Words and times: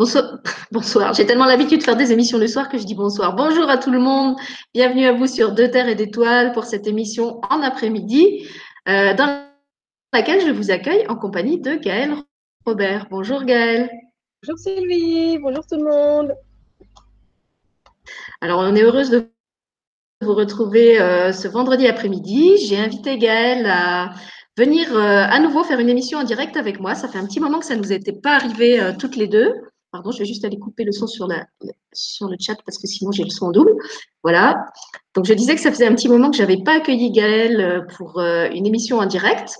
Bonsoir. 0.00 0.38
bonsoir. 0.72 1.12
J'ai 1.12 1.26
tellement 1.26 1.44
l'habitude 1.44 1.80
de 1.80 1.84
faire 1.84 1.94
des 1.94 2.10
émissions 2.10 2.38
le 2.38 2.46
soir 2.46 2.70
que 2.70 2.78
je 2.78 2.84
dis 2.84 2.94
bonsoir. 2.94 3.36
Bonjour 3.36 3.68
à 3.68 3.76
tout 3.76 3.90
le 3.90 3.98
monde. 3.98 4.34
Bienvenue 4.72 5.04
à 5.04 5.12
vous 5.12 5.26
sur 5.26 5.52
Deux 5.52 5.70
Terres 5.70 5.88
et 5.88 5.94
d'Étoiles 5.94 6.52
pour 6.52 6.64
cette 6.64 6.86
émission 6.86 7.38
en 7.50 7.60
après-midi, 7.60 8.48
euh, 8.88 9.12
dans 9.12 9.44
laquelle 10.14 10.40
je 10.40 10.52
vous 10.52 10.70
accueille 10.70 11.06
en 11.08 11.16
compagnie 11.16 11.60
de 11.60 11.74
Gaëlle 11.74 12.14
Robert. 12.64 13.08
Bonjour 13.10 13.44
Gaëlle. 13.44 13.90
Bonjour 14.42 14.58
Sylvie. 14.58 15.36
Bonjour 15.36 15.66
tout 15.66 15.76
le 15.76 15.84
monde. 15.84 16.34
Alors, 18.40 18.60
on 18.60 18.74
est 18.74 18.82
heureuse 18.82 19.10
de 19.10 19.28
vous 20.22 20.34
retrouver 20.34 20.98
euh, 20.98 21.30
ce 21.30 21.46
vendredi 21.46 21.86
après-midi. 21.86 22.56
J'ai 22.66 22.78
invité 22.78 23.18
Gaëlle 23.18 23.66
à 23.66 24.14
venir 24.56 24.96
euh, 24.96 25.26
à 25.28 25.38
nouveau 25.40 25.62
faire 25.62 25.78
une 25.78 25.90
émission 25.90 26.20
en 26.20 26.24
direct 26.24 26.56
avec 26.56 26.80
moi. 26.80 26.94
Ça 26.94 27.06
fait 27.06 27.18
un 27.18 27.26
petit 27.26 27.38
moment 27.38 27.58
que 27.58 27.66
ça 27.66 27.76
ne 27.76 27.82
nous 27.82 27.92
était 27.92 28.14
pas 28.14 28.36
arrivé 28.36 28.94
toutes 28.98 29.16
les 29.16 29.28
deux. 29.28 29.52
Pardon, 29.92 30.12
je 30.12 30.20
vais 30.20 30.24
juste 30.24 30.44
aller 30.44 30.58
couper 30.58 30.84
le 30.84 30.92
son 30.92 31.06
sur, 31.06 31.26
le 31.26 32.36
chat 32.38 32.56
parce 32.64 32.78
que 32.78 32.86
sinon 32.86 33.10
j'ai 33.10 33.24
le 33.24 33.30
son 33.30 33.46
en 33.46 33.50
double. 33.50 33.74
Voilà. 34.22 34.66
Donc 35.14 35.24
je 35.24 35.34
disais 35.34 35.54
que 35.54 35.60
ça 35.60 35.70
faisait 35.70 35.86
un 35.86 35.94
petit 35.94 36.08
moment 36.08 36.30
que 36.30 36.36
je 36.36 36.42
n'avais 36.42 36.62
pas 36.62 36.76
accueilli 36.76 37.10
Gaëlle 37.10 37.60
euh, 37.60 37.80
pour 37.96 38.20
euh, 38.20 38.48
une 38.50 38.66
émission 38.66 38.98
en 38.98 39.06
direct. 39.06 39.56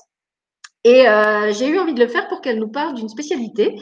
Et 0.84 1.08
euh, 1.08 1.52
j'ai 1.52 1.68
eu 1.68 1.78
envie 1.78 1.94
de 1.94 2.00
le 2.00 2.08
faire 2.08 2.28
pour 2.28 2.40
qu'elle 2.40 2.58
nous 2.58 2.70
parle 2.70 2.94
d'une 2.94 3.08
spécialité 3.08 3.76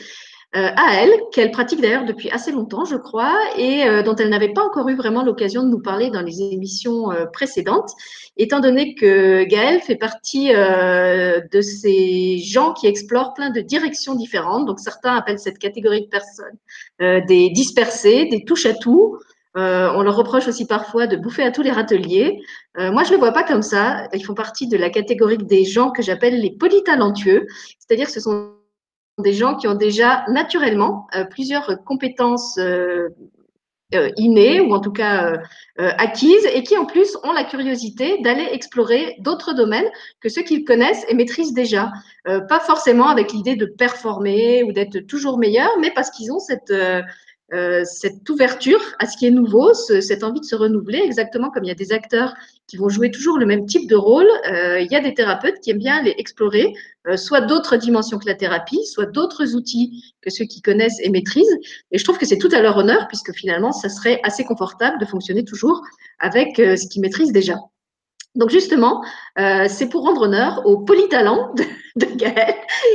à 0.54 1.02
elle, 1.02 1.12
qu'elle 1.30 1.50
pratique 1.50 1.80
d'ailleurs 1.82 2.06
depuis 2.06 2.30
assez 2.30 2.52
longtemps, 2.52 2.86
je 2.86 2.96
crois, 2.96 3.38
et 3.58 3.84
euh, 3.84 4.02
dont 4.02 4.16
elle 4.16 4.30
n'avait 4.30 4.54
pas 4.54 4.64
encore 4.64 4.88
eu 4.88 4.96
vraiment 4.96 5.22
l'occasion 5.22 5.62
de 5.62 5.68
nous 5.68 5.80
parler 5.80 6.10
dans 6.10 6.22
les 6.22 6.40
émissions 6.40 7.12
euh, 7.12 7.26
précédentes, 7.26 7.90
étant 8.38 8.60
donné 8.60 8.94
que 8.94 9.44
Gaëlle 9.44 9.80
fait 9.80 9.96
partie 9.96 10.48
de 10.48 11.60
ces 11.60 12.38
gens 12.38 12.72
qui 12.72 12.86
explorent 12.86 13.34
plein 13.34 13.50
de 13.50 13.60
directions 13.60 14.14
différentes. 14.14 14.66
Donc 14.66 14.80
certains 14.80 15.16
appellent 15.16 15.38
cette 15.40 15.58
catégorie 15.58 16.02
de 16.02 16.06
personnes 16.06 17.26
des 17.26 17.50
dispersés, 17.50 18.26
des 18.26 18.44
touches 18.44 18.66
à 18.66 18.74
tout. 18.74 19.18
on 19.56 20.02
leur 20.02 20.16
reproche 20.16 20.46
aussi 20.46 20.66
parfois 20.66 21.08
de 21.08 21.16
bouffer 21.16 21.42
à 21.42 21.50
tous 21.50 21.62
les 21.62 21.72
râteliers. 21.72 22.40
moi, 22.76 23.02
je 23.02 23.08
ne 23.08 23.14
le 23.14 23.18
vois 23.18 23.32
pas 23.32 23.42
comme 23.42 23.62
ça. 23.62 24.06
Ils 24.14 24.24
font 24.24 24.34
partie 24.34 24.68
de 24.68 24.76
la 24.76 24.88
catégorie 24.88 25.38
des 25.38 25.64
gens 25.64 25.90
que 25.90 26.02
j'appelle 26.02 26.40
les 26.40 26.52
polytalentueux, 26.52 27.44
c'est-à-dire 27.80 28.08
ce 28.08 28.20
sont 28.20 28.52
des 29.18 29.32
gens 29.32 29.56
qui 29.56 29.68
ont 29.68 29.74
déjà 29.74 30.24
naturellement 30.28 31.06
euh, 31.14 31.24
plusieurs 31.24 31.82
compétences 31.84 32.58
euh, 32.58 33.08
euh, 33.94 34.10
innées 34.16 34.60
ou 34.60 34.74
en 34.74 34.80
tout 34.80 34.92
cas 34.92 35.32
acquises 35.78 36.46
et 36.52 36.62
qui 36.62 36.76
en 36.76 36.84
plus 36.84 37.16
ont 37.22 37.32
la 37.32 37.44
curiosité 37.44 38.20
d'aller 38.20 38.46
explorer 38.52 39.16
d'autres 39.20 39.54
domaines 39.54 39.88
que 40.20 40.28
ceux 40.28 40.42
qu'ils 40.42 40.64
connaissent 40.64 41.06
et 41.08 41.14
maîtrisent 41.14 41.54
déjà. 41.54 41.90
pas 42.24 42.60
forcément 42.60 43.08
avec 43.08 43.32
l'idée 43.32 43.56
de 43.56 43.64
performer 43.64 44.62
ou 44.64 44.72
d'être 44.72 44.98
toujours 45.06 45.38
meilleur, 45.38 45.70
mais 45.80 45.90
parce 45.92 46.10
qu'ils 46.10 46.32
ont 46.32 46.38
cette 46.38 46.74
cette 47.84 48.28
ouverture 48.28 48.80
à 48.98 49.06
ce 49.06 49.16
qui 49.16 49.26
est 49.26 49.30
nouveau, 49.30 49.72
cette 49.72 50.22
envie 50.22 50.40
de 50.40 50.44
se 50.44 50.56
renouveler, 50.56 50.98
exactement 50.98 51.48
comme 51.48 51.64
il 51.64 51.68
y 51.68 51.70
a 51.70 51.74
des 51.86 51.92
acteurs 51.92 52.34
qui 52.68 52.76
vont 52.76 52.88
jouer 52.88 53.10
toujours 53.10 53.38
le 53.38 53.46
même 53.46 53.66
type 53.66 53.88
de 53.88 53.96
rôle, 53.96 54.28
euh, 54.50 54.78
il 54.80 54.92
y 54.92 54.94
a 54.94 55.00
des 55.00 55.14
thérapeutes 55.14 55.58
qui 55.60 55.70
aiment 55.70 55.78
bien 55.78 55.96
aller 55.96 56.14
explorer 56.18 56.74
euh, 57.08 57.16
soit 57.16 57.40
d'autres 57.40 57.76
dimensions 57.76 58.18
que 58.18 58.26
la 58.26 58.34
thérapie, 58.34 58.84
soit 58.84 59.06
d'autres 59.06 59.54
outils 59.56 60.14
que 60.20 60.30
ceux 60.30 60.44
qui 60.44 60.62
connaissent 60.62 61.00
et 61.00 61.10
maîtrisent. 61.10 61.58
Et 61.90 61.98
je 61.98 62.04
trouve 62.04 62.18
que 62.18 62.26
c'est 62.26 62.38
tout 62.38 62.50
à 62.52 62.60
leur 62.60 62.76
honneur, 62.76 63.08
puisque 63.08 63.32
finalement, 63.32 63.72
ça 63.72 63.88
serait 63.88 64.20
assez 64.22 64.44
confortable 64.44 65.00
de 65.00 65.06
fonctionner 65.06 65.44
toujours 65.44 65.82
avec 66.18 66.56
ce 66.56 66.86
qu'ils 66.88 67.02
maîtrisent 67.02 67.32
déjà. 67.32 67.56
Donc 68.38 68.50
justement, 68.50 69.04
euh, 69.38 69.66
c'est 69.68 69.88
pour 69.88 70.04
rendre 70.04 70.22
honneur 70.22 70.62
au 70.64 70.78
polytalent 70.78 71.52
de, 71.98 72.16
Gaëlle 72.16 72.54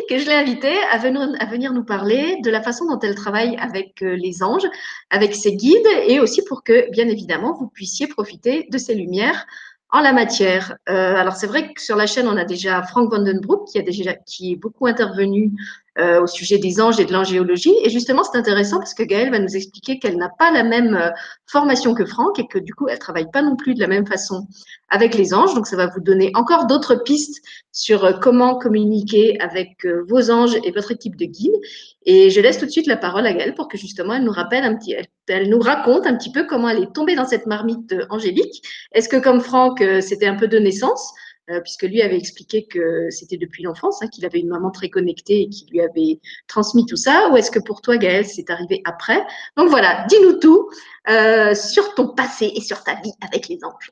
que 0.10 0.18
je 0.18 0.26
l'ai 0.26 0.34
invité 0.34 0.72
à 0.92 0.98
venir, 0.98 1.74
nous 1.74 1.84
parler 1.84 2.38
de 2.44 2.50
la 2.50 2.62
façon 2.62 2.86
dont 2.86 3.00
elle 3.00 3.16
travaille 3.16 3.56
avec 3.58 4.02
euh, 4.02 4.16
les 4.16 4.44
anges, 4.44 4.68
avec 5.10 5.36
ses 5.36 5.56
guides, 5.56 5.88
et 6.08 6.20
aussi 6.20 6.44
pour 6.44 6.64
que, 6.64 6.90
bien 6.92 7.08
évidemment, 7.08 7.54
vous 7.54 7.68
puissiez 7.68 8.08
profiter 8.08 8.68
de 8.72 8.78
ces 8.78 8.96
lumières 8.96 9.46
en 9.94 10.02
la 10.02 10.12
matière. 10.12 10.78
Euh, 10.90 11.16
alors 11.16 11.36
c'est 11.36 11.48
vrai 11.48 11.72
que 11.72 11.82
sur 11.82 11.96
la 11.96 12.08
chaîne, 12.08 12.28
on 12.28 12.36
a 12.36 12.46
déjà 12.46 12.82
Frank 12.84 13.12
Vandenbroek 13.12 13.68
qui 13.68 13.78
a 13.78 13.84
déjà 13.84 14.14
qui 14.14 14.54
est 14.54 14.56
beaucoup 14.56 14.88
intervenu 14.88 15.52
euh, 16.00 16.24
au 16.24 16.26
sujet 16.26 16.58
des 16.58 16.82
anges 16.82 17.00
et 17.00 17.06
de 17.06 17.14
l'angéologie. 17.14 17.76
Et 17.84 17.92
justement, 17.92 18.24
c'est 18.24 18.36
intéressant 18.36 18.80
parce 18.80 18.96
que 18.96 19.04
Gaëlle 19.04 19.30
va 19.30 19.38
nous 19.38 19.56
expliquer 19.56 20.00
qu'elle 20.00 20.18
n'a 20.18 20.30
pas 20.40 20.50
la 20.50 20.64
même 20.64 20.96
euh, 20.96 21.12
formation 21.46 21.94
que 21.94 22.04
Franck 22.04 22.40
et 22.40 22.48
que 22.48 22.58
du 22.58 22.74
coup, 22.74 22.88
elle 22.88 22.98
travaille 22.98 23.30
pas 23.32 23.44
non 23.44 23.56
plus 23.56 23.76
de 23.76 23.80
la 23.80 23.86
même 23.86 24.08
façon 24.08 24.48
avec 24.90 25.14
les 25.14 25.36
anges. 25.36 25.54
Donc, 25.54 25.68
ça 25.68 25.76
va 25.76 25.86
vous 25.86 26.00
donner 26.00 26.32
encore 26.34 26.66
d'autres 26.66 26.96
pistes 26.96 27.46
sur 27.72 28.06
euh, 28.06 28.14
comment 28.14 28.58
communiquer 28.58 29.40
avec 29.40 29.86
vos 30.08 30.32
anges 30.32 30.58
et 30.64 30.72
votre 30.72 30.92
équipe 30.92 31.16
de 31.16 31.26
guides. 31.26 31.60
Et 32.08 32.32
je 32.32 32.42
laisse 32.42 32.58
tout 32.58 32.66
de 32.66 32.72
suite 32.72 32.88
la 32.88 32.98
parole 32.98 33.28
à 33.28 33.34
Gaëlle 33.34 33.54
pour 33.54 33.68
que 33.68 33.78
justement, 33.78 34.16
elle 34.16 34.24
nous 34.24 34.32
rappelle 34.32 34.64
un 34.64 34.76
petit, 34.76 34.96
elle, 35.28 35.50
nous 35.50 35.60
raconte 35.60 36.08
un 36.08 36.16
petit 36.16 36.32
peu 36.32 36.46
comment 36.46 36.70
elle 36.70 36.82
est 36.82 36.94
tombée 36.96 37.14
dans 37.14 37.28
cette 37.28 37.46
marmite 37.46 37.94
angélique. 38.10 38.64
Est-ce 38.94 39.10
que 39.10 39.18
comme 39.18 39.42
Franck, 39.42 39.84
c'était 40.02 40.26
un 40.26 40.38
peu 40.38 40.48
de 40.48 40.58
naissance 40.58 41.14
euh, 41.50 41.60
puisque 41.60 41.84
lui 41.84 42.02
avait 42.02 42.18
expliqué 42.18 42.66
que 42.66 43.10
c'était 43.10 43.36
depuis 43.36 43.64
l'enfance, 43.64 44.02
hein, 44.02 44.08
qu'il 44.08 44.26
avait 44.26 44.40
une 44.40 44.48
maman 44.48 44.72
très 44.72 44.90
connectée 44.90 45.42
et 45.42 45.50
qui 45.50 45.66
lui 45.72 45.82
avait 45.82 46.22
transmis 46.48 46.86
tout 46.86 46.96
ça, 46.96 47.28
ou 47.32 47.38
est-ce 47.38 47.52
que 47.52 47.60
pour 47.60 47.82
toi, 47.82 47.98
Gaëlle, 47.98 48.26
c'est 48.26 48.50
arrivé 48.50 48.82
après? 48.86 49.22
Donc 49.58 49.68
voilà, 49.68 50.06
dis-nous 50.08 50.40
tout 50.40 50.70
euh, 51.10 51.54
sur 51.54 51.96
ton 51.96 52.08
passé 52.08 52.50
et 52.56 52.62
sur 52.62 52.82
ta 52.86 52.96
vie 52.96 53.12
avec 53.22 53.50
les 53.50 53.60
anges. 53.66 53.92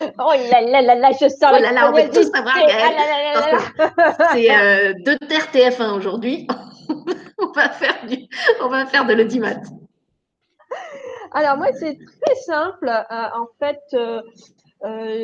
Oh 0.00 0.32
là 0.50 0.60
là 0.60 0.82
là 0.82 0.94
là, 0.94 1.10
je 1.12 1.28
sens 1.28 1.52
oh 1.52 1.60
là 1.60 1.72
là, 1.72 1.90
on 1.90 1.92
va 1.92 2.08
tout 2.08 2.22
savoir, 2.22 2.64
Gaëlle. 2.64 3.58
c'est 4.32 4.56
euh, 4.56 4.94
deux 5.04 5.18
terres 5.18 5.50
TF1 5.52 5.96
aujourd'hui. 5.96 6.46
on 7.38 7.50
va 7.56 7.70
faire 7.70 8.06
du, 8.06 8.18
on 8.62 8.68
va 8.68 8.86
faire 8.86 9.04
de 9.04 9.14
l'audimat. 9.14 9.56
Alors 11.32 11.56
moi, 11.56 11.72
c'est 11.72 11.98
très 12.24 12.36
simple. 12.36 12.88
en 13.10 13.46
fait, 13.58 13.80
euh, 13.94 14.22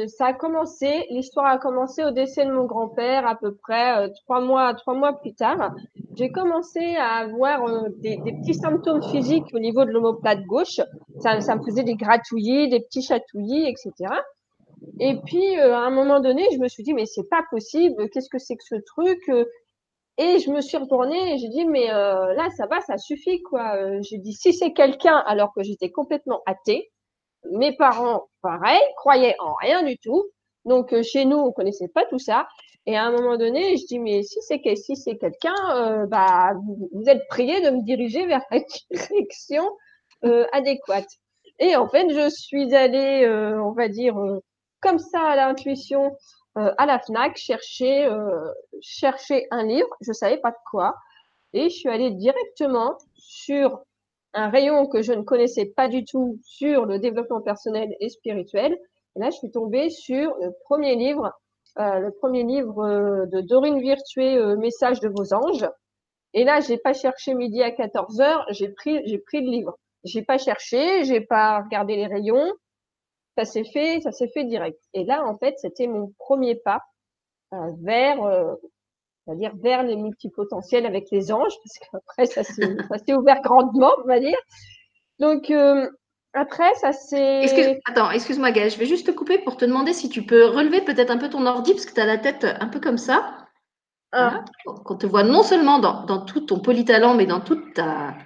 ça 0.06 0.26
a 0.26 0.32
commencé, 0.32 1.06
l'histoire 1.10 1.46
a 1.46 1.58
commencé 1.58 2.02
au 2.02 2.10
décès 2.10 2.46
de 2.46 2.50
mon 2.50 2.64
grand-père 2.64 3.26
à 3.26 3.34
peu 3.34 3.54
près 3.54 3.98
euh, 3.98 4.08
trois 4.24 4.40
mois, 4.40 4.72
trois 4.74 4.94
mois 4.94 5.12
plus 5.12 5.34
tard. 5.34 5.74
J'ai 6.16 6.30
commencé 6.30 6.96
à 6.96 7.16
avoir 7.16 7.66
euh, 7.66 7.88
des, 7.98 8.16
des, 8.18 8.32
petits 8.32 8.54
symptômes 8.54 9.02
physiques 9.02 9.52
au 9.52 9.58
niveau 9.58 9.84
de 9.84 9.90
l'omoplate 9.90 10.44
gauche. 10.44 10.80
Ça, 11.18 11.40
ça, 11.40 11.56
me 11.56 11.62
faisait 11.62 11.82
des 11.82 11.94
gratouillis, 11.94 12.70
des 12.70 12.80
petits 12.80 13.02
chatouillis, 13.02 13.68
etc. 13.68 13.92
Et 14.98 15.16
puis 15.26 15.56
à 15.56 15.80
un 15.80 15.90
moment 15.90 16.20
donné, 16.20 16.46
je 16.52 16.58
me 16.58 16.68
suis 16.68 16.82
dit 16.82 16.94
mais 16.94 17.04
c'est 17.04 17.28
pas 17.28 17.42
possible, 17.50 18.08
qu'est-ce 18.10 18.30
que 18.30 18.38
c'est 18.38 18.56
que 18.56 18.64
ce 18.64 18.76
truc 18.76 19.18
Et 20.16 20.38
je 20.38 20.50
me 20.50 20.62
suis 20.62 20.78
retournée 20.78 21.34
et 21.34 21.38
j'ai 21.38 21.48
dit 21.48 21.66
mais 21.66 21.88
là 21.88 22.48
ça 22.56 22.66
va, 22.66 22.80
ça 22.80 22.96
suffit 22.96 23.42
quoi. 23.42 24.00
j'ai 24.00 24.16
dit 24.16 24.32
si 24.32 24.54
c'est 24.54 24.72
quelqu'un 24.72 25.22
alors 25.26 25.52
que 25.54 25.62
j'étais 25.62 25.90
complètement 25.90 26.40
athée 26.46 26.90
mes 27.50 27.76
parents, 27.76 28.28
pareil, 28.42 28.80
croyaient 28.96 29.36
en 29.38 29.54
rien 29.54 29.82
du 29.82 29.96
tout. 29.98 30.24
Donc 30.64 30.92
euh, 30.92 31.02
chez 31.02 31.24
nous, 31.24 31.36
on 31.36 31.52
connaissait 31.52 31.88
pas 31.88 32.04
tout 32.06 32.18
ça. 32.18 32.46
Et 32.86 32.96
à 32.96 33.04
un 33.04 33.12
moment 33.12 33.36
donné, 33.36 33.76
je 33.76 33.86
dis 33.86 33.98
mais 33.98 34.22
si 34.22 34.40
c'est 34.42 34.60
quelqu'un, 34.60 35.54
euh, 35.74 36.06
bah 36.06 36.52
vous, 36.92 37.04
êtes 37.06 37.26
prié 37.28 37.60
de 37.60 37.70
me 37.70 37.82
diriger 37.82 38.26
vers 38.26 38.42
la 38.50 38.60
direction 38.90 39.64
euh, 40.24 40.46
adéquate. 40.52 41.08
Et 41.58 41.76
en 41.76 41.88
fait, 41.88 42.08
je 42.10 42.30
suis 42.30 42.74
allée, 42.74 43.28
on 43.28 43.72
va 43.72 43.88
dire 43.88 44.14
comme 44.80 44.98
ça 44.98 45.20
à 45.20 45.36
l'intuition 45.36 46.16
à 46.54 46.86
la 46.86 46.98
Fnac 46.98 47.36
chercher 47.36 48.08
chercher 48.80 49.46
un 49.50 49.64
livre. 49.64 49.88
Je 50.00 50.12
savais 50.12 50.38
pas 50.38 50.52
de 50.52 50.56
quoi. 50.70 50.94
Et 51.52 51.64
je 51.68 51.76
suis 51.76 51.88
allée 51.90 52.12
directement 52.12 52.96
sur 53.14 53.82
un 54.34 54.48
rayon 54.50 54.86
que 54.86 55.02
je 55.02 55.12
ne 55.12 55.22
connaissais 55.22 55.66
pas 55.66 55.88
du 55.88 56.04
tout 56.04 56.38
sur 56.44 56.86
le 56.86 56.98
développement 56.98 57.40
personnel 57.40 57.94
et 58.00 58.08
spirituel. 58.08 58.78
Et 59.16 59.20
là, 59.20 59.30
je 59.30 59.36
suis 59.36 59.50
tombée 59.50 59.90
sur 59.90 60.36
le 60.40 60.52
premier 60.64 60.94
livre, 60.94 61.32
euh, 61.78 61.98
le 61.98 62.12
premier 62.12 62.44
livre 62.44 62.78
euh, 62.84 63.26
de 63.26 63.40
Dorine 63.40 63.80
Virtué, 63.80 64.36
euh, 64.36 64.56
Message 64.56 65.00
de 65.00 65.08
vos 65.08 65.34
anges. 65.34 65.68
Et 66.32 66.44
là, 66.44 66.60
j'ai 66.60 66.78
pas 66.78 66.92
cherché 66.92 67.34
midi 67.34 67.62
à 67.62 67.72
14 67.72 68.20
heures, 68.20 68.46
j'ai 68.50 68.68
pris, 68.68 69.00
j'ai 69.06 69.18
pris 69.18 69.40
le 69.40 69.50
livre. 69.50 69.76
J'ai 70.04 70.22
pas 70.22 70.38
cherché, 70.38 71.04
j'ai 71.04 71.20
pas 71.20 71.62
regardé 71.62 71.96
les 71.96 72.06
rayons. 72.06 72.52
Ça 73.36 73.44
s'est 73.44 73.64
fait, 73.64 74.00
ça 74.00 74.12
s'est 74.12 74.28
fait 74.28 74.44
direct. 74.44 74.80
Et 74.94 75.04
là, 75.04 75.24
en 75.26 75.36
fait, 75.38 75.54
c'était 75.58 75.86
mon 75.86 76.12
premier 76.18 76.54
pas 76.56 76.80
euh, 77.52 77.72
vers 77.80 78.20
c'est-à-dire 79.24 79.52
vers 79.62 79.82
les 79.82 79.96
multipotentiels 79.96 80.86
avec 80.86 81.08
les 81.10 81.32
anges, 81.32 81.52
parce 81.62 81.78
qu'après, 81.78 82.26
ça 82.88 82.98
s'est 82.98 83.14
ouvert 83.14 83.40
grandement, 83.42 83.92
on 84.04 84.08
va 84.08 84.20
dire. 84.20 84.38
Donc, 85.18 85.50
euh, 85.50 85.88
après, 86.32 86.72
ça 86.74 86.92
s'est. 86.92 87.42
Excuse, 87.42 87.76
attends, 87.86 88.10
excuse-moi, 88.10 88.50
Gaëlle, 88.52 88.70
je 88.70 88.78
vais 88.78 88.86
juste 88.86 89.06
te 89.06 89.10
couper 89.10 89.38
pour 89.38 89.56
te 89.56 89.64
demander 89.64 89.92
si 89.92 90.08
tu 90.08 90.22
peux 90.22 90.46
relever 90.46 90.80
peut-être 90.80 91.10
un 91.10 91.18
peu 91.18 91.28
ton 91.28 91.46
ordi, 91.46 91.72
parce 91.72 91.86
que 91.86 91.94
tu 91.94 92.00
as 92.00 92.06
la 92.06 92.18
tête 92.18 92.44
un 92.44 92.68
peu 92.68 92.80
comme 92.80 92.98
ça. 92.98 93.36
Ah. 94.12 94.44
Qu'on 94.64 94.96
te 94.96 95.06
voit 95.06 95.22
non 95.22 95.44
seulement 95.44 95.78
dans, 95.78 96.04
dans, 96.04 96.24
tout 96.24 96.40
ton 96.40 96.58
polytalent, 96.58 97.14
mais 97.16 97.26
dans 97.26 97.40
toute 97.40 97.74
ta, 97.74 98.16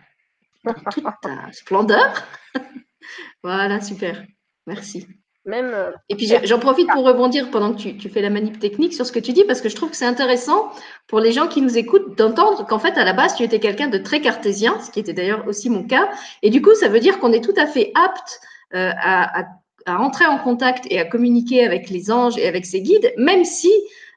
toute 0.91 1.05
ta 1.20 1.49
splendeur. 1.52 2.26
voilà, 3.43 3.81
super. 3.81 4.25
Merci. 4.67 5.06
Même. 5.46 5.73
Euh, 5.75 5.91
et 6.08 6.17
puis 6.17 6.26
j'en 6.44 6.58
profite 6.58 6.88
pour 6.88 7.05
rebondir 7.05 7.50
pendant 7.50 7.75
que 7.75 7.79
tu, 7.79 7.96
tu, 7.99 8.08
fais 8.08 8.23
la 8.23 8.31
manip 8.31 8.58
technique 8.58 8.94
sur 8.94 9.05
ce 9.05 9.12
que 9.12 9.19
tu 9.19 9.32
dis, 9.32 9.44
parce 9.44 9.61
que 9.61 9.69
je 9.69 9.76
trouve 9.76 9.91
que 9.91 9.96
c'est 9.96 10.06
intéressant 10.06 10.70
pour 11.06 11.20
les 11.20 11.32
gens 11.32 11.49
qui 11.49 11.61
nous 11.61 11.76
écoutent 11.76 12.17
d'entendre 12.17 12.67
qu'en 12.67 12.79
fait, 12.79 12.96
à 12.96 13.05
la 13.05 13.12
base, 13.12 13.35
tu 13.35 13.43
étais 13.43 13.61
quelqu'un 13.61 13.88
de 13.88 13.99
très 13.99 14.20
cartésien, 14.20 14.81
ce 14.81 14.91
qui 14.91 15.00
était 15.00 15.12
d'ailleurs 15.12 15.46
aussi 15.46 15.69
mon 15.69 15.85
cas. 15.85 16.08
Et 16.43 16.49
du 16.49 16.62
coup, 16.62 16.75
ça 16.75 16.88
veut 16.88 17.00
dire 17.00 17.19
qu'on 17.19 17.32
est 17.32 17.44
tout 17.44 17.55
à 17.58 17.67
fait 17.67 17.93
apte 17.94 18.41
euh, 18.75 18.91
à, 18.96 19.41
à, 19.41 19.44
à, 19.85 19.96
rentrer 19.99 20.25
en 20.25 20.38
contact 20.38 20.87
et 20.91 20.99
à 20.99 21.05
communiquer 21.05 21.64
avec 21.64 21.91
les 21.91 22.11
anges 22.11 22.38
et 22.38 22.49
avec 22.49 22.64
ses 22.64 22.81
guides, 22.81 23.12
même 23.19 23.44
si 23.44 23.70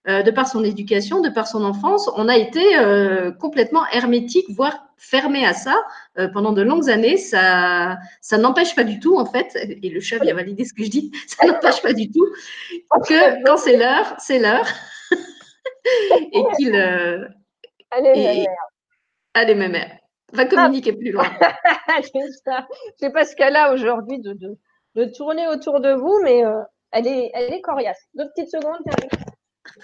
euh, 0.08 0.24
de 0.24 0.32
par 0.32 0.48
son 0.48 0.64
éducation, 0.64 1.20
de 1.20 1.28
par 1.28 1.48
son 1.50 1.66
enfance, 1.66 2.10
on 2.16 2.30
a 2.30 2.38
été 2.38 2.78
euh, 2.78 3.30
complètement 3.32 3.86
hermétique, 3.92 4.46
voire 4.50 4.86
fermé 4.96 5.46
à 5.46 5.54
ça 5.54 5.84
euh, 6.18 6.30
pendant 6.30 6.54
de 6.54 6.62
longues 6.62 6.90
années. 6.90 7.18
Ça, 7.18 7.98
ça 8.22 8.38
n'empêche 8.38 8.74
pas 8.74 8.86
du 8.86 9.02
tout, 9.02 9.18
en 9.18 9.26
fait, 9.26 9.58
et 9.84 9.90
le 9.90 10.00
chat 10.00 10.20
vient 10.20 10.34
valider 10.34 10.64
ce 10.64 10.74
que 10.74 10.86
je 10.86 10.90
dis, 10.90 11.12
ça 11.28 11.46
n'empêche 11.46 11.82
pas 11.82 11.92
du 11.92 12.10
tout 12.10 12.26
que 13.06 13.44
quand 13.44 13.58
c'est 13.58 13.76
l'heure, 13.76 14.16
c'est 14.18 14.40
l'heure. 14.40 14.68
et 16.32 16.44
qu'il. 16.58 16.74
allez, 17.92 18.44
et, 18.44 18.48
allez, 19.34 19.56
ma 19.56 19.68
mère. 19.68 19.92
Va 20.32 20.46
communiquer 20.46 20.94
plus 20.94 21.12
loin. 21.12 21.26
c'est 22.98 23.12
pas 23.12 23.26
ce 23.26 23.36
qu'elle 23.36 23.58
a 23.58 23.74
aujourd'hui 23.74 24.20
de, 24.20 24.38
de, 24.96 25.06
tourner 25.06 25.50
autour 25.50 25.82
de 25.82 25.92
vous, 25.92 26.18
mais 26.24 26.44
elle, 26.92 27.08
est, 27.08 27.30
elle 27.34 27.54
est 27.54 27.62
coriace. 27.62 28.08
Deux 28.14 28.28
petites 28.30 28.52
secondes, 28.52 28.82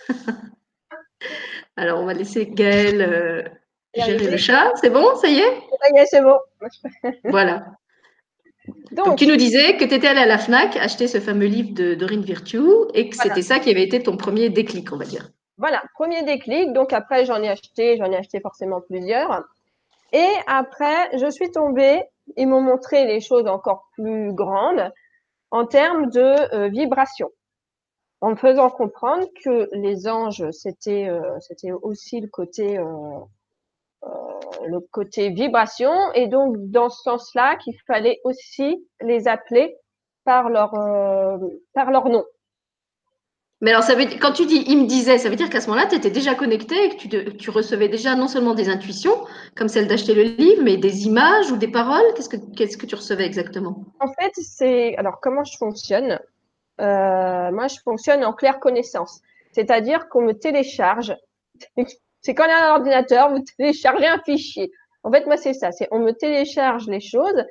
Alors, 1.77 1.99
on 1.99 2.05
va 2.05 2.13
laisser 2.13 2.47
Gaëlle 2.47 3.01
euh, 3.01 3.43
gérer 3.95 4.29
le 4.29 4.37
chat. 4.37 4.71
C'est 4.75 4.89
bon 4.89 5.15
Ça 5.15 5.27
y 5.27 5.39
est? 5.39 5.53
Ça 5.81 5.89
y 5.93 5.99
est, 5.99 6.05
c'est 6.05 6.21
bon. 6.21 6.37
voilà. 7.25 7.65
Donc, 8.91 9.17
tu 9.17 9.27
nous 9.27 9.35
disais 9.35 9.75
que 9.75 9.83
tu 9.83 9.93
étais 9.93 10.07
allée 10.07 10.21
à 10.21 10.25
la 10.25 10.37
FNAC 10.37 10.77
acheter 10.77 11.07
ce 11.07 11.19
fameux 11.19 11.47
livre 11.47 11.73
de 11.73 11.95
Dorine 11.95 12.21
Virtue 12.21 12.61
et 12.93 13.09
que 13.09 13.15
c'était 13.17 13.41
ça 13.41 13.59
qui 13.59 13.69
avait 13.69 13.83
été 13.83 14.01
ton 14.01 14.15
premier 14.15 14.49
déclic, 14.49 14.93
on 14.93 14.97
va 14.97 15.05
dire. 15.05 15.29
Voilà, 15.57 15.83
premier 15.95 16.23
déclic. 16.23 16.71
Donc, 16.73 16.93
après, 16.93 17.25
j'en 17.25 17.41
ai 17.41 17.49
acheté, 17.49 17.97
j'en 17.97 18.11
ai 18.11 18.15
acheté 18.15 18.39
forcément 18.39 18.81
plusieurs. 18.81 19.43
Et 20.13 20.29
après, 20.47 21.17
je 21.17 21.29
suis 21.29 21.51
tombée, 21.51 22.03
ils 22.37 22.47
m'ont 22.47 22.61
montré 22.61 23.05
les 23.05 23.19
choses 23.19 23.47
encore 23.47 23.89
plus 23.93 24.31
grandes 24.31 24.91
en 25.51 25.65
termes 25.65 26.09
de 26.09 26.55
euh, 26.55 26.67
vibration 26.69 27.29
en 28.23 28.29
me 28.29 28.35
faisant 28.37 28.69
comprendre 28.69 29.27
que 29.43 29.67
les 29.73 30.07
anges, 30.07 30.49
c'était 30.51 31.09
euh, 31.09 31.37
c'était 31.41 31.73
aussi 31.73 32.21
le 32.21 32.29
côté 32.29 32.77
euh, 32.77 32.85
euh, 34.05 34.07
le 34.65 34.79
côté 34.79 35.29
vibration, 35.29 35.91
et 36.13 36.27
donc 36.27 36.55
dans 36.57 36.89
ce 36.89 37.01
sens-là, 37.01 37.57
qu'il 37.57 37.75
fallait 37.85 38.21
aussi 38.23 38.87
les 39.01 39.27
appeler 39.27 39.75
par 40.23 40.49
leur 40.49 40.71
par 41.73 41.91
leur 41.91 42.07
nom. 42.07 42.23
Mais 43.59 43.71
alors, 43.71 43.83
ça 43.83 43.93
veut 43.93 44.05
quand 44.21 44.31
tu 44.31 44.45
dis 44.45 44.63
il 44.67 44.83
me 44.83 44.87
disait, 44.87 45.17
ça 45.17 45.29
veut 45.29 45.35
dire 45.35 45.49
qu'à 45.49 45.59
ce 45.59 45.67
moment-là, 45.67 45.89
tu 45.89 45.95
étais 45.95 46.09
déjà 46.09 46.33
connecté 46.33 46.75
et 46.85 46.89
que 46.91 46.95
tu, 46.95 47.37
tu, 47.37 47.49
recevais 47.49 47.89
déjà 47.89 48.15
non 48.15 48.29
seulement 48.29 48.53
des 48.53 48.69
intuitions, 48.69 49.25
comme 49.57 49.67
celle 49.67 49.87
d'acheter 49.87 50.13
le 50.13 50.23
livre, 50.23 50.63
mais 50.63 50.77
des 50.77 51.07
images 51.07 51.51
ou 51.51 51.57
des 51.57 51.67
paroles? 51.69 52.05
Qu'est-ce 52.15 52.29
que, 52.29 52.37
qu'est-ce 52.55 52.77
que 52.77 52.85
tu 52.85 52.95
recevais 52.95 53.25
exactement? 53.25 53.83
En 53.99 54.07
fait, 54.13 54.31
c'est. 54.35 54.95
Alors, 54.95 55.19
comment 55.21 55.43
je 55.43 55.57
fonctionne? 55.57 56.19
Euh, 56.81 57.51
moi, 57.51 57.67
je 57.67 57.77
fonctionne 57.83 58.23
en 58.23 58.33
claire 58.33 58.59
connaissance. 58.59 59.21
C'est-à-dire 59.51 60.09
qu'on 60.09 60.21
me 60.21 60.33
télécharge. 60.33 61.15
C'est 62.21 62.33
quand 62.33 62.47
on 62.47 62.51
un 62.51 62.71
ordinateur, 62.71 63.31
vous 63.31 63.43
téléchargez 63.57 64.07
un 64.07 64.19
fichier. 64.19 64.71
En 65.03 65.11
fait, 65.11 65.25
moi, 65.25 65.37
c'est 65.37 65.53
ça. 65.53 65.71
C'est 65.71 65.87
on 65.91 65.99
me 65.99 66.11
télécharge 66.11 66.87
les 66.87 67.01
choses. 67.01 67.43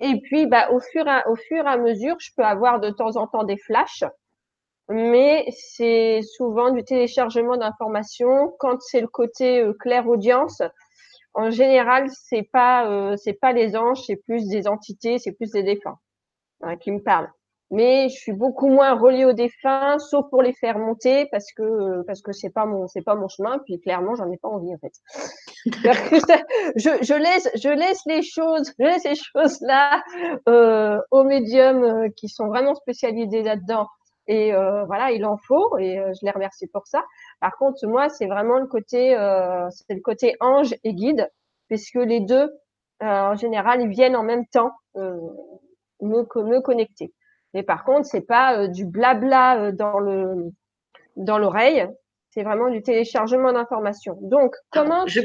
Et 0.00 0.20
puis, 0.20 0.46
bah, 0.46 0.70
au 0.72 0.80
fur, 0.80 1.06
et, 1.06 1.28
au 1.28 1.36
fur 1.36 1.64
et 1.64 1.68
à 1.68 1.76
mesure, 1.76 2.16
je 2.18 2.30
peux 2.36 2.44
avoir 2.44 2.80
de 2.80 2.90
temps 2.90 3.16
en 3.16 3.26
temps 3.26 3.44
des 3.44 3.56
flashs. 3.56 4.04
Mais 4.88 5.46
c'est 5.50 6.20
souvent 6.22 6.70
du 6.70 6.84
téléchargement 6.84 7.56
d'informations. 7.56 8.54
Quand 8.58 8.80
c'est 8.80 9.00
le 9.00 9.08
côté 9.08 9.60
euh, 9.60 9.72
clair 9.72 10.08
audience, 10.08 10.62
en 11.34 11.50
général, 11.50 12.08
c'est 12.10 12.48
pas 12.52 12.88
euh, 12.88 13.16
c'est 13.16 13.34
pas 13.34 13.52
les 13.52 13.76
anges, 13.76 14.02
c'est 14.06 14.16
plus 14.16 14.48
des 14.48 14.68
entités, 14.68 15.18
c'est 15.18 15.32
plus 15.32 15.50
des 15.50 15.62
défunts 15.62 15.98
hein, 16.62 16.76
qui 16.76 16.92
me 16.92 17.00
parlent 17.02 17.30
mais 17.70 18.08
je 18.08 18.14
suis 18.16 18.32
beaucoup 18.32 18.68
moins 18.68 18.94
reliée 18.94 19.24
aux 19.24 19.32
défunts, 19.32 19.98
sauf 19.98 20.28
pour 20.30 20.42
les 20.42 20.52
faire 20.52 20.78
monter 20.78 21.26
parce 21.32 21.52
que 21.52 22.02
parce 22.02 22.22
que 22.22 22.32
c'est 22.32 22.50
pas 22.50 22.64
mon 22.66 22.86
c'est 22.86 23.02
pas 23.02 23.14
mon 23.14 23.28
chemin. 23.28 23.58
Puis 23.64 23.80
clairement, 23.80 24.14
j'en 24.14 24.30
ai 24.30 24.36
pas 24.36 24.48
envie 24.48 24.72
en 24.74 24.78
fait. 24.78 24.92
je, 26.76 26.90
je 27.02 27.14
laisse 27.14 27.48
je 27.54 27.68
laisse 27.68 28.02
les 28.06 28.22
choses 28.22 28.72
je 28.78 28.84
laisse 28.84 29.02
ces 29.02 29.14
choses 29.16 29.60
là 29.62 30.02
euh, 30.48 31.00
aux 31.10 31.24
médiums 31.24 31.84
euh, 31.84 32.08
qui 32.16 32.28
sont 32.28 32.46
vraiment 32.46 32.74
spécialisés 32.74 33.42
là-dedans. 33.42 33.88
Et 34.28 34.52
euh, 34.54 34.84
voilà, 34.86 35.12
il 35.12 35.24
en 35.24 35.36
faut 35.36 35.78
et 35.78 35.98
euh, 35.98 36.12
je 36.14 36.24
les 36.24 36.32
remercie 36.32 36.66
pour 36.66 36.86
ça. 36.86 37.04
Par 37.40 37.56
contre, 37.56 37.86
moi, 37.86 38.08
c'est 38.08 38.26
vraiment 38.26 38.58
le 38.58 38.66
côté 38.66 39.16
euh, 39.16 39.68
c'est 39.70 39.94
le 39.94 40.00
côté 40.00 40.34
ange 40.40 40.74
et 40.82 40.94
guide, 40.94 41.30
puisque 41.68 41.94
les 41.94 42.20
deux 42.20 42.50
en 43.00 43.34
général 43.36 43.82
ils 43.82 43.88
viennent 43.90 44.16
en 44.16 44.22
même 44.22 44.46
temps 44.46 44.72
me 44.94 46.22
me 46.22 46.60
connecter. 46.60 47.12
Mais 47.56 47.62
par 47.62 47.84
contre, 47.84 48.04
c'est 48.04 48.26
pas 48.26 48.58
euh, 48.58 48.68
du 48.68 48.84
blabla 48.84 49.56
euh, 49.56 49.72
dans 49.72 49.98
le 49.98 50.52
dans 51.16 51.38
l'oreille. 51.38 51.88
C'est 52.32 52.42
vraiment 52.42 52.68
du 52.68 52.82
téléchargement 52.82 53.50
d'informations. 53.50 54.18
Donc, 54.20 54.54
comment 54.70 55.06
je, 55.06 55.22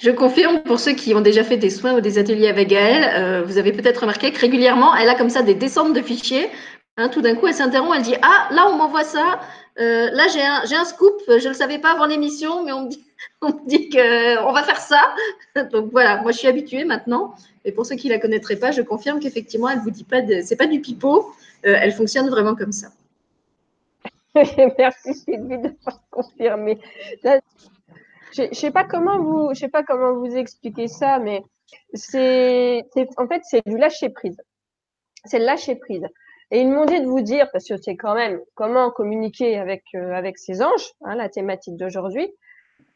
je, 0.00 0.10
confirme 0.10 0.64
pour 0.64 0.80
ceux 0.80 0.94
qui 0.94 1.14
ont 1.14 1.20
déjà 1.20 1.44
fait 1.44 1.56
des 1.56 1.70
soins 1.70 1.94
ou 1.94 2.00
des 2.00 2.18
ateliers 2.18 2.48
avec 2.48 2.66
Gaëlle, 2.66 3.04
euh, 3.14 3.44
vous 3.44 3.58
avez 3.58 3.70
peut-être 3.70 3.98
remarqué 3.98 4.32
que 4.32 4.40
régulièrement, 4.40 4.92
elle 4.96 5.08
a 5.08 5.14
comme 5.14 5.30
ça 5.30 5.44
des 5.44 5.54
descentes 5.54 5.94
de 5.94 6.02
fichiers. 6.02 6.48
Hein, 6.96 7.08
tout 7.08 7.20
d'un 7.20 7.36
coup, 7.36 7.46
elle 7.46 7.54
s'interrompt, 7.54 7.94
elle 7.94 8.02
dit 8.02 8.16
Ah, 8.20 8.48
là, 8.50 8.66
on 8.68 8.76
m'envoie 8.76 9.04
ça. 9.04 9.38
Là, 9.76 10.26
j'ai 10.28 10.76
un, 10.76 10.84
scoop. 10.84 11.20
Je 11.28 11.44
ne 11.44 11.48
le 11.48 11.54
savais 11.54 11.78
pas 11.78 11.92
avant 11.92 12.06
l'émission, 12.06 12.64
mais 12.64 12.72
on 12.72 12.84
me 12.84 13.68
dit, 13.68 13.88
qu'on 13.90 14.52
va 14.52 14.62
faire 14.62 14.80
ça. 14.80 15.14
Donc 15.72 15.90
voilà, 15.90 16.22
moi, 16.22 16.32
je 16.32 16.38
suis 16.38 16.48
habituée 16.48 16.84
maintenant. 16.84 17.34
Et 17.64 17.72
pour 17.72 17.86
ceux 17.86 17.96
qui 17.96 18.08
la 18.08 18.18
connaîtraient 18.18 18.56
pas, 18.56 18.70
je 18.70 18.82
confirme 18.82 19.20
qu'effectivement, 19.20 19.68
elle 19.68 19.80
vous 19.80 19.90
dit 19.90 20.04
pas 20.04 20.20
c'est 20.42 20.56
pas 20.56 20.66
du 20.66 20.80
pipeau, 20.80 21.32
euh, 21.66 21.76
elle 21.80 21.92
fonctionne 21.92 22.28
vraiment 22.28 22.54
comme 22.54 22.72
ça. 22.72 22.88
Merci 24.78 25.14
Sylvie 25.14 25.58
de 25.58 25.74
confirmer. 26.10 26.80
Je 28.32 28.42
ne 28.42 28.54
sais 28.54 28.70
pas 28.70 28.84
comment 28.84 29.18
vous, 29.18 29.54
je 29.54 29.60
sais 29.60 29.68
pas 29.68 29.82
comment 29.82 30.14
vous 30.14 30.36
expliquer 30.36 30.88
ça, 30.88 31.18
mais 31.18 31.42
c'est, 31.94 32.84
en 33.16 33.28
fait, 33.28 33.42
c'est 33.44 33.66
du 33.66 33.78
lâcher 33.78 34.10
prise. 34.10 34.36
C'est 35.24 35.38
le 35.38 35.46
lâcher 35.46 35.76
prise. 35.76 36.06
Et 36.54 36.60
ils 36.60 36.70
m'ont 36.70 36.84
dit 36.84 37.00
de 37.00 37.06
vous 37.06 37.20
dire, 37.20 37.50
parce 37.50 37.66
que 37.66 37.76
c'est 37.76 37.96
quand 37.96 38.14
même 38.14 38.40
comment 38.54 38.92
communiquer 38.92 39.58
avec 39.58 39.82
euh, 39.96 40.12
avec 40.12 40.38
ces 40.38 40.62
anges, 40.62 40.92
hein, 41.02 41.16
la 41.16 41.28
thématique 41.28 41.76
d'aujourd'hui, 41.76 42.32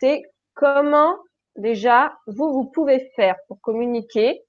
c'est 0.01 0.23
comment 0.55 1.17
déjà 1.57 2.17
vous 2.29 2.53
vous 2.53 2.67
pouvez 2.67 3.11
faire 3.17 3.35
pour 3.49 3.61
communiquer 3.61 4.45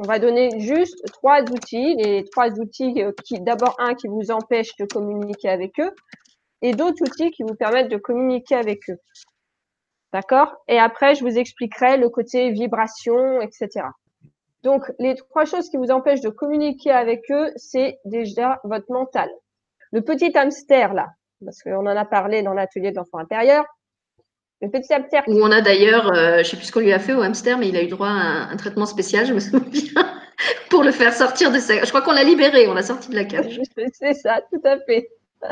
on 0.00 0.08
va 0.08 0.18
donner 0.18 0.58
juste 0.58 0.96
trois 1.12 1.42
outils, 1.42 1.94
les 1.98 2.24
trois 2.24 2.48
outils 2.58 3.00
euh, 3.00 3.12
qui, 3.24 3.38
d'abord 3.38 3.76
un 3.78 3.94
qui 3.94 4.08
vous 4.08 4.32
empêche 4.32 4.74
de 4.78 4.86
communiquer 4.86 5.50
avec 5.50 5.78
eux 5.78 5.94
et 6.62 6.72
d'autres 6.72 7.02
outils 7.02 7.30
qui 7.30 7.44
vous 7.44 7.54
permettent 7.54 7.90
de 7.92 7.96
communiquer 7.96 8.56
avec 8.56 8.90
eux. 8.90 8.98
D'accord? 10.12 10.56
Et 10.66 10.80
après, 10.80 11.14
je 11.14 11.22
vous 11.22 11.38
expliquerai 11.38 11.96
le 11.96 12.08
côté 12.08 12.50
vibration, 12.50 13.40
etc. 13.40 13.86
Donc, 14.62 14.84
les 14.98 15.14
trois 15.14 15.44
choses 15.44 15.68
qui 15.70 15.76
vous 15.76 15.90
empêchent 15.90 16.20
de 16.20 16.28
communiquer 16.28 16.90
avec 16.90 17.30
eux, 17.30 17.50
c'est 17.56 17.98
déjà 18.04 18.60
votre 18.64 18.90
mental. 18.90 19.30
Le 19.92 20.02
petit 20.02 20.36
hamster, 20.36 20.92
là, 20.92 21.08
parce 21.44 21.62
qu'on 21.62 21.86
en 21.86 21.96
a 21.96 22.04
parlé 22.04 22.42
dans 22.42 22.52
l'atelier 22.52 22.90
de 22.90 22.96
l'enfant 22.96 23.18
intérieur, 23.18 23.64
le 24.60 24.70
petit 24.70 24.92
hamster. 24.92 25.22
Où 25.26 25.40
on 25.42 25.50
a 25.50 25.62
d'ailleurs, 25.62 26.12
euh, 26.12 26.34
je 26.34 26.38
ne 26.38 26.42
sais 26.44 26.56
plus 26.56 26.66
ce 26.66 26.72
qu'on 26.72 26.80
lui 26.80 26.92
a 26.92 26.98
fait 26.98 27.14
au 27.14 27.22
hamster, 27.22 27.56
mais 27.58 27.68
il 27.68 27.76
a 27.76 27.82
eu 27.82 27.88
droit 27.88 28.08
à 28.08 28.50
un, 28.50 28.56
traitement 28.56 28.86
spécial, 28.86 29.26
je 29.26 29.32
me 29.32 29.40
souviens, 29.40 29.60
pour 30.70 30.82
le 30.82 30.92
faire 30.92 31.14
sortir 31.14 31.50
de 31.50 31.58
sa. 31.58 31.82
Je 31.82 31.88
crois 31.88 32.02
qu'on 32.02 32.12
l'a 32.12 32.24
libéré, 32.24 32.68
on 32.68 32.74
l'a 32.74 32.82
sorti 32.82 33.08
de 33.08 33.14
la 33.14 33.24
cage. 33.24 33.58
C'est 33.92 34.14
ça, 34.14 34.42
tout 34.52 34.60
à 34.64 34.78
fait. 34.80 35.08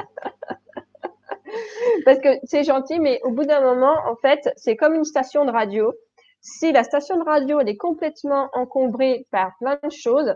Parce 2.04 2.18
que 2.20 2.28
c'est 2.44 2.62
gentil, 2.62 3.00
mais 3.00 3.20
au 3.22 3.30
bout 3.30 3.44
d'un 3.44 3.62
moment, 3.62 3.94
en 4.06 4.16
fait, 4.16 4.50
c'est 4.56 4.76
comme 4.76 4.94
une 4.94 5.04
station 5.04 5.46
de 5.46 5.50
radio. 5.50 5.94
Si 6.56 6.72
la 6.72 6.84
station 6.84 7.18
de 7.18 7.24
radio 7.24 7.60
est 7.60 7.76
complètement 7.76 8.48
encombrée 8.52 9.26
par 9.30 9.52
plein 9.58 9.78
de 9.82 9.90
choses, 9.90 10.34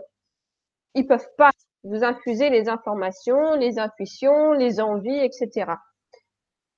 ils 0.95 1.07
peuvent 1.07 1.29
pas 1.37 1.51
vous 1.83 2.03
infuser 2.03 2.49
les 2.49 2.69
informations, 2.69 3.55
les 3.55 3.79
intuitions, 3.79 4.53
les 4.53 4.79
envies, 4.79 5.19
etc 5.19 5.73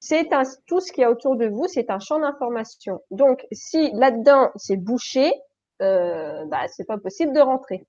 c'est 0.08 0.30
tout 0.68 0.80
ce 0.80 0.92
qu'il 0.92 1.02
y 1.02 1.06
a 1.06 1.10
autour 1.10 1.36
de 1.36 1.48
vous, 1.48 1.68
c'est 1.68 1.90
un 1.90 1.98
champ 2.00 2.20
d'information. 2.20 3.02
Donc, 3.10 3.44
si 3.52 3.92
là-dedans 3.94 4.52
c'est 4.56 4.78
bouché, 4.78 5.34
euh, 5.82 6.46
bah, 6.46 6.68
c'est 6.68 6.86
pas 6.86 7.00
possible 7.00 7.34
de 7.34 7.40
rentrer. 7.40 7.88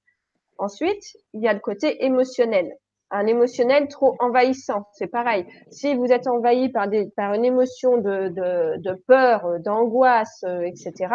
Ensuite, 0.56 1.04
il 1.34 1.42
y 1.42 1.48
a 1.48 1.52
le 1.52 1.60
côté 1.60 2.04
émotionnel. 2.06 2.72
Un 3.10 3.26
émotionnel 3.26 3.86
trop 3.88 4.16
envahissant, 4.18 4.86
c'est 4.92 5.06
pareil. 5.06 5.46
Si 5.70 5.94
vous 5.94 6.06
êtes 6.06 6.26
envahi 6.26 6.70
par, 6.70 6.88
des, 6.88 7.08
par 7.16 7.34
une 7.34 7.44
émotion 7.44 7.98
de, 7.98 8.28
de, 8.28 8.76
de 8.78 8.94
peur, 9.06 9.60
d'angoisse, 9.60 10.42
euh, 10.44 10.62
etc., 10.62 11.14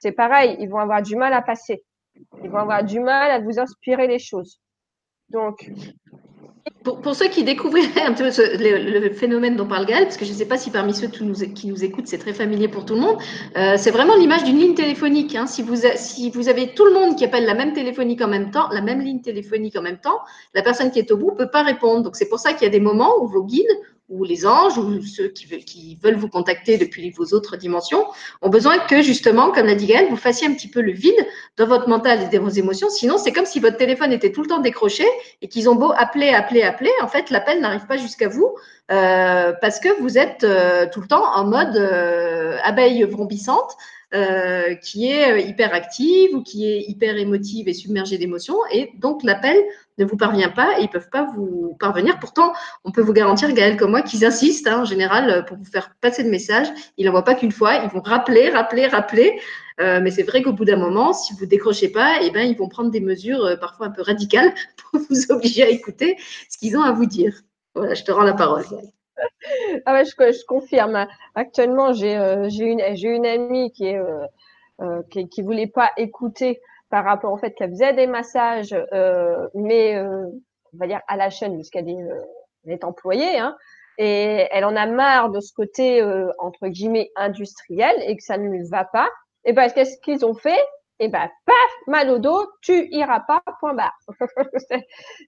c'est 0.00 0.12
pareil, 0.12 0.56
ils 0.58 0.68
vont 0.68 0.78
avoir 0.78 1.02
du 1.02 1.14
mal 1.14 1.32
à 1.32 1.42
passer. 1.42 1.84
Ils 2.42 2.50
vont 2.50 2.58
avoir 2.58 2.82
du 2.82 3.00
mal 3.00 3.30
à 3.30 3.38
vous 3.38 3.60
inspirer 3.60 4.08
les 4.08 4.18
choses. 4.18 4.60
Donc, 5.28 5.70
pour, 6.84 7.14
ceux 7.14 7.28
qui 7.28 7.44
découvriraient 7.44 8.02
un 8.02 8.12
peu 8.12 8.24
le, 8.24 9.10
phénomène 9.10 9.56
dont 9.56 9.66
parle 9.66 9.86
Gaël, 9.86 10.04
parce 10.04 10.16
que 10.16 10.24
je 10.24 10.32
ne 10.32 10.36
sais 10.36 10.46
pas 10.46 10.56
si 10.56 10.70
parmi 10.70 10.94
ceux 10.94 11.08
qui 11.08 11.24
nous, 11.66 11.84
écoutent, 11.84 12.06
c'est 12.06 12.18
très 12.18 12.32
familier 12.32 12.68
pour 12.68 12.84
tout 12.84 12.94
le 12.94 13.00
monde, 13.00 13.18
euh, 13.56 13.74
c'est 13.76 13.90
vraiment 13.90 14.16
l'image 14.16 14.44
d'une 14.44 14.58
ligne 14.58 14.74
téléphonique. 14.74 15.34
Hein. 15.34 15.46
Si, 15.46 15.62
vous 15.62 15.82
si 15.96 16.30
vous 16.30 16.48
avez 16.48 16.74
tout 16.74 16.84
le 16.84 16.92
monde 16.92 17.16
qui 17.16 17.24
appelle 17.24 17.44
la 17.44 17.54
même 17.54 17.72
téléphonique 17.72 18.22
en 18.22 18.28
même 18.28 18.50
temps, 18.50 18.68
la 18.70 18.80
même 18.80 19.00
ligne 19.00 19.20
téléphonique 19.20 19.76
en 19.76 19.82
même 19.82 19.98
temps, 19.98 20.20
la 20.54 20.62
personne 20.62 20.90
qui 20.90 20.98
est 20.98 21.10
au 21.10 21.16
bout 21.16 21.32
ne 21.32 21.36
peut 21.36 21.50
pas 21.50 21.62
répondre. 21.62 22.02
Donc 22.02 22.16
c'est 22.16 22.28
pour 22.28 22.38
ça 22.38 22.52
qu'il 22.52 22.62
y 22.62 22.66
a 22.66 22.72
des 22.72 22.80
moments 22.80 23.22
où 23.22 23.26
vos 23.26 23.44
guides 23.44 23.66
ou 24.10 24.24
les 24.24 24.44
anges 24.46 24.76
ou 24.76 25.00
ceux 25.02 25.28
qui 25.28 25.98
veulent, 26.02 26.16
vous 26.16 26.28
contacter 26.28 26.76
depuis 26.76 27.10
vos 27.10 27.26
autres 27.26 27.56
dimensions 27.56 28.04
ont 28.42 28.50
besoin 28.50 28.78
que 28.78 29.00
justement, 29.02 29.52
comme 29.52 29.66
l'a 29.66 29.76
dit 29.76 29.86
Gaëlle, 29.86 30.08
vous 30.10 30.16
fassiez 30.16 30.48
un 30.48 30.52
petit 30.52 30.68
peu 30.68 30.82
le 30.82 30.92
vide 30.92 31.26
dans 31.56 31.66
votre 31.66 31.88
mental 31.88 32.20
et 32.22 32.36
dans 32.36 32.42
vos 32.42 32.50
émotions. 32.50 32.90
Sinon, 32.90 33.16
c'est 33.16 33.32
comme 33.32 33.46
si 33.46 33.60
votre 33.60 33.76
téléphone 33.76 34.12
était 34.12 34.32
tout 34.32 34.42
le 34.42 34.48
temps 34.48 34.58
décroché 34.58 35.04
et 35.40 35.48
qu'ils 35.48 35.70
ont 35.70 35.76
beau 35.76 35.92
appeler, 35.96 36.30
appeler, 36.30 36.62
appeler. 36.62 36.90
En 37.02 37.08
fait, 37.08 37.30
l'appel 37.30 37.60
n'arrive 37.60 37.86
pas 37.86 37.96
jusqu'à 37.96 38.28
vous 38.28 38.54
euh, 38.90 39.52
parce 39.60 39.78
que 39.78 40.00
vous 40.02 40.18
êtes 40.18 40.42
euh, 40.42 40.86
tout 40.92 41.00
le 41.00 41.06
temps 41.06 41.24
en 41.34 41.46
mode 41.46 41.76
euh, 41.76 42.58
abeille 42.64 43.04
vrombissante. 43.04 43.76
Euh, 44.12 44.74
qui 44.74 45.06
est 45.06 45.40
hyper 45.46 45.72
active 45.72 46.34
ou 46.34 46.42
qui 46.42 46.68
est 46.68 46.80
hyper 46.80 47.16
émotive 47.16 47.68
et 47.68 47.74
submergée 47.74 48.18
d'émotions. 48.18 48.56
Et 48.72 48.90
donc, 48.98 49.22
l'appel 49.22 49.56
ne 50.00 50.04
vous 50.04 50.16
parvient 50.16 50.48
pas 50.48 50.78
et 50.78 50.82
ils 50.82 50.86
ne 50.86 50.90
peuvent 50.90 51.10
pas 51.10 51.24
vous 51.24 51.76
parvenir. 51.78 52.18
Pourtant, 52.18 52.52
on 52.84 52.90
peut 52.90 53.02
vous 53.02 53.12
garantir, 53.12 53.52
Gaël 53.52 53.76
comme 53.76 53.90
moi, 53.90 54.02
qu'ils 54.02 54.24
insistent 54.24 54.66
hein, 54.66 54.80
en 54.80 54.84
général 54.84 55.30
euh, 55.30 55.42
pour 55.42 55.56
vous 55.56 55.64
faire 55.64 55.94
passer 56.00 56.22
le 56.22 56.30
message. 56.30 56.68
Ils 56.96 57.06
n'envoient 57.06 57.24
pas 57.24 57.34
qu'une 57.34 57.52
fois, 57.52 57.76
ils 57.76 57.90
vont 57.90 58.00
rappeler, 58.00 58.48
rappeler, 58.50 58.86
rappeler. 58.86 59.40
Euh, 59.80 60.00
mais 60.02 60.10
c'est 60.10 60.22
vrai 60.22 60.42
qu'au 60.42 60.52
bout 60.52 60.64
d'un 60.64 60.76
moment, 60.76 61.12
si 61.12 61.34
vous 61.34 61.46
décrochez 61.46 61.88
pas, 61.88 62.16
eh 62.22 62.30
ben, 62.30 62.42
ils 62.42 62.56
vont 62.56 62.68
prendre 62.68 62.90
des 62.90 63.00
mesures 63.00 63.44
euh, 63.44 63.56
parfois 63.56 63.86
un 63.86 63.90
peu 63.90 64.02
radicales 64.02 64.52
pour 64.90 65.00
vous 65.08 65.32
obliger 65.32 65.62
à 65.62 65.68
écouter 65.68 66.16
ce 66.48 66.58
qu'ils 66.58 66.76
ont 66.76 66.82
à 66.82 66.92
vous 66.92 67.06
dire. 67.06 67.34
Voilà, 67.74 67.94
je 67.94 68.04
te 68.04 68.10
rends 68.10 68.24
la 68.24 68.34
parole. 68.34 68.64
Ah 69.84 69.92
ouais, 69.92 70.04
je, 70.06 70.46
confirme. 70.46 71.06
Actuellement, 71.34 71.92
j'ai 71.92 72.14
une, 72.14 72.80
une 72.80 73.26
amie 73.26 73.70
qui 73.70 73.84
est 73.84 74.00
qui, 75.10 75.28
qui 75.28 75.42
voulait 75.42 75.66
pas 75.66 75.90
écouter 75.98 76.62
par 76.90 77.04
rapport 77.04 77.32
au 77.32 77.38
fait 77.38 77.52
qu'elle 77.52 77.70
faisait 77.70 77.94
des 77.94 78.06
massages, 78.06 78.74
euh, 78.92 79.48
mais 79.54 79.96
euh, 79.96 80.26
on 80.74 80.78
va 80.78 80.86
dire 80.86 81.00
à 81.08 81.16
la 81.16 81.30
chaîne 81.30 81.54
puisqu'elle 81.54 81.88
est, 81.88 82.02
euh, 82.02 82.20
est 82.66 82.84
employée, 82.84 83.38
hein, 83.38 83.56
et 83.98 84.48
elle 84.50 84.64
en 84.64 84.76
a 84.76 84.86
marre 84.86 85.30
de 85.30 85.40
ce 85.40 85.52
côté 85.52 86.02
euh, 86.02 86.30
entre 86.38 86.68
guillemets 86.68 87.10
industriel 87.16 87.94
et 88.06 88.16
que 88.16 88.22
ça 88.22 88.38
ne 88.38 88.48
lui 88.48 88.68
va 88.68 88.84
pas. 88.84 89.08
Et 89.44 89.52
ben 89.52 89.70
qu'est-ce 89.70 89.98
qu'ils 90.00 90.24
ont 90.24 90.34
fait? 90.34 90.58
Et 90.98 91.08
ben 91.08 91.28
paf, 91.46 91.70
mal 91.86 92.10
au 92.10 92.18
dos, 92.18 92.46
tu 92.62 92.88
iras 92.90 93.20
pas. 93.20 93.42
Point 93.60 93.74
barre. 93.74 93.98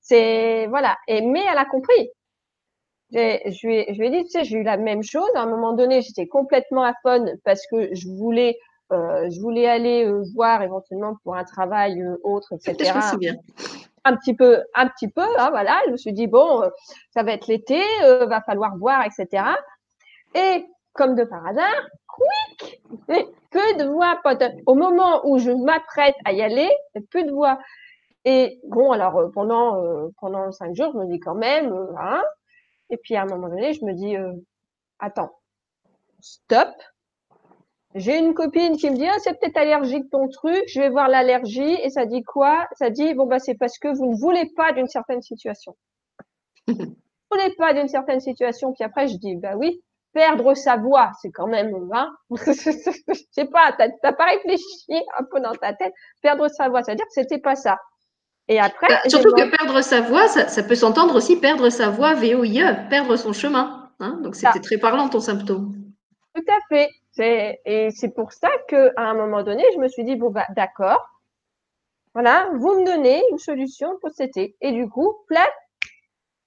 c'est 0.02 0.66
voilà. 0.68 0.96
Et 1.06 1.22
mais 1.22 1.42
elle 1.50 1.58
a 1.58 1.64
compris. 1.64 2.10
Je 3.12 3.66
lui, 3.66 3.76
ai, 3.76 3.92
je 3.92 3.98
lui 3.98 4.06
ai 4.06 4.10
dit, 4.10 4.24
tu 4.24 4.30
sais, 4.30 4.44
j'ai 4.44 4.56
eu 4.56 4.62
la 4.62 4.78
même 4.78 5.02
chose. 5.02 5.28
À 5.34 5.42
un 5.42 5.46
moment 5.46 5.74
donné, 5.74 6.00
j'étais 6.00 6.26
complètement 6.26 6.82
à 6.82 6.94
fond 7.02 7.26
parce 7.44 7.66
que 7.66 7.94
je 7.94 8.08
voulais 8.08 8.58
je 9.30 9.40
voulais 9.40 9.68
aller 9.68 10.06
euh, 10.06 10.24
voir 10.34 10.62
éventuellement 10.62 11.16
pour 11.22 11.36
un 11.36 11.44
travail 11.44 12.00
euh, 12.00 12.16
autre, 12.22 12.52
etc. 12.52 12.92
Bien. 13.18 13.36
Un 14.04 14.16
petit 14.16 14.34
peu, 14.34 14.62
un 14.74 14.88
petit 14.88 15.08
peu, 15.08 15.26
hein, 15.38 15.50
voilà. 15.50 15.80
Je 15.86 15.92
me 15.92 15.96
suis 15.96 16.12
dit 16.12 16.26
bon, 16.26 16.68
ça 17.14 17.22
va 17.22 17.32
être 17.32 17.46
l'été, 17.46 17.80
va 18.02 18.40
falloir 18.42 18.76
voir, 18.76 19.04
etc. 19.04 19.44
Et 20.34 20.66
comme 20.92 21.14
de 21.14 21.24
par 21.24 21.46
hasard, 21.46 21.86
quick, 22.08 22.82
peu 23.50 23.74
de 23.78 23.84
voix, 23.88 24.20
Au 24.66 24.74
moment 24.74 25.24
où 25.24 25.38
je 25.38 25.52
m'apprête 25.52 26.16
à 26.24 26.32
y 26.32 26.42
aller, 26.42 26.68
peu 27.10 27.22
de 27.22 27.30
voix. 27.30 27.58
Et 28.24 28.60
bon, 28.68 28.90
alors 28.90 29.30
pendant 29.32 30.10
pendant 30.20 30.50
cinq 30.50 30.74
jours, 30.74 30.90
je 30.92 30.98
me 30.98 31.06
dis 31.06 31.20
quand 31.20 31.36
même, 31.36 31.72
hein. 31.98 32.22
Et 32.90 32.96
puis 32.96 33.14
à 33.14 33.22
un 33.22 33.26
moment 33.26 33.48
donné, 33.48 33.72
je 33.72 33.84
me 33.84 33.92
dis, 33.94 34.16
attends, 34.98 35.30
stop, 36.20 36.68
j'ai 37.94 38.18
une 38.18 38.34
copine 38.34 38.76
qui 38.76 38.90
me 38.90 38.96
dit, 38.96 39.06
ah, 39.06 39.16
c'est 39.18 39.38
peut-être 39.38 39.56
allergique 39.56 40.10
ton 40.10 40.28
truc, 40.28 40.62
je 40.68 40.80
vais 40.80 40.88
voir 40.88 41.08
l'allergie, 41.08 41.76
et 41.82 41.90
ça 41.90 42.06
dit 42.06 42.22
quoi? 42.22 42.66
Ça 42.78 42.90
dit, 42.90 43.14
bon, 43.14 43.26
bah, 43.26 43.38
c'est 43.38 43.54
parce 43.54 43.78
que 43.78 43.88
vous 43.88 44.10
ne 44.10 44.16
voulez 44.16 44.50
pas 44.56 44.72
d'une 44.72 44.88
certaine 44.88 45.22
situation. 45.22 45.76
vous 46.68 46.74
ne 46.74 46.86
voulez 47.30 47.54
pas 47.56 47.74
d'une 47.74 47.88
certaine 47.88 48.20
situation, 48.20 48.72
puis 48.72 48.84
après, 48.84 49.08
je 49.08 49.16
dis, 49.16 49.36
bah 49.36 49.56
oui, 49.56 49.82
perdre 50.12 50.54
sa 50.54 50.76
voix, 50.76 51.10
c'est 51.20 51.30
quand 51.30 51.46
même, 51.46 51.74
hein, 51.92 52.10
je 52.30 53.22
sais 53.32 53.46
pas, 53.46 53.72
t'as 53.76 54.12
pas 54.12 54.26
réfléchi 54.26 55.02
un 55.18 55.24
peu 55.30 55.40
dans 55.40 55.54
ta 55.54 55.72
tête, 55.72 55.92
perdre 56.22 56.48
sa 56.48 56.68
voix, 56.68 56.82
c'est-à-dire 56.82 57.06
que 57.06 57.12
c'était 57.12 57.38
pas 57.38 57.56
ça. 57.56 57.78
Et 58.48 58.58
après. 58.58 58.88
Bah, 58.88 59.00
surtout 59.06 59.32
que 59.32 59.56
perdre 59.56 59.80
sa 59.82 60.00
voix, 60.00 60.28
ça, 60.28 60.48
ça 60.48 60.62
peut 60.62 60.74
s'entendre 60.74 61.14
aussi 61.14 61.36
perdre 61.36 61.68
sa 61.70 61.90
voix 61.90 62.14
VOIE, 62.14 62.88
perdre 62.90 63.16
son 63.16 63.32
chemin. 63.32 63.90
Hein, 64.00 64.18
donc 64.22 64.34
c'était 64.34 64.60
très 64.60 64.78
parlant 64.78 65.08
ton 65.08 65.20
symptôme. 65.20 65.72
Tout 66.34 66.44
à 66.48 66.58
fait. 66.68 66.90
Et 67.18 67.88
c'est 67.90 68.14
pour 68.14 68.32
ça 68.32 68.50
qu'à 68.68 68.90
un 68.96 69.14
moment 69.14 69.42
donné, 69.42 69.62
je 69.74 69.78
me 69.78 69.88
suis 69.88 70.04
dit, 70.04 70.16
bon, 70.16 70.30
bah, 70.30 70.46
d'accord. 70.56 71.06
Voilà, 72.14 72.50
vous 72.54 72.80
me 72.80 72.84
donnez 72.84 73.22
une 73.30 73.38
solution 73.38 73.98
pour 74.00 74.10
été. 74.18 74.56
Et 74.60 74.72
du 74.72 74.88
coup, 74.88 75.14
plat, 75.28 75.48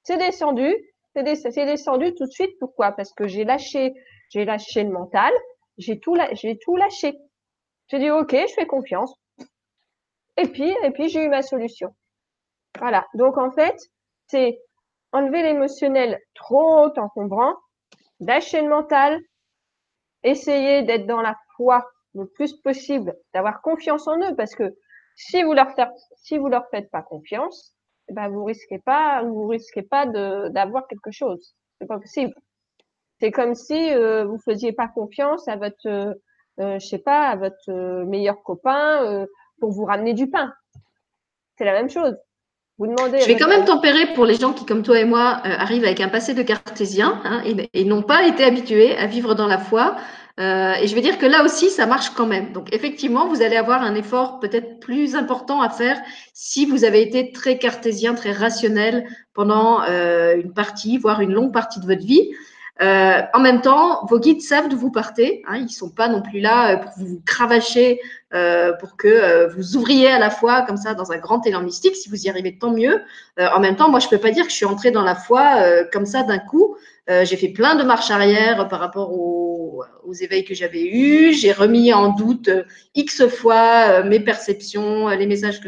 c'est 0.04 0.18
descendu. 0.18 0.74
C'est 1.14 1.24
descendu 1.24 2.14
tout 2.14 2.26
de 2.26 2.32
suite. 2.32 2.58
Pourquoi? 2.60 2.92
Parce 2.92 3.14
que 3.14 3.28
j'ai 3.28 3.46
lâché, 3.46 3.94
j'ai 4.30 4.46
lâché 4.46 4.84
le 4.84 4.92
mental. 4.92 5.32
J'ai 5.78 6.00
tout, 6.00 6.16
j'ai 6.34 6.58
tout 6.60 6.76
lâché. 6.76 7.16
J'ai 7.88 8.00
dit, 8.00 8.10
OK, 8.10 8.32
je 8.32 8.54
fais 8.54 8.68
confiance. 8.68 9.14
Et 10.38 10.48
puis, 10.48 10.76
et 10.84 10.92
puis, 10.92 11.10
j'ai 11.10 11.24
eu 11.24 11.30
ma 11.30 11.42
solution. 11.42 11.96
Voilà. 12.80 13.08
Donc, 13.14 13.38
en 13.38 13.52
fait, 13.52 13.78
c'est 14.28 14.60
enlever 15.12 15.44
l'émotionnel 15.44 16.20
trop 16.34 16.92
encombrant, 16.98 17.56
lâcher 18.20 18.62
le 18.62 18.70
mental, 18.70 19.20
essayez 20.26 20.84
d'être 20.84 21.06
dans 21.06 21.22
la 21.22 21.38
foi 21.56 21.86
le 22.14 22.28
plus 22.28 22.54
possible, 22.54 23.16
d'avoir 23.34 23.62
confiance 23.62 24.08
en 24.08 24.18
eux, 24.20 24.36
parce 24.36 24.56
que 24.56 24.76
si 25.16 25.44
vous 25.44 25.54
leur 25.54 25.74
faites, 25.76 25.90
si 26.18 26.38
vous 26.38 26.48
leur 26.48 26.68
faites 26.70 26.90
pas 26.92 27.02
confiance, 27.02 27.76
eh 28.10 28.14
ben 28.14 28.30
vous 28.30 28.44
risquez 28.44 28.80
pas, 28.80 29.24
vous 29.24 29.48
risquez 29.48 29.82
pas 29.82 30.06
d'avoir 30.06 30.88
quelque 30.88 31.12
chose. 31.12 31.56
C'est 31.80 31.88
pas 31.88 32.00
possible. 32.00 32.34
C'est 33.20 33.32
comme 33.32 33.56
si 33.56 33.94
euh, 33.94 34.26
vous 34.26 34.38
faisiez 34.40 34.74
pas 34.74 34.88
confiance 34.88 35.48
à 35.48 35.56
votre, 35.56 35.88
euh, 35.88 36.14
euh 36.60 36.80
je 36.80 36.86
sais 36.86 37.00
pas, 37.00 37.30
à 37.30 37.36
votre 37.36 37.70
euh, 37.70 38.06
meilleur 38.06 38.44
copain 38.44 39.04
euh, 39.06 39.26
pour 39.60 39.72
vous 39.72 39.86
ramener 39.86 40.14
du 40.14 40.30
pain. 40.30 40.54
C'est 41.58 41.66
la 41.66 41.74
même 41.74 41.90
chose. 41.90 42.16
Vous 42.78 42.88
demandez. 42.88 43.22
Je 43.22 43.28
vais 43.28 43.38
quand 43.38 43.48
même 43.48 43.64
tempérer 43.64 44.14
pour 44.14 44.26
les 44.26 44.36
gens 44.36 44.52
qui, 44.52 44.66
comme 44.66 44.84
toi 44.84 45.00
et 45.00 45.06
moi, 45.06 45.42
euh, 45.46 45.50
arrivent 45.58 45.86
avec 45.86 46.02
un 46.02 46.10
passé 46.10 46.34
de 46.34 46.44
cartésien 46.44 47.22
hein, 47.24 47.42
et, 47.74 47.86
n'ont 47.86 48.02
pas 48.02 48.28
été 48.28 48.44
habitués 48.44 48.98
à 48.98 49.06
vivre 49.06 49.34
dans 49.34 49.48
la 49.48 49.58
foi. 49.58 49.96
Euh, 50.38 50.74
et 50.74 50.88
je 50.88 50.94
vais 50.94 51.00
dire 51.00 51.18
que 51.18 51.26
là 51.26 51.46
aussi, 51.46 51.70
ça 51.70 51.86
marche 51.86 52.10
quand 52.10 52.28
même. 52.28 52.52
Donc, 52.52 52.74
effectivement, 52.74 53.28
vous 53.30 53.42
allez 53.42 53.56
avoir 53.56 53.82
un 53.82 53.96
effort 53.96 54.40
peut-être 54.42 54.82
plus 54.82 55.16
important 55.16 55.62
à 55.62 55.70
faire 55.70 55.98
si 56.34 56.66
vous 56.66 56.84
avez 56.84 57.02
été 57.02 57.32
très 57.32 57.58
cartésien, 57.58 58.14
très 58.14 58.34
rationnel 58.34 59.08
pendant 59.34 59.82
euh, 59.84 60.36
une 60.36 60.52
partie, 60.52 60.98
voire 60.98 61.22
une 61.22 61.32
longue 61.32 61.54
partie 61.54 61.80
de 61.80 61.86
votre 61.86 62.06
vie. 62.06 62.30
Euh, 62.82 63.22
en 63.34 63.40
même 63.40 63.62
temps, 63.62 64.06
vos 64.06 64.20
guides 64.20 64.42
savent 64.42 64.68
d'où 64.68 64.78
vous 64.78 64.92
partez. 64.92 65.44
Hein, 65.48 65.58
ils 65.58 65.70
sont 65.70 65.90
pas 65.90 66.08
non 66.08 66.22
plus 66.22 66.42
là 66.42 66.74
euh, 66.74 66.78
pour 66.78 66.92
vous 66.98 67.22
cravacher, 67.26 68.02
euh, 68.34 68.74
pour 68.74 68.98
que 68.98 69.48
vous 69.56 69.78
ouvriez 69.78 70.10
à 70.10 70.20
la 70.20 70.30
fois 70.30 70.64
comme 70.64 70.76
ça 70.78 70.94
dans 70.94 71.12
un 71.12 71.18
grand 71.18 71.46
élan 71.48 71.62
mystique. 71.62 71.96
Si 71.96 72.10
vous 72.10 72.26
y 72.26 72.30
arrivez, 72.30 72.58
tant 72.58 72.72
mieux. 72.72 73.02
En 73.38 73.60
même 73.60 73.76
temps, 73.76 73.90
moi, 73.90 74.00
je 74.00 74.10
peux 74.10 74.18
pas 74.18 74.32
dire 74.32 74.44
que 74.44 74.52
je 74.52 74.56
suis 74.56 74.66
entrée 74.66 74.92
dans 74.92 75.04
la 75.04 75.16
foi 75.16 75.84
comme 75.92 76.06
ça 76.06 76.24
d'un 76.24 76.40
coup. 76.40 76.76
J'ai 77.08 77.38
fait 77.38 77.50
plein 77.50 77.76
de 77.76 77.84
marches 77.84 78.12
arrière 78.12 78.68
par 78.68 78.80
rapport 78.80 79.14
aux, 79.14 79.84
aux 80.04 80.14
éveils 80.14 80.44
que 80.44 80.56
j'avais 80.56 80.84
eus. 80.84 81.34
J'ai 81.34 81.52
remis 81.52 81.94
en 81.94 82.10
doute 82.16 82.50
x 82.96 83.28
fois 83.28 84.04
mes 84.04 84.20
perceptions, 84.20 85.10
les 85.10 85.28
messages 85.28 85.62
que, 85.62 85.68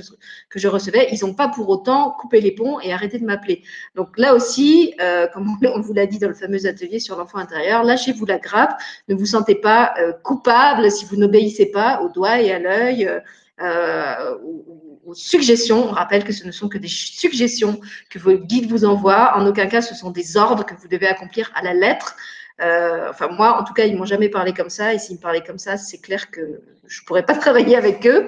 que 0.49 0.59
je 0.59 0.67
recevais. 0.67 1.07
Ils 1.11 1.25
n'ont 1.25 1.35
pas 1.35 1.47
pour 1.47 1.69
autant 1.69 2.15
coupé 2.19 2.41
les 2.41 2.51
ponts 2.51 2.79
et 2.79 2.91
arrêté 2.91 3.19
de 3.19 3.25
m'appeler. 3.25 3.61
Donc 3.95 4.17
là 4.17 4.33
aussi, 4.33 4.95
comme 5.33 5.57
on 5.63 5.81
vous 5.81 5.93
l'a 5.93 6.07
dit 6.07 6.19
dans 6.19 6.29
le 6.29 6.33
fameux 6.33 6.65
atelier 6.65 6.99
sur 6.99 7.17
l'enfant 7.17 7.37
intérieur, 7.37 7.83
lâchez-vous 7.83 8.25
la 8.25 8.39
grappe. 8.39 8.79
Ne 9.07 9.15
vous 9.15 9.27
sentez 9.27 9.55
pas 9.55 9.93
coupable 10.23 10.89
si 10.89 11.05
vous 11.05 11.17
n'obéissez 11.17 11.67
pas 11.67 12.01
aux 12.01 12.09
doigts 12.09 12.41
et 12.41 12.51
à 12.51 12.59
l'œil, 12.59 13.05
euh, 13.05 13.19
euh, 13.61 14.37
suggestions. 15.13 15.89
On 15.89 15.91
rappelle 15.91 16.23
que 16.23 16.33
ce 16.33 16.45
ne 16.45 16.51
sont 16.51 16.69
que 16.69 16.77
des 16.77 16.87
suggestions 16.87 17.79
que 18.09 18.19
vos 18.19 18.37
guides 18.37 18.69
vous 18.69 18.85
envoient. 18.85 19.35
En 19.35 19.45
aucun 19.45 19.67
cas, 19.67 19.81
ce 19.81 19.95
sont 19.95 20.11
des 20.11 20.37
ordres 20.37 20.65
que 20.65 20.73
vous 20.75 20.87
devez 20.87 21.07
accomplir 21.07 21.51
à 21.55 21.63
la 21.63 21.73
lettre. 21.73 22.15
Euh, 22.59 23.09
enfin, 23.09 23.27
moi, 23.29 23.59
en 23.59 23.63
tout 23.63 23.73
cas, 23.73 23.85
ils 23.85 23.95
m'ont 23.95 24.05
jamais 24.05 24.29
parlé 24.29 24.53
comme 24.53 24.69
ça. 24.69 24.93
Et 24.93 24.99
s'ils 24.99 25.17
me 25.17 25.21
parlaient 25.21 25.43
comme 25.43 25.59
ça, 25.59 25.77
c'est 25.77 25.99
clair 25.99 26.31
que 26.31 26.61
je 26.87 27.01
pourrais 27.03 27.25
pas 27.25 27.35
travailler 27.45 27.75
avec 27.75 28.05
eux. 28.07 28.27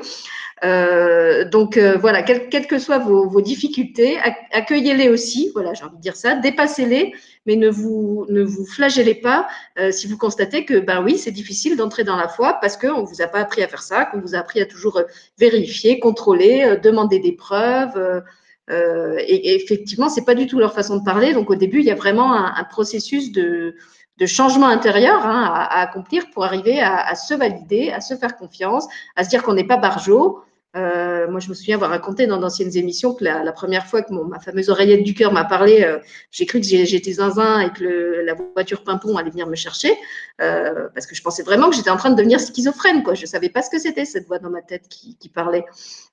Euh, 0.63 1.45
donc 1.45 1.77
euh, 1.77 1.97
voilà, 1.97 2.21
quelles 2.23 2.67
que 2.67 2.79
soient 2.79 2.97
vos, 2.97 3.41
difficultés, 3.41 4.17
accueillez-les 4.51 5.09
aussi. 5.09 5.51
Voilà, 5.53 5.73
j'ai 5.73 5.83
envie 5.85 5.97
de 5.97 6.01
dire 6.01 6.15
ça. 6.15 6.35
Dépassez-les, 6.35 7.13
mais 7.45 7.55
ne 7.55 7.69
vous 7.69 8.25
ne 8.29 8.43
vous 8.43 8.65
flagellez 8.65 9.15
pas 9.15 9.47
euh, 9.79 9.91
si 9.91 10.07
vous 10.07 10.17
constatez 10.17 10.65
que 10.65 10.79
ben 10.79 11.03
oui, 11.03 11.17
c'est 11.17 11.31
difficile 11.31 11.77
d'entrer 11.77 12.03
dans 12.03 12.17
la 12.17 12.27
foi 12.27 12.57
parce 12.61 12.77
qu'on 12.77 13.03
vous 13.03 13.21
a 13.21 13.27
pas 13.27 13.39
appris 13.39 13.63
à 13.63 13.67
faire 13.67 13.81
ça, 13.81 14.05
qu'on 14.05 14.19
vous 14.19 14.35
a 14.35 14.39
appris 14.39 14.59
à 14.61 14.65
toujours 14.65 15.01
vérifier, 15.37 15.99
contrôler, 15.99 16.77
demander 16.83 17.19
des 17.19 17.33
preuves. 17.33 18.23
et, 18.69 19.55
effectivement, 19.55 20.09
c'est 20.09 20.25
pas 20.25 20.35
du 20.35 20.45
tout 20.47 20.59
leur 20.59 20.73
façon 20.73 20.97
de 20.97 21.03
parler. 21.03 21.33
Donc 21.33 21.49
au 21.49 21.55
début, 21.55 21.79
il 21.79 21.85
y 21.85 21.91
a 21.91 21.95
vraiment 21.95 22.33
un, 22.33 22.63
processus 22.65 23.31
de, 23.31 23.75
de 24.17 24.25
changement 24.25 24.67
intérieur 24.67 25.25
hein, 25.25 25.49
à, 25.53 25.81
accomplir 25.81 26.29
pour 26.31 26.43
arriver 26.43 26.79
à, 26.81 26.99
à, 26.99 27.15
se 27.15 27.33
valider, 27.33 27.91
à 27.91 28.01
se 28.01 28.15
faire 28.15 28.37
confiance, 28.37 28.87
à 29.15 29.23
se 29.23 29.29
dire 29.29 29.41
qu'on 29.43 29.53
n'est 29.53 29.67
pas 29.67 29.77
barjot, 29.77 30.43
euh, 30.75 31.27
moi, 31.29 31.39
je 31.39 31.49
me 31.49 31.53
souviens 31.53 31.75
avoir 31.75 31.89
raconté 31.89 32.27
dans 32.27 32.37
d'anciennes 32.37 32.75
émissions 32.77 33.13
que 33.13 33.23
la, 33.23 33.51
première 33.51 33.87
fois 33.87 34.03
que 34.03 34.13
mon, 34.13 34.25
ma 34.25 34.39
fameuse 34.39 34.69
oreillette 34.69 35.03
du 35.03 35.13
cœur 35.13 35.31
m'a 35.33 35.43
parlé, 35.43 35.83
euh, 35.83 35.97
j'ai 36.31 36.45
cru 36.45 36.59
que 36.59 36.65
j'étais 36.65 37.13
zinzin 37.13 37.61
et 37.61 37.71
que 37.71 37.83
le, 37.83 38.21
la 38.23 38.35
voiture 38.35 38.83
pimpon 38.83 39.17
allait 39.17 39.31
venir 39.31 39.47
me 39.47 39.55
chercher, 39.55 39.97
euh, 40.41 40.87
parce 40.93 41.07
que 41.07 41.15
je 41.15 41.23
pensais 41.23 41.41
vraiment 41.41 41.69
que 41.69 41.75
j'étais 41.75 41.89
en 41.89 41.97
train 41.97 42.11
de 42.11 42.15
devenir 42.15 42.39
schizophrène. 42.39 43.01
Quoi. 43.03 43.15
Je 43.15 43.21
ne 43.21 43.27
savais 43.27 43.49
pas 43.49 43.63
ce 43.63 43.69
que 43.69 43.79
c'était, 43.79 44.05
cette 44.05 44.27
voix 44.27 44.39
dans 44.39 44.51
ma 44.51 44.61
tête 44.61 44.87
qui, 44.89 45.17
qui 45.17 45.29
parlait. 45.29 45.65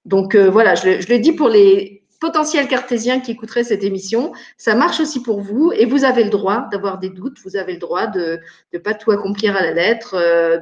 Donc 0.06 0.34
euh, 0.34 0.48
voilà, 0.48 0.74
je, 0.74 1.00
je, 1.00 1.08
le 1.08 1.18
dis 1.18 1.32
pour 1.32 1.48
les 1.48 2.02
potentiels 2.20 2.68
cartésiens 2.68 3.20
qui 3.20 3.32
écouteraient 3.32 3.64
cette 3.64 3.84
émission, 3.84 4.32
ça 4.56 4.74
marche 4.74 5.00
aussi 5.00 5.22
pour 5.22 5.40
vous 5.40 5.72
et 5.72 5.84
vous 5.84 6.04
avez 6.04 6.24
le 6.24 6.30
droit 6.30 6.66
d'avoir 6.70 6.98
des 6.98 7.10
doutes, 7.10 7.38
vous 7.44 7.56
avez 7.56 7.74
le 7.74 7.78
droit 7.78 8.06
de 8.06 8.40
ne 8.72 8.78
pas 8.78 8.94
tout 8.94 9.10
accomplir 9.10 9.56
à 9.56 9.62
la 9.62 9.72
lettre, 9.72 10.14
euh, 10.14 10.58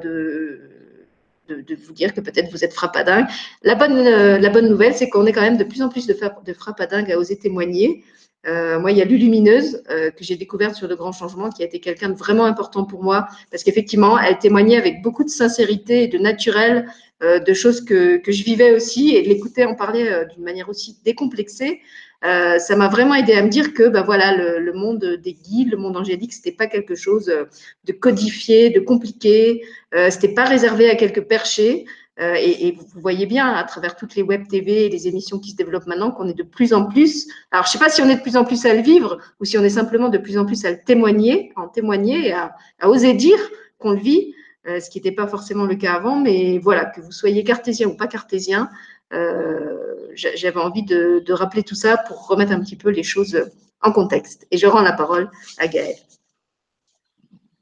de 1.49 1.75
vous 1.75 1.93
dire 1.93 2.15
que 2.15 2.21
peut-être 2.21 2.51
vous 2.51 2.65
êtes 2.65 2.73
frappadingue. 2.73 3.27
La 3.63 3.75
bonne, 3.75 3.97
euh, 3.97 4.39
la 4.39 4.51
bonne 4.51 4.69
nouvelle, 4.69 4.95
c'est 4.95 5.09
qu'on 5.09 5.27
est 5.27 5.33
quand 5.33 5.43
même 5.43 5.57
de 5.57 5.65
plus 5.65 5.83
en 5.83 5.89
plus 5.89 6.07
de, 6.07 6.17
de 6.45 6.53
frappadingues 6.53 7.13
à 7.13 7.19
oser 7.19 7.37
témoigner. 7.37 8.03
Euh, 8.47 8.79
moi, 8.79 8.93
il 8.93 8.99
y 8.99 9.03
a 9.03 9.05
Lulumineuse 9.05 9.83
euh, 9.91 10.11
que 10.11 10.23
j'ai 10.23 10.37
découverte 10.37 10.75
sur 10.75 10.87
le 10.87 10.97
grand 10.97 11.13
changement, 11.13 11.49
qui 11.51 11.63
a 11.63 11.67
été 11.67 11.81
quelqu'un 11.81 12.11
de 12.11 12.15
vraiment 12.15 12.45
important 12.45 12.85
pour 12.85 13.03
moi, 13.03 13.27
parce 13.51 13.63
qu'effectivement, 13.63 14.19
elle 14.19 14.39
témoignait 14.39 14.77
avec 14.77 15.03
beaucoup 15.03 15.25
de 15.25 15.31
sincérité 15.31 16.05
et 16.05 16.09
de 16.09 16.19
naturel 16.19 16.87
de 17.23 17.55
choses 17.55 17.83
que, 17.83 18.19
que, 18.19 18.33
je 18.33 18.45
vivais 18.45 18.73
aussi, 18.73 19.17
et 19.17 19.23
de 19.23 19.29
l'écouter 19.29 19.65
en 19.65 19.75
parler 19.75 20.25
d'une 20.35 20.45
manière 20.45 20.69
aussi 20.69 20.99
décomplexée. 21.07 21.81
Euh, 22.25 22.59
ça 22.59 22.75
m'a 22.76 22.88
vraiment 22.88 23.14
aidé 23.14 23.35
à 23.35 23.43
me 23.43 23.49
dire 23.49 23.75
que 23.75 23.88
bah 23.88 24.02
voilà 24.02 24.35
le, 24.35 24.59
le 24.59 24.73
monde 24.73 25.04
des 25.23 25.35
guides, 25.35 25.71
le 25.71 25.76
monde 25.76 25.97
angélique, 25.97 26.33
c'était 26.33 26.52
pas 26.52 26.66
quelque 26.66 26.95
chose 26.95 27.28
euh, 27.28 27.45
de 27.85 27.93
codifié, 27.93 28.71
de 28.71 28.81
compliqué, 28.81 29.62
euh, 29.95 30.09
c'était 30.11 30.33
pas 30.33 30.45
réservé 30.45 30.88
à 30.88 30.95
quelques 30.95 31.23
perchés. 31.23 31.85
Euh, 32.21 32.37
et, 32.38 32.69
et, 32.69 32.73
vous 32.73 33.00
voyez 33.00 33.26
bien 33.26 33.49
à 33.52 33.64
travers 33.64 33.97
toutes 33.97 34.14
les 34.14 34.23
web 34.23 34.47
TV 34.47 34.87
et 34.87 34.88
les 34.88 35.09
émissions 35.09 35.40
qui 35.40 35.50
se 35.50 35.57
développent 35.57 35.88
maintenant 35.88 36.12
qu'on 36.12 36.28
est 36.28 36.35
de 36.35 36.45
plus 36.45 36.73
en 36.73 36.87
plus. 36.87 37.26
Alors 37.50 37.66
je 37.66 37.73
sais 37.73 37.78
pas 37.78 37.88
si 37.88 38.02
on 38.02 38.09
est 38.09 38.14
de 38.14 38.23
plus 38.23 38.37
en 38.37 38.45
plus 38.45 38.64
à 38.66 38.75
le 38.75 38.83
vivre 38.83 39.19
ou 39.40 39.45
si 39.45 39.59
on 39.59 39.64
est 39.64 39.69
simplement 39.69 40.09
de 40.09 40.19
plus 40.19 40.38
en 40.38 40.47
plus 40.47 40.64
à 40.64 40.71
le 40.71 40.78
témoigner, 40.81 41.52
en 41.57 41.66
témoigner 41.66 42.28
et 42.28 42.33
à, 42.33 42.54
à 42.78 42.88
oser 42.88 43.14
dire 43.14 43.38
qu'on 43.78 43.90
le 43.90 43.99
vit, 43.99 44.33
euh, 44.66 44.81
ce 44.81 44.88
qui 44.88 44.99
n'était 44.99 45.12
pas 45.12 45.26
forcément 45.26 45.64
le 45.64 45.75
cas 45.75 45.95
avant. 45.95 46.16
Mais 46.21 46.59
voilà 46.59 46.85
que 46.85 47.00
vous 47.00 47.12
soyez 47.12 47.43
cartésien 47.43 47.88
ou 47.88 47.97
pas 47.97 48.07
cartésien, 48.07 48.71
j'avais 49.11 50.61
envie 50.61 50.84
de, 50.84 51.32
rappeler 51.32 51.62
tout 51.62 51.75
ça 51.75 51.96
pour 51.96 52.26
remettre 52.26 52.52
un 52.52 52.61
petit 52.61 52.76
peu 52.76 52.90
les 52.90 53.02
choses 53.02 53.50
en 53.82 53.92
contexte. 53.92 54.46
Et 54.50 54.56
je 54.56 54.66
rends 54.66 54.82
la 54.82 54.92
parole 54.92 55.30
à 55.58 55.68
Gaëlle. 55.68 55.96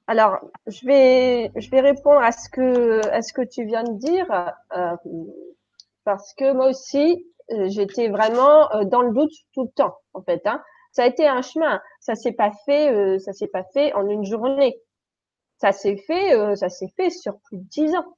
Alors, 0.07 0.39
je 0.67 0.85
vais, 0.87 1.51
je 1.57 1.71
vais 1.71 1.81
répondre 1.81 2.21
à 2.21 2.33
ce 2.33 2.49
que, 2.51 3.07
à 3.09 3.23
ce 3.23 3.33
que 3.33 3.43
tu 3.43 3.65
viens 3.65 3.85
de 3.85 3.99
dire, 3.99 4.27
euh, 4.77 4.97
parce 6.05 6.35
que 6.35 6.53
moi 6.53 6.69
aussi, 6.69 7.27
j'étais 7.49 8.09
vraiment 8.09 8.73
euh, 8.75 8.85
dans 8.85 9.03
le 9.03 9.13
doute 9.13 9.33
tout 9.55 9.65
le 9.65 9.71
temps, 9.71 9.97
en 10.13 10.23
fait. 10.23 10.43
Hein. 10.47 10.63
Ça 10.93 11.05
a 11.05 11.07
été 11.07 11.27
un 11.27 11.43
chemin. 11.43 11.81
Ça 12.01 12.15
s'est 12.15 12.33
pas 12.33 12.53
fait, 12.67 13.19
ça 13.21 13.33
s'est 13.33 13.49
pas 13.49 13.65
fait 13.73 13.93
en 13.95 14.07
une 14.09 14.25
journée. 14.25 14.79
Ça 15.57 15.73
s'est 15.73 15.97
fait, 15.97 16.57
ça 16.57 16.69
s'est 16.69 16.93
fait 16.97 17.09
sur 17.09 17.39
plus 17.45 17.57
de 17.57 17.65
dix 17.71 17.95
ans. 17.95 18.17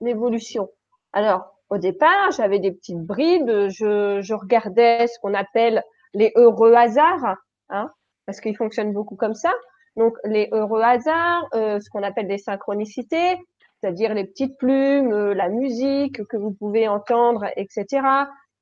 L'évolution. 0.00 0.70
Alors, 1.12 1.57
au 1.70 1.78
départ, 1.78 2.30
j'avais 2.30 2.58
des 2.58 2.72
petites 2.72 3.04
bribes, 3.04 3.68
je, 3.68 4.20
je 4.20 4.34
regardais 4.34 5.06
ce 5.06 5.18
qu'on 5.20 5.34
appelle 5.34 5.82
les 6.14 6.32
heureux 6.36 6.74
hasards, 6.74 7.36
hein, 7.68 7.90
parce 8.26 8.40
qu'ils 8.40 8.56
fonctionnent 8.56 8.92
beaucoup 8.92 9.16
comme 9.16 9.34
ça. 9.34 9.52
Donc 9.96 10.16
les 10.24 10.48
heureux 10.52 10.80
hasards, 10.80 11.46
euh, 11.54 11.80
ce 11.80 11.90
qu'on 11.90 12.02
appelle 12.02 12.28
des 12.28 12.38
synchronicités, 12.38 13.36
c'est-à-dire 13.80 14.14
les 14.14 14.24
petites 14.24 14.56
plumes, 14.56 15.12
euh, 15.12 15.34
la 15.34 15.48
musique 15.48 16.24
que 16.26 16.36
vous 16.36 16.52
pouvez 16.52 16.88
entendre, 16.88 17.46
etc. 17.56 17.86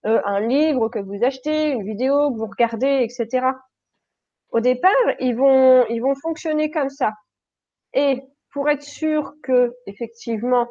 Euh, 0.06 0.20
un 0.24 0.40
livre 0.40 0.88
que 0.88 0.98
vous 0.98 1.22
achetez, 1.24 1.70
une 1.70 1.84
vidéo 1.84 2.32
que 2.32 2.38
vous 2.38 2.46
regardez, 2.46 3.02
etc. 3.02 3.46
Au 4.50 4.60
départ, 4.60 4.92
ils 5.20 5.36
vont, 5.36 5.84
ils 5.88 6.00
vont 6.00 6.14
fonctionner 6.14 6.70
comme 6.70 6.90
ça. 6.90 7.12
Et 7.92 8.22
pour 8.52 8.68
être 8.68 8.82
sûr 8.82 9.34
que 9.42 9.74
effectivement 9.86 10.68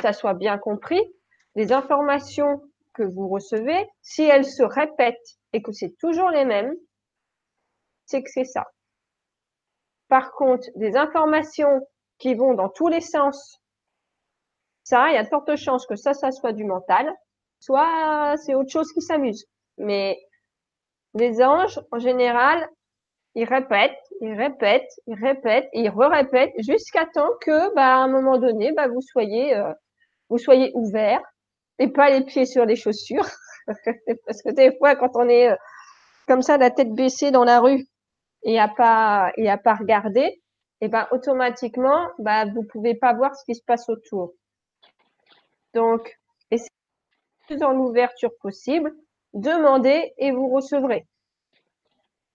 ça 0.00 0.12
soit 0.12 0.34
bien 0.34 0.58
compris, 0.58 1.00
les 1.54 1.72
informations 1.72 2.62
que 2.94 3.02
vous 3.02 3.28
recevez, 3.28 3.88
si 4.02 4.22
elles 4.22 4.44
se 4.44 4.62
répètent 4.62 5.38
et 5.52 5.62
que 5.62 5.72
c'est 5.72 5.96
toujours 5.98 6.30
les 6.30 6.44
mêmes, 6.44 6.74
c'est 8.06 8.22
que 8.22 8.30
c'est 8.30 8.44
ça. 8.44 8.66
Par 10.08 10.32
contre, 10.32 10.66
des 10.76 10.96
informations 10.96 11.80
qui 12.18 12.34
vont 12.34 12.54
dans 12.54 12.68
tous 12.68 12.88
les 12.88 13.00
sens, 13.00 13.60
ça, 14.84 15.08
il 15.10 15.14
y 15.14 15.16
a 15.16 15.22
de 15.22 15.28
fortes 15.28 15.56
chances 15.56 15.86
que 15.86 15.96
ça, 15.96 16.12
ça 16.12 16.30
soit 16.32 16.52
du 16.52 16.64
mental, 16.64 17.12
soit 17.60 18.34
c'est 18.36 18.54
autre 18.54 18.70
chose 18.70 18.92
qui 18.92 19.00
s'amuse. 19.00 19.46
Mais 19.78 20.18
les 21.14 21.42
anges, 21.42 21.80
en 21.92 21.98
général, 21.98 22.68
ils 23.34 23.44
répètent, 23.44 23.96
ils 24.20 24.34
répètent, 24.34 24.92
ils 25.06 25.14
répètent, 25.14 25.68
ils 25.72 25.88
re-répètent 25.88 26.52
jusqu'à 26.58 27.06
temps 27.06 27.30
que, 27.40 27.74
bah, 27.74 27.94
à 27.94 27.98
un 27.98 28.08
moment 28.08 28.38
donné, 28.38 28.72
bah, 28.72 28.88
vous 28.88 29.00
soyez, 29.00 29.56
euh, 29.56 29.72
vous 30.28 30.38
soyez 30.38 30.72
ouvert 30.74 31.22
pas 31.88 32.10
les 32.10 32.24
pieds 32.24 32.46
sur 32.46 32.64
les 32.64 32.76
chaussures. 32.76 33.28
Parce 33.66 34.42
que 34.42 34.50
des 34.50 34.76
fois, 34.76 34.96
quand 34.96 35.10
on 35.14 35.28
est 35.28 35.50
euh, 35.50 35.56
comme 36.26 36.42
ça, 36.42 36.56
la 36.56 36.70
tête 36.70 36.92
baissée 36.92 37.30
dans 37.30 37.44
la 37.44 37.60
rue 37.60 37.86
et 38.42 38.58
à 38.58 38.68
pas, 38.68 39.32
et 39.36 39.48
à 39.48 39.56
pas 39.58 39.74
regarder, 39.74 40.42
et 40.80 40.86
eh 40.86 40.88
ben, 40.88 41.06
automatiquement, 41.12 42.08
bah, 42.18 42.44
vous 42.44 42.64
pouvez 42.64 42.94
pas 42.96 43.12
voir 43.12 43.36
ce 43.36 43.44
qui 43.44 43.54
se 43.54 43.62
passe 43.64 43.88
autour. 43.88 44.32
Donc, 45.74 46.18
essayez 46.50 46.68
plus 47.46 47.62
en 47.62 47.76
ouverture 47.76 48.32
possible, 48.40 48.92
demandez 49.32 50.12
et 50.18 50.32
vous 50.32 50.48
recevrez. 50.48 51.06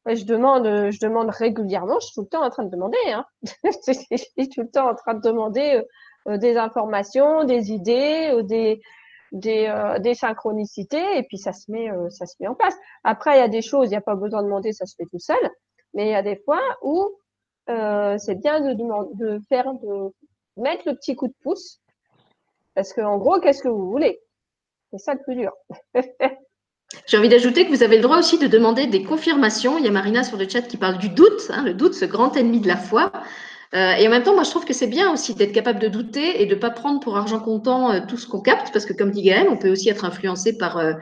Je 0.06 0.24
demande, 0.24 0.92
je 0.92 1.00
demande 1.02 1.30
régulièrement, 1.30 2.00
je 2.00 2.06
suis 2.06 2.16
tout 2.16 2.22
le 2.22 2.28
temps 2.28 2.46
en 2.46 2.50
train 2.50 2.64
de 2.64 2.70
demander, 2.70 2.98
hein. 3.08 3.26
je 3.44 4.18
suis 4.18 4.48
tout 4.48 4.62
le 4.62 4.72
temps 4.72 4.90
en 4.90 4.96
train 4.96 5.14
de 5.14 5.22
demander 5.22 5.84
euh, 6.30 6.38
des 6.38 6.56
informations, 6.56 7.44
des 7.44 7.72
idées, 7.72 8.32
euh, 8.34 8.44
des, 8.44 8.82
des, 9.32 9.68
euh, 9.68 10.00
des 10.00 10.14
synchronicités 10.14 11.18
et 11.18 11.24
puis 11.24 11.38
ça 11.38 11.54
se 11.54 11.72
met 11.72 11.90
euh, 11.90 12.10
ça 12.10 12.26
se 12.26 12.36
met 12.40 12.48
en 12.48 12.56
place. 12.56 12.76
Après 13.04 13.38
il 13.38 13.40
y 13.40 13.44
a 13.44 13.48
des 13.48 13.62
choses, 13.62 13.88
il 13.88 13.92
n'y 13.92 13.98
a 13.98 14.02
pas 14.02 14.16
besoin 14.16 14.42
de 14.42 14.48
demander, 14.48 14.74
ça 14.74 14.86
se 14.86 14.96
fait 14.96 15.08
tout 15.10 15.20
seul, 15.20 15.38
mais 15.94 16.08
il 16.08 16.12
y 16.12 16.16
a 16.16 16.24
des 16.24 16.38
fois 16.46 16.62
où 16.82 17.18
euh, 17.70 18.18
c'est 18.18 18.36
bien 18.36 18.62
de, 18.62 18.74
de 18.74 19.40
faire 19.50 19.74
de 19.74 20.14
mettre 20.56 20.84
le 20.86 20.96
petit 20.96 21.16
coup 21.16 21.28
de 21.28 21.36
pouce 21.44 21.82
parce 22.76 22.94
que 22.94 23.02
en 23.02 23.18
gros 23.18 23.40
qu'est-ce 23.40 23.64
que 23.64 23.70
vous 23.70 23.90
voulez? 23.90 24.20
C'est 24.92 25.00
ça 25.00 25.14
le 25.14 25.22
plus 25.22 25.36
dur. 25.36 25.52
J'ai 27.06 27.18
envie 27.18 27.30
d'ajouter 27.30 27.66
que 27.66 27.70
vous 27.70 27.84
avez 27.84 27.98
le 27.98 28.02
droit 28.02 28.18
aussi 28.18 28.40
de 28.40 28.48
demander 28.48 28.88
des 28.88 29.04
confirmations. 29.04 29.78
Il 29.78 29.84
y 29.84 29.88
a 29.88 29.92
Marina 29.92 30.24
sur 30.24 30.38
le 30.38 30.48
chat 30.48 30.62
qui 30.62 30.78
parle 30.78 30.98
du 30.98 31.10
doute, 31.10 31.50
hein, 31.50 31.64
le 31.64 31.74
doute, 31.74 31.94
ce 31.94 32.06
grand 32.06 32.36
ennemi 32.38 32.62
de 32.62 32.68
la 32.68 32.78
foi. 32.78 33.12
Euh, 33.76 33.94
et 33.94 34.08
en 34.08 34.10
même 34.10 34.24
temps, 34.24 34.34
moi, 34.34 34.44
je 34.44 34.50
trouve 34.50 34.66
que 34.66 34.74
c'est 34.74 34.88
bien 34.88 35.12
aussi 35.12 35.36
d'être 35.36 35.52
capable 35.52 35.80
de 35.80 35.88
douter 35.88 36.42
et 36.42 36.46
de 36.46 36.56
ne 36.56 36.60
pas 36.60 36.70
prendre 36.70 37.00
pour 37.00 37.18
argent 37.18 37.40
comptant 37.40 37.92
euh, 37.92 38.00
tout 38.08 38.18
ce 38.18 38.28
qu'on 38.28 38.40
capte, 38.40 38.72
parce 38.72 38.86
que 38.86 38.94
comme 38.94 39.12
dit 39.12 39.24
Gaël, 39.24 39.48
on 39.50 39.58
peut 39.58 39.70
aussi 39.70 39.90
être 39.90 40.06
influencé 40.06 40.58
par 40.58 40.78
euh, 40.78 40.94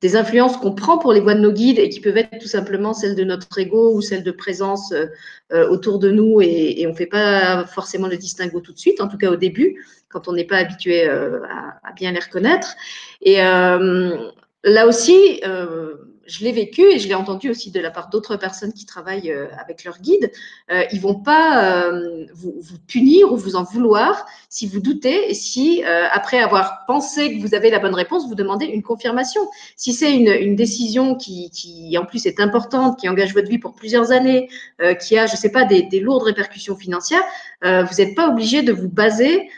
des 0.00 0.16
influences 0.16 0.56
qu'on 0.56 0.74
prend 0.74 0.98
pour 0.98 1.12
les 1.12 1.20
voix 1.20 1.34
de 1.34 1.40
nos 1.40 1.52
guides 1.52 1.78
et 1.78 1.90
qui 1.90 2.00
peuvent 2.00 2.16
être 2.16 2.38
tout 2.40 2.48
simplement 2.48 2.94
celles 2.94 3.14
de 3.14 3.24
notre 3.24 3.58
ego 3.58 3.94
ou 3.94 4.00
celles 4.00 4.22
de 4.22 4.30
présence 4.30 4.92
autour 5.50 5.98
de 5.98 6.10
nous 6.10 6.42
et, 6.42 6.80
et 6.80 6.86
on 6.86 6.90
ne 6.90 6.94
fait 6.94 7.06
pas 7.06 7.64
forcément 7.64 8.06
le 8.06 8.18
distinguo 8.18 8.60
tout 8.60 8.74
de 8.74 8.78
suite, 8.78 9.00
en 9.00 9.08
tout 9.08 9.16
cas 9.16 9.30
au 9.30 9.36
début, 9.36 9.82
quand 10.10 10.28
on 10.28 10.34
n'est 10.34 10.44
pas 10.44 10.58
habitué 10.58 11.08
à, 11.08 11.78
à, 11.82 11.92
bien 11.96 12.12
les 12.12 12.20
reconnaître. 12.20 12.74
Et 13.22 13.36
là 13.36 14.86
aussi, 14.86 15.40
je 16.26 16.44
l'ai 16.44 16.52
vécu 16.52 16.82
et 16.82 16.98
je 16.98 17.08
l'ai 17.08 17.14
entendu 17.14 17.50
aussi 17.50 17.70
de 17.70 17.80
la 17.80 17.90
part 17.90 18.08
d'autres 18.08 18.36
personnes 18.36 18.72
qui 18.72 18.86
travaillent 18.86 19.30
euh, 19.30 19.46
avec 19.60 19.84
leur 19.84 19.98
guide. 19.98 20.30
Euh, 20.70 20.84
ils 20.92 21.00
vont 21.00 21.14
pas 21.14 21.84
euh, 21.84 22.26
vous, 22.34 22.54
vous, 22.58 22.78
punir 22.86 23.32
ou 23.32 23.36
vous 23.36 23.56
en 23.56 23.62
vouloir 23.62 24.26
si 24.48 24.66
vous 24.66 24.80
doutez 24.80 25.30
et 25.30 25.34
si, 25.34 25.82
après 25.84 26.38
avoir 26.38 26.84
pensé 26.86 27.34
que 27.34 27.40
vous 27.40 27.54
avez 27.56 27.70
la 27.70 27.80
bonne 27.80 27.94
réponse, 27.94 28.28
vous 28.28 28.36
demandez 28.36 28.66
une 28.66 28.82
confirmation. 28.82 29.40
Si 29.76 29.92
c'est 29.92 30.12
une, 30.14 30.28
une, 30.28 30.54
décision 30.54 31.16
qui, 31.16 31.50
qui, 31.50 31.98
en 31.98 32.04
plus, 32.04 32.26
est 32.26 32.38
importante, 32.38 33.00
qui 33.00 33.08
engage 33.08 33.34
votre 33.34 33.48
vie 33.48 33.58
pour 33.58 33.74
plusieurs 33.74 34.12
années, 34.12 34.48
qui 35.00 35.18
a, 35.18 35.26
je 35.26 35.34
sais 35.34 35.50
pas, 35.50 35.64
des, 35.64 35.82
des 35.82 35.98
lourdes 35.98 36.22
répercussions 36.22 36.76
financières, 36.76 37.22
vous 37.62 37.96
n'êtes 37.98 38.14
pas 38.14 38.28
obligé 38.28 38.62
de 38.62 38.72
vous 38.72 38.88
baser 38.88 39.48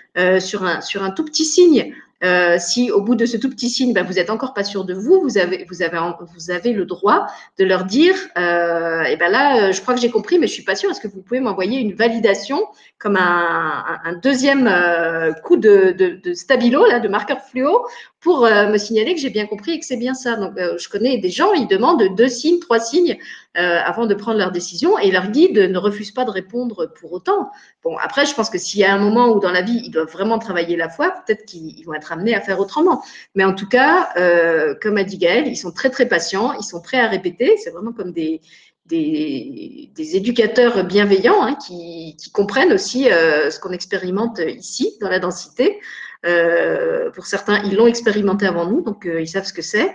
sur, 0.41 0.65
un, 0.65 0.81
sur 0.81 1.03
un 1.03 1.11
tout 1.11 1.27
petit 1.27 1.45
signe. 1.45 1.93
Euh, 2.25 2.57
si 2.59 2.91
au 2.91 3.03
bout 3.03 3.15
de 3.15 3.27
ce 3.27 3.37
tout 3.37 3.51
petit 3.51 3.69
signe, 3.69 3.93
ben, 3.93 4.05
vous 4.05 4.15
n'êtes 4.15 4.31
encore 4.31 4.55
pas 4.55 4.65
sûr 4.65 4.85
de 4.85 4.95
vous, 4.95 5.21
vous 5.21 5.37
avez, 5.37 5.67
vous 5.69 5.83
avez, 5.83 5.99
vous 6.35 6.51
avez 6.51 6.73
le 6.73 6.87
droit 6.87 7.27
de 7.59 7.65
leur 7.65 7.85
dire, 7.85 8.15
euh, 8.39 9.03
et 9.03 9.17
ben 9.17 9.31
là, 9.31 9.69
euh, 9.69 9.73
je 9.73 9.81
crois 9.83 9.95
que 9.95 10.01
j'ai 10.01 10.11
compris, 10.11 10.39
mais 10.39 10.47
je 10.47 10.53
suis 10.53 10.63
pas 10.63 10.77
sûre. 10.77 10.91
Est-ce 10.91 11.01
que 11.01 11.09
vous 11.09 11.21
pouvez 11.21 11.41
m'envoyer 11.41 11.79
une 11.79 11.95
validation 11.95 12.67
comme 12.99 13.17
un, 13.17 13.85
un 14.03 14.15
deuxième 14.15 14.67
euh, 14.67 15.33
coup 15.33 15.57
de, 15.57 15.93
de, 15.93 16.19
de, 16.23 16.33
stabilo, 16.33 16.87
là, 16.87 17.01
de 17.01 17.09
marqueur 17.09 17.43
fluo, 17.43 17.87
pour 18.27 18.41
me 18.41 18.77
signaler 18.77 19.15
que 19.15 19.21
j'ai 19.21 19.31
bien 19.31 19.47
compris 19.47 19.71
et 19.71 19.79
que 19.79 19.87
c'est 19.87 19.97
bien 19.97 20.13
ça. 20.13 20.35
Donc, 20.35 20.55
je 20.57 20.89
connais 20.89 21.19
des 21.19 21.31
gens, 21.31 21.53
ils 21.53 21.69
demandent 21.69 22.03
deux 22.17 22.27
signes, 22.27 22.59
trois 22.59 22.81
signes 22.81 23.17
avant 23.55 24.07
de 24.07 24.15
prendre 24.15 24.37
leur 24.37 24.51
décision 24.51 24.99
et 24.99 25.13
leur 25.13 25.31
guide 25.31 25.57
ne 25.57 25.79
refuse 25.79 26.11
pas 26.11 26.25
de 26.25 26.33
répondre 26.33 26.93
pour 26.99 27.13
autant. 27.13 27.53
Bon, 27.85 27.97
après, 27.99 28.27
je 28.27 28.35
pense 28.35 28.51
que 28.51 28.59
s'il 28.59 28.81
y 28.81 28.85
a 28.85 28.93
un 28.93 28.99
moment 28.99 29.29
où 29.29 29.39
dans 29.39 29.53
la 29.53 29.63
vie, 29.63 29.81
ils 29.85 29.93
doivent 29.93 30.11
vraiment 30.11 30.41
travailler 30.41 30.77
la 30.77 30.89
foi, 30.89 31.15
peut-être 31.25 31.45
qu'ils 31.45 31.87
vont 31.87 31.95
être 31.95 32.11
amenés 32.11 32.35
à 32.35 32.41
faire 32.41 32.59
autrement. 32.59 33.01
Mais 33.37 33.45
en 33.45 33.55
tout 33.55 33.69
cas, 33.69 34.09
comme 34.83 34.97
a 34.97 35.05
dit 35.05 35.19
Gaël, 35.19 35.47
ils 35.47 35.57
sont 35.57 35.71
très, 35.71 35.91
très 35.91 36.07
patients, 36.07 36.53
ils 36.55 36.65
sont 36.65 36.81
prêts 36.81 36.99
à 36.99 37.07
répéter. 37.07 37.57
C'est 37.63 37.71
vraiment 37.71 37.93
comme 37.93 38.11
des, 38.11 38.41
des, 38.87 40.17
éducateurs 40.17 40.85
bienveillants 40.85 41.43
hein, 41.43 41.57
qui, 41.57 42.17
comprennent 42.33 42.73
aussi 42.73 43.11
euh, 43.11 43.51
ce 43.51 43.59
qu'on 43.61 43.73
expérimente 43.73 44.41
ici 44.41 44.97
dans 45.01 45.09
la 45.09 45.19
densité. 45.19 45.81
Euh, 46.27 47.11
pour 47.11 47.27
certains, 47.27 47.63
ils 47.65 47.77
l'ont 47.77 47.87
expérimenté 47.87 48.47
avant 48.47 48.67
nous, 48.67 48.81
donc 48.83 49.07
euh, 49.07 49.21
ils 49.21 49.29
savent 49.29 49.45
ce 49.45 49.53
que 49.53 49.63
c'est. 49.63 49.95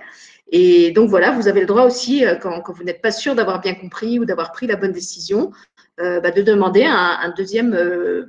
Et 0.51 0.91
donc 0.91 1.09
voilà, 1.09 1.31
vous 1.31 1.47
avez 1.47 1.61
le 1.61 1.65
droit 1.65 1.83
aussi, 1.83 2.25
quand, 2.41 2.61
vous 2.73 2.83
n'êtes 2.83 3.01
pas 3.01 3.11
sûr 3.11 3.35
d'avoir 3.35 3.61
bien 3.61 3.73
compris 3.73 4.19
ou 4.19 4.25
d'avoir 4.25 4.51
pris 4.51 4.67
la 4.67 4.75
bonne 4.75 4.91
décision, 4.91 5.51
bah, 5.97 6.31
de 6.31 6.41
demander 6.41 6.83
un, 6.83 7.33
deuxième 7.37 7.71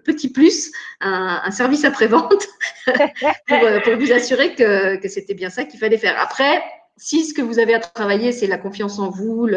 petit 0.04 0.30
plus, 0.30 0.70
un, 1.00 1.50
service 1.50 1.84
après-vente, 1.84 2.46
pour, 3.48 3.96
vous 3.98 4.12
assurer 4.12 4.54
que, 4.54 5.00
c'était 5.08 5.34
bien 5.34 5.50
ça 5.50 5.64
qu'il 5.64 5.80
fallait 5.80 5.98
faire. 5.98 6.14
Après, 6.20 6.62
si 6.96 7.24
ce 7.24 7.34
que 7.34 7.42
vous 7.42 7.58
avez 7.58 7.74
à 7.74 7.80
travailler, 7.80 8.30
c'est 8.30 8.46
la 8.46 8.58
confiance 8.58 9.00
en 9.00 9.10
vous, 9.10 9.48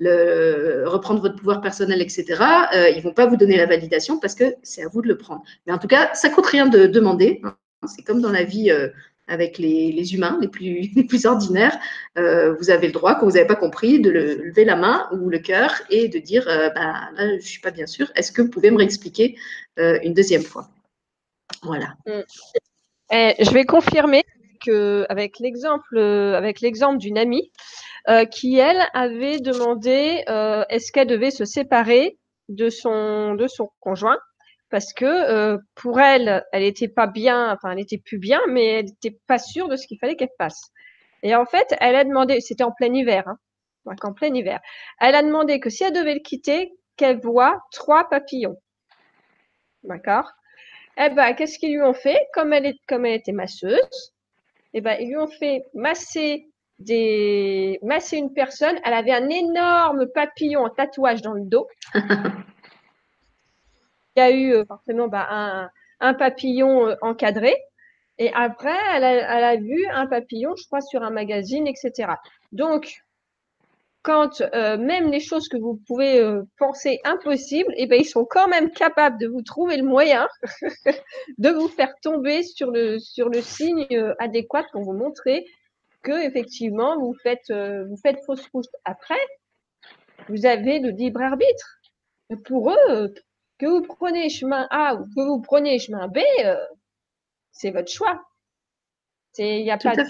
reprendre 0.00 1.20
votre 1.20 1.36
pouvoir 1.36 1.60
personnel, 1.60 2.02
etc., 2.02 2.24
euh, 2.74 2.88
ils 2.88 2.96
ne 2.96 3.02
vont 3.02 3.14
pas 3.14 3.26
vous 3.26 3.36
donner 3.36 3.56
la 3.56 3.66
validation 3.66 4.18
parce 4.18 4.34
que 4.34 4.56
c'est 4.62 4.82
à 4.82 4.88
vous 4.88 5.02
de 5.02 5.08
le 5.08 5.16
prendre. 5.16 5.42
Mais 5.66 5.72
en 5.72 5.78
tout 5.78 5.88
cas, 5.88 6.12
ça 6.14 6.28
ne 6.28 6.34
coûte 6.34 6.46
rien 6.46 6.66
de 6.66 6.86
demander. 6.86 7.40
Hein. 7.44 7.54
C'est 7.86 8.02
comme 8.02 8.20
dans 8.20 8.30
la 8.30 8.44
vie 8.44 8.70
euh, 8.70 8.88
avec 9.28 9.58
les, 9.58 10.14
humains 10.14 10.38
les 10.42 10.48
plus, 10.48 11.26
ordinaires. 11.26 11.78
Euh, 12.18 12.54
vous 12.54 12.70
avez 12.70 12.86
le 12.86 12.92
droit, 12.92 13.14
quand 13.14 13.26
vous 13.26 13.32
n'avez 13.32 13.46
pas 13.46 13.56
compris, 13.56 14.00
de 14.00 14.10
lever 14.10 14.64
la 14.64 14.76
main 14.76 15.08
ou 15.12 15.28
le 15.28 15.38
cœur 15.38 15.72
et 15.90 16.08
de 16.08 16.18
dire 16.18 16.44
bah, 16.46 17.10
là, 17.14 17.28
je 17.28 17.34
ne 17.34 17.40
suis 17.40 17.60
pas 17.60 17.70
bien 17.70 17.86
sûr. 17.86 18.10
Est-ce 18.14 18.32
que 18.32 18.42
vous 18.42 18.50
pouvez 18.50 18.70
me 18.70 18.78
réexpliquer 18.78 19.36
une 19.76 20.14
deuxième 20.14 20.42
fois? 20.42 20.68
Voilà. 21.62 21.94
Mm. 22.06 22.22
je 23.10 23.52
vais 23.52 23.64
confirmer 23.64 24.22
avec 25.08 25.40
l'exemple 25.40 25.98
avec 25.98 26.60
l'exemple 26.60 26.98
d'une 26.98 27.18
amie 27.18 27.50
euh, 28.08 28.24
qui, 28.24 28.58
elle, 28.58 28.84
avait 28.94 29.38
demandé 29.38 30.24
euh, 30.28 30.64
est-ce 30.68 30.90
qu'elle 30.90 31.06
devait 31.06 31.30
se 31.30 31.44
séparer 31.44 32.18
de 32.48 32.68
son 32.68 33.36
conjoint? 33.78 34.18
Parce 34.72 34.94
que 34.94 35.04
euh, 35.04 35.58
pour 35.74 36.00
elle, 36.00 36.44
elle 36.50 36.62
n'était 36.62 36.88
pas 36.88 37.06
bien, 37.06 37.52
enfin, 37.52 37.72
elle 37.72 37.76
n'était 37.76 37.98
plus 37.98 38.18
bien, 38.18 38.40
mais 38.48 38.66
elle 38.66 38.86
n'était 38.86 39.18
pas 39.26 39.38
sûre 39.38 39.68
de 39.68 39.76
ce 39.76 39.86
qu'il 39.86 39.98
fallait 39.98 40.16
qu'elle 40.16 40.32
fasse. 40.38 40.72
Et 41.22 41.36
en 41.36 41.44
fait, 41.44 41.76
elle 41.78 41.94
a 41.94 42.04
demandé, 42.04 42.40
c'était 42.40 42.64
en 42.64 42.72
plein 42.72 42.92
hiver, 42.92 43.22
hein, 43.28 43.36
donc 43.84 44.02
en 44.02 44.14
plein 44.14 44.34
hiver, 44.34 44.60
elle 44.98 45.14
a 45.14 45.22
demandé 45.22 45.60
que 45.60 45.68
si 45.68 45.84
elle 45.84 45.92
devait 45.92 46.14
le 46.14 46.20
quitter, 46.20 46.72
qu'elle 46.96 47.20
voit 47.20 47.60
trois 47.70 48.08
papillons. 48.08 48.56
D'accord? 49.82 50.32
Eh 50.96 51.10
ben, 51.10 51.34
qu'est-ce 51.34 51.58
qu'ils 51.58 51.74
lui 51.74 51.82
ont 51.82 51.94
fait? 51.94 52.26
Comme 52.32 52.54
elle, 52.54 52.64
est, 52.64 52.78
comme 52.88 53.04
elle 53.04 53.16
était 53.16 53.32
masseuse, 53.32 54.14
eh 54.72 54.80
ben, 54.80 54.96
ils 55.00 55.08
lui 55.08 55.18
ont 55.18 55.28
fait 55.28 55.64
masser 55.74 56.46
des 56.78 57.78
masser 57.82 58.16
une 58.16 58.32
personne. 58.32 58.78
Elle 58.84 58.94
avait 58.94 59.12
un 59.12 59.28
énorme 59.28 60.06
papillon 60.14 60.64
en 60.64 60.70
tatouage 60.70 61.20
dans 61.20 61.34
le 61.34 61.44
dos. 61.44 61.68
Il 64.16 64.20
y 64.20 64.22
a 64.22 64.30
eu 64.30 64.52
euh, 64.52 64.64
forcément 64.66 65.08
bah, 65.08 65.70
un, 66.00 66.14
papillon 66.14 66.88
euh, 66.88 66.96
encadré. 67.00 67.56
Et 68.18 68.30
après, 68.34 68.76
elle 68.94 69.04
a, 69.04 69.56
vu 69.56 69.86
un 69.90 70.06
papillon, 70.06 70.54
je 70.56 70.66
crois, 70.66 70.82
sur 70.82 71.02
un 71.02 71.10
magazine, 71.10 71.66
etc. 71.66 72.12
Donc, 72.52 73.02
quand 74.02 74.42
euh, 74.42 74.76
même 74.76 75.10
les 75.10 75.20
choses 75.20 75.48
que 75.48 75.56
vous 75.56 75.80
pouvez 75.86 76.22
penser 76.58 77.00
impossibles, 77.04 77.72
eh 77.76 77.86
ben, 77.86 77.98
ils 77.98 78.04
sont 78.04 78.26
quand 78.26 78.48
même 78.48 78.70
capables 78.70 79.18
de 79.18 79.28
vous 79.28 79.42
trouver 79.42 79.76
le 79.76 79.84
moyen 79.84 80.28
de 81.38 81.50
vous 81.50 81.68
faire 81.68 81.94
tomber 82.02 82.42
sur 82.42 82.70
le, 82.70 82.98
sur 82.98 83.28
le 83.28 83.40
signe 83.40 83.86
adéquat 84.18 84.64
pour 84.72 84.82
vous 84.82 84.92
montrer 84.92 85.46
que 86.02 86.26
effectivement 86.26 86.98
vous 86.98 87.14
faites 87.22 87.50
vous 87.50 87.96
faites 87.96 88.18
fausse 88.26 88.46
route 88.52 88.68
après, 88.84 89.20
vous 90.28 90.46
avez 90.46 90.80
le 90.80 90.90
libre 90.90 91.22
arbitre. 91.22 91.78
Pour 92.44 92.72
eux, 92.72 93.14
que 93.62 93.68
vous 93.68 93.82
preniez 93.82 94.28
chemin 94.28 94.66
A 94.70 94.96
ou 94.96 95.04
que 95.04 95.20
vous 95.24 95.40
preniez 95.40 95.78
chemin 95.78 96.08
B, 96.08 96.18
euh, 96.44 96.56
c'est 97.52 97.70
votre 97.70 97.90
choix. 97.90 98.24
Il 99.38 99.62
n'y 99.62 99.70
a 99.70 99.78
pas, 99.78 99.94
de, 99.94 100.02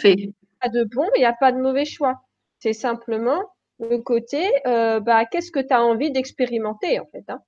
pas 0.59 0.69
de 0.71 0.85
bon, 0.85 1.07
il 1.15 1.19
n'y 1.19 1.27
a 1.27 1.35
pas 1.35 1.53
de 1.53 1.61
mauvais 1.61 1.85
choix. 1.85 2.23
C'est 2.61 2.73
simplement 2.73 3.43
le 3.79 3.99
côté, 3.99 4.51
euh, 4.67 5.01
bah, 5.01 5.27
qu'est-ce 5.27 5.53
que 5.53 5.61
tu 5.61 5.75
as 5.75 5.83
envie 5.83 6.11
d'expérimenter 6.11 6.99
en 6.99 7.07
fait. 7.07 7.25
Hein 7.29 7.43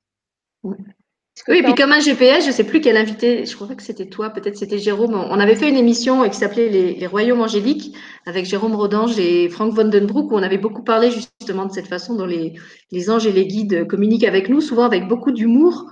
oui, 1.48 1.58
et 1.58 1.62
puis 1.62 1.74
comme 1.74 1.90
un 1.90 1.98
GPS, 1.98 2.44
je 2.44 2.50
ne 2.50 2.52
sais 2.52 2.62
plus 2.62 2.80
quel 2.80 2.96
invité, 2.96 3.44
je 3.44 3.56
crois 3.56 3.66
que 3.74 3.82
c'était 3.82 4.06
toi, 4.06 4.30
peut-être 4.30 4.56
c'était 4.56 4.78
Jérôme. 4.78 5.14
On 5.14 5.40
avait 5.40 5.56
fait 5.56 5.68
une 5.68 5.76
émission 5.76 6.28
qui 6.28 6.36
s'appelait 6.36 6.68
les, 6.68 7.06
Royaumes 7.08 7.40
angéliques 7.40 7.96
avec 8.24 8.46
Jérôme 8.46 8.76
Rodange 8.76 9.18
et 9.18 9.48
Frank 9.48 9.74
Vandenbroek 9.74 10.30
où 10.30 10.36
on 10.36 10.42
avait 10.42 10.58
beaucoup 10.58 10.84
parlé 10.84 11.10
justement 11.10 11.66
de 11.66 11.72
cette 11.72 11.88
façon 11.88 12.14
dont 12.14 12.24
les, 12.24 12.54
les 12.92 13.10
anges 13.10 13.26
et 13.26 13.32
les 13.32 13.46
guides 13.46 13.86
communiquent 13.88 14.24
avec 14.24 14.48
nous, 14.48 14.60
souvent 14.60 14.84
avec 14.84 15.08
beaucoup 15.08 15.32
d'humour. 15.32 15.86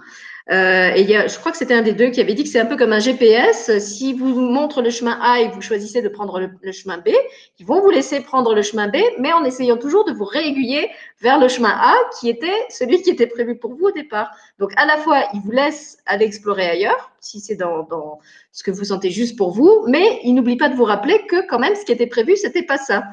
Euh, 0.50 0.90
et 0.94 1.02
y 1.02 1.14
a, 1.14 1.28
je 1.28 1.38
crois 1.38 1.52
que 1.52 1.58
c'était 1.58 1.74
un 1.74 1.82
des 1.82 1.92
deux 1.92 2.10
qui 2.10 2.20
avait 2.20 2.34
dit 2.34 2.42
que 2.42 2.48
c'est 2.48 2.58
un 2.58 2.66
peu 2.66 2.76
comme 2.76 2.92
un 2.92 2.98
GPS. 2.98 3.78
Si 3.78 4.12
vous 4.12 4.40
montre 4.40 4.82
le 4.82 4.90
chemin 4.90 5.18
A 5.22 5.40
et 5.40 5.48
vous 5.48 5.60
choisissez 5.60 6.02
de 6.02 6.08
prendre 6.08 6.40
le, 6.40 6.72
chemin 6.72 6.98
B, 6.98 7.10
ils 7.58 7.66
vont 7.66 7.80
vous 7.80 7.90
laisser 7.90 8.20
prendre 8.20 8.54
le 8.54 8.62
chemin 8.62 8.88
B, 8.88 8.96
mais 9.18 9.32
en 9.32 9.44
essayant 9.44 9.76
toujours 9.76 10.04
de 10.04 10.12
vous 10.12 10.24
réaiguiller 10.24 10.90
vers 11.20 11.38
le 11.38 11.48
chemin 11.48 11.70
A 11.70 11.94
qui 12.18 12.28
était 12.28 12.66
celui 12.70 13.02
qui 13.02 13.10
était 13.10 13.26
prévu 13.26 13.56
pour 13.56 13.74
vous 13.74 13.86
au 13.86 13.92
départ. 13.92 14.30
Donc 14.58 14.72
à 14.76 14.84
la 14.84 14.96
fois, 14.96 15.24
ils 15.34 15.40
vous 15.40 15.52
laissent 15.52 15.98
aller 16.06 16.26
explorer 16.26 16.66
ailleurs, 16.66 17.12
si 17.20 17.40
c'est 17.40 17.56
dans, 17.56 17.84
dans 17.84 18.18
ce 18.50 18.64
que 18.64 18.70
vous 18.70 18.84
sentez 18.84 19.10
juste 19.10 19.36
pour 19.36 19.52
vous, 19.52 19.84
mais 19.86 20.20
ils 20.24 20.34
n'oublient 20.34 20.56
pas 20.56 20.68
de 20.68 20.74
vous 20.74 20.84
rappeler 20.84 21.24
que 21.26 21.46
quand 21.46 21.60
même, 21.60 21.76
ce 21.76 21.84
qui 21.84 21.92
était 21.92 22.06
prévu, 22.06 22.36
c'était 22.36 22.64
pas 22.64 22.78
ça. 22.78 23.04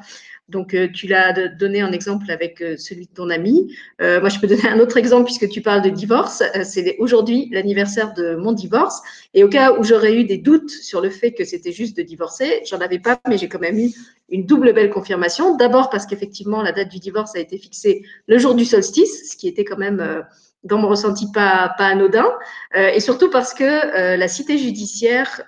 Donc, 0.49 0.73
euh, 0.73 0.87
tu 0.91 1.07
l'as 1.07 1.33
donné 1.49 1.81
un 1.81 1.91
exemple 1.91 2.31
avec 2.31 2.61
euh, 2.61 2.75
celui 2.77 3.05
de 3.05 3.13
ton 3.13 3.29
ami. 3.29 3.73
Euh, 4.01 4.19
moi, 4.19 4.29
je 4.29 4.39
peux 4.39 4.47
donner 4.47 4.67
un 4.67 4.79
autre 4.79 4.97
exemple 4.97 5.25
puisque 5.25 5.47
tu 5.47 5.61
parles 5.61 5.81
de 5.81 5.89
divorce. 5.89 6.43
c'est 6.63 6.95
aujourd'hui 6.99 7.49
l'anniversaire 7.51 8.13
de 8.13 8.35
mon 8.35 8.51
divorce. 8.51 9.01
Et 9.33 9.43
au 9.43 9.49
cas 9.49 9.73
où 9.77 9.83
j'aurais 9.83 10.15
eu 10.15 10.23
des 10.23 10.37
doutes 10.37 10.71
sur 10.71 11.01
le 11.01 11.09
fait 11.09 11.33
que 11.33 11.43
c'était 11.43 11.71
juste 11.71 11.95
de 11.97 12.01
divorcer, 12.01 12.61
j'en 12.65 12.79
avais 12.79 12.99
pas, 12.99 13.19
mais 13.27 13.37
j'ai 13.37 13.47
quand 13.47 13.59
même 13.59 13.77
eu 13.77 13.91
une 14.29 14.45
double 14.45 14.73
belle 14.73 14.89
confirmation. 14.89 15.55
D'abord 15.55 15.89
parce 15.89 16.05
qu'effectivement, 16.05 16.61
la 16.61 16.71
date 16.71 16.89
du 16.89 16.99
divorce 16.99 17.35
a 17.35 17.39
été 17.39 17.57
fixée 17.57 18.03
le 18.27 18.37
jour 18.37 18.55
du 18.55 18.65
solstice, 18.65 19.31
ce 19.31 19.37
qui 19.37 19.47
était 19.47 19.65
quand 19.65 19.77
même 19.77 20.23
dans 20.63 20.77
mon 20.77 20.87
ressenti 20.87 21.31
pas, 21.31 21.73
pas 21.77 21.87
anodin, 21.87 22.27
et 22.75 22.99
surtout 22.99 23.29
parce 23.29 23.53
que 23.53 24.17
la 24.17 24.27
cité 24.27 24.57
judiciaire 24.57 25.41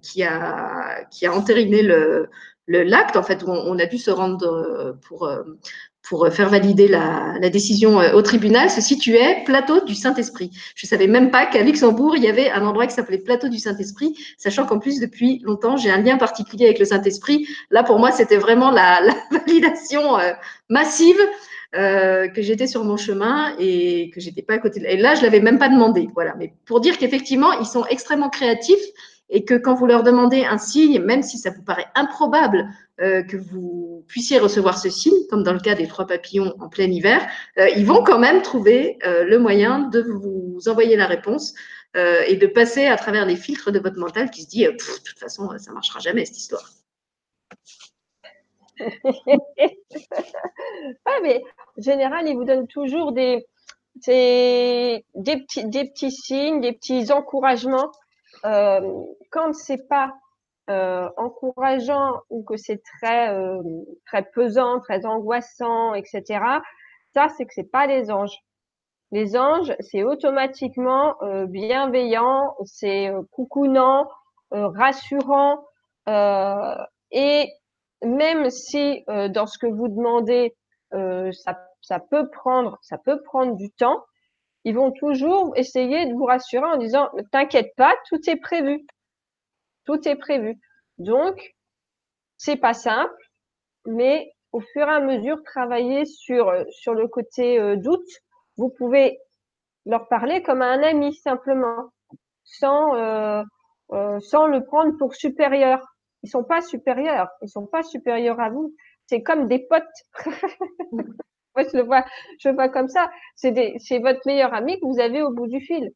qui, 0.00 0.22
a, 0.22 1.04
qui 1.10 1.26
a 1.26 1.34
entériné 1.34 1.82
le, 1.82 2.30
l'acte, 2.68 3.16
en 3.16 3.22
fait, 3.22 3.42
où 3.42 3.50
on, 3.50 3.78
a 3.78 3.86
dû 3.86 3.98
se 3.98 4.10
rendre 4.10 4.46
euh, 4.46 4.92
pour, 5.08 5.26
euh, 5.26 5.42
pour 6.08 6.28
faire 6.28 6.48
valider 6.48 6.88
la, 6.88 7.38
décision 7.50 8.00
euh, 8.00 8.12
au 8.12 8.22
tribunal, 8.22 8.70
se 8.70 8.80
situait 8.80 9.42
plateau 9.44 9.84
du 9.84 9.94
Saint-Esprit. 9.94 10.50
Je 10.74 10.86
ne 10.86 10.88
savais 10.88 11.06
même 11.06 11.30
pas 11.30 11.46
qu'à 11.46 11.62
Luxembourg, 11.62 12.16
il 12.16 12.22
y 12.22 12.28
avait 12.28 12.50
un 12.50 12.64
endroit 12.66 12.86
qui 12.86 12.94
s'appelait 12.94 13.18
plateau 13.18 13.48
du 13.48 13.58
Saint-Esprit, 13.58 14.14
sachant 14.36 14.66
qu'en 14.66 14.78
plus, 14.78 15.00
depuis 15.00 15.40
longtemps, 15.44 15.76
j'ai 15.76 15.90
un 15.90 16.00
lien 16.00 16.18
particulier 16.18 16.66
avec 16.66 16.78
le 16.78 16.84
Saint-Esprit. 16.84 17.46
Là, 17.70 17.82
pour 17.82 17.98
moi, 17.98 18.12
c'était 18.12 18.38
vraiment 18.38 18.70
la, 18.70 19.00
validation 19.30 20.18
massive 20.68 21.18
que 21.72 22.40
j'étais 22.40 22.66
sur 22.66 22.84
mon 22.84 22.96
chemin 22.96 23.54
et 23.58 24.10
que 24.10 24.20
j'étais 24.20 24.42
pas 24.42 24.54
à 24.54 24.58
côté. 24.58 24.80
De... 24.80 24.86
Et 24.86 24.96
là, 24.96 25.14
je 25.14 25.22
l'avais 25.22 25.40
même 25.40 25.58
pas 25.58 25.68
demandé. 25.68 26.08
Voilà. 26.14 26.34
Mais 26.38 26.54
pour 26.64 26.80
dire 26.80 26.96
qu'effectivement, 26.96 27.52
ils 27.60 27.66
sont 27.66 27.84
extrêmement 27.86 28.30
créatifs 28.30 28.80
et 29.30 29.44
que 29.44 29.54
quand 29.54 29.74
vous 29.74 29.86
leur 29.86 30.02
demandez 30.02 30.44
un 30.44 30.58
signe, 30.58 31.00
même 31.00 31.22
si 31.22 31.38
ça 31.38 31.50
vous 31.50 31.62
paraît 31.62 31.86
improbable 31.94 32.68
euh, 33.00 33.22
que 33.22 33.36
vous 33.36 34.04
puissiez 34.08 34.38
recevoir 34.38 34.78
ce 34.78 34.88
signe, 34.90 35.26
comme 35.28 35.42
dans 35.42 35.52
le 35.52 35.60
cas 35.60 35.74
des 35.74 35.86
trois 35.86 36.06
papillons 36.06 36.54
en 36.60 36.68
plein 36.68 36.90
hiver, 36.90 37.26
euh, 37.58 37.68
ils 37.76 37.86
vont 37.86 38.02
quand 38.02 38.18
même 38.18 38.42
trouver 38.42 38.98
euh, 39.04 39.24
le 39.24 39.38
moyen 39.38 39.80
de 39.80 40.00
vous 40.00 40.60
envoyer 40.66 40.96
la 40.96 41.06
réponse 41.06 41.54
et 41.94 42.36
de 42.36 42.46
passer 42.46 42.86
à 42.86 42.96
travers 42.96 43.26
les 43.26 43.34
filtres 43.34 43.72
de 43.72 43.80
votre 43.80 43.98
mental 43.98 44.30
qui 44.30 44.42
se 44.42 44.48
dit, 44.48 44.64
de 44.64 44.70
toute 44.70 45.18
façon, 45.18 45.50
ça 45.58 45.72
marchera 45.72 45.98
jamais 45.98 46.24
cette 46.26 46.36
histoire. 46.36 46.70
ah, 51.06 51.18
mais 51.22 51.42
en 51.76 51.82
général, 51.82 52.28
ils 52.28 52.36
vous 52.36 52.44
donnent 52.44 52.68
toujours 52.68 53.10
des, 53.10 53.48
des, 54.06 55.02
petits, 55.16 55.64
des 55.64 55.88
petits 55.90 56.12
signes, 56.12 56.60
des 56.60 56.72
petits 56.72 57.10
encouragements 57.10 57.90
euh, 58.44 59.04
quand 59.30 59.52
c'est 59.54 59.88
pas 59.88 60.12
euh, 60.70 61.08
encourageant 61.16 62.20
ou 62.30 62.42
que 62.44 62.56
c'est 62.56 62.82
très 63.00 63.34
euh, 63.34 63.62
très 64.06 64.22
pesant, 64.22 64.80
très 64.80 65.06
angoissant, 65.06 65.94
etc. 65.94 66.22
Ça, 67.14 67.28
c'est 67.36 67.46
que 67.46 67.54
c'est 67.54 67.70
pas 67.70 67.86
des 67.86 68.10
anges. 68.10 68.38
Les 69.10 69.36
anges, 69.38 69.74
c'est 69.80 70.02
automatiquement 70.04 71.16
bienveillant, 71.46 72.54
c'est 72.66 73.10
coucounant, 73.30 74.06
rassurant. 74.50 75.64
et 77.10 77.48
même 78.04 78.50
si 78.50 79.02
dans 79.08 79.46
ce 79.46 79.56
que 79.56 79.66
vous 79.66 79.88
demandez, 79.88 80.54
ça, 80.92 81.58
ça 81.80 82.00
peut 82.00 82.28
prendre, 82.28 82.76
ça 82.82 82.98
peut 82.98 83.22
prendre 83.22 83.56
du 83.56 83.70
temps, 83.70 84.04
ils 84.64 84.74
vont 84.74 84.92
toujours 84.92 85.52
essayer 85.56 86.06
de 86.06 86.14
vous 86.14 86.24
rassurer 86.24 86.66
en 86.66 86.76
disant 86.76 87.10
t'inquiète 87.32 87.72
pas, 87.76 87.94
tout 88.08 88.20
est 88.28 88.36
prévu. 88.36 88.84
Tout 89.84 90.06
est 90.08 90.16
prévu. 90.16 90.58
Donc, 90.98 91.54
c'est 92.36 92.56
pas 92.56 92.74
simple, 92.74 93.14
mais 93.86 94.32
au 94.52 94.60
fur 94.60 94.86
et 94.88 94.90
à 94.90 95.00
mesure, 95.00 95.42
travailler 95.44 96.04
sur, 96.04 96.52
sur 96.70 96.94
le 96.94 97.08
côté 97.08 97.58
euh, 97.58 97.76
doute. 97.76 98.08
Vous 98.56 98.70
pouvez 98.70 99.18
leur 99.86 100.08
parler 100.08 100.42
comme 100.42 100.62
à 100.62 100.66
un 100.66 100.82
ami 100.82 101.14
simplement, 101.14 101.90
sans, 102.44 102.94
euh, 102.96 103.42
euh, 103.92 104.20
sans 104.20 104.46
le 104.46 104.64
prendre 104.64 104.96
pour 104.98 105.14
supérieur. 105.14 105.80
Ils 106.22 106.30
sont 106.30 106.44
pas 106.44 106.60
supérieurs, 106.60 107.28
ils 107.42 107.48
sont 107.48 107.66
pas 107.66 107.82
supérieurs 107.82 108.40
à 108.40 108.50
vous. 108.50 108.74
C'est 109.06 109.22
comme 109.22 109.46
des 109.48 109.60
potes. 109.60 109.84
Moi, 111.56 111.66
je 111.70 111.76
le 111.76 111.82
vois, 111.84 112.04
je 112.40 112.48
le 112.48 112.54
vois 112.54 112.68
comme 112.68 112.88
ça. 112.88 113.10
C'est 113.36 113.74
c'est 113.78 113.98
votre 113.98 114.20
meilleur 114.26 114.54
ami 114.54 114.78
que 114.80 114.86
vous 114.86 115.00
avez 115.00 115.22
au 115.22 115.30
bout 115.32 115.46
du 115.46 115.60
fil. 115.60 115.92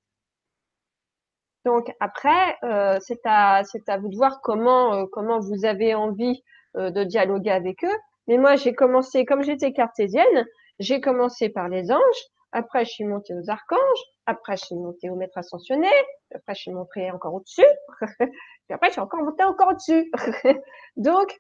Donc 1.65 1.93
après, 2.01 2.57
euh, 2.65 2.99
c'est 3.01 3.21
à, 3.25 3.63
c'est 3.65 3.89
à 3.89 3.99
vous 3.99 4.09
de 4.09 4.17
voir 4.17 4.41
comment, 4.43 4.95
euh, 4.95 5.07
comment 5.13 5.39
vous 5.41 5.65
avez 5.65 5.95
envie 5.95 6.43
euh, 6.77 6.91
de 6.91 7.05
dialoguer 7.05 7.51
avec 7.51 7.85
eux. 7.85 7.97
Mais 8.29 8.37
moi, 8.37 8.57
j'ai 8.57 8.75
commencé, 8.75 9.25
comme 9.25 9.43
j'étais 9.43 9.73
cartésienne, 9.73 10.47
j'ai 10.79 11.01
commencé 11.01 11.49
par 11.49 11.69
les 11.69 11.93
anges. 11.93 12.23
Après, 12.53 12.85
je 12.85 12.91
suis 12.91 13.05
montée 13.05 13.35
aux 13.35 13.49
archanges. 13.49 14.03
Après, 14.27 14.57
je 14.57 14.65
suis 14.67 14.75
montée 14.75 15.11
au 15.11 15.17
maître 15.17 15.39
ascensionné. 15.39 15.89
Après, 16.35 16.55
je 16.55 16.63
suis 16.63 16.73
montée 16.73 17.11
encore 17.11 17.35
au-dessus. 17.35 17.67
Puis 18.19 18.75
après, 18.75 18.89
je 18.89 18.93
suis 18.93 19.01
encore 19.01 19.23
montée 19.23 19.45
encore 19.45 19.69
au-dessus. 19.69 20.11
Donc, 20.97 21.39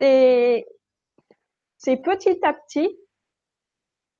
c'est 0.00 0.66
petit 1.96 2.38
à 2.42 2.52
petit. 2.52 2.96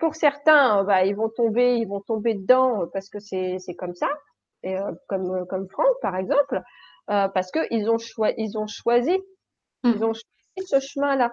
Pour 0.03 0.17
certains, 0.17 0.83
bah, 0.83 1.05
ils 1.05 1.15
vont 1.15 1.29
tomber, 1.29 1.77
ils 1.77 1.87
vont 1.87 2.01
tomber 2.01 2.35
dedans 2.35 2.88
parce 2.93 3.09
que 3.09 3.21
c'est, 3.21 3.61
comme 3.79 3.95
ça 3.95 4.09
et, 4.65 4.77
euh, 4.77 4.91
comme 5.07 5.31
euh, 5.33 5.45
comme 5.45 5.69
Franck 5.69 5.95
par 6.01 6.17
exemple, 6.17 6.61
euh, 7.11 7.29
parce 7.29 7.53
que 7.53 7.61
ils 7.71 7.88
ont 7.88 7.99
choisi 7.99 8.35
ils 8.37 8.59
ont 8.59 8.67
choisi 8.67 9.17
mmh. 9.85 9.93
ils 9.95 10.05
ont 10.05 10.12
choisi 10.12 10.67
ce 10.67 10.81
chemin-là. 10.81 11.33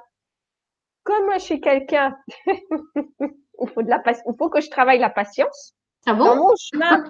Comme 1.04 1.34
je 1.34 1.40
suis 1.40 1.62
quelqu'un, 1.62 2.16
il 2.46 3.70
faut 3.74 3.82
de 3.82 3.90
la 3.90 4.04
il 4.08 4.36
faut 4.38 4.52
que 4.52 4.62
je 4.62 4.70
travaille 4.70 5.00
la 5.00 5.10
patience. 5.10 5.74
Ah 6.06 6.14
bon? 6.14 6.26
Dans 6.26 6.36
mon 6.36 6.56
chemin, 6.56 7.04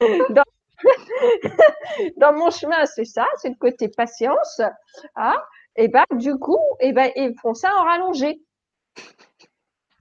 dans, 0.28 0.44
dans 2.18 2.34
mon 2.34 2.50
chemin, 2.50 2.84
c'est 2.84 3.06
ça, 3.06 3.26
c'est 3.36 3.48
le 3.48 3.56
côté 3.58 3.88
patience. 3.88 4.60
Hein, 5.16 5.42
et 5.74 5.88
ben 5.88 6.04
du 6.10 6.34
coup, 6.34 6.60
et 6.80 6.92
ben 6.92 7.10
ils 7.16 7.34
font 7.40 7.54
ça 7.54 7.74
en 7.76 7.84
rallongé 7.84 8.42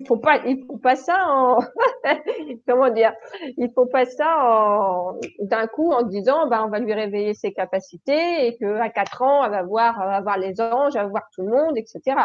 faut 0.05 0.17
pas, 0.17 0.37
il 0.45 0.65
faut 0.65 0.77
pas 0.77 0.95
ça 0.95 1.17
en, 1.27 1.59
comment 2.67 2.89
dire, 2.89 3.13
il 3.57 3.71
faut 3.73 3.85
pas 3.85 4.05
ça 4.05 4.37
en, 4.43 5.19
d'un 5.39 5.67
coup 5.67 5.91
en 5.91 6.03
disant, 6.03 6.47
ben, 6.47 6.63
on 6.65 6.69
va 6.69 6.79
lui 6.79 6.93
réveiller 6.93 7.33
ses 7.33 7.53
capacités 7.53 8.47
et 8.47 8.57
que 8.57 8.77
à 8.77 8.89
quatre 8.89 9.21
ans, 9.21 9.43
elle 9.43 9.51
va 9.51 9.63
voir, 9.63 9.99
elle 10.01 10.09
va 10.09 10.21
voir 10.21 10.37
les 10.37 10.59
anges, 10.61 10.95
elle 10.95 11.03
va 11.03 11.09
voir 11.09 11.23
tout 11.33 11.41
le 11.41 11.51
monde, 11.51 11.77
etc. 11.77 12.17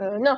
Euh, 0.00 0.18
non. 0.18 0.36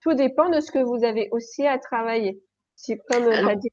Tout 0.00 0.14
dépend 0.14 0.50
de 0.50 0.60
ce 0.60 0.70
que 0.70 0.78
vous 0.78 1.04
avez 1.04 1.28
aussi 1.32 1.66
à 1.66 1.78
travailler. 1.78 2.40
Si, 2.76 2.96
comme 3.08 3.28
Alors, 3.28 3.56
dit. 3.56 3.70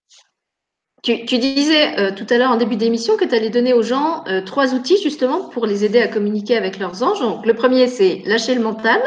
Tu, 1.04 1.26
tu, 1.26 1.38
disais 1.38 2.00
euh, 2.00 2.16
tout 2.16 2.26
à 2.30 2.38
l'heure 2.38 2.52
en 2.52 2.56
début 2.56 2.78
d'émission 2.78 3.18
que 3.18 3.26
tu 3.26 3.36
allais 3.36 3.50
donner 3.50 3.74
aux 3.74 3.84
gens 3.84 4.24
euh, 4.28 4.42
trois 4.42 4.74
outils 4.74 5.02
justement 5.04 5.50
pour 5.50 5.66
les 5.66 5.84
aider 5.84 6.00
à 6.00 6.08
communiquer 6.08 6.56
avec 6.56 6.80
leurs 6.80 7.04
anges. 7.04 7.20
Donc, 7.20 7.46
le 7.46 7.54
premier, 7.54 7.88
c'est 7.88 8.22
lâcher 8.26 8.56
le 8.56 8.62
mental. 8.62 9.02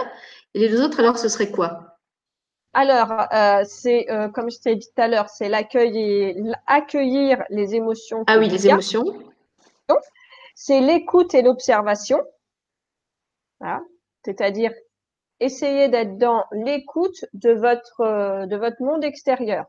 Et 0.52 0.58
les 0.58 0.68
deux 0.68 0.82
autres, 0.82 1.00
alors, 1.00 1.18
ce 1.18 1.28
serait 1.28 1.50
quoi? 1.50 1.85
Alors, 2.78 3.10
euh, 3.32 3.64
c'est 3.66 4.04
euh, 4.10 4.28
comme 4.28 4.50
je 4.50 4.60
t'ai 4.60 4.76
dit 4.76 4.86
tout 4.86 5.00
à 5.00 5.08
l'heure, 5.08 5.30
c'est 5.30 5.48
l'accueil 5.48 6.36
accueillir 6.66 7.42
les 7.48 7.74
émotions. 7.74 8.22
Ah 8.26 8.38
oui, 8.38 8.50
les 8.50 8.68
émotions. 8.68 9.02
C'est 10.54 10.80
l'écoute 10.80 11.34
et 11.34 11.40
l'observation. 11.40 12.22
Voilà. 13.60 13.80
C'est-à-dire 14.26 14.74
essayer 15.40 15.88
d'être 15.88 16.18
dans 16.18 16.44
l'écoute 16.52 17.24
de 17.32 17.52
votre 17.52 18.02
euh, 18.02 18.44
de 18.44 18.56
votre 18.56 18.82
monde 18.82 19.04
extérieur 19.04 19.64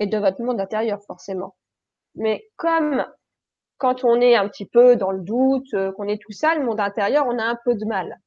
et 0.00 0.06
de 0.08 0.18
votre 0.18 0.42
monde 0.42 0.60
intérieur 0.60 1.00
forcément. 1.06 1.54
Mais 2.16 2.44
comme 2.56 3.06
quand 3.78 4.02
on 4.02 4.20
est 4.20 4.34
un 4.34 4.48
petit 4.48 4.66
peu 4.66 4.96
dans 4.96 5.12
le 5.12 5.20
doute, 5.20 5.76
qu'on 5.96 6.08
est 6.08 6.20
tout 6.20 6.32
ça, 6.32 6.56
le 6.56 6.64
monde 6.64 6.80
intérieur, 6.80 7.24
on 7.28 7.38
a 7.38 7.44
un 7.44 7.58
peu 7.64 7.76
de 7.76 7.84
mal. 7.84 8.18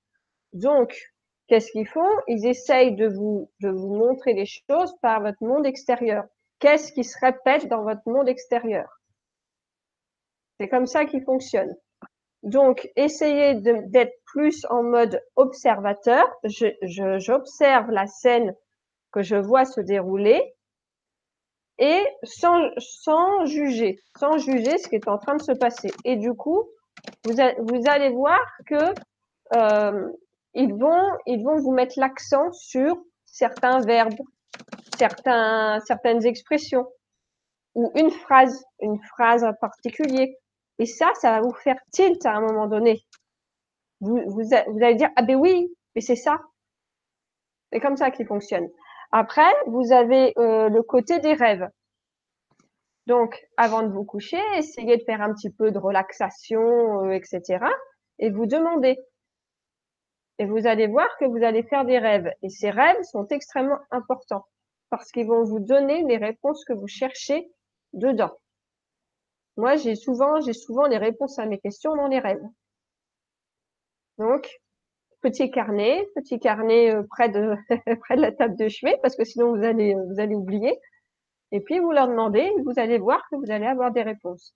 Donc, 0.54 1.14
Qu'est-ce 1.47 1.71
qu'ils 1.71 1.88
font? 1.88 2.10
Ils 2.27 2.45
essayent 2.47 2.95
de 2.95 3.08
vous, 3.08 3.49
de 3.62 3.69
vous 3.69 3.93
montrer 3.93 4.34
les 4.34 4.45
choses 4.45 4.95
par 5.01 5.21
votre 5.21 5.43
monde 5.43 5.65
extérieur. 5.65 6.25
Qu'est-ce 6.60 6.91
qui 6.91 7.03
se 7.03 7.17
répète 7.19 7.67
dans 7.67 7.84
votre 7.84 8.01
monde 8.05 8.27
extérieur? 8.27 8.89
C'est 10.60 10.69
comme 10.69 10.88
ça 10.88 11.05
qu'ils 11.05 11.23
fonctionnent. 11.23 11.75
Donc, 12.43 12.89
essayez 12.95 13.55
d'être 13.55 14.13
plus 14.25 14.65
en 14.69 14.84
mode 14.84 15.21
observateur. 15.36 16.25
J'observe 16.43 17.89
la 17.91 18.08
scène 18.08 18.55
que 19.12 19.21
je 19.21 19.36
vois 19.36 19.65
se 19.65 19.81
dérouler 19.81 20.55
et 21.77 22.05
sans, 22.23 22.69
sans 22.77 23.45
juger, 23.45 23.99
sans 24.17 24.38
juger 24.38 24.77
ce 24.77 24.88
qui 24.88 24.95
est 24.95 25.08
en 25.08 25.17
train 25.17 25.36
de 25.36 25.41
se 25.41 25.51
passer. 25.51 25.91
Et 26.05 26.15
du 26.15 26.34
coup, 26.34 26.63
vous, 27.25 27.34
vous 27.34 27.81
allez 27.88 28.10
voir 28.10 28.39
que 28.67 28.93
euh, 29.55 30.08
ils 30.56 30.74
vont, 30.74 31.12
ils 31.26 31.44
vont 31.44 31.58
vous 31.58 31.74
mettre 31.74 32.00
l'accent 32.00 32.52
sur 32.52 32.98
certains 33.26 33.82
verbes, 33.82 34.20
certains, 34.98 35.80
certaines 35.86 36.26
expressions 36.26 36.88
ou 37.76 37.91
une 37.96 38.10
phrase, 38.10 38.63
une 38.80 39.00
phrase 39.04 39.44
en 39.44 39.54
particulier. 39.54 40.38
Et 40.80 40.86
ça, 40.86 41.12
ça 41.15 41.32
va 41.32 41.41
vous 41.41 41.54
faire 41.54 41.80
tilt 41.91 42.26
à 42.26 42.36
un 42.36 42.41
moment 42.41 42.68
donné. 42.68 43.06
Vous, 44.02 44.20
vous, 44.28 44.54
allez 44.54 44.96
dire, 44.96 45.10
ah 45.15 45.24
ben 45.24 45.36
oui, 45.36 45.68
mais 45.94 46.02
c'est 46.02 46.15
ça. 46.15 46.39
C'est 47.72 47.80
comme 47.80 47.98
ça 47.98 48.12
qu'il 48.12 48.26
fonctionne. 48.26 48.68
Après, 49.12 49.52
vous 49.68 49.91
avez 49.91 50.34
euh, 50.38 50.70
le 50.70 50.82
côté 50.84 51.20
des 51.20 51.34
rêves. 51.34 51.68
Donc, 53.08 53.39
avant 53.58 53.84
de 53.84 53.91
vous 53.91 54.04
coucher, 54.04 54.41
essayez 54.58 54.98
de 54.98 55.04
faire 55.04 55.22
un 55.22 55.34
petit 55.34 55.52
peu 55.52 55.72
de 55.72 55.78
relaxation, 55.78 57.04
euh, 57.04 57.12
etc. 57.12 57.65
Et 58.20 58.32
vous 58.32 58.46
demandez, 58.46 58.98
et 60.39 60.45
vous 60.45 60.67
allez 60.67 60.88
voir 60.88 61.08
que 61.17 61.26
vous 61.26 61.43
allez 61.43 61.63
faire 61.63 61.86
des 61.86 61.98
rêves. 61.98 62.32
Et 62.41 62.50
ces 62.50 62.69
rêves 62.69 63.02
sont 63.04 63.28
extrêmement 63.28 63.80
importants 63.91 64.45
parce 64.89 65.12
qu'ils 65.12 65.28
vont 65.28 65.43
vous 65.43 65.60
donner 65.60 66.04
les 66.04 66.17
réponses 66.17 66.63
que 66.65 66.74
vous 66.74 66.88
cherchez 66.88 67.50
dedans. 67.93 68.32
Moi, 69.58 69.78
j'ai 69.78 69.95
souvent, 69.95 70.41
j'ai 70.41 70.54
souvent 70.54 70.86
les 70.86 70.98
réponses 70.98 71.39
à 71.39 71.45
mes 71.45 71.60
questions 71.60 71.95
dans 71.95 72.08
les 72.08 72.19
rêves. 72.19 72.43
Donc, 74.17 74.50
petit 75.21 75.50
carnet, 75.50 76.08
petit 76.15 76.39
carnet 76.39 76.93
euh, 76.93 77.04
près 77.10 77.30
de 77.30 77.56
près 78.02 78.15
de 78.15 78.21
la 78.21 78.32
table 78.32 78.56
de 78.58 78.67
chevet 78.67 78.98
parce 79.02 79.15
que 79.15 79.26
sinon 79.26 79.56
vous 79.56 79.63
allez 79.63 79.95
vous 79.95 80.19
allez 80.19 80.36
oublier. 80.36 80.80
Et 81.52 81.62
puis 81.62 81.80
vous 81.80 81.91
leur 81.91 82.08
demandez, 82.08 82.52
vous 82.65 82.74
allez 82.78 82.98
voir 82.98 83.21
que 83.30 83.36
vous 83.38 83.52
allez 83.52 83.65
avoir 83.65 83.91
des 83.91 84.04
réponses. 84.04 84.54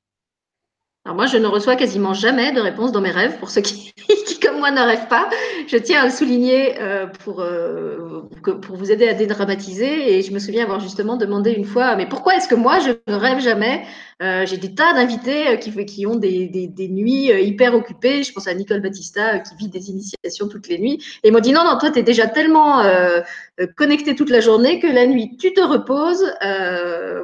Alors 1.10 1.16
moi, 1.16 1.26
je 1.26 1.38
ne 1.38 1.48
reçois 1.48 1.76
quasiment 1.76 2.14
jamais 2.14 2.52
de 2.52 2.62
réponse 2.62 2.92
dans 2.92 3.02
mes 3.02 3.10
rêves 3.10 3.40
pour 3.40 3.50
ceux 3.50 3.62
qui, 3.62 3.92
qui 4.28 4.40
comme 4.40 4.60
moi, 4.60 4.70
ne 4.70 4.80
rêvent 4.80 5.08
pas. 5.08 5.28
Je 5.66 5.76
tiens 5.78 6.02
à 6.02 6.06
le 6.06 6.12
souligner 6.12 6.80
euh, 6.80 7.08
pour, 7.08 7.42
euh, 7.42 8.30
pour 8.62 8.76
vous 8.76 8.92
aider 8.92 9.08
à 9.08 9.16
dédramatiser. 9.16 10.14
Et 10.14 10.22
je 10.22 10.32
me 10.32 10.38
souviens 10.38 10.66
avoir 10.66 10.80
justement 10.80 11.18
demandé 11.18 11.50
une 11.50 11.66
fois, 11.66 11.96
mais 11.96 12.06
pourquoi 12.06 12.36
est-ce 12.36 12.48
que 12.48 12.54
moi, 12.54 12.78
je 12.78 12.92
ne 13.12 13.18
rêve 13.18 13.40
jamais? 13.40 13.86
Euh, 14.22 14.46
J'ai 14.46 14.58
des 14.58 14.76
tas 14.76 14.94
d'invités 14.94 15.58
qui, 15.60 15.74
qui 15.86 16.06
ont 16.06 16.16
des, 16.16 16.46
des, 16.48 16.88
nuits 16.90 17.32
hyper 17.42 17.74
occupées. 17.74 18.22
Je 18.22 18.32
pense 18.32 18.48
à 18.48 18.54
Nicole 18.54 18.82
Battista 18.82 19.40
qui 19.40 19.56
vit 19.56 19.70
des 19.70 19.90
initiations 19.90 20.48
toutes 20.48 20.68
les 20.68 20.78
nuits. 20.78 21.02
Et 21.24 21.30
ils 21.30 21.32
m'ont 21.32 21.40
dit, 21.40 21.54
non, 21.54 21.64
non, 21.64 21.80
toi, 21.80 21.90
tu 21.90 21.98
es 21.98 22.04
déjà 22.04 22.28
tellement 22.28 22.84
connecté 23.78 24.14
toute 24.14 24.30
la 24.30 24.42
journée 24.42 24.80
que 24.80 24.88
la 24.88 25.08
nuit, 25.08 25.38
tu 25.38 25.54
te 25.54 25.62
reposes. 25.62 26.32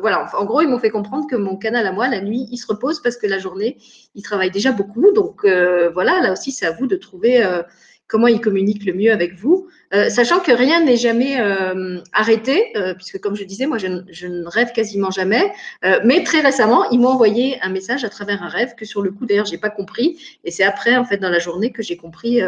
voilà, 0.01 0.25
en 0.37 0.45
gros, 0.45 0.61
ils 0.61 0.69
m'ont 0.69 0.79
fait 0.79 0.89
comprendre 0.89 1.27
que 1.29 1.35
mon 1.35 1.55
canal 1.57 1.85
à 1.85 1.91
moi, 1.91 2.07
la 2.07 2.21
nuit, 2.21 2.47
il 2.49 2.57
se 2.57 2.65
repose 2.65 3.01
parce 3.01 3.17
que 3.17 3.27
la 3.27 3.39
journée, 3.39 3.74
il 4.15 4.23
travaille 4.23 4.51
déjà 4.51 4.71
beaucoup. 4.71 5.11
Donc 5.13 5.43
euh, 5.43 5.89
voilà, 5.89 6.21
là 6.21 6.31
aussi, 6.31 6.51
c'est 6.51 6.65
à 6.65 6.71
vous 6.71 6.87
de 6.87 6.95
trouver 6.95 7.43
euh, 7.43 7.61
comment 8.07 8.27
il 8.27 8.39
communique 8.39 8.85
le 8.85 8.93
mieux 8.93 9.11
avec 9.11 9.35
vous. 9.35 9.67
euh, 9.93 10.09
sachant 10.09 10.39
que 10.39 10.51
rien 10.51 10.83
n'est 10.83 10.97
jamais 10.97 11.37
arrêté, 12.13 12.73
puisque 12.95 13.19
comme 13.19 13.35
je 13.35 13.43
disais, 13.43 13.65
moi 13.65 13.77
je, 13.77 13.87
ne 14.27 14.47
rêve 14.47 14.71
quasiment 14.73 15.11
jamais. 15.11 15.51
mais 16.03 16.23
très 16.23 16.41
récemment, 16.41 16.89
ils 16.91 16.99
m'ont 16.99 17.09
envoyé 17.09 17.59
un 17.61 17.69
message 17.69 18.03
à 18.03 18.09
travers 18.09 18.43
un 18.43 18.49
rêve 18.49 18.75
que 18.75 18.85
sur 18.85 19.01
le 19.01 19.11
coup 19.11 19.25
d'ailleurs 19.25 19.45
j'ai 19.45 19.57
pas 19.57 19.69
compris, 19.69 20.19
et 20.43 20.51
c'est 20.51 20.63
après 20.63 20.95
en 20.97 21.05
fait 21.05 21.17
dans 21.17 21.29
la 21.29 21.39
journée 21.39 21.71
que 21.71 21.81
j'ai 21.81 21.97
compris 21.97 22.41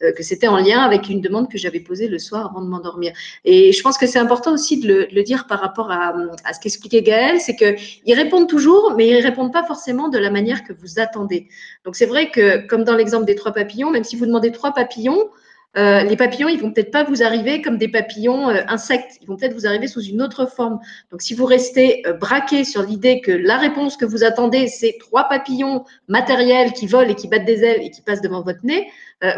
que 0.00 0.22
c'était 0.22 0.48
en 0.48 0.56
lien 0.56 0.80
avec 0.80 1.08
une 1.08 1.20
demande 1.20 1.50
que 1.50 1.56
j'avais 1.56 1.80
posée 1.80 2.08
le 2.08 2.18
soir 2.18 2.50
avant 2.50 2.60
de 2.60 2.68
m'endormir. 2.68 3.12
Et 3.44 3.72
je 3.72 3.82
pense 3.82 3.96
que 3.96 4.06
c'est 4.06 4.18
important 4.18 4.52
aussi 4.52 4.80
de 4.80 5.08
le, 5.10 5.22
dire 5.22 5.46
par 5.46 5.60
rapport 5.60 5.90
à, 5.90 6.14
ce 6.52 6.60
qu'expliquait 6.60 7.02
Gaël, 7.02 7.40
c'est 7.40 7.56
qu'ils 7.56 8.14
répondent 8.14 8.48
toujours, 8.48 8.94
mais 8.96 9.08
ils 9.08 9.20
répondent 9.20 9.52
pas 9.52 9.64
forcément 9.64 10.08
de 10.08 10.18
la 10.18 10.30
manière 10.30 10.64
que 10.64 10.72
vous 10.72 10.98
attendez. 10.98 11.48
Donc 11.84 11.96
c'est 11.96 12.06
vrai 12.06 12.30
que, 12.30 12.66
comme 12.66 12.84
dans 12.84 12.96
l'exemple 12.96 13.24
des 13.24 13.34
trois 13.34 13.52
papillons, 13.52 13.90
même 13.90 14.04
si 14.04 14.16
vous 14.16 14.26
demandez 14.26 14.52
trois 14.52 14.72
papillons, 14.72 15.30
euh, 15.76 16.04
les 16.04 16.16
papillons, 16.16 16.48
ils 16.48 16.60
vont 16.60 16.70
peut-être 16.70 16.92
pas 16.92 17.02
vous 17.02 17.22
arriver 17.22 17.60
comme 17.60 17.78
des 17.78 17.88
papillons 17.88 18.48
euh, 18.48 18.62
insectes. 18.68 19.18
Ils 19.20 19.26
vont 19.26 19.36
peut-être 19.36 19.54
vous 19.54 19.66
arriver 19.66 19.88
sous 19.88 20.02
une 20.02 20.22
autre 20.22 20.46
forme. 20.46 20.78
Donc, 21.10 21.20
si 21.20 21.34
vous 21.34 21.46
restez 21.46 22.06
euh, 22.06 22.12
braqué 22.12 22.64
sur 22.64 22.82
l'idée 22.82 23.20
que 23.20 23.32
la 23.32 23.56
réponse 23.56 23.96
que 23.96 24.04
vous 24.04 24.22
attendez, 24.22 24.68
c'est 24.68 24.96
trois 25.00 25.24
papillons 25.24 25.84
matériels 26.06 26.72
qui 26.72 26.86
volent 26.86 27.10
et 27.10 27.16
qui 27.16 27.26
battent 27.26 27.44
des 27.44 27.64
ailes 27.64 27.82
et 27.82 27.90
qui 27.90 28.02
passent 28.02 28.22
devant 28.22 28.42
votre 28.42 28.60
nez, 28.62 28.88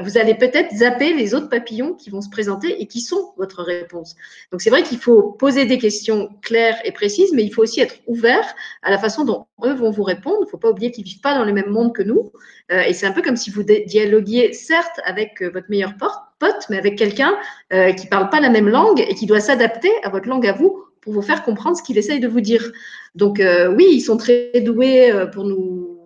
vous 0.03 0.19
allez 0.19 0.35
peut-être 0.35 0.75
zapper 0.75 1.13
les 1.13 1.35
autres 1.35 1.49
papillons 1.49 1.95
qui 1.95 2.11
vont 2.11 2.21
se 2.21 2.29
présenter 2.29 2.81
et 2.81 2.87
qui 2.87 3.01
sont 3.01 3.33
votre 3.37 3.63
réponse. 3.63 4.17
Donc, 4.51 4.61
c'est 4.61 4.71
vrai 4.71 4.83
qu'il 4.83 4.99
faut 4.99 5.33
poser 5.33 5.65
des 5.65 5.79
questions 5.79 6.31
claires 6.43 6.79
et 6.85 6.93
précises, 6.93 7.33
mais 7.33 7.45
il 7.45 7.53
faut 7.53 7.63
aussi 7.63 7.81
être 7.81 7.97
ouvert 8.07 8.55
à 8.83 8.91
la 8.91 8.99
façon 8.99 9.25
dont 9.25 9.47
eux 9.65 9.75
vont 9.75 9.91
vous 9.91 10.03
répondre. 10.03 10.39
Il 10.41 10.47
ne 10.47 10.51
faut 10.51 10.59
pas 10.59 10.71
oublier 10.71 10.91
qu'ils 10.91 11.05
vivent 11.05 11.21
pas 11.21 11.37
dans 11.37 11.45
le 11.45 11.53
même 11.53 11.71
monde 11.71 11.95
que 11.95 12.03
nous. 12.03 12.33
et 12.71 12.93
c'est 12.93 13.07
un 13.07 13.13
peu 13.13 13.23
comme 13.23 13.37
si 13.37 13.51
vous 13.51 13.63
dialoguiez, 13.63 14.53
certes, 14.53 15.01
avec 15.05 15.43
votre 15.43 15.67
meilleur 15.69 15.95
pote, 16.39 16.67
mais 16.71 16.79
avec 16.79 16.97
quelqu'un 16.97 17.35
euh, 17.73 17.93
qui 17.93 18.07
parle 18.07 18.31
pas 18.31 18.41
la 18.41 18.51
même 18.51 18.69
langue 18.69 19.01
et 19.01 19.15
qui 19.15 19.27
doit 19.27 19.41
s'adapter 19.41 19.91
à 20.03 20.11
votre 20.11 20.29
langue 20.29 20.47
à 20.47 20.53
vous 20.53 20.85
pour 21.01 21.13
vous 21.13 21.23
faire 21.23 21.43
comprendre 21.43 21.77
ce 21.77 21.83
qu'il 21.83 21.99
essaye 21.99 22.21
de 22.21 22.29
vous 22.29 22.41
dire. 22.41 22.73
Donc 23.15 23.41
euh, 23.41 23.75
oui, 23.75 23.87
ils 23.91 24.01
sont 24.01 24.17
très 24.17 24.53
doués 24.61 25.11
euh, 25.11 25.27
pour 25.27 25.45
nous 25.45 25.99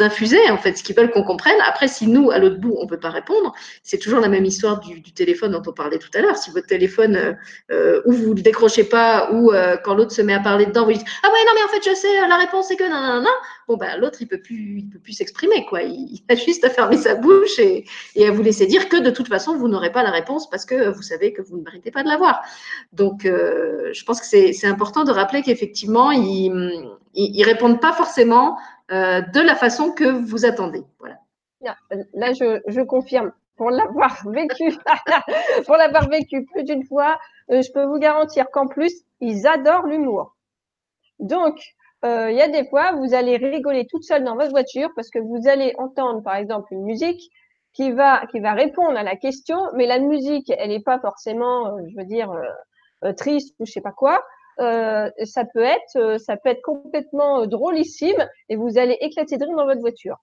infuser 0.00 0.50
en 0.50 0.58
fait 0.58 0.76
ce 0.76 0.82
qu'ils 0.82 0.96
veulent 0.96 1.10
qu'on 1.10 1.22
comprenne. 1.22 1.56
Après, 1.66 1.88
si 1.88 2.06
nous, 2.06 2.30
à 2.30 2.38
l'autre 2.38 2.58
bout, 2.58 2.74
on 2.78 2.84
ne 2.84 2.88
peut 2.88 2.98
pas 2.98 3.10
répondre, 3.10 3.52
c'est 3.82 3.98
toujours 3.98 4.20
la 4.20 4.28
même 4.28 4.44
histoire 4.44 4.80
du, 4.80 5.02
téléphone 5.02 5.52
dont 5.52 5.62
on 5.66 5.72
parlait 5.72 5.98
tout 5.98 6.10
à 6.14 6.20
l'heure. 6.20 6.36
Si 6.36 6.50
votre 6.50 6.66
téléphone, 6.66 7.16
euh, 7.16 7.32
euh, 7.70 8.02
ou 8.04 8.12
vous 8.12 8.30
ne 8.30 8.36
le 8.36 8.42
décrochez 8.42 8.84
pas, 8.84 9.30
ou 9.32 9.52
euh, 9.52 9.76
quand 9.82 9.94
l'autre 9.94 10.12
se 10.12 10.20
met 10.22 10.34
à 10.34 10.40
parler 10.40 10.66
dedans, 10.66 10.84
vous 10.84 10.92
dites 10.92 11.06
Ah 11.22 11.28
ouais, 11.28 11.38
non, 11.46 11.52
mais 11.54 11.62
en 11.62 11.68
fait, 11.68 11.88
je 11.90 11.94
sais, 11.94 12.28
la 12.28 12.36
réponse 12.36 12.68
c'est 12.68 12.76
que 12.76 12.84
non, 12.84 13.00
non, 13.00 13.22
non. 13.22 13.30
Bon, 13.68 13.76
ben, 13.76 13.98
l'autre, 13.98 14.18
il 14.20 14.24
ne 14.24 14.30
peut 14.30 14.40
plus, 14.40 15.12
s'exprimer, 15.12 15.64
quoi. 15.66 15.82
Il, 15.82 16.22
a 16.28 16.34
juste 16.34 16.64
à 16.64 16.70
fermer 16.70 16.96
sa 16.96 17.14
bouche 17.14 17.58
et, 17.58 17.84
et, 18.14 18.26
à 18.26 18.30
vous 18.30 18.42
laisser 18.42 18.66
dire 18.66 18.88
que 18.88 18.96
de 18.96 19.10
toute 19.10 19.28
façon, 19.28 19.56
vous 19.56 19.68
n'aurez 19.68 19.90
pas 19.90 20.02
la 20.02 20.10
réponse 20.10 20.48
parce 20.50 20.64
que 20.64 20.90
vous 20.90 21.02
savez 21.02 21.32
que 21.32 21.42
vous 21.42 21.56
ne 21.56 21.62
méritez 21.62 21.90
pas 21.90 22.02
de 22.02 22.08
l'avoir. 22.08 22.42
Donc, 22.92 23.22
je 23.24 24.04
pense 24.04 24.20
que 24.20 24.26
c'est 24.26 24.66
important 24.66 25.04
de 25.04 25.10
rappeler 25.10 25.42
qu'effectivement, 25.42 26.10
ils 26.12 26.50
ne 26.52 27.44
répondent 27.44 27.80
pas 27.80 27.92
forcément 27.92 28.56
euh, 28.92 29.20
de 29.20 29.40
la 29.40 29.56
façon 29.56 29.90
que 29.90 30.04
vous 30.04 30.44
attendez. 30.44 30.84
Voilà. 31.00 31.18
Là, 32.14 32.32
je, 32.32 32.82
confirme. 32.82 33.32
Pour 33.56 33.70
l'avoir 33.70 34.22
vécu, 34.30 34.72
pour 35.66 35.76
l'avoir 35.76 36.08
vécu 36.08 36.44
plus 36.44 36.62
d'une 36.62 36.84
fois, 36.84 37.18
euh, 37.50 37.62
je 37.62 37.72
peux 37.72 37.84
vous 37.84 37.98
garantir 37.98 38.50
qu'en 38.50 38.68
plus, 38.68 38.92
ils 39.20 39.46
adorent 39.46 39.86
l'humour. 39.86 40.36
Donc, 41.18 41.58
euh, 42.04 42.30
il 42.30 42.36
y 42.36 42.42
a 42.42 42.48
des 42.48 42.68
fois, 42.68 42.92
vous 42.92 43.14
allez 43.14 43.38
rigoler 43.38 43.86
toute 43.86 44.04
seule 44.04 44.22
dans 44.22 44.36
votre 44.36 44.50
voiture 44.50 44.90
parce 44.94 45.10
que 45.10 45.18
vous 45.18 45.48
allez 45.48 45.74
entendre, 45.78 46.22
par 46.22 46.36
exemple, 46.36 46.72
une 46.72 46.84
musique 46.84 47.30
qui 47.72 47.90
va 47.90 48.26
qui 48.26 48.40
va 48.40 48.52
répondre 48.52 48.96
à 48.96 49.02
la 49.02 49.16
question, 49.16 49.58
mais 49.74 49.86
la 49.86 49.98
musique, 49.98 50.52
elle 50.58 50.68
n'est 50.68 50.82
pas 50.82 50.98
forcément, 51.00 51.76
je 51.88 51.96
veux 51.96 52.04
dire, 52.04 52.30
triste 53.16 53.54
ou 53.58 53.66
je 53.66 53.72
sais 53.72 53.80
pas 53.80 53.92
quoi. 53.92 54.22
Euh, 54.58 55.10
ça 55.24 55.44
peut 55.44 55.62
être, 55.62 55.96
euh, 55.96 56.18
ça 56.18 56.36
peut 56.36 56.48
être 56.48 56.62
complètement 56.62 57.42
euh, 57.42 57.46
drôlissime 57.46 58.26
et 58.48 58.56
vous 58.56 58.78
allez 58.78 58.96
éclater 59.00 59.36
de 59.36 59.44
rire 59.44 59.56
dans 59.56 59.66
votre 59.66 59.80
voiture. 59.80 60.16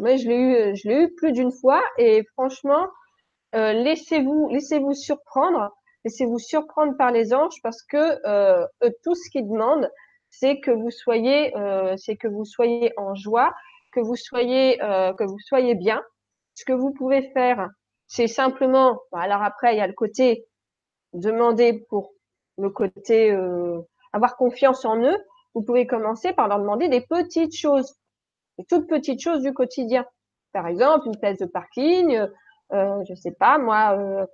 moi, 0.00 0.16
je 0.16 0.28
l'ai 0.28 0.36
eu, 0.36 0.76
je 0.76 0.88
l'ai 0.88 1.02
eu 1.02 1.14
plus 1.14 1.32
d'une 1.32 1.52
fois 1.52 1.82
et 1.98 2.24
franchement, 2.32 2.88
laissez-vous, 3.52 4.48
laissez-vous 4.50 4.94
surprendre, 4.94 5.70
laissez-vous 6.04 6.38
surprendre 6.38 6.96
par 6.96 7.10
les 7.10 7.32
anges 7.32 7.60
parce 7.62 7.82
que 7.82 7.98
tout 9.04 9.14
ce 9.14 9.30
qu'ils 9.30 9.48
demandent, 9.48 9.90
c'est 10.30 10.60
que 10.60 10.70
vous 10.70 10.90
soyez, 10.90 11.52
c'est 11.96 12.16
que 12.16 12.28
vous 12.28 12.44
soyez 12.44 12.92
en 12.96 13.14
joie, 13.14 13.54
que 13.92 14.00
vous 14.00 14.16
soyez, 14.16 14.78
que 14.78 15.24
vous 15.24 15.38
soyez 15.38 15.74
bien. 15.74 16.02
Ce 16.54 16.64
que 16.64 16.72
vous 16.72 16.92
pouvez 16.92 17.30
faire, 17.32 17.68
c'est 18.08 18.26
simplement, 18.26 18.98
alors 19.12 19.42
après, 19.42 19.74
il 19.74 19.78
y 19.78 19.82
a 19.82 19.86
le 19.86 19.94
côté 19.94 20.46
demander 21.12 21.84
pour 21.88 22.15
le 22.58 22.70
côté 22.70 23.30
euh, 23.30 23.80
avoir 24.12 24.36
confiance 24.36 24.84
en 24.84 25.02
eux, 25.02 25.16
vous 25.54 25.62
pouvez 25.62 25.86
commencer 25.86 26.32
par 26.32 26.48
leur 26.48 26.60
demander 26.60 26.88
des 26.88 27.00
petites 27.00 27.56
choses, 27.56 27.96
des 28.58 28.64
toutes 28.64 28.88
petites 28.88 29.20
choses 29.20 29.42
du 29.42 29.52
quotidien. 29.52 30.04
Par 30.52 30.66
exemple, 30.66 31.06
une 31.06 31.18
place 31.18 31.38
de 31.38 31.46
parking, 31.46 32.26
euh, 32.72 33.04
je 33.08 33.14
sais 33.14 33.32
pas, 33.32 33.58
moi, 33.58 33.96
euh, 33.98 34.26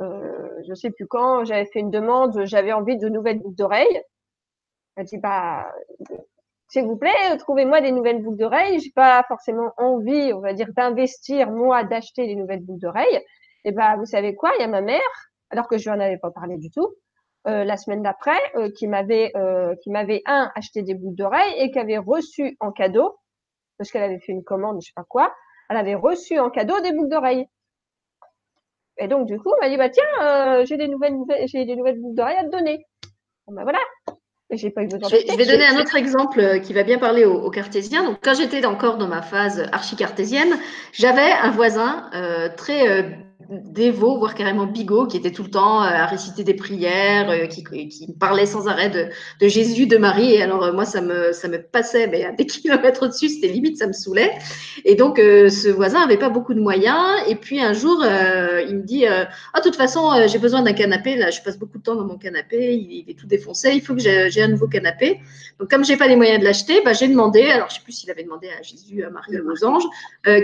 euh, 0.00 0.48
je 0.68 0.74
sais 0.74 0.90
plus 0.90 1.06
quand, 1.06 1.44
j'avais 1.44 1.66
fait 1.66 1.80
une 1.80 1.90
demande, 1.90 2.44
j'avais 2.44 2.72
envie 2.72 2.96
de 2.96 3.08
nouvelles 3.08 3.40
boucles 3.40 3.56
d'oreilles. 3.56 4.02
Elle 4.96 5.06
dit, 5.06 5.18
bah, 5.18 5.72
s'il 6.68 6.84
vous 6.84 6.96
plaît, 6.96 7.36
trouvez-moi 7.38 7.80
des 7.80 7.92
nouvelles 7.92 8.22
boucles 8.22 8.38
d'oreilles. 8.38 8.78
J'ai 8.80 8.92
pas 8.92 9.24
forcément 9.26 9.72
envie, 9.76 10.32
on 10.32 10.40
va 10.40 10.52
dire, 10.52 10.68
d'investir, 10.76 11.50
moi, 11.50 11.84
d'acheter 11.84 12.26
des 12.26 12.36
nouvelles 12.36 12.64
boucles 12.64 12.80
d'oreilles. 12.80 13.20
Et 13.64 13.72
ben, 13.72 13.96
vous 13.96 14.06
savez 14.06 14.34
quoi? 14.34 14.52
Il 14.58 14.62
y 14.62 14.64
a 14.64 14.68
ma 14.68 14.80
mère, 14.80 15.00
alors 15.50 15.68
que 15.68 15.78
je 15.78 15.90
lui 15.90 15.96
en 15.96 16.00
avais 16.00 16.18
pas 16.18 16.30
parlé 16.30 16.56
du 16.56 16.70
tout, 16.70 16.94
euh, 17.46 17.64
la 17.64 17.78
semaine 17.78 18.02
d'après 18.02 18.38
euh, 18.54 18.70
qui 18.70 18.86
m'avait 18.86 19.32
euh, 19.34 19.74
qui 19.76 19.88
m'avait 19.88 20.20
un 20.26 20.52
acheté 20.54 20.82
des 20.82 20.92
boucles 20.92 21.16
d'oreilles 21.16 21.54
et 21.56 21.70
qui 21.70 21.78
avait 21.78 21.96
reçu 21.96 22.54
en 22.60 22.70
cadeau 22.70 23.16
parce 23.78 23.90
qu'elle 23.90 24.02
avait 24.02 24.18
fait 24.18 24.32
une 24.32 24.44
commande 24.44 24.78
je 24.82 24.88
sais 24.88 24.92
pas 24.94 25.06
quoi 25.08 25.34
elle 25.70 25.78
avait 25.78 25.94
reçu 25.94 26.38
en 26.38 26.50
cadeau 26.50 26.78
des 26.80 26.92
boucles 26.92 27.08
d'oreilles. 27.08 27.46
Et 28.98 29.08
donc 29.08 29.26
du 29.26 29.38
coup 29.38 29.54
elle 29.54 29.60
m'a 29.60 29.70
dit 29.70 29.78
bah 29.78 29.88
tiens 29.88 30.64
j'ai 30.66 30.76
des 30.76 30.88
nouvelles 30.88 31.16
j'ai 31.46 31.64
des 31.64 31.76
nouvelles 31.76 31.98
boucles 31.98 32.16
d'oreilles 32.16 32.36
à 32.36 32.44
te 32.44 32.50
donner. 32.50 32.84
Bon, 33.46 33.54
bah 33.54 33.62
voilà. 33.62 33.80
J'ai 34.50 34.70
pas 34.70 34.82
eu 34.82 34.88
besoin 34.88 35.08
je, 35.08 35.14
vais, 35.14 35.24
je 35.26 35.36
vais 35.36 35.46
donner 35.46 35.64
un 35.64 35.80
autre 35.80 35.96
exemple 35.96 36.60
qui 36.60 36.74
va 36.74 36.82
bien 36.82 36.98
parler 36.98 37.24
aux, 37.24 37.40
aux 37.40 37.50
cartésiens. 37.50 38.04
Donc, 38.04 38.18
quand 38.20 38.34
j'étais 38.34 38.66
encore 38.66 38.98
dans 38.98 39.06
ma 39.06 39.22
phase 39.22 39.66
archi-cartésienne, 39.70 40.58
j'avais 40.92 41.30
un 41.30 41.52
voisin 41.52 42.10
très 42.56 43.29
dévot, 43.48 44.18
voire 44.18 44.34
carrément 44.34 44.66
bigot, 44.66 45.06
qui 45.06 45.16
était 45.16 45.32
tout 45.32 45.42
le 45.42 45.50
temps 45.50 45.82
euh, 45.82 45.86
à 45.86 46.06
réciter 46.06 46.44
des 46.44 46.54
prières, 46.54 47.30
euh, 47.30 47.46
qui, 47.46 47.64
qui 47.88 48.12
parlait 48.12 48.46
sans 48.46 48.68
arrêt 48.68 48.90
de, 48.90 49.48
Jésus, 49.48 49.86
de 49.86 49.96
Marie. 49.96 50.34
Et 50.34 50.42
alors, 50.42 50.62
euh, 50.62 50.72
moi, 50.72 50.84
ça 50.84 51.00
me, 51.00 51.32
ça 51.32 51.48
me 51.48 51.58
passait, 51.60 52.06
mais 52.06 52.24
à 52.24 52.32
des 52.32 52.46
kilomètres 52.46 53.04
au-dessus, 53.04 53.28
c'était 53.28 53.48
limite, 53.48 53.78
ça 53.78 53.86
me 53.86 53.92
saoulait. 53.92 54.32
Et 54.84 54.94
donc, 54.94 55.16
ce 55.18 55.68
voisin 55.68 56.00
avait 56.00 56.16
pas 56.16 56.28
beaucoup 56.28 56.54
de 56.54 56.60
moyens. 56.60 57.04
Et 57.28 57.34
puis, 57.34 57.60
un 57.60 57.72
jour, 57.72 58.02
il 58.04 58.76
me 58.76 58.82
dit, 58.82 59.06
ah, 59.06 59.26
de 59.56 59.62
toute 59.62 59.76
façon, 59.76 60.10
j'ai 60.26 60.38
besoin 60.38 60.62
d'un 60.62 60.72
canapé. 60.72 61.16
Là, 61.16 61.30
je 61.30 61.40
passe 61.42 61.58
beaucoup 61.58 61.78
de 61.78 61.82
temps 61.82 61.96
dans 61.96 62.06
mon 62.06 62.16
canapé. 62.16 62.74
Il, 62.74 63.10
est 63.10 63.18
tout 63.18 63.26
défoncé. 63.26 63.72
Il 63.74 63.82
faut 63.82 63.94
que 63.94 64.00
j'ai 64.00 64.42
un 64.42 64.48
nouveau 64.48 64.68
canapé. 64.68 65.20
Donc, 65.58 65.70
comme 65.70 65.84
j'ai 65.84 65.96
pas 65.96 66.06
les 66.06 66.16
moyens 66.16 66.40
de 66.40 66.44
l'acheter, 66.44 66.80
bah, 66.84 66.92
j'ai 66.92 67.08
demandé, 67.08 67.42
alors 67.42 67.68
je 67.68 67.74
sais 67.76 67.80
plus 67.82 67.92
s'il 67.92 68.10
avait 68.10 68.24
demandé 68.24 68.48
à 68.48 68.62
Jésus, 68.62 69.04
à 69.04 69.10
Marie 69.10 69.38
ou 69.38 69.50
aux 69.50 69.64
anges, 69.64 69.84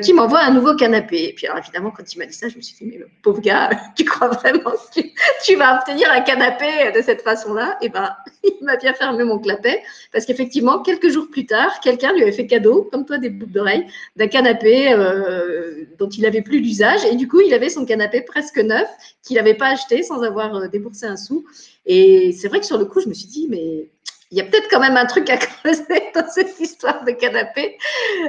qui 0.03 0.13
m'envoie 0.13 0.43
un 0.43 0.53
nouveau 0.53 0.75
canapé. 0.75 1.29
Et 1.29 1.33
puis, 1.33 1.47
alors, 1.47 1.59
évidemment, 1.59 1.91
quand 1.91 2.15
il 2.15 2.19
m'a 2.19 2.27
dit 2.27 2.35
ça, 2.35 2.49
je 2.49 2.57
me 2.57 2.63
suis 2.63 2.77
dit, 2.77 2.86
pauvre 3.23 3.41
gars, 3.41 3.71
tu 3.97 4.05
crois 4.05 4.29
vraiment 4.29 4.73
que 4.95 5.01
tu, 5.45 5.57
vas 5.57 5.79
obtenir 5.79 6.11
un 6.11 6.21
canapé 6.21 6.93
de 6.95 7.03
cette 7.03 7.23
façon-là? 7.23 7.77
Et 7.81 7.87
eh 7.87 7.89
ben, 7.89 8.15
il 8.45 8.65
m'a 8.65 8.77
bien 8.77 8.93
fermé 8.95 9.25
mon 9.25 9.39
clapet 9.39 9.83
parce 10.13 10.27
qu'effectivement, 10.27 10.81
quelques 10.81 11.09
jours 11.09 11.29
plus 11.31 11.47
tard, 11.47 11.81
quelqu'un 11.81 12.13
lui 12.13 12.23
avait 12.23 12.33
fait 12.33 12.47
cadeau, 12.47 12.89
comme 12.91 13.05
toi, 13.05 13.19
des 13.19 13.31
boucles 13.31 13.53
d'oreilles, 13.53 13.87
d'un 14.17 14.29
canapé 14.29 14.93
euh, 14.93 15.85
dont 15.99 16.09
il 16.09 16.23
n'avait 16.23 16.43
plus 16.43 16.61
l'usage. 16.61 17.05
Et 17.05 17.17
du 17.17 17.29
coup, 17.29 17.41
il 17.41 17.53
avait 17.55 17.69
son 17.69 17.85
canapé 17.85 18.21
presque 18.21 18.59
neuf 18.59 18.89
qu'il 19.23 19.37
n'avait 19.37 19.55
pas 19.55 19.69
acheté 19.69 20.03
sans 20.03 20.23
avoir 20.23 20.57
euh, 20.57 20.69
déboursé 20.69 21.07
un 21.07 21.17
sou. 21.17 21.45
Et 21.87 22.33
c'est 22.33 22.49
vrai 22.49 22.61
que 22.61 22.67
sur 22.67 22.79
le 22.79 22.85
coup, 22.85 23.01
je 23.01 23.09
me 23.09 23.15
suis 23.15 23.29
dit, 23.29 23.47
mais 23.49 23.89
il 24.33 24.39
y 24.39 24.41
a 24.41 24.45
peut-être 24.45 24.69
quand 24.69 24.81
même 24.81 24.97
un 24.97 25.07
truc 25.07 25.31
à 25.31 25.37
creuser 25.37 26.03
dans 26.15 26.29
cette 26.29 26.59
histoire 26.59 27.05
de 27.05 27.13
canapé. 27.13 27.79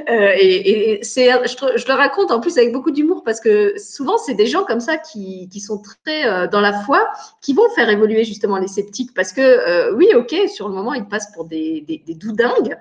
Euh, 0.08 0.32
et, 0.38 1.00
c'est, 1.02 1.26
je, 1.26 1.86
le 1.88 1.94
raconte 1.94 2.30
en 2.30 2.40
plus 2.40 2.56
avec 2.56 2.72
beaucoup 2.72 2.92
d'humour 2.92 3.22
parce 3.24 3.40
que 3.40 3.74
souvent, 3.78 4.16
c'est 4.16 4.34
des 4.34 4.46
gens 4.46 4.64
comme 4.64 4.80
ça 4.80 4.96
qui, 4.96 5.48
qui 5.48 5.60
sont 5.60 5.82
très 6.04 6.26
euh, 6.26 6.46
dans 6.46 6.60
la 6.60 6.72
foi, 6.82 7.08
qui 7.40 7.52
vont 7.52 7.68
faire 7.74 7.88
évoluer 7.88 8.24
justement 8.24 8.58
les 8.58 8.68
sceptiques 8.68 9.12
parce 9.14 9.32
que, 9.32 9.40
euh, 9.40 9.94
oui, 9.96 10.08
ok, 10.14 10.34
sur 10.48 10.68
le 10.68 10.74
moment, 10.74 10.94
ils 10.94 11.06
passent 11.06 11.32
pour 11.32 11.44
des, 11.44 11.80
des, 11.80 12.02
des 12.06 12.14
doudingues. 12.14 12.76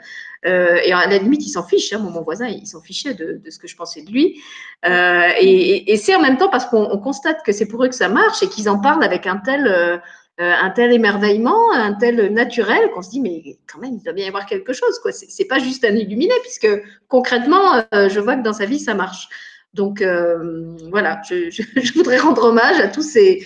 Et 0.45 0.93
à 0.93 1.07
la 1.07 1.17
limite, 1.17 1.45
il 1.45 1.49
s'en 1.49 1.63
fiche. 1.63 1.91
Hein, 1.91 1.97
mon, 1.97 2.21
voisin, 2.21 2.47
il 2.47 2.65
s'en 2.65 2.79
fichait 2.79 3.13
de, 3.13 3.41
de, 3.43 3.49
ce 3.49 3.59
que 3.59 3.67
je 3.67 3.75
pensais 3.75 4.01
de 4.01 4.09
lui. 4.09 4.41
Et, 4.85 5.97
c'est 5.97 6.15
en 6.15 6.21
même 6.21 6.37
temps 6.37 6.47
parce 6.47 6.65
qu'on 6.67 6.97
constate 6.99 7.43
que 7.43 7.51
c'est 7.51 7.65
pour 7.65 7.83
eux 7.83 7.89
que 7.89 7.95
ça 7.95 8.07
marche 8.07 8.41
et 8.43 8.47
qu'ils 8.47 8.69
en 8.69 8.79
parlent 8.79 9.03
avec 9.03 9.27
un 9.27 9.37
tel 9.37 10.01
un 10.39 10.69
tel 10.69 10.91
émerveillement, 10.91 11.71
un 11.73 11.93
tel 11.93 12.31
naturel 12.31 12.91
qu'on 12.91 13.01
se 13.01 13.09
dit 13.09 13.21
mais 13.21 13.57
quand 13.65 13.79
même 13.79 13.95
il 13.95 14.03
doit 14.03 14.13
bien 14.13 14.25
y 14.25 14.27
avoir 14.27 14.45
quelque 14.45 14.73
chose 14.73 14.99
quoi. 14.99 15.11
C'est 15.11 15.45
pas 15.45 15.59
juste 15.59 15.83
un 15.83 15.95
illuminé 15.95 16.33
puisque 16.41 16.67
concrètement 17.07 17.83
euh, 17.93 18.07
je 18.09 18.19
vois 18.19 18.35
que 18.35 18.43
dans 18.43 18.53
sa 18.53 18.65
vie 18.65 18.79
ça 18.79 18.93
marche. 18.93 19.29
Donc 19.73 20.01
voilà, 20.01 21.21
je, 21.29 21.93
voudrais 21.93 22.17
rendre 22.17 22.43
hommage 22.45 22.79
à 22.79 22.87
tous 22.87 23.03
ces, 23.03 23.45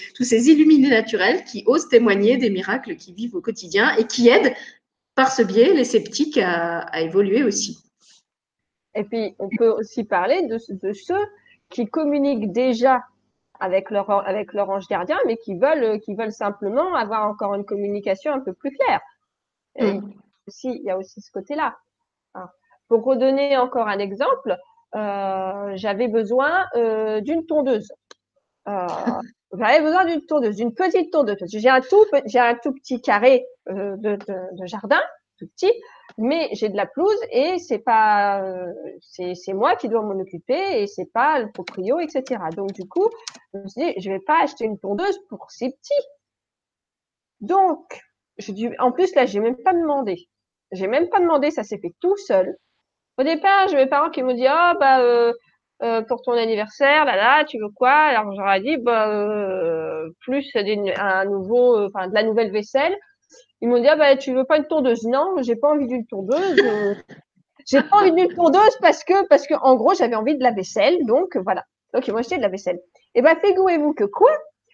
illuminés 0.50 0.90
naturels 0.90 1.44
qui 1.44 1.64
osent 1.66 1.90
témoigner 1.90 2.38
des 2.38 2.50
miracles 2.50 2.96
qu'ils 2.96 3.16
vivent 3.16 3.36
au 3.36 3.42
quotidien 3.42 3.96
et 3.98 4.06
qui 4.06 4.30
aident 4.30 4.54
par 5.16 5.32
ce 5.32 5.42
biais 5.42 5.74
les 5.74 5.84
sceptiques 5.84 6.38
à, 6.38 7.02
évoluer 7.02 7.44
aussi. 7.44 7.80
Et 8.96 9.04
puis, 9.04 9.36
on 9.40 9.50
peut 9.50 9.70
aussi 9.70 10.04
parler 10.04 10.48
de 10.48 10.94
ceux 10.94 11.26
qui 11.70 11.88
communiquent 11.88 12.52
déjà 12.52 13.04
avec 13.62 13.92
leur, 13.92 14.10
avec 14.28 14.54
leur 14.54 14.70
ange 14.70 14.88
gardien, 14.88 15.18
mais 15.26 15.38
qui 15.38 15.56
veulent, 15.56 16.00
qui 16.02 16.16
veulent 16.16 16.34
simplement 16.34 16.96
avoir 16.96 17.28
encore 17.28 17.54
une 17.54 17.64
communication 17.64 18.34
un 18.34 18.40
peu 18.40 18.54
plus 18.54 18.72
claire. 18.72 19.02
Et 19.76 19.94
mm. 19.94 20.14
il 20.64 20.84
y 20.84 20.90
a 20.90 20.98
aussi 20.98 21.22
ce 21.22 21.32
côté-là. 21.32 21.78
Hein. 22.34 22.50
Pour 22.88 23.04
redonner 23.06 23.56
encore 23.58 23.88
un 23.88 24.00
exemple, 24.00 24.58
euh, 24.96 25.72
j'avais 25.76 26.08
besoin 26.08 26.66
euh, 26.76 27.22
d'une 27.22 27.46
tondeuse. 27.46 27.94
Euh, 28.68 28.88
j'avais 29.58 29.82
besoin 29.82 30.06
d'une 30.06 30.26
tondeuse, 30.26 30.56
d'une 30.56 30.74
petite 30.74 31.12
tondeuse. 31.12 31.38
J'ai 31.48 31.70
un 31.70 31.82
tout, 31.82 32.06
j'ai 32.26 32.40
un 32.40 32.56
tout 32.56 32.74
petit 32.74 33.02
carré 33.02 33.46
euh, 33.70 33.96
de, 33.98 34.16
de, 34.16 34.60
de, 34.60 34.66
jardin, 34.66 35.02
tout 35.38 35.48
petit, 35.48 35.72
mais 36.18 36.50
j'ai 36.54 36.70
de 36.70 36.78
la 36.78 36.86
pelouse 36.86 37.20
et 37.32 37.58
c'est 37.60 37.80
pas, 37.80 38.42
euh, 38.44 38.74
c'est 39.00 39.54
moi 39.54 39.76
qui 39.76 39.90
dois 39.90 40.02
m'en 40.02 40.20
occuper 40.20 40.82
et 40.82 40.88
c'est 40.88 41.12
pas 41.14 41.40
le 41.40 41.52
proprio, 41.52 42.00
etc. 42.00 42.42
Donc 42.56 42.74
du 42.74 42.88
coup, 42.88 43.10
je 43.54 43.60
me 43.60 43.68
suis 43.68 43.82
dit, 43.82 43.94
je 44.02 44.12
vais 44.12 44.20
pas 44.20 44.42
acheter 44.44 44.66
une 44.66 44.80
tondeuse 44.80 45.20
pour 45.30 45.50
ces 45.52 45.70
petits. 45.70 46.08
Donc, 47.42 48.02
je 48.38 48.52
dis, 48.52 48.70
en 48.80 48.92
plus 48.92 49.14
là, 49.16 49.26
j'ai 49.26 49.40
même 49.40 49.58
pas 49.58 49.74
demandé. 49.74 50.30
J'ai 50.72 50.88
même 50.88 51.10
pas 51.10 51.20
demandé, 51.20 51.52
ça 51.52 51.64
s'est 51.64 51.80
fait 51.80 51.94
tout 52.00 52.16
seul. 52.18 52.56
Au 53.18 53.24
départ, 53.24 53.68
j'ai 53.68 53.78
mes 53.78 53.88
parents 53.88 54.10
qui 54.10 54.24
m'ont 54.24 54.34
dit, 54.34 54.48
oh 54.48 54.74
bah 54.80 55.02
euh, 55.02 55.34
euh, 55.84 56.02
pour 56.04 56.22
ton 56.22 56.34
anniversaire, 56.34 57.06
là 57.06 57.16
là, 57.16 57.46
tu 57.46 57.60
veux 57.60 57.70
quoi? 57.70 57.92
Alors 57.92 58.34
j'aurais 58.36 58.62
dit, 58.62 58.78
bah 58.78 59.10
euh, 59.10 60.10
plus 60.22 60.50
un 60.56 61.26
nouveau, 61.26 61.86
enfin 61.88 62.08
de 62.08 62.14
la 62.14 62.24
nouvelle 62.24 62.52
vaisselle. 62.52 62.96
Ils 63.62 63.70
m'ont 63.70 63.80
dit 63.80 63.88
ah 63.88 63.96
bah 63.96 64.16
tu 64.18 64.34
veux 64.34 64.44
pas 64.44 64.58
une 64.58 64.66
tondeuse? 64.66 65.04
Non, 65.06 65.36
j'ai 65.42 65.56
pas 65.56 65.70
envie 65.70 65.88
d'une 65.88 66.06
tondeuse. 66.06 66.62
J'ai 67.68 67.84
pas 67.84 67.98
envie 67.98 68.12
d'une 68.12 68.34
tondeuse 68.34 68.76
parce 68.82 69.04
que 69.04 69.28
parce 69.28 69.46
que 69.46 69.54
en 69.54 69.76
gros 69.76 69.94
j'avais 69.94 70.16
envie 70.16 70.36
de 70.36 70.44
la 70.44 70.50
vaisselle, 70.52 71.06
donc 71.06 71.38
voilà. 71.38 71.64
Donc 71.94 72.08
ils 72.08 72.12
m'ont 72.12 72.20
acheté 72.20 72.38
de 72.38 72.42
la 72.42 72.48
vaisselle. 72.48 72.80
Et 73.14 73.22
ben 73.22 73.36
figurez-vous 73.36 73.94
que 73.94 74.04
quoi? 74.04 74.32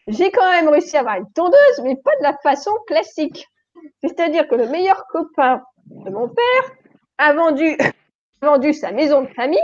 J'ai 0.08 0.32
quand 0.32 0.50
même 0.50 0.70
réussi 0.70 0.96
à 0.96 1.02
avoir 1.02 1.18
une 1.18 1.30
tondeuse, 1.34 1.82
mais 1.84 1.98
pas 1.98 2.16
de 2.18 2.24
la 2.24 2.38
façon 2.38 2.72
classique. 2.88 3.46
C'est-à-dire 4.02 4.48
que 4.48 4.56
le 4.56 4.68
meilleur 4.68 5.06
copain 5.08 5.62
de 5.88 6.10
mon 6.10 6.30
père 6.30 6.72
a 7.18 7.34
vendu 7.34 7.78
vendu 8.42 8.74
sa 8.74 8.92
maison 8.92 9.24
de 9.24 9.28
famille 9.34 9.60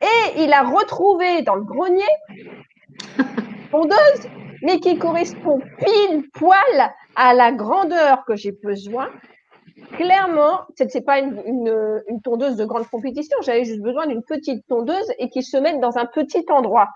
et 0.00 0.42
il 0.42 0.52
a 0.52 0.62
retrouvé 0.62 1.42
dans 1.42 1.54
le 1.54 1.64
grenier 1.64 2.04
une 3.18 3.68
tondeuse, 3.70 4.28
mais 4.62 4.80
qui 4.80 4.98
correspond 4.98 5.60
pile 5.78 6.30
poil 6.32 6.92
à 7.16 7.34
la 7.34 7.52
grandeur 7.52 8.24
que 8.24 8.36
j'ai 8.36 8.52
besoin, 8.52 9.10
clairement, 9.96 10.60
ce 10.78 10.84
n'est 10.84 11.04
pas 11.04 11.18
une, 11.18 12.20
tondeuse 12.24 12.56
de 12.56 12.64
grande 12.64 12.88
compétition, 12.88 13.36
j'avais 13.42 13.64
juste 13.64 13.82
besoin 13.82 14.06
d'une 14.06 14.22
petite 14.22 14.66
tondeuse 14.66 15.12
et 15.18 15.28
qui 15.28 15.42
se 15.42 15.56
mette 15.56 15.80
dans 15.80 15.98
un 15.98 16.06
petit 16.06 16.44
endroit. 16.48 16.88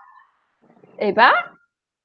Eh 0.99 1.11
ben, 1.11 1.33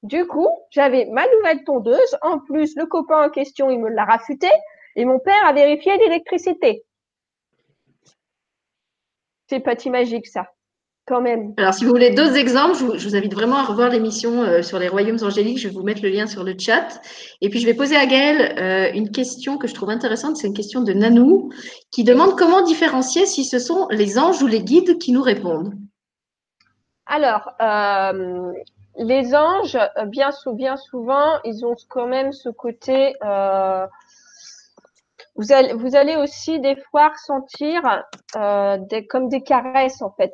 du 0.02 0.26
coup, 0.26 0.48
j'avais 0.70 1.06
ma 1.06 1.24
nouvelle 1.26 1.64
tondeuse. 1.64 2.18
En 2.22 2.40
plus, 2.40 2.76
le 2.76 2.86
copain 2.86 3.26
en 3.26 3.30
question, 3.30 3.70
il 3.70 3.78
me 3.78 3.88
l'a 3.88 4.04
rafuté 4.04 4.48
et 4.96 5.04
mon 5.04 5.18
père 5.18 5.46
a 5.46 5.52
vérifié 5.52 5.96
l'électricité. 5.98 6.84
C'est 9.48 9.60
pas 9.60 9.74
magique, 9.90 10.26
ça 10.26 10.48
quand 11.06 11.20
même. 11.20 11.52
Alors, 11.56 11.74
si 11.74 11.84
vous 11.84 11.90
voulez 11.90 12.10
d'autres 12.10 12.36
exemples, 12.36 12.76
je 12.76 13.08
vous, 13.08 13.16
invite 13.16 13.34
vraiment 13.34 13.56
à 13.56 13.64
revoir 13.64 13.90
l'émission 13.90 14.42
euh, 14.42 14.62
sur 14.62 14.78
les 14.78 14.88
royaumes 14.88 15.18
angéliques. 15.22 15.58
Je 15.58 15.68
vais 15.68 15.74
vous 15.74 15.82
mettre 15.82 16.02
le 16.02 16.08
lien 16.10 16.26
sur 16.26 16.44
le 16.44 16.54
chat. 16.58 17.00
Et 17.40 17.48
puis, 17.50 17.58
je 17.60 17.66
vais 17.66 17.74
poser 17.74 17.96
à 17.96 18.06
Gaëlle 18.06 18.58
euh, 18.58 18.92
une 18.94 19.10
question 19.10 19.58
que 19.58 19.66
je 19.66 19.74
trouve 19.74 19.90
intéressante. 19.90 20.36
C'est 20.36 20.46
une 20.46 20.54
question 20.54 20.80
de 20.80 20.92
Nanou 20.92 21.50
qui 21.90 22.04
demande 22.04 22.38
comment 22.38 22.62
différencier 22.62 23.26
si 23.26 23.44
ce 23.44 23.58
sont 23.58 23.88
les 23.90 24.18
anges 24.18 24.42
ou 24.42 24.46
les 24.46 24.62
guides 24.62 24.98
qui 24.98 25.12
nous 25.12 25.22
répondent. 25.22 25.74
Alors, 27.06 27.50
euh, 27.60 28.52
les 28.96 29.34
anges, 29.34 29.78
bien, 30.06 30.30
bien, 30.52 30.76
souvent, 30.76 31.40
ils 31.44 31.66
ont 31.66 31.74
quand 31.88 32.06
même 32.06 32.32
ce 32.32 32.48
côté. 32.48 33.14
vous 35.34 35.52
allez, 35.52 35.72
vous 35.72 35.96
allez 35.96 36.14
aussi 36.14 36.60
des 36.60 36.76
fois 36.76 37.08
ressentir 37.08 37.82
des, 38.88 39.06
comme 39.08 39.28
des 39.28 39.42
caresses 39.42 40.00
en 40.00 40.12
fait 40.12 40.32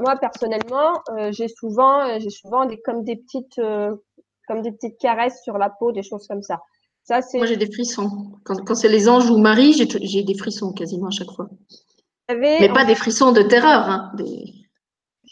moi 0.00 0.16
personnellement, 0.16 1.02
euh, 1.10 1.30
j'ai 1.32 1.48
souvent, 1.48 2.00
euh, 2.08 2.18
j'ai 2.18 2.30
souvent 2.30 2.64
des 2.64 2.80
comme 2.80 3.04
des 3.04 3.16
petites, 3.16 3.58
euh, 3.58 3.94
comme 4.48 4.62
des 4.62 4.72
petites 4.72 4.98
caresses 4.98 5.42
sur 5.42 5.58
la 5.58 5.70
peau, 5.70 5.92
des 5.92 6.02
choses 6.02 6.26
comme 6.26 6.42
ça. 6.42 6.60
Ça 7.02 7.20
c'est. 7.20 7.38
Moi 7.38 7.46
j'ai 7.46 7.56
des 7.56 7.70
frissons. 7.70 8.32
Quand, 8.44 8.56
quand 8.64 8.74
c'est 8.74 8.88
les 8.88 9.08
anges 9.08 9.30
ou 9.30 9.38
Marie, 9.38 9.72
j'ai 9.74 10.22
des 10.22 10.34
frissons 10.34 10.72
quasiment 10.72 11.08
à 11.08 11.10
chaque 11.10 11.30
fois. 11.30 11.48
Mais 12.30 12.68
pas 12.72 12.84
des 12.84 12.94
frissons 12.94 13.32
de 13.32 13.42
terreur, 13.42 13.88
hein, 13.88 14.12
des... 14.16 14.44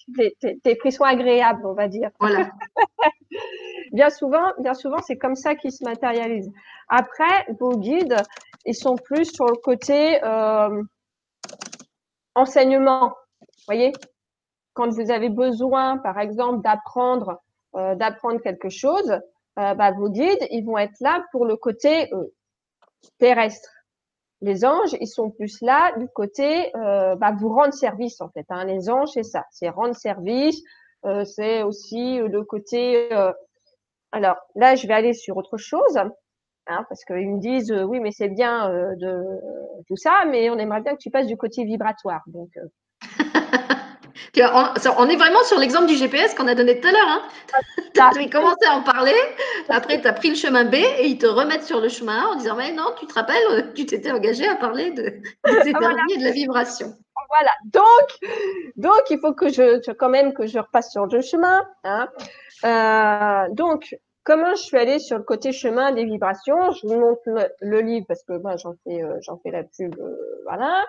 Des, 0.09 0.36
des, 0.64 0.76
frissons 0.76 1.05
agréables, 1.05 1.64
on 1.64 1.72
va 1.74 1.88
dire. 1.88 2.11
Voilà. 2.20 2.50
bien 3.92 4.11
souvent, 4.11 4.53
bien 4.59 4.74
souvent, 4.74 4.98
c'est 5.07 5.16
comme 5.16 5.36
ça 5.36 5.55
qu'ils 5.55 5.72
se 5.72 5.84
matérialisent. 5.84 6.53
Après, 6.88 7.46
vos 7.61 7.78
guides, 7.78 8.16
ils 8.66 8.74
sont 8.74 8.96
plus 8.96 9.32
sur 9.32 9.46
le 9.46 9.57
côté 9.57 10.22
euh, 10.22 10.82
enseignement. 12.34 13.14
Voyez, 13.66 13.92
quand 14.74 14.88
vous 14.90 15.10
avez 15.10 15.28
besoin, 15.28 15.98
par 15.98 16.18
exemple, 16.18 16.62
d'apprendre 16.62 17.40
euh, 17.74 17.94
d'apprendre 17.94 18.38
quelque 18.42 18.68
chose, 18.68 19.10
euh, 19.58 19.74
bah, 19.74 19.92
vos 19.92 20.10
guides, 20.10 20.46
ils 20.50 20.62
vont 20.62 20.76
être 20.76 21.00
là 21.00 21.24
pour 21.32 21.46
le 21.46 21.56
côté 21.56 22.12
euh, 22.12 22.26
terrestre. 23.18 23.70
Les 24.42 24.66
anges, 24.66 24.94
ils 25.00 25.06
sont 25.06 25.30
plus 25.30 25.62
là 25.62 25.96
du 25.96 26.06
côté 26.08 26.70
bah, 26.74 27.32
vous 27.38 27.48
rendre 27.48 27.72
service 27.72 28.20
en 28.20 28.28
fait. 28.28 28.44
Hein. 28.50 28.64
Les 28.64 28.90
anges, 28.90 29.10
c'est 29.14 29.22
ça, 29.22 29.46
c'est 29.52 29.68
rendre 29.68 29.94
service. 29.94 30.60
C'est 31.24 31.62
aussi 31.62 32.18
le 32.18 32.42
côté. 32.42 33.08
alors 34.10 34.36
là, 34.56 34.74
je 34.74 34.86
vais 34.88 34.94
aller 34.94 35.12
sur 35.12 35.36
autre 35.36 35.58
chose. 35.58 35.96
Hein, 36.66 36.84
parce 36.88 37.04
qu'ils 37.04 37.28
me 37.28 37.40
disent 37.40 37.72
oui 37.72 37.98
mais 37.98 38.12
c'est 38.12 38.28
bien 38.28 38.68
de 38.96 39.24
tout 39.88 39.96
ça 39.96 40.24
mais 40.30 40.48
on 40.48 40.58
aimerait 40.58 40.80
bien 40.80 40.92
que 40.92 41.02
tu 41.02 41.10
passes 41.10 41.26
du 41.26 41.36
côté 41.36 41.64
vibratoire 41.64 42.22
donc 42.28 42.50
on, 44.98 45.08
est 45.08 45.16
vraiment 45.16 45.42
sur 45.44 45.58
l'exemple 45.58 45.86
du 45.86 45.96
GPS 45.96 46.34
qu'on 46.34 46.46
a 46.46 46.54
donné 46.54 46.80
tout 46.80 46.88
à 46.88 46.92
l'heure. 46.92 47.08
Hein. 47.08 47.22
tu 47.94 48.00
as 48.00 48.28
commencé 48.28 48.66
à 48.66 48.74
en 48.74 48.82
parler, 48.82 49.14
après 49.68 50.00
tu 50.00 50.06
as 50.06 50.12
pris 50.12 50.30
le 50.30 50.34
chemin 50.34 50.64
B 50.64 50.74
et 50.74 51.06
ils 51.06 51.18
te 51.18 51.26
remettent 51.26 51.64
sur 51.64 51.80
le 51.80 51.88
chemin 51.88 52.20
A 52.20 52.26
en 52.28 52.34
disant 52.36 52.56
Mais 52.56 52.72
non, 52.72 52.94
tu 52.98 53.06
te 53.06 53.14
rappelles, 53.14 53.36
euh, 53.50 53.62
tu 53.74 53.86
t'étais 53.86 54.10
engagé 54.10 54.46
à 54.46 54.56
parler 54.56 54.90
de, 54.90 55.02
des 55.02 55.22
ah, 55.44 55.92
et 56.10 56.18
de 56.18 56.24
la 56.24 56.30
vibration. 56.30 56.94
Voilà, 57.28 57.50
donc, 57.64 58.30
donc 58.76 59.02
il 59.10 59.18
faut 59.18 59.32
que 59.32 59.48
je, 59.48 59.92
quand 59.92 60.10
même 60.10 60.34
que 60.34 60.46
je 60.46 60.58
repasse 60.58 60.90
sur 60.90 61.06
le 61.06 61.20
chemin. 61.22 61.62
Hein. 61.84 62.08
Euh, 62.64 63.54
donc, 63.54 63.96
comment 64.24 64.54
je 64.54 64.62
suis 64.62 64.76
allée 64.76 64.98
sur 64.98 65.16
le 65.16 65.24
côté 65.24 65.52
chemin 65.52 65.92
des 65.92 66.04
vibrations? 66.04 66.72
Je 66.72 66.86
vous 66.86 67.00
montre 67.00 67.22
le, 67.60 67.80
livre 67.80 68.06
parce 68.06 68.22
que 68.22 68.34
moi 68.34 68.56
j'en 68.56 68.74
fais, 68.84 69.02
euh, 69.02 69.16
j'en 69.22 69.38
fais 69.38 69.50
la 69.50 69.62
pub, 69.62 69.94
voilà. 70.44 70.84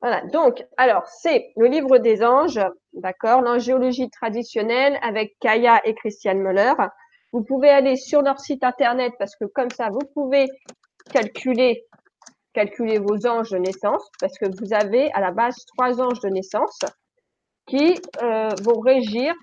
Voilà, 0.00 0.22
donc, 0.32 0.64
alors, 0.78 1.06
c'est 1.06 1.52
le 1.56 1.66
livre 1.66 1.98
des 1.98 2.24
anges, 2.24 2.60
d'accord, 2.94 3.42
l'angéologie 3.42 4.08
traditionnelle 4.08 4.98
avec 5.02 5.36
Kaya 5.40 5.80
et 5.84 5.94
Christiane 5.94 6.38
Müller. 6.38 6.72
Vous 7.32 7.44
pouvez 7.44 7.68
aller 7.68 7.96
sur 7.96 8.22
leur 8.22 8.40
site 8.40 8.64
internet 8.64 9.12
parce 9.18 9.36
que 9.36 9.44
comme 9.44 9.70
ça, 9.70 9.90
vous 9.90 10.06
pouvez 10.14 10.46
calculer, 11.12 11.86
vos 12.98 13.26
anges 13.26 13.50
de 13.50 13.58
naissance 13.58 14.10
parce 14.18 14.36
que 14.38 14.46
vous 14.46 14.72
avez 14.72 15.12
à 15.12 15.20
la 15.20 15.30
base 15.30 15.64
trois 15.66 16.00
anges 16.00 16.20
de 16.20 16.28
naissance 16.28 16.80
qui 17.66 18.00
euh, 18.22 18.48
vont 18.62 18.80
régir 18.80 19.34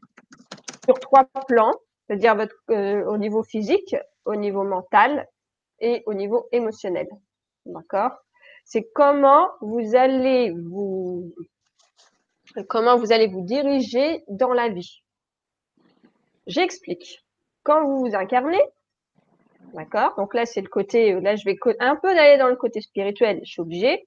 sur 0.86 1.00
trois 1.00 1.26
plans, 1.48 1.72
c'est-à-dire 2.06 2.36
euh, 2.70 3.06
au 3.06 3.18
niveau 3.18 3.44
physique, 3.44 3.96
au 4.26 4.36
niveau 4.36 4.64
mental 4.64 5.26
et 5.80 6.04
au 6.06 6.14
niveau 6.14 6.48
émotionnel. 6.52 7.08
D'accord? 7.66 8.12
C'est 8.68 8.90
comment 8.94 9.48
vous 9.62 9.96
allez 9.96 10.52
vous 10.52 11.34
comment 12.68 12.98
vous 12.98 13.14
allez 13.14 13.28
vous 13.28 13.42
diriger 13.42 14.24
dans 14.28 14.52
la 14.52 14.68
vie. 14.68 15.04
J'explique. 16.48 17.24
Quand 17.64 17.86
vous 17.86 18.00
vous 18.00 18.16
incarnez, 18.16 18.62
d'accord 19.74 20.16
Donc 20.18 20.34
là, 20.34 20.46
c'est 20.46 20.62
le 20.62 20.68
côté, 20.68 21.14
là, 21.22 21.36
je 21.36 21.46
vais 21.46 21.58
un 21.80 21.96
peu 21.96 22.10
aller 22.10 22.38
dans 22.38 22.48
le 22.48 22.56
côté 22.58 22.82
spirituel, 22.82 23.40
je 23.44 23.52
suis 23.52 23.62
obligée. 23.62 24.06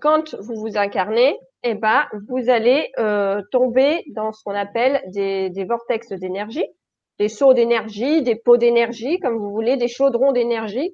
Quand 0.00 0.34
vous 0.40 0.56
vous 0.56 0.76
incarnez, 0.76 1.38
eh 1.62 1.74
ben, 1.74 2.06
vous 2.28 2.50
allez 2.50 2.90
euh, 2.98 3.42
tomber 3.52 4.02
dans 4.08 4.32
ce 4.32 4.42
qu'on 4.42 4.54
appelle 4.54 5.02
des, 5.08 5.50
des 5.50 5.64
vortex 5.64 6.08
d'énergie, 6.08 6.64
des 7.18 7.28
sauts 7.28 7.54
d'énergie, 7.54 8.22
des 8.22 8.36
pots 8.36 8.56
d'énergie, 8.56 9.18
comme 9.18 9.36
vous 9.36 9.50
voulez, 9.50 9.76
des 9.76 9.88
chaudrons 9.88 10.32
d'énergie. 10.32 10.92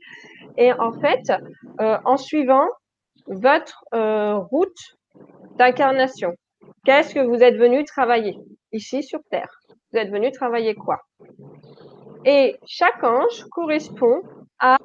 Et 0.57 0.73
en 0.73 0.93
fait, 0.93 1.33
euh, 1.81 1.99
en 2.05 2.17
suivant 2.17 2.67
votre 3.27 3.85
euh, 3.95 4.37
route 4.37 4.97
d'incarnation, 5.57 6.35
Qu'est-ce 6.85 7.15
que 7.15 7.21
vous 7.21 7.43
êtes 7.43 7.57
venu 7.57 7.85
travailler 7.85 8.39
ici 8.73 9.03
sur 9.03 9.21
Terre? 9.31 9.61
Vous 9.91 9.99
êtes 9.99 10.11
venu 10.11 10.31
travailler 10.33 10.75
quoi? 10.75 11.01
Et 12.27 12.57
chaque 12.67 13.03
ange 13.03 13.45
correspond 13.51 14.23
à 14.59 14.77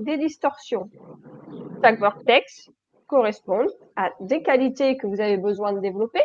des 0.00 0.18
distorsions. 0.18 0.88
Chaque 1.82 1.98
vortex 1.98 2.70
correspond 3.08 3.66
à 3.96 4.10
des 4.20 4.42
qualités 4.42 4.96
que 4.96 5.08
vous 5.08 5.20
avez 5.20 5.36
besoin 5.36 5.72
de 5.72 5.80
développer 5.80 6.22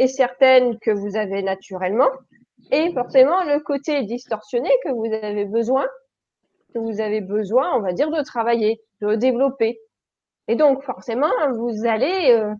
et 0.00 0.08
certaines 0.08 0.78
que 0.78 0.90
vous 0.90 1.16
avez 1.16 1.42
naturellement 1.42 2.08
et 2.70 2.92
forcément 2.94 3.44
le 3.44 3.60
côté 3.60 4.02
distorsionné 4.04 4.70
que 4.82 4.90
vous 4.90 5.12
avez 5.12 5.44
besoin 5.44 5.86
que 6.72 6.78
vous 6.78 7.00
avez 7.00 7.20
besoin, 7.20 7.76
on 7.76 7.80
va 7.80 7.92
dire, 7.92 8.10
de 8.10 8.22
travailler, 8.22 8.80
de 9.00 9.14
développer. 9.16 9.80
Et 10.48 10.56
donc, 10.56 10.82
forcément, 10.84 11.30
vous 11.52 11.86
allez 11.86 12.30
euh, 12.30 12.54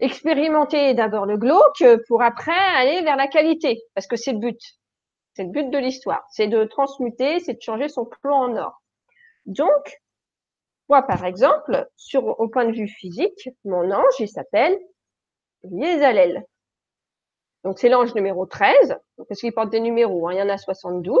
expérimenter 0.00 0.94
d'abord 0.94 1.26
le 1.26 1.36
glauque 1.36 1.84
pour 2.08 2.22
après 2.22 2.52
aller 2.52 3.02
vers 3.02 3.16
la 3.16 3.28
qualité, 3.28 3.82
parce 3.94 4.06
que 4.06 4.16
c'est 4.16 4.32
le 4.32 4.38
but. 4.38 4.60
C'est 5.34 5.44
le 5.44 5.50
but 5.50 5.70
de 5.70 5.78
l'histoire. 5.78 6.24
C'est 6.30 6.48
de 6.48 6.64
transmuter, 6.64 7.38
c'est 7.40 7.54
de 7.54 7.62
changer 7.62 7.88
son 7.88 8.06
plan 8.06 8.44
en 8.44 8.56
or. 8.56 8.82
Donc, 9.46 10.00
moi, 10.88 11.02
par 11.02 11.24
exemple, 11.24 11.86
sur, 11.96 12.40
au 12.40 12.48
point 12.48 12.64
de 12.64 12.72
vue 12.72 12.88
physique, 12.88 13.50
mon 13.64 13.90
ange, 13.90 14.20
il 14.20 14.28
s'appelle 14.28 14.78
Yézalel. 15.64 16.44
Donc, 17.64 17.78
c'est 17.78 17.88
l'ange 17.88 18.14
numéro 18.14 18.46
13, 18.46 18.96
parce 19.28 19.40
qu'il 19.40 19.52
porte 19.52 19.70
des 19.70 19.80
numéros. 19.80 20.28
Hein. 20.28 20.34
Il 20.34 20.38
y 20.38 20.42
en 20.42 20.48
a 20.48 20.58
72. 20.58 21.18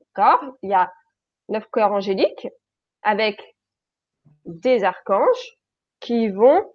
D'accord 0.00 0.40
Il 0.62 0.70
y 0.70 0.74
a 0.74 0.90
neuf 1.48 1.66
cœurs 1.72 1.92
angéliques 1.92 2.48
avec 3.02 3.40
des 4.44 4.84
archanges 4.84 5.58
qui 6.00 6.28
vont 6.28 6.72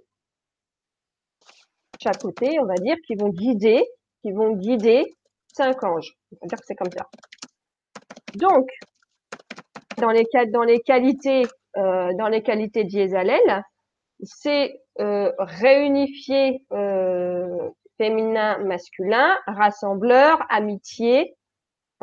chapeauter, 2.01 2.59
on 2.59 2.65
va 2.65 2.75
dire, 2.75 2.95
qui 3.07 3.15
vont 3.15 3.29
guider, 3.29 3.85
qui 4.21 4.31
vont 4.31 4.51
guider 4.51 5.15
cinq 5.53 5.83
anges. 5.83 6.13
On 6.31 6.37
va 6.41 6.47
dire 6.47 6.57
que 6.59 6.65
c'est 6.65 6.75
comme 6.75 6.91
ça. 6.91 7.07
Donc, 8.35 8.67
dans 9.97 10.09
les, 10.09 10.25
dans 10.51 10.63
les 10.63 10.79
qualités, 10.81 11.43
euh, 11.77 12.13
dans 12.17 12.27
les 12.27 12.41
qualités 12.41 12.83
d'Yezalel, 12.83 13.63
c'est 14.23 14.81
euh, 14.99 15.31
réunifier 15.39 16.65
euh, 16.71 17.69
féminin, 17.97 18.57
masculin, 18.59 19.37
rassembleur, 19.47 20.45
amitié. 20.49 21.35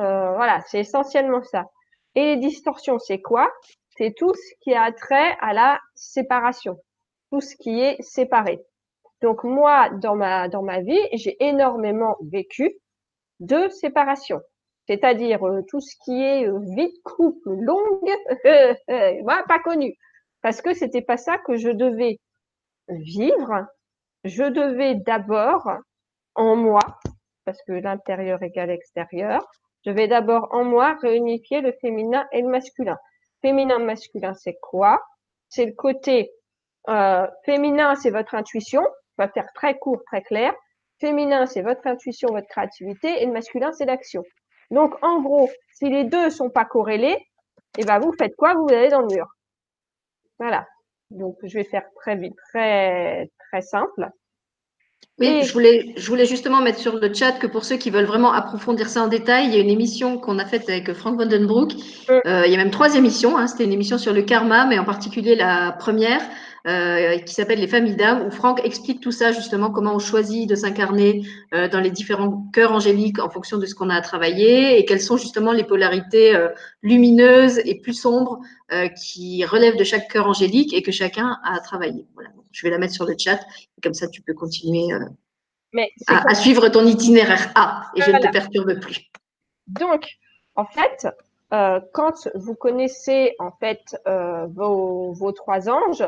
Euh, 0.00 0.34
voilà, 0.34 0.60
c'est 0.66 0.80
essentiellement 0.80 1.42
ça. 1.42 1.66
Et 2.14 2.34
les 2.34 2.36
distorsions, 2.36 2.98
c'est 2.98 3.20
quoi? 3.20 3.50
C'est 3.96 4.14
tout 4.16 4.34
ce 4.34 4.54
qui 4.62 4.74
a 4.74 4.90
trait 4.92 5.36
à 5.40 5.52
la 5.52 5.78
séparation, 5.94 6.78
tout 7.30 7.40
ce 7.40 7.54
qui 7.56 7.80
est 7.80 8.00
séparé. 8.02 8.60
Donc 9.22 9.44
moi, 9.44 9.90
dans 9.90 10.16
ma 10.16 10.48
dans 10.48 10.62
ma 10.62 10.80
vie, 10.80 11.00
j'ai 11.12 11.36
énormément 11.44 12.16
vécu 12.22 12.78
de 13.40 13.68
séparation, 13.68 14.40
c'est-à-dire 14.88 15.46
euh, 15.46 15.62
tout 15.68 15.80
ce 15.80 15.94
qui 16.04 16.22
est 16.22 16.46
euh, 16.46 16.58
vie 16.76 16.88
de 16.88 17.02
couple 17.04 17.50
longue, 17.50 18.10
moi 19.24 19.42
pas 19.46 19.58
connu, 19.58 19.94
parce 20.42 20.62
que 20.62 20.74
c'était 20.74 21.02
pas 21.02 21.16
ça 21.16 21.38
que 21.38 21.56
je 21.56 21.70
devais 21.70 22.18
vivre. 22.88 23.66
Je 24.24 24.44
devais 24.44 24.94
d'abord 24.94 25.68
en 26.34 26.56
moi, 26.56 26.80
parce 27.44 27.58
que 27.66 27.72
l'intérieur 27.72 28.42
égale 28.42 28.68
l'extérieur, 28.68 29.46
je 29.86 29.90
vais 29.90 30.08
d'abord 30.08 30.48
en 30.52 30.64
moi 30.64 30.96
réunifier 31.00 31.60
le 31.60 31.72
féminin 31.80 32.26
et 32.32 32.42
le 32.42 32.48
masculin. 32.48 32.98
Féminin, 33.40 33.78
masculin, 33.78 34.34
c'est 34.34 34.58
quoi? 34.60 35.02
C'est 35.48 35.64
le 35.64 35.72
côté 35.72 36.30
euh, 36.88 37.26
féminin, 37.44 37.94
c'est 37.94 38.10
votre 38.10 38.34
intuition. 38.34 38.82
On 39.16 39.24
va 39.24 39.28
faire 39.28 39.48
très 39.54 39.78
court, 39.78 40.02
très 40.06 40.22
clair. 40.22 40.52
Féminin, 41.00 41.46
c'est 41.46 41.62
votre 41.62 41.86
intuition, 41.86 42.28
votre 42.30 42.46
créativité, 42.48 43.22
et 43.22 43.26
le 43.26 43.32
masculin, 43.32 43.72
c'est 43.72 43.86
l'action. 43.86 44.22
Donc, 44.70 44.94
en 45.02 45.22
gros, 45.22 45.48
si 45.74 45.88
les 45.88 46.04
deux 46.04 46.28
sont 46.28 46.50
pas 46.50 46.66
corrélés, 46.66 47.16
et 47.78 47.82
eh 47.82 47.84
ben 47.84 47.98
vous 48.00 48.12
faites 48.12 48.34
quoi? 48.36 48.54
Vous 48.54 48.68
allez 48.68 48.88
dans 48.88 49.00
le 49.00 49.14
mur. 49.14 49.26
Voilà. 50.40 50.66
Donc, 51.10 51.36
je 51.44 51.54
vais 51.54 51.64
faire 51.64 51.84
très 52.00 52.16
vite, 52.16 52.34
très 52.48 53.30
très 53.50 53.60
simple. 53.60 54.08
Oui, 55.18 55.42
je 55.42 55.52
voulais, 55.52 55.92
je 55.98 56.08
voulais 56.08 56.24
justement 56.24 56.62
mettre 56.62 56.78
sur 56.78 56.96
le 56.96 57.12
chat 57.12 57.32
que 57.32 57.46
pour 57.46 57.64
ceux 57.64 57.76
qui 57.76 57.90
veulent 57.90 58.06
vraiment 58.06 58.32
approfondir 58.32 58.88
ça 58.88 59.02
en 59.02 59.08
détail, 59.08 59.48
il 59.48 59.54
y 59.54 59.58
a 59.58 59.60
une 59.60 59.68
émission 59.68 60.18
qu'on 60.18 60.38
a 60.38 60.46
faite 60.46 60.68
avec 60.70 60.90
Frank 60.94 61.18
Vandenbroek. 61.18 61.74
Euh, 62.08 62.42
il 62.46 62.50
y 62.50 62.54
a 62.54 62.56
même 62.56 62.70
trois 62.70 62.96
émissions. 62.96 63.36
Hein. 63.36 63.46
C'était 63.46 63.64
une 63.64 63.72
émission 63.72 63.98
sur 63.98 64.14
le 64.14 64.22
karma, 64.22 64.64
mais 64.64 64.78
en 64.78 64.84
particulier 64.84 65.36
la 65.36 65.72
première 65.72 66.22
euh, 66.66 67.18
qui 67.18 67.34
s'appelle 67.34 67.58
Les 67.58 67.68
familles 67.68 67.96
d'âmes, 67.96 68.26
où 68.26 68.30
Franck 68.30 68.64
explique 68.64 69.00
tout 69.00 69.12
ça, 69.12 69.32
justement, 69.32 69.70
comment 69.70 69.94
on 69.94 69.98
choisit 69.98 70.48
de 70.48 70.54
s'incarner 70.54 71.24
euh, 71.54 71.68
dans 71.68 71.80
les 71.80 71.90
différents 71.90 72.46
cœurs 72.52 72.72
angéliques 72.72 73.18
en 73.18 73.30
fonction 73.30 73.58
de 73.58 73.66
ce 73.66 73.74
qu'on 73.74 73.90
a 73.90 73.94
à 73.94 74.00
travailler 74.00 74.78
et 74.78 74.84
quelles 74.84 75.00
sont 75.00 75.16
justement 75.16 75.52
les 75.52 75.64
polarités 75.64 76.34
euh, 76.34 76.48
lumineuses 76.82 77.60
et 77.64 77.76
plus 77.76 77.94
sombres 77.94 78.40
qui 78.96 79.44
relèvent 79.44 79.76
de 79.76 79.82
chaque 79.82 80.06
cœur 80.06 80.28
angélique 80.28 80.72
et 80.72 80.82
que 80.82 80.92
chacun 80.92 81.40
a 81.42 81.56
à 81.56 81.58
travailler. 81.58 82.06
Voilà. 82.14 82.30
Je 82.52 82.64
vais 82.64 82.70
la 82.70 82.78
mettre 82.78 82.94
sur 82.94 83.04
le 83.04 83.16
chat, 83.18 83.40
et 83.76 83.80
comme 83.82 83.94
ça 83.94 84.06
tu 84.06 84.22
peux 84.22 84.32
continuer 84.32 84.94
Mais 85.72 85.90
à, 86.06 86.30
à, 86.30 86.34
suivre 86.36 86.68
ton 86.68 86.86
itinéraire 86.86 87.50
A 87.56 87.90
et 87.96 88.02
je 88.02 88.12
ne 88.12 88.18
te 88.18 88.30
perturbe 88.30 88.78
plus. 88.78 89.10
Donc, 89.66 90.06
en 90.54 90.66
fait, 90.66 91.08
euh, 91.52 91.80
quand 91.92 92.28
vous 92.34 92.54
connaissez 92.54 93.34
en 93.40 93.50
fait 93.50 93.96
euh, 94.06 94.46
vos, 94.46 95.12
vos, 95.12 95.32
trois 95.32 95.68
anges, 95.68 96.04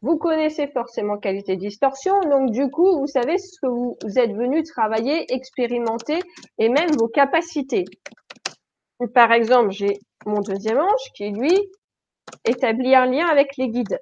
vous 0.00 0.16
connaissez 0.16 0.68
forcément 0.68 1.18
qualité 1.18 1.56
distorsion, 1.56 2.20
donc 2.20 2.52
du 2.52 2.70
coup, 2.70 2.98
vous 2.98 3.08
savez 3.08 3.36
ce 3.38 3.58
que 3.60 3.66
vous, 3.66 3.96
êtes 4.16 4.32
venu 4.32 4.62
travailler, 4.62 5.26
expérimenter 5.32 6.20
et 6.58 6.68
même 6.68 6.90
vos 6.96 7.08
capacités. 7.08 7.84
Par 9.14 9.32
exemple, 9.32 9.70
j'ai 9.70 9.98
mon 10.24 10.40
deuxième 10.40 10.78
ange 10.78 11.12
qui, 11.14 11.30
lui, 11.30 11.56
établit 12.44 12.94
un 12.94 13.06
lien 13.06 13.26
avec 13.26 13.56
les 13.56 13.68
guides. 13.68 13.98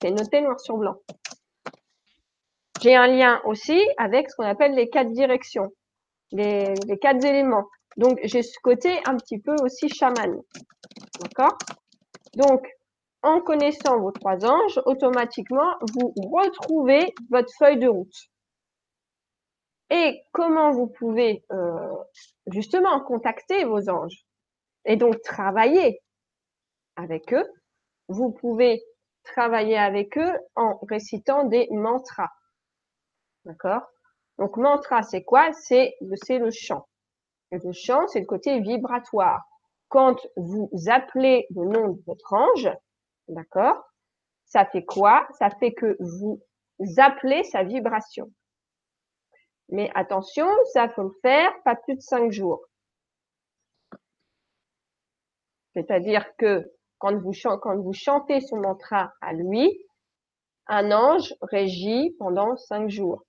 C'est 0.00 0.10
noté 0.10 0.40
noir 0.40 0.58
sur 0.60 0.76
blanc. 0.76 0.96
J'ai 2.80 2.94
un 2.94 3.06
lien 3.06 3.40
aussi 3.44 3.80
avec 3.98 4.30
ce 4.30 4.36
qu'on 4.36 4.44
appelle 4.44 4.74
les 4.74 4.88
quatre 4.88 5.10
directions, 5.10 5.70
les, 6.32 6.74
les 6.86 6.98
quatre 6.98 7.24
éléments. 7.24 7.66
Donc, 7.96 8.18
j'ai 8.24 8.42
ce 8.42 8.58
côté 8.62 8.90
un 9.06 9.16
petit 9.16 9.38
peu 9.38 9.54
aussi 9.62 9.88
chaman. 9.88 10.40
D'accord? 11.20 11.56
Donc, 12.36 12.66
en 13.24 13.40
connaissant 13.40 13.98
vos 13.98 14.12
trois 14.12 14.44
anges, 14.44 14.80
automatiquement, 14.84 15.74
vous 15.94 16.12
retrouvez 16.16 17.14
votre 17.30 17.52
feuille 17.58 17.78
de 17.78 17.88
route. 17.88 18.30
Et 19.90 20.22
comment 20.32 20.70
vous 20.70 20.86
pouvez 20.86 21.44
euh, 21.50 21.94
justement 22.46 23.00
contacter 23.00 23.64
vos 23.64 23.88
anges 23.88 24.24
et 24.84 24.96
donc 24.96 25.20
travailler 25.22 26.00
avec 26.96 27.32
eux? 27.32 27.46
Vous 28.08 28.30
pouvez 28.32 28.82
travailler 29.24 29.78
avec 29.78 30.18
eux 30.18 30.38
en 30.54 30.78
récitant 30.88 31.44
des 31.44 31.68
mantras. 31.70 32.30
D'accord? 33.44 33.82
Donc 34.38 34.56
mantra, 34.56 35.02
c'est 35.02 35.22
quoi? 35.22 35.52
C'est 35.52 35.96
le 36.00 36.50
chant. 36.50 36.86
Et 37.52 37.58
le 37.58 37.72
chant, 37.72 38.06
c'est 38.08 38.20
le 38.20 38.26
côté 38.26 38.60
vibratoire. 38.60 39.42
Quand 39.88 40.16
vous 40.36 40.70
appelez 40.88 41.46
le 41.54 41.64
nom 41.66 41.88
de 41.88 42.02
votre 42.06 42.32
ange, 42.32 42.68
D'accord? 43.28 43.82
Ça 44.44 44.64
fait 44.66 44.84
quoi? 44.84 45.26
Ça 45.38 45.50
fait 45.50 45.72
que 45.72 45.96
vous 46.00 46.40
appelez 46.98 47.44
sa 47.44 47.62
vibration. 47.62 48.30
Mais 49.70 49.90
attention, 49.94 50.46
ça 50.72 50.88
faut 50.88 51.04
le 51.04 51.14
faire 51.22 51.50
pas 51.64 51.76
plus 51.76 51.96
de 51.96 52.00
cinq 52.00 52.30
jours. 52.30 52.62
C'est-à-dire 55.74 56.24
que 56.36 56.70
quand 56.98 57.16
vous, 57.18 57.92
chantez 57.92 58.40
son 58.40 58.58
mantra 58.58 59.12
à 59.20 59.32
lui, 59.32 59.78
un 60.68 60.92
ange 60.92 61.34
régit 61.42 62.14
pendant 62.18 62.56
cinq 62.56 62.88
jours. 62.88 63.24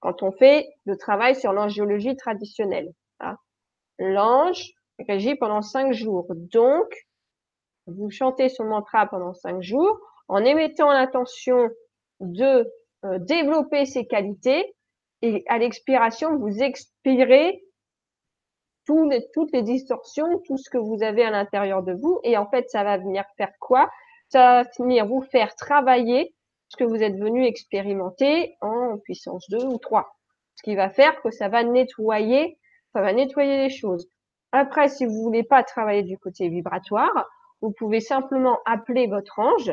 Quand 0.00 0.22
on 0.22 0.32
fait 0.32 0.66
le 0.86 0.96
travail 0.96 1.34
sur 1.34 1.52
l'angiologie 1.52 2.16
traditionnelle, 2.16 2.92
hein, 3.20 3.36
l'ange 3.98 4.70
régit 5.06 5.34
pendant 5.34 5.60
cinq 5.60 5.92
jours. 5.92 6.26
Donc, 6.30 6.88
vous 7.88 8.10
chantez 8.10 8.48
son 8.48 8.64
mantra 8.64 9.06
pendant 9.06 9.34
cinq 9.34 9.62
jours 9.62 9.98
en 10.28 10.44
émettant 10.44 10.92
l'intention 10.92 11.70
de 12.20 12.70
euh, 13.04 13.18
développer 13.18 13.86
ses 13.86 14.06
qualités 14.06 14.74
et 15.22 15.44
à 15.48 15.58
l'expiration, 15.58 16.36
vous 16.36 16.62
expirez 16.62 17.62
toutes 18.86 19.52
les 19.52 19.62
distorsions, 19.62 20.38
tout 20.46 20.56
ce 20.56 20.70
que 20.70 20.78
vous 20.78 21.02
avez 21.02 21.22
à 21.22 21.30
l'intérieur 21.30 21.82
de 21.82 21.92
vous. 21.92 22.20
Et 22.24 22.38
en 22.38 22.48
fait, 22.48 22.70
ça 22.70 22.84
va 22.84 22.96
venir 22.96 23.24
faire 23.36 23.52
quoi? 23.60 23.90
Ça 24.28 24.62
va 24.62 24.70
venir 24.78 25.06
vous 25.06 25.20
faire 25.20 25.54
travailler 25.56 26.34
ce 26.68 26.76
que 26.76 26.84
vous 26.84 27.02
êtes 27.02 27.16
venu 27.16 27.44
expérimenter 27.44 28.56
en 28.60 28.98
puissance 28.98 29.48
2 29.50 29.64
ou 29.64 29.78
3. 29.78 30.08
Ce 30.54 30.62
qui 30.62 30.74
va 30.74 30.88
faire 30.88 31.20
que 31.22 31.30
ça 31.30 31.48
va 31.48 31.64
nettoyer, 31.64 32.58
ça 32.94 33.02
va 33.02 33.12
nettoyer 33.12 33.58
les 33.58 33.70
choses. 33.70 34.08
Après, 34.52 34.88
si 34.88 35.04
vous 35.04 35.22
voulez 35.22 35.42
pas 35.42 35.62
travailler 35.62 36.02
du 36.02 36.18
côté 36.18 36.48
vibratoire, 36.48 37.28
vous 37.60 37.72
pouvez 37.72 38.00
simplement 38.00 38.58
appeler 38.64 39.06
votre 39.06 39.38
ange 39.38 39.72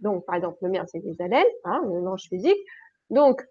Donc, 0.00 0.24
par 0.26 0.36
exemple, 0.36 0.58
le 0.62 0.70
mien, 0.70 0.84
c'est 0.86 1.00
des 1.00 1.20
haleines, 1.20 1.44
hein, 1.64 1.82
un 1.84 2.06
ange 2.06 2.28
physique. 2.28 2.58
Donc, 3.10 3.44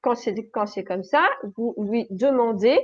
quand 0.00 0.14
c'est 0.14 0.34
quand 0.50 0.66
c'est 0.66 0.84
comme 0.84 1.04
ça, 1.04 1.26
vous 1.56 1.74
lui 1.78 2.06
demandez 2.10 2.78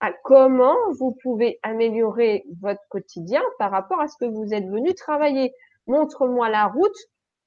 à 0.00 0.12
comment 0.12 0.76
vous 0.98 1.16
pouvez 1.22 1.58
améliorer 1.62 2.44
votre 2.60 2.82
quotidien 2.88 3.42
par 3.58 3.70
rapport 3.70 4.00
à 4.00 4.08
ce 4.08 4.16
que 4.18 4.26
vous 4.26 4.52
êtes 4.52 4.66
venu 4.66 4.94
travailler. 4.94 5.52
Montre-moi 5.86 6.48
la 6.50 6.66
route 6.66 6.96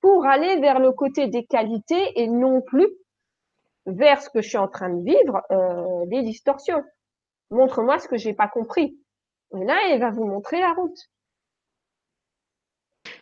pour 0.02 0.26
aller 0.26 0.60
vers 0.60 0.80
le 0.80 0.92
côté 0.92 1.28
des 1.28 1.46
qualités 1.46 2.20
et 2.20 2.28
non 2.28 2.62
plus 2.62 2.88
vers 3.86 4.22
ce 4.22 4.30
que 4.30 4.42
je 4.42 4.50
suis 4.50 4.58
en 4.58 4.68
train 4.68 4.90
de 4.90 5.04
vivre, 5.04 5.42
euh, 5.52 6.06
les 6.10 6.22
distorsions. 6.24 6.84
Montre-moi 7.52 8.00
ce 8.00 8.08
que 8.08 8.18
j'ai 8.18 8.34
pas 8.34 8.48
compris. 8.48 8.98
Et 9.56 9.64
là, 9.64 9.78
il 9.94 10.00
va 10.00 10.12
vous 10.12 10.26
montrer 10.26 10.60
la 10.60 10.74
route. 10.74 10.98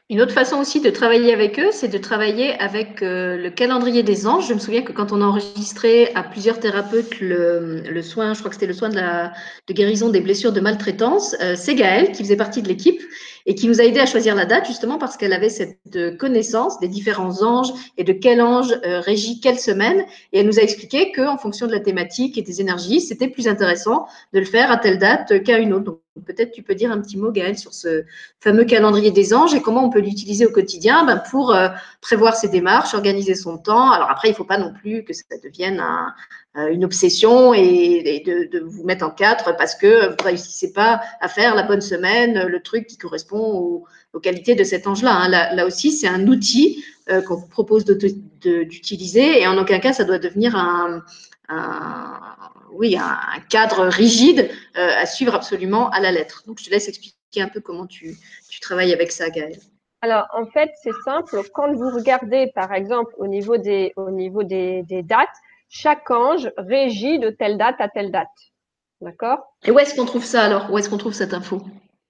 Une 0.10 0.22
autre 0.22 0.32
façon 0.32 0.56
aussi 0.56 0.80
de 0.80 0.90
travailler 0.90 1.34
avec 1.34 1.60
eux, 1.60 1.68
c'est 1.74 1.90
de 1.90 1.98
travailler 1.98 2.54
avec 2.62 3.02
euh, 3.02 3.36
le 3.36 3.50
calendrier 3.50 4.04
des 4.04 4.26
anges. 4.26 4.48
Je 4.48 4.54
me 4.54 4.60
souviens 4.60 4.82
que 4.82 4.94
quand 4.94 5.12
on 5.12 5.22
a 5.22 5.26
enregistré 5.26 6.14
à 6.16 6.24
plusieurs 6.24 6.62
thérapeutes 6.62 7.20
le, 7.20 8.02
soin, 8.02 8.34
je 8.34 8.40
crois 8.40 8.48
que 8.48 8.56
c'était 8.56 8.68
le 8.68 8.74
soin 8.74 8.88
de, 8.88 8.96
la, 8.96 9.34
guérison 9.70 10.08
des 10.08 10.22
blessures 10.22 10.54
de 10.54 10.62
maltraitance, 10.62 11.36
euh, 11.42 11.56
c'est 11.58 11.76
Gaëlle 11.76 12.14
qui 12.14 12.24
faisait 12.24 12.38
partie 12.38 12.62
de 12.62 12.70
l'équipe 12.70 13.02
et 13.48 13.54
qui 13.54 13.68
nous 13.68 13.82
a 13.82 13.84
aidé 13.84 14.00
à 14.00 14.06
choisir 14.06 14.34
la 14.34 14.46
date 14.46 14.66
justement 14.66 14.98
parce 14.98 15.18
qu'elle 15.18 15.34
avait 15.34 15.50
cette 15.50 15.78
euh, 15.98 16.16
connaissance 16.16 16.80
des 16.80 16.88
différents 16.88 17.44
anges 17.44 17.74
et 17.98 18.06
de 18.06 18.14
quel 18.14 18.42
ange 18.42 18.74
régit 18.86 19.42
quelle 19.42 19.60
semaine. 19.60 20.06
Et 20.32 20.40
elle 20.40 20.46
nous 20.46 20.58
a 20.58 20.62
expliqué 20.62 21.12
qu'en 21.12 21.38
fonction 21.38 21.68
de 21.68 21.74
la 21.74 21.82
thématique 21.82 22.38
et 22.38 22.42
des 22.44 22.62
énergies, 22.62 23.02
c'était 23.02 23.28
plus 23.28 23.50
intéressant 23.50 24.08
de 24.32 24.40
le 24.40 24.46
faire 24.46 24.72
à 24.72 24.78
telle 24.78 25.00
date 25.00 25.44
qu'à 25.44 25.58
une 25.58 25.74
autre. 25.74 26.00
Peut-être 26.26 26.52
tu 26.52 26.64
peux 26.64 26.76
dire 26.76 26.92
un 26.92 27.00
petit 27.02 27.18
mot, 27.18 27.32
Gaël, 27.32 27.58
sur 27.58 27.74
ce 27.74 28.04
fameux 28.40 28.66
calendrier 28.66 29.12
des 29.12 29.34
anges 29.34 29.54
et 29.54 29.62
comment 29.62 29.84
on 29.84 29.90
peut 29.90 30.00
l'utiliser 30.00 30.46
au 30.46 30.52
quotidien 30.52 31.06
ben, 31.06 31.22
pour 31.32 31.54
euh, 31.54 31.70
prévoir 32.02 32.36
ses 32.36 32.50
démarches, 32.50 32.94
organiser 32.94 33.36
son 33.36 33.58
temps. 33.58 33.92
Alors 33.92 34.10
après, 34.10 34.30
il 34.30 34.32
ne 34.32 34.38
faut 34.38 34.44
pas 34.44 34.58
non 34.58 34.74
plus 34.74 35.04
que 35.04 35.14
ça 35.14 35.24
devienne 35.44 35.84
euh, 36.58 36.68
une 36.68 36.86
obsession 36.86 37.54
et, 37.54 38.24
de, 38.26 38.60
vous 38.60 38.84
mettre 38.84 39.06
en 39.06 39.12
quatre 39.12 39.56
parce 39.58 39.76
que 39.76 40.08
vous 40.08 40.16
ne 40.20 40.24
réussissez 40.24 40.74
pas 40.74 41.02
à 41.22 41.28
faire 41.28 41.54
la 41.54 41.64
bonne 41.64 41.82
semaine, 41.82 42.48
le 42.48 42.62
truc 42.62 42.88
qui 42.88 42.98
correspond 42.98 43.38
aux, 43.38 44.20
qualités 44.20 44.56
de 44.56 44.64
cet 44.64 44.88
ange-là. 44.88 45.14
Hein. 45.14 45.30
Là, 45.30 45.66
aussi, 45.68 45.92
c'est 45.92 46.08
un 46.08 46.26
outil 46.26 46.84
euh, 47.12 47.22
qu'on 47.22 47.36
vous 47.36 47.48
propose 47.48 47.86
d'utiliser 47.86 49.40
et 49.40 49.46
en 49.46 49.56
aucun 49.60 49.78
cas, 49.78 49.94
ça 49.94 50.06
doit 50.06 50.18
devenir 50.18 50.56
un, 50.56 51.04
oui, 52.72 52.98
un, 52.98 53.40
cadre 53.50 53.86
rigide 53.86 54.50
euh, 54.78 54.90
à 54.98 55.06
suivre 55.06 55.36
absolument 55.36 55.90
à 55.90 56.00
la 56.00 56.12
lettre. 56.12 56.44
Donc, 56.48 56.60
je 56.60 56.66
te 56.66 56.70
laisse 56.70 56.88
expliquer 56.88 57.42
un 57.42 57.50
peu 57.50 57.62
comment 57.62 57.86
tu, 57.86 58.16
travailles 58.62 58.94
avec 58.94 59.12
ça, 59.12 59.30
Gaëlle. 59.30 59.60
Alors, 60.02 60.26
en 60.34 60.46
fait, 60.48 60.72
c'est 60.82 60.96
simple. 61.06 61.42
Quand 61.54 61.72
vous 61.74 61.90
regardez, 61.90 62.52
par 62.54 62.74
exemple, 62.74 63.14
au 63.18 63.28
niveau 63.28 63.58
des, 63.58 63.94
au 63.96 64.12
niveau 64.12 64.44
des 64.44 64.84
dates, 65.04 65.30
chaque 65.70 66.10
ange 66.12 66.52
régit 66.58 67.20
de 67.20 67.30
telle 67.30 67.58
date 67.58 67.76
à 67.80 67.90
telle 67.90 68.12
date. 68.12 68.28
D'accord? 69.02 69.54
Et 69.66 69.72
où 69.72 69.80
est-ce 69.80 69.96
qu'on 69.96 70.06
trouve 70.06 70.24
ça 70.24 70.44
alors? 70.44 70.72
Où 70.72 70.78
est-ce 70.78 70.90
qu'on 70.90 70.98
trouve 70.98 71.14
cette 71.14 71.34
info? 71.34 71.62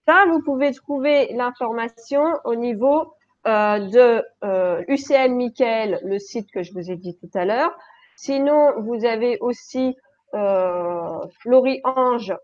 Ça, 0.08 0.26
vous 0.30 0.41
pouvez 0.41 0.74
trouver 0.74 1.34
l'information 1.34 2.24
au 2.45 2.55
niveau 2.55 3.14
euh, 3.45 3.80
de 3.80 4.24
euh, 4.43 4.84
UCM 4.88 5.36
Michael, 5.36 5.99
le 6.03 6.18
site 6.18 6.49
que 6.51 6.64
je 6.64 6.72
vous 6.72 6.89
ai 6.89 6.95
dit 6.95 7.18
tout 7.18 7.30
à 7.38 7.45
l'heure. 7.45 7.78
Sinon, 8.16 8.82
vous 8.82 9.05
avez 9.05 9.38
aussi 9.41 9.95
Flori 10.32 11.82
Ange, 11.84 12.36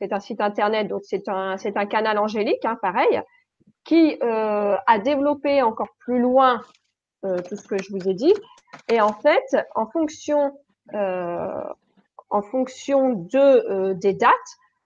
c'est 0.00 0.12
un 0.12 0.20
site 0.20 0.40
internet, 0.40 0.88
donc 0.88 1.02
c'est 1.04 1.28
un, 1.28 1.56
c'est 1.56 1.76
un 1.76 1.86
canal 1.86 2.18
angélique, 2.18 2.64
hein, 2.64 2.78
pareil, 2.80 3.20
qui 3.84 4.18
euh, 4.22 4.76
a 4.86 4.98
développé 4.98 5.62
encore 5.62 5.94
plus 6.00 6.20
loin 6.20 6.60
euh, 7.24 7.38
tout 7.48 7.56
ce 7.56 7.68
que 7.68 7.76
je 7.82 7.90
vous 7.92 8.08
ai 8.08 8.14
dit. 8.14 8.32
Et 8.88 9.00
en 9.00 9.12
fait, 9.12 9.44
en 9.74 9.86
fonction, 9.86 10.52
euh, 10.94 11.64
en 12.30 12.42
fonction 12.42 13.10
de, 13.12 13.38
euh, 13.38 13.94
des 13.94 14.14
dates, 14.14 14.32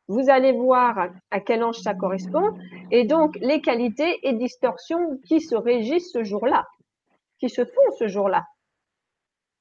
vous 0.08 0.28
allez 0.28 0.52
voir 0.52 1.08
à 1.30 1.40
quel 1.40 1.62
ange 1.64 1.78
ça 1.78 1.94
correspond 1.94 2.58
et 2.90 3.04
donc 3.04 3.36
les 3.40 3.62
qualités 3.62 4.18
et 4.22 4.34
distorsions 4.34 5.18
qui 5.26 5.40
se 5.40 5.54
régissent 5.54 6.12
ce 6.12 6.24
jour-là, 6.24 6.66
qui 7.38 7.48
se 7.48 7.64
font 7.64 7.96
ce 7.98 8.06
jour-là. 8.06 8.44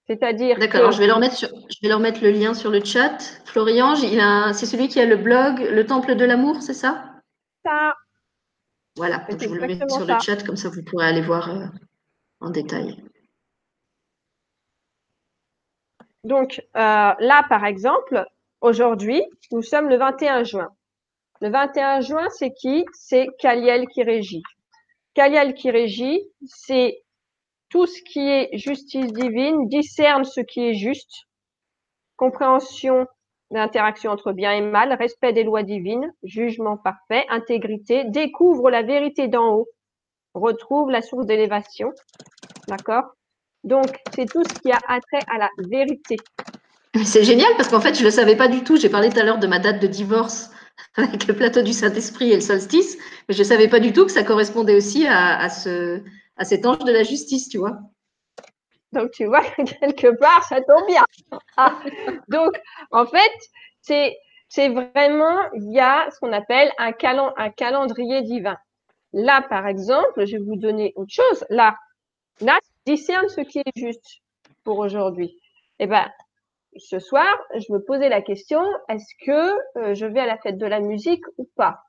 C'est-à-dire. 0.08 0.60
D'accord, 0.60 0.92
je 0.92 1.00
vais 1.00 1.08
leur 1.08 1.20
mettre 1.20 1.38
je 1.38 1.78
vais 1.82 1.88
leur 1.88 2.00
mettre 2.00 2.22
le 2.22 2.32
lien 2.32 2.54
sur 2.54 2.70
le 2.70 2.84
chat. 2.84 3.18
Florian, 3.46 3.96
c'est 3.96 4.66
celui 4.66 4.88
qui 4.88 5.00
a 5.00 5.06
le 5.06 5.16
blog 5.16 5.60
Le 5.60 5.86
Temple 5.86 6.16
de 6.16 6.26
l'amour, 6.26 6.62
c'est 6.62 6.74
ça? 6.74 7.06
Ça. 7.66 7.96
Voilà, 8.96 9.26
je 9.30 9.48
vous 9.48 9.56
le 9.56 9.68
mets 9.68 9.80
sur 9.90 10.06
le 10.06 10.20
chat, 10.20 10.46
comme 10.46 10.56
ça 10.58 10.70
vous 10.70 10.84
pourrez 10.84 11.08
aller 11.08 11.22
voir 11.22 11.50
euh, 11.50 11.66
en 12.42 12.50
détail. 12.50 13.02
Donc 16.24 16.62
euh, 16.76 16.80
là, 17.20 17.46
par 17.50 17.66
exemple, 17.66 18.26
aujourd'hui, 18.62 19.24
nous 19.52 19.62
sommes 19.62 19.90
le 19.90 19.98
21 19.98 20.44
juin. 20.44 20.70
Le 21.42 21.50
21 21.50 22.02
juin, 22.02 22.28
c'est 22.30 22.52
qui? 22.54 22.86
C'est 22.94 23.28
Kaliel 23.40 23.88
qui 23.88 24.04
régit. 24.04 24.44
Kaliel 25.14 25.54
qui 25.54 25.72
régit, 25.72 26.22
c'est 26.46 27.03
tout 27.74 27.88
ce 27.88 28.04
qui 28.04 28.20
est 28.20 28.56
justice 28.56 29.12
divine, 29.14 29.68
discerne 29.68 30.26
ce 30.26 30.42
qui 30.42 30.62
est 30.62 30.76
juste, 30.76 31.24
compréhension 32.18 33.08
d'interaction 33.50 34.12
entre 34.12 34.32
bien 34.32 34.52
et 34.52 34.62
mal, 34.62 34.94
respect 34.94 35.34
des 35.34 35.44
lois 35.44 35.64
divines, 35.64 36.14
jugement 36.22 36.78
parfait, 36.78 37.26
intégrité, 37.30 38.04
découvre 38.06 38.70
la 38.70 38.84
vérité 38.84 39.28
d'en 39.28 39.56
haut, 39.56 39.68
retrouve 40.36 40.92
la 40.92 41.02
source 41.02 41.26
d'élévation, 41.26 41.92
d'accord? 42.68 43.06
Donc, 43.64 43.98
c'est 44.16 44.28
tout 44.28 44.44
ce 44.44 44.56
qui 44.62 44.72
a 44.72 44.80
attrait 44.88 45.26
à 45.34 45.40
la 45.40 45.50
vérité. 45.68 46.18
C'est 47.04 47.24
génial 47.24 47.50
parce 47.58 47.70
qu'en 47.70 47.82
fait, 47.82 47.96
je 47.96 48.02
ne 48.02 48.06
le 48.06 48.12
savais 48.12 48.36
pas 48.36 48.50
du 48.50 48.64
tout. 48.64 48.78
J'ai 48.78 48.90
parlé 48.90 49.10
tout 49.10 49.20
à 49.20 49.24
l'heure 49.24 49.40
de 49.40 49.48
ma 49.48 49.58
date 49.58 49.82
de 49.82 49.88
divorce 49.88 50.52
avec 50.96 51.26
le 51.26 51.36
plateau 51.36 51.64
du 51.64 51.74
Saint-Esprit 51.74 52.32
et 52.32 52.36
le 52.36 52.42
solstice, 52.42 53.00
mais 53.28 53.34
je 53.34 53.40
ne 53.40 53.48
savais 53.48 53.68
pas 53.68 53.80
du 53.80 53.94
tout 53.94 54.06
que 54.06 54.12
ça 54.12 54.24
correspondait 54.24 54.76
aussi 54.76 55.08
à, 55.08 55.50
ce, 55.50 56.04
à 56.38 56.46
cet 56.46 56.66
ange 56.66 56.80
de 56.80 56.92
la 56.92 57.04
justice, 57.04 57.50
tu 57.50 57.58
vois. 57.58 57.80
Donc, 58.92 59.12
tu 59.12 59.26
vois, 59.26 59.42
quelque 59.82 60.16
part, 60.18 60.44
ça 60.44 60.62
tombe 60.62 60.86
bien. 60.88 61.04
Ah. 61.58 61.80
Donc, 62.28 62.54
en 62.92 63.06
fait, 63.06 63.32
c'est, 63.82 64.70
vraiment, 64.70 65.52
il 65.54 65.74
y 65.74 65.80
a 65.80 66.10
ce 66.12 66.20
qu'on 66.20 66.32
appelle 66.32 66.72
un, 66.78 66.92
calendrier 66.92 68.22
divin. 68.22 68.58
Là, 69.14 69.42
par 69.50 69.68
exemple, 69.68 70.26
je 70.26 70.38
vais 70.38 70.44
vous 70.44 70.56
donner 70.56 70.94
autre 70.96 71.12
chose. 71.12 71.46
Là, 71.50 71.76
là, 72.42 72.60
discerne 72.86 73.30
ce 73.30 73.42
qui 73.42 73.60
est 73.60 73.72
juste 73.76 74.22
pour 74.64 74.80
aujourd'hui. 74.80 75.38
Eh 75.80 75.88
ben, 75.88 76.10
ce 76.78 77.00
soir, 77.00 77.28
je 77.56 77.72
me 77.72 77.80
posais 77.80 78.10
la 78.10 78.22
question 78.22 78.64
est-ce 78.90 79.14
que 79.26 79.56
euh, 79.78 79.94
je 79.94 80.06
vais 80.06 80.22
à 80.22 80.26
la 80.26 80.38
fête 80.38 80.58
de 80.58 80.66
la 80.66 80.80
musique 80.80 81.24
ou 81.38 81.48
pas? 81.56 81.84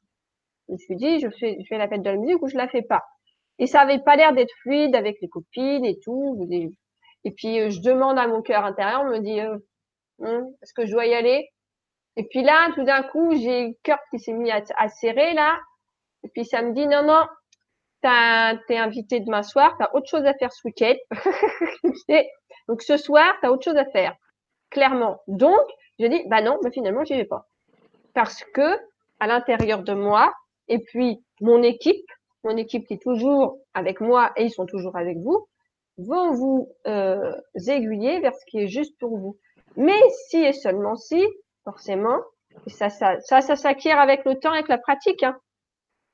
Je 0.68 0.74
me 0.74 0.78
suis 0.78 0.96
dit 0.96 1.20
je 1.20 1.28
fais, 1.30 1.58
je 1.68 1.74
la 1.74 1.88
fête 1.88 2.02
de 2.02 2.10
la 2.10 2.16
musique 2.16 2.42
ou 2.42 2.48
je 2.48 2.56
la 2.56 2.68
fais 2.68 2.82
pas? 2.82 3.02
Et 3.58 3.66
ça 3.66 3.80
avait 3.80 4.00
pas 4.00 4.16
l'air 4.16 4.32
d'être 4.32 4.52
fluide 4.62 4.94
avec 4.96 5.16
les 5.20 5.28
copines 5.28 5.84
et 5.84 5.98
tout. 6.00 6.48
Et 7.24 7.30
puis 7.30 7.60
euh, 7.60 7.70
je 7.70 7.80
demande 7.80 8.18
à 8.18 8.26
mon 8.26 8.42
cœur 8.42 8.64
intérieur, 8.64 9.02
on 9.02 9.10
me 9.10 9.18
dit 9.18 9.40
euh, 9.40 9.56
hum, 10.18 10.52
est-ce 10.62 10.74
que 10.74 10.86
je 10.86 10.92
dois 10.92 11.06
y 11.06 11.14
aller? 11.14 11.48
Et 12.16 12.24
puis 12.24 12.42
là, 12.42 12.70
tout 12.74 12.84
d'un 12.84 13.02
coup, 13.02 13.34
j'ai 13.36 13.68
le 13.68 13.74
cœur 13.82 13.98
qui 14.10 14.18
s'est 14.18 14.32
mis 14.32 14.50
à, 14.50 14.88
serrer 14.88 15.34
là. 15.34 15.58
Et 16.22 16.28
puis 16.28 16.44
ça 16.44 16.62
me 16.62 16.72
dit 16.72 16.86
non 16.86 17.04
non, 17.04 17.26
t'es 18.66 18.76
invité 18.76 19.20
demain 19.20 19.42
soir, 19.42 19.76
tu 19.78 19.84
as 19.84 19.94
autre 19.94 20.08
chose 20.08 20.24
à 20.24 20.34
faire 20.34 20.52
ce 20.52 20.60
week-end. 20.66 20.94
Donc 22.68 22.82
ce 22.82 22.96
soir, 22.96 23.34
tu 23.40 23.46
as 23.46 23.52
autre 23.52 23.64
chose 23.64 23.76
à 23.76 23.84
faire, 23.86 24.14
clairement. 24.70 25.20
Donc, 25.26 25.60
je 25.98 26.06
dis, 26.06 26.22
bah 26.28 26.42
non, 26.42 26.58
bah 26.62 26.70
finalement, 26.70 27.04
j'y 27.04 27.14
vais 27.14 27.24
pas. 27.24 27.46
Parce 28.14 28.44
que 28.54 28.78
à 29.20 29.26
l'intérieur 29.26 29.82
de 29.82 29.92
moi, 29.92 30.32
et 30.68 30.78
puis 30.78 31.22
mon 31.40 31.62
équipe, 31.62 32.06
mon 32.44 32.56
équipe 32.56 32.86
qui 32.86 32.94
est 32.94 33.02
toujours 33.02 33.58
avec 33.74 34.00
moi 34.00 34.32
et 34.36 34.44
ils 34.44 34.50
sont 34.50 34.66
toujours 34.66 34.96
avec 34.96 35.18
vous, 35.18 35.46
vont 35.98 36.32
vous 36.32 36.68
euh, 36.86 37.32
aiguiller 37.66 38.20
vers 38.20 38.34
ce 38.34 38.44
qui 38.46 38.58
est 38.58 38.68
juste 38.68 38.98
pour 38.98 39.16
vous. 39.16 39.36
Mais 39.76 40.00
si 40.28 40.38
et 40.38 40.52
seulement 40.52 40.96
si, 40.96 41.24
forcément, 41.64 42.20
ça, 42.66 42.88
ça, 42.88 43.18
ça, 43.20 43.56
s'acquiert 43.56 43.98
avec 43.98 44.24
le 44.24 44.38
temps, 44.38 44.52
avec 44.52 44.68
la 44.68 44.78
pratique. 44.78 45.22
Hein 45.22 45.36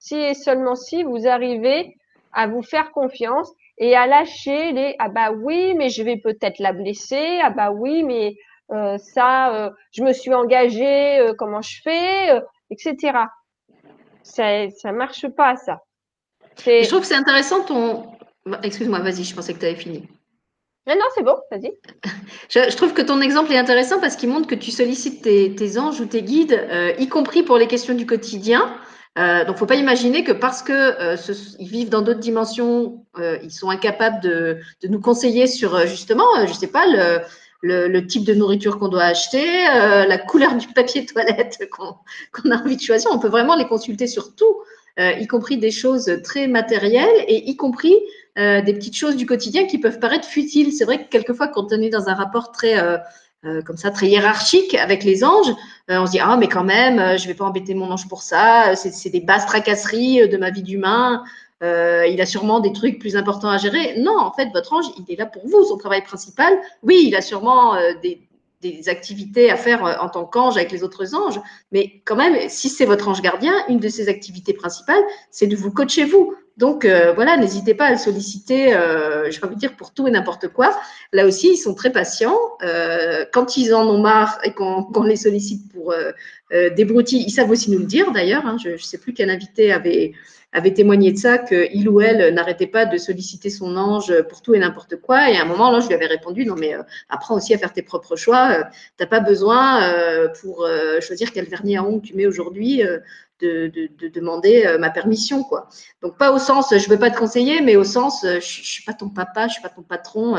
si 0.01 0.17
et 0.17 0.35
seulement 0.35 0.75
si 0.75 1.05
vous 1.05 1.29
arrivez 1.29 1.95
à 2.33 2.47
vous 2.47 2.63
faire 2.63 2.91
confiance 2.91 3.53
et 3.79 3.95
à 3.95 4.07
lâcher 4.07 4.73
les 4.73 4.97
ah 4.99 5.09
bah 5.09 5.31
oui 5.31 5.75
mais 5.75 5.91
je 5.91 6.03
vais 6.03 6.17
peut-être 6.17 6.59
la 6.59 6.73
blesser 6.73 7.39
ah 7.43 7.51
bah 7.51 7.71
oui 7.71 8.03
mais 8.03 8.35
euh, 8.73 8.97
ça 8.99 9.55
euh, 9.55 9.71
je 9.93 10.03
me 10.03 10.13
suis 10.13 10.33
engagée 10.33 11.19
euh, 11.19 11.35
comment 11.37 11.61
je 11.61 11.81
fais 11.83 12.41
etc 12.71 13.19
ça 14.23 14.71
ça 14.71 14.93
marche 14.93 15.29
pas 15.29 15.57
ça 15.57 15.83
je 16.59 16.89
trouve 16.89 17.01
que 17.01 17.07
c'est 17.07 17.15
intéressant 17.15 17.65
ton 17.65 18.07
excuse-moi 18.63 19.01
vas-y 19.01 19.25
je 19.25 19.35
pensais 19.35 19.55
que 19.55 19.59
tu 19.59 19.67
avais 19.67 19.77
fini 19.77 20.09
non, 20.87 20.95
non, 20.97 21.05
c'est 21.15 21.23
bon, 21.23 21.37
vas-y. 21.53 21.73
Je, 22.49 22.75
trouve 22.75 22.95
que 22.95 23.03
ton 23.03 23.21
exemple 23.21 23.53
est 23.53 23.59
intéressant 23.59 24.01
parce 24.01 24.17
qu'il 24.17 24.31
montre 24.31 24.49
que 24.49 24.55
tu 24.55 24.71
sollicites 24.71 25.23
tes, 25.23 25.55
tes 25.55 25.79
anges 25.79 26.01
ou 26.01 26.07
tes 26.07 26.23
guides, 26.23 26.59
y 26.99 27.07
compris 27.07 27.43
pour 27.43 27.59
les 27.59 27.69
questions 27.69 27.95
du 27.95 28.07
quotidien, 28.07 28.75
Euh, 29.19 29.45
donc, 29.45 29.57
faut 29.57 29.67
pas 29.67 29.75
imaginer 29.75 30.23
que 30.23 30.33
parce 30.33 30.63
que 30.63 30.73
euh, 30.73 31.17
ils 31.59 31.69
vivent 31.69 31.89
dans 31.89 32.03
d'autres 32.03 32.21
dimensions, 32.21 33.05
euh, 33.19 33.39
ils 33.43 33.51
sont 33.51 33.69
incapables 33.69 34.23
de, 34.23 34.59
de 34.83 34.89
nous 34.89 35.01
conseiller 35.01 35.47
sur 35.49 35.75
euh, 35.75 35.87
justement, 35.87 36.25
euh, 36.39 36.47
je 36.47 36.53
sais 36.53 36.69
pas, 36.69 36.87
le, 36.87 37.21
le, 37.61 37.89
le 37.89 38.07
type 38.07 38.25
de 38.25 38.35
nourriture 38.35 38.79
qu'on 38.79 38.89
doit 38.89 39.05
acheter, 39.05 39.69
euh, 39.69 40.07
la 40.07 40.19
couleur 40.19 40.55
du 40.57 40.69
papier 40.69 41.05
toilette 41.07 41.59
qu'on 41.71 42.51
a 42.51 42.57
envie 42.63 42.77
de 42.77 42.83
choisir. 42.83 43.11
On 43.13 43.19
peut 43.19 43.29
vraiment 43.29 43.57
les 43.57 43.67
consulter 43.67 44.07
sur 44.07 44.35
tout, 44.35 44.45
euh, 44.45 44.65
y 45.21 45.27
compris 45.27 45.57
des 45.57 45.71
choses 45.71 46.21
très 46.23 46.47
matérielles 46.47 47.25
et 47.29 47.49
y 47.49 47.57
compris 47.57 47.95
euh, 48.39 48.61
des 48.63 48.75
petites 48.75 48.97
choses 48.97 49.17
du 49.17 49.27
quotidien 49.27 49.67
qui 49.67 49.79
peuvent 49.79 49.99
paraître 49.99 50.27
futiles. 50.27 50.73
C'est 50.73 50.85
vrai 50.85 51.05
que 51.05 51.09
quelquefois, 51.09 51.49
quand 51.49 51.73
on 51.73 51.81
est 51.83 51.91
dans 51.91 52.09
un 52.09 52.15
rapport 52.15 52.53
très 52.53 52.79
euh, 52.79 52.97
euh, 53.45 53.63
comme 53.63 53.77
ça, 53.77 53.91
très 53.91 54.09
hiérarchique 54.09 54.75
avec 54.75 55.03
les 55.03 55.25
anges, 55.25 55.51
euh, 55.91 56.01
on 56.01 56.07
se 56.07 56.13
dit 56.13 56.21
ah 56.21 56.37
mais 56.37 56.49
quand 56.49 56.65
même, 56.65 56.99
euh, 56.99 57.17
je 57.17 57.27
vais 57.27 57.35
pas 57.35 57.47
embêter 57.47 57.75
mon 57.75 57.91
ange 57.91 58.09
pour 58.09 58.23
ça. 58.23 58.77
C'est 58.77 59.11
des 59.11 59.21
basses 59.21 59.47
tracasseries 59.47 60.23
euh, 60.23 60.27
de 60.29 60.37
ma 60.37 60.51
vie 60.51 60.63
d'humain. 60.63 61.23
Euh, 61.63 62.07
il 62.07 62.21
a 62.21 62.27
sûrement 62.27 62.61
des 62.61 62.73
trucs 62.73 62.99
plus 62.99 63.17
importants 63.17 63.51
à 63.51 63.59
gérer. 63.59 63.95
Non, 63.99 64.19
en 64.19 64.33
fait, 64.33 64.49
votre 64.55 64.73
ange, 64.73 64.87
il 64.99 65.13
est 65.13 65.17
là 65.17 65.27
pour 65.27 65.47
vous. 65.47 65.65
Son 65.65 65.77
travail 65.77 66.03
principal, 66.03 66.59
oui, 66.83 67.05
il 67.07 67.15
a 67.17 67.21
sûrement 67.21 67.75
euh, 67.75 67.93
des, 68.03 68.21
des 68.61 68.89
activités 68.89 69.51
à 69.51 69.57
faire 69.57 69.85
euh, 69.85 69.95
en 70.01 70.09
tant 70.09 70.25
qu'ange 70.25 70.57
avec 70.57 70.71
les 70.71 70.83
autres 70.83 71.15
anges, 71.15 71.41
mais 71.73 72.03
quand 72.05 72.17
même, 72.17 72.49
si 72.49 72.69
c'est 72.69 72.85
votre 72.85 73.09
ange 73.09 73.23
gardien, 73.23 73.55
une 73.69 73.79
de 73.79 73.89
ses 73.89 74.09
activités 74.09 74.53
principales, 74.53 75.03
c'est 75.31 75.47
de 75.47 75.57
vous 75.57 75.71
coacher 75.71 76.05
vous. 76.05 76.35
Donc 76.61 76.85
euh, 76.85 77.15
voilà, 77.15 77.39
n'hésitez 77.39 77.73
pas 77.73 77.87
à 77.87 77.91
le 77.93 77.97
solliciter, 77.97 78.75
euh, 78.75 79.31
j'ai 79.31 79.43
envie 79.43 79.55
de 79.55 79.61
dire, 79.61 79.77
pour 79.77 79.95
tout 79.95 80.07
et 80.07 80.11
n'importe 80.11 80.49
quoi. 80.49 80.79
Là 81.13 81.25
aussi, 81.27 81.53
ils 81.53 81.57
sont 81.57 81.75
très 81.75 81.91
patients. 81.91 82.37
Euh, 82.63 83.25
quand 83.33 83.57
ils 83.57 83.75
en 83.75 83.89
ont 83.89 83.99
marre 84.03 84.39
et 84.45 84.53
qu'on 84.53 84.83
qu'on 84.93 85.05
les 85.05 85.17
sollicite 85.17 85.73
pour 85.73 85.93
euh, 85.93 86.13
euh, 86.53 86.69
des 86.69 86.85
broutilles, 86.85 87.25
ils 87.27 87.31
savent 87.31 87.51
aussi 87.51 87.71
nous 87.71 87.79
le 87.79 87.87
dire 87.87 88.13
d'ailleurs. 88.13 88.45
hein. 88.45 88.59
je 88.63 88.71
ne 88.71 88.77
sais 88.77 88.99
plus 88.99 89.15
quel 89.15 89.31
invité 89.31 89.73
avait, 89.73 90.13
avait 90.53 90.75
témoigné 90.75 91.13
de 91.13 91.19
ça, 91.19 91.39
qu'il 91.39 91.89
ou 91.89 92.01
elle 92.01 92.35
n'arrêtait 92.35 92.67
pas 92.67 92.85
de 92.85 92.99
solliciter 92.99 93.51
son 93.51 93.77
ange 93.77 94.13
pour 94.23 94.43
tout 94.43 94.55
et 94.55 94.59
n'importe 94.59 94.97
quoi. 94.97 95.31
Et 95.31 95.37
à 95.37 95.43
un 95.43 95.45
moment, 95.45 95.81
je 95.81 95.87
lui 95.87 95.95
avais 95.95 96.07
répondu, 96.07 96.45
non 96.45 96.57
mais 96.57 96.75
euh, 96.75 96.83
apprends 97.09 97.37
aussi 97.37 97.55
à 97.55 97.59
faire 97.59 97.73
tes 97.73 97.83
propres 97.83 98.17
choix. 98.17 98.51
Euh, 98.53 98.63
T'as 98.97 99.07
pas 99.07 99.21
besoin 99.21 99.83
euh, 99.85 100.29
pour 100.41 100.67
choisir 101.01 101.33
quel 101.33 101.47
vernis 101.47 101.77
à 101.77 101.85
ongles 101.85 102.03
tu 102.03 102.15
mets 102.15 102.27
aujourd'hui. 102.27 102.83
de, 103.41 103.69
de, 103.69 103.89
de 103.99 104.09
demander 104.09 104.77
ma 104.79 104.91
permission, 104.91 105.43
quoi. 105.43 105.71
Donc 106.03 106.19
pas 106.19 106.31
au 106.31 106.39
sens, 106.39 106.75
je 106.77 106.89
veux 106.91 106.99
pas 106.99 107.11
te 107.11 107.17
conseiller, 107.17 107.63
mais 107.63 107.75
au 107.75 107.85
sens, 107.85 108.21
je, 108.23 108.39
suis 108.41 108.85
pas 108.85 108.93
ton 108.93 109.09
papa, 109.09 109.49
je 109.49 109.55
suis 109.55 109.63
pas 109.63 109.71
ton 109.71 109.81
patron. 109.81 110.35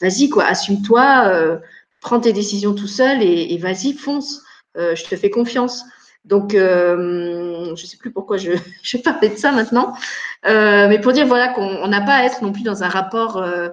vas-y, 0.00 0.30
quoi, 0.30 0.46
assume-toi, 0.46 1.60
prends 2.00 2.18
tes 2.18 2.32
décisions 2.32 2.74
tout 2.74 2.86
seul 2.86 3.22
et, 3.22 3.58
vas-y, 3.58 3.92
fonce. 3.92 4.40
Je 4.74 5.04
te 5.04 5.16
fais 5.16 5.28
confiance. 5.28 5.84
Donc, 6.26 6.54
euh, 6.54 7.74
je 7.76 7.86
sais 7.86 7.96
plus 7.96 8.10
pourquoi 8.10 8.36
je, 8.36 8.52
je 8.82 8.96
parlais 8.98 9.28
de 9.28 9.36
ça 9.36 9.52
maintenant, 9.52 9.94
euh, 10.46 10.88
mais 10.88 11.00
pour 11.00 11.12
dire 11.12 11.26
voilà 11.26 11.48
qu'on 11.48 11.62
on 11.64 11.88
n'a 11.88 12.00
pas 12.00 12.16
à 12.16 12.24
être 12.24 12.42
non 12.42 12.52
plus 12.52 12.64
dans 12.64 12.82
un 12.82 12.88
rapport 12.88 13.38
euh, 13.38 13.68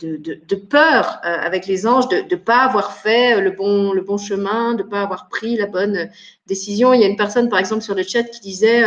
de, 0.00 0.54
peur 0.54 1.18
avec 1.22 1.66
les 1.66 1.86
anges, 1.86 2.08
de 2.08 2.22
ne 2.30 2.36
pas 2.36 2.60
avoir 2.60 2.92
fait 2.92 3.40
le 3.40 3.50
bon, 3.50 4.16
chemin, 4.16 4.74
de 4.74 4.82
ne 4.82 4.88
pas 4.88 5.02
avoir 5.02 5.28
pris 5.28 5.56
la 5.56 5.66
bonne 5.66 6.08
décision. 6.46 6.94
Il 6.94 7.00
y 7.00 7.04
a 7.04 7.08
une 7.08 7.16
personne, 7.16 7.48
par 7.48 7.58
exemple, 7.58 7.82
sur 7.82 7.96
le 7.96 8.04
chat 8.04 8.22
qui 8.22 8.40
disait 8.40 8.84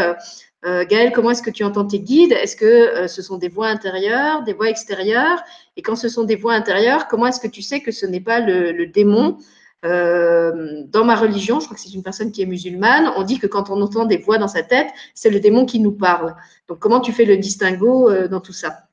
Gaël, 0.63 1.11
comment 1.13 1.31
est-ce 1.31 1.43
que 1.43 1.49
tu 1.49 1.65
entends 1.65 1.85
tes 1.85 1.99
guides? 1.99 2.31
Est-ce 2.31 2.55
que 2.55 3.05
ce 3.07 3.21
sont 3.21 3.37
des 3.37 3.49
voix 3.49 3.67
intérieures, 3.67 4.43
des 4.43 4.53
voix 4.53 4.69
extérieures? 4.69 5.43
Et 5.75 5.81
quand 5.81 5.97
ce 5.97 6.07
sont 6.07 6.23
des 6.23 6.37
voix 6.37 6.53
intérieures, 6.53 7.09
comment 7.09 7.27
est-ce 7.27 7.41
que 7.41 7.49
tu 7.49 7.61
sais 7.61 7.81
que 7.81 7.91
ce 7.91 8.05
n'est 8.05 8.21
pas 8.21 8.39
le 8.39 8.85
démon? 8.85 9.39
Euh, 9.83 10.83
dans 10.87 11.03
ma 11.03 11.15
religion, 11.15 11.59
je 11.59 11.65
crois 11.65 11.75
que 11.75 11.81
c'est 11.81 11.93
une 11.93 12.03
personne 12.03 12.31
qui 12.31 12.41
est 12.41 12.45
musulmane, 12.45 13.11
on 13.17 13.23
dit 13.23 13.39
que 13.39 13.47
quand 13.47 13.69
on 13.69 13.81
entend 13.81 14.05
des 14.05 14.17
voix 14.17 14.37
dans 14.37 14.47
sa 14.47 14.63
tête, 14.63 14.89
c'est 15.15 15.29
le 15.29 15.39
démon 15.39 15.65
qui 15.65 15.79
nous 15.79 15.91
parle. 15.91 16.35
Donc, 16.67 16.79
comment 16.79 16.99
tu 16.99 17.11
fais 17.11 17.25
le 17.25 17.37
distinguo 17.37 18.09
euh, 18.09 18.27
dans 18.27 18.41
tout 18.41 18.53
ça? 18.53 18.83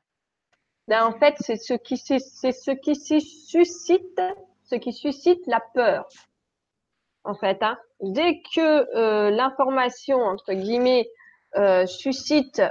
Ben, 0.86 1.05
en 1.05 1.12
fait, 1.12 1.34
c'est 1.41 1.57
ce 1.57 1.74
qui 1.74 1.99
c'est 1.99 2.18
ce 2.18 2.70
qui 2.70 2.97
suscite, 2.97 4.20
ce 4.64 4.74
qui 4.76 4.93
suscite 4.93 5.47
la 5.47 5.62
peur. 5.74 6.09
En 7.24 7.34
fait, 7.34 7.62
hein. 7.62 7.76
dès 8.01 8.41
que 8.55 8.97
euh, 8.97 9.30
l'information 9.30 10.18
entre 10.22 10.55
guillemets 10.55 11.09
suscite 11.86 12.62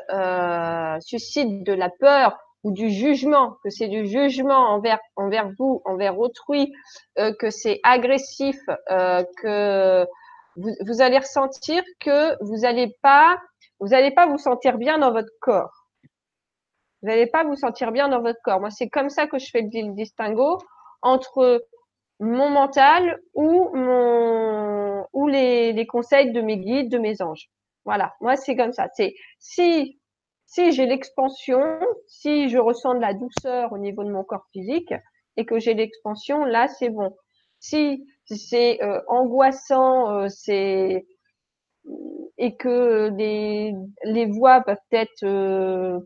suscite 1.01 1.63
de 1.63 1.74
la 1.74 1.89
peur 1.89 2.38
ou 2.64 2.72
du 2.72 2.89
jugement, 2.89 3.58
que 3.64 3.70
c'est 3.70 3.88
du 3.88 4.05
jugement 4.08 4.70
envers 4.70 4.99
envers 5.16 5.49
vous, 5.58 5.82
envers 5.86 6.20
autrui, 6.20 6.74
euh, 7.20 7.34
que 7.39 7.49
c'est 7.49 7.80
agressif, 7.84 8.60
euh, 8.91 9.24
que 9.41 10.05
vous, 10.55 10.72
vous 10.86 11.01
allez 11.01 11.20
ressentir 11.20 11.84
que 11.99 12.36
vous 12.43 12.66
allez 12.66 12.95
pas 13.01 13.38
vous 13.80 13.93
allez 13.93 14.12
pas 14.12 14.26
vous 14.26 14.39
sentir 14.39 14.78
bien 14.78 14.97
dans 14.97 15.12
votre 15.12 15.32
corps. 15.39 15.72
Vous 17.01 17.10
n'allez 17.10 17.28
pas 17.28 17.43
vous 17.43 17.55
sentir 17.55 17.91
bien 17.91 18.10
dans 18.10 18.22
votre 18.22 18.39
corps. 18.43 18.60
Moi, 18.60 18.72
c'est 18.72 18.89
comme 18.89 19.10
ça 19.10 19.28
que 19.28 19.38
je 19.38 19.49
fais 19.51 19.62
le 19.62 19.93
distinguo 19.93 20.58
entre 21.03 21.64
mon 22.20 22.49
mental 22.49 23.20
ou 23.36 23.70
mon 23.76 25.05
ou 25.14 25.28
les, 25.28 25.74
les 25.74 25.86
conseils 25.86 26.32
de 26.32 26.41
mes 26.41 26.58
guides, 26.58 26.89
de 26.91 26.97
mes 26.97 27.22
anges. 27.22 27.49
Voilà. 27.86 28.14
Moi, 28.20 28.36
c'est 28.36 28.55
comme 28.55 28.74
ça. 28.74 28.88
C'est 28.95 29.14
si 29.39 29.99
si 30.48 30.72
j'ai 30.72 30.86
l'expansion, 30.86 31.80
si 32.08 32.50
je 32.50 32.58
ressens 32.58 32.95
de 32.95 33.00
la 33.00 33.14
douceur 33.14 33.72
au 33.74 33.78
niveau 33.78 34.04
de 34.04 34.12
mon 34.12 34.24
corps 34.24 34.48
physique 34.52 34.93
et 35.36 35.45
que 35.45 35.60
j'ai 35.60 35.74
l'expansion, 35.76 36.43
là, 36.45 36.68
c'est 36.68 36.89
bon. 36.89 37.16
Si 37.60 38.06
c'est 38.26 38.82
euh, 38.84 39.02
angoissant, 39.08 40.10
euh, 40.12 40.28
c'est 40.30 41.06
et 42.38 42.56
que 42.56 43.12
les, 43.18 43.74
les 44.04 44.26
voix 44.26 44.62
peuvent 44.62 44.78
être 44.91 45.24
euh, 45.24 46.00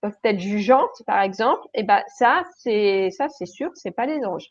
peuvent 0.00 0.18
être 0.24 0.40
jugeantes, 0.40 1.02
par 1.06 1.20
exemple, 1.20 1.62
et 1.74 1.82
ben 1.82 2.02
ça, 2.16 2.44
c'est 2.58 3.10
ça, 3.10 3.28
c'est 3.28 3.46
sûr, 3.46 3.70
c'est 3.74 3.90
pas 3.90 4.06
les 4.06 4.24
anges. 4.24 4.48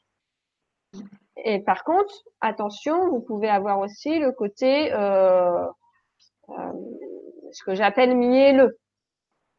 Et 1.45 1.59
par 1.59 1.83
contre, 1.83 2.13
attention, 2.41 3.09
vous 3.09 3.21
pouvez 3.21 3.49
avoir 3.49 3.79
aussi 3.79 4.19
le 4.19 4.31
côté 4.31 4.91
euh, 4.93 5.65
euh, 6.49 6.73
ce 7.51 7.63
que 7.63 7.75
j'appelle 7.75 8.15
mielleux, 8.15 8.77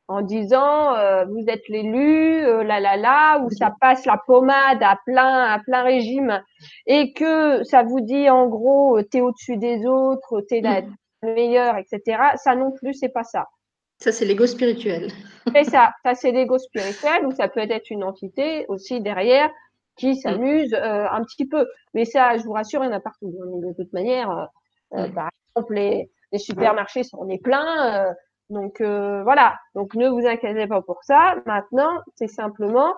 en 0.09 0.23
disant 0.23 0.95
euh, 0.95 1.25
vous 1.27 1.45
êtes 1.49 1.69
l'élu, 1.69 2.45
euh, 2.45 2.65
là 2.65 2.81
là 2.81 2.97
là, 2.97 3.39
où 3.41 3.51
ça 3.51 3.75
passe 3.81 4.07
la 4.07 4.21
pommade 4.27 4.83
à 4.83 4.99
plein 5.05 5.45
à 5.45 5.59
plein 5.61 5.83
régime, 5.83 6.43
et 6.87 7.13
que 7.13 7.63
ça 7.65 7.83
vous 7.83 8.01
dit 8.01 8.29
en 8.31 8.49
gros 8.49 9.01
t'es 9.03 9.21
au-dessus 9.21 9.59
des 9.59 9.87
autres, 9.87 10.41
t'es 10.49 10.61
la 10.61 10.83
meilleure, 11.23 11.77
etc. 11.77 12.23
Ça 12.37 12.55
non 12.57 12.73
plus, 12.73 12.95
c'est 12.95 13.09
pas 13.09 13.25
ça. 13.25 13.47
Ça, 14.01 14.13
c'est 14.13 14.25
l'ego 14.25 14.47
spirituel. 14.47 15.11
C'est 15.53 15.65
ça, 15.65 15.93
ça 16.05 16.15
c'est 16.15 16.31
l'ego 16.31 16.59
spirituel 16.59 17.27
ou 17.27 17.33
ça 17.33 17.49
peut 17.49 17.61
être 17.61 17.91
une 17.91 18.05
entité 18.05 18.65
aussi 18.69 19.01
derrière 19.01 19.51
qui 19.97 20.17
s'amuse 20.17 20.73
euh, 20.73 21.07
un 21.11 21.25
petit 21.25 21.47
peu. 21.47 21.67
Mais 21.95 22.05
ça, 22.05 22.39
je 22.39 22.45
vous 22.45 22.53
rassure, 22.53 22.85
il 22.85 22.87
y 22.87 22.91
en 22.91 22.97
a 22.97 23.01
partout. 23.01 23.27
De 23.31 23.73
toute 23.75 23.93
manière, 23.93 24.31
euh, 24.31 24.45
euh, 24.99 25.09
par 25.09 25.31
exemple, 25.57 25.75
les, 25.75 26.11
les 26.33 26.39
supermarchés 26.39 27.03
sont 27.03 27.19
en 27.19 27.29
est 27.29 27.43
pleins. 27.43 28.15
Donc 28.51 28.81
euh, 28.81 29.23
voilà. 29.23 29.57
Donc 29.75 29.95
ne 29.95 30.09
vous 30.09 30.27
inquiétez 30.27 30.67
pas 30.67 30.83
pour 30.83 31.03
ça. 31.05 31.37
Maintenant, 31.47 32.01
c'est 32.17 32.29
simplement 32.29 32.95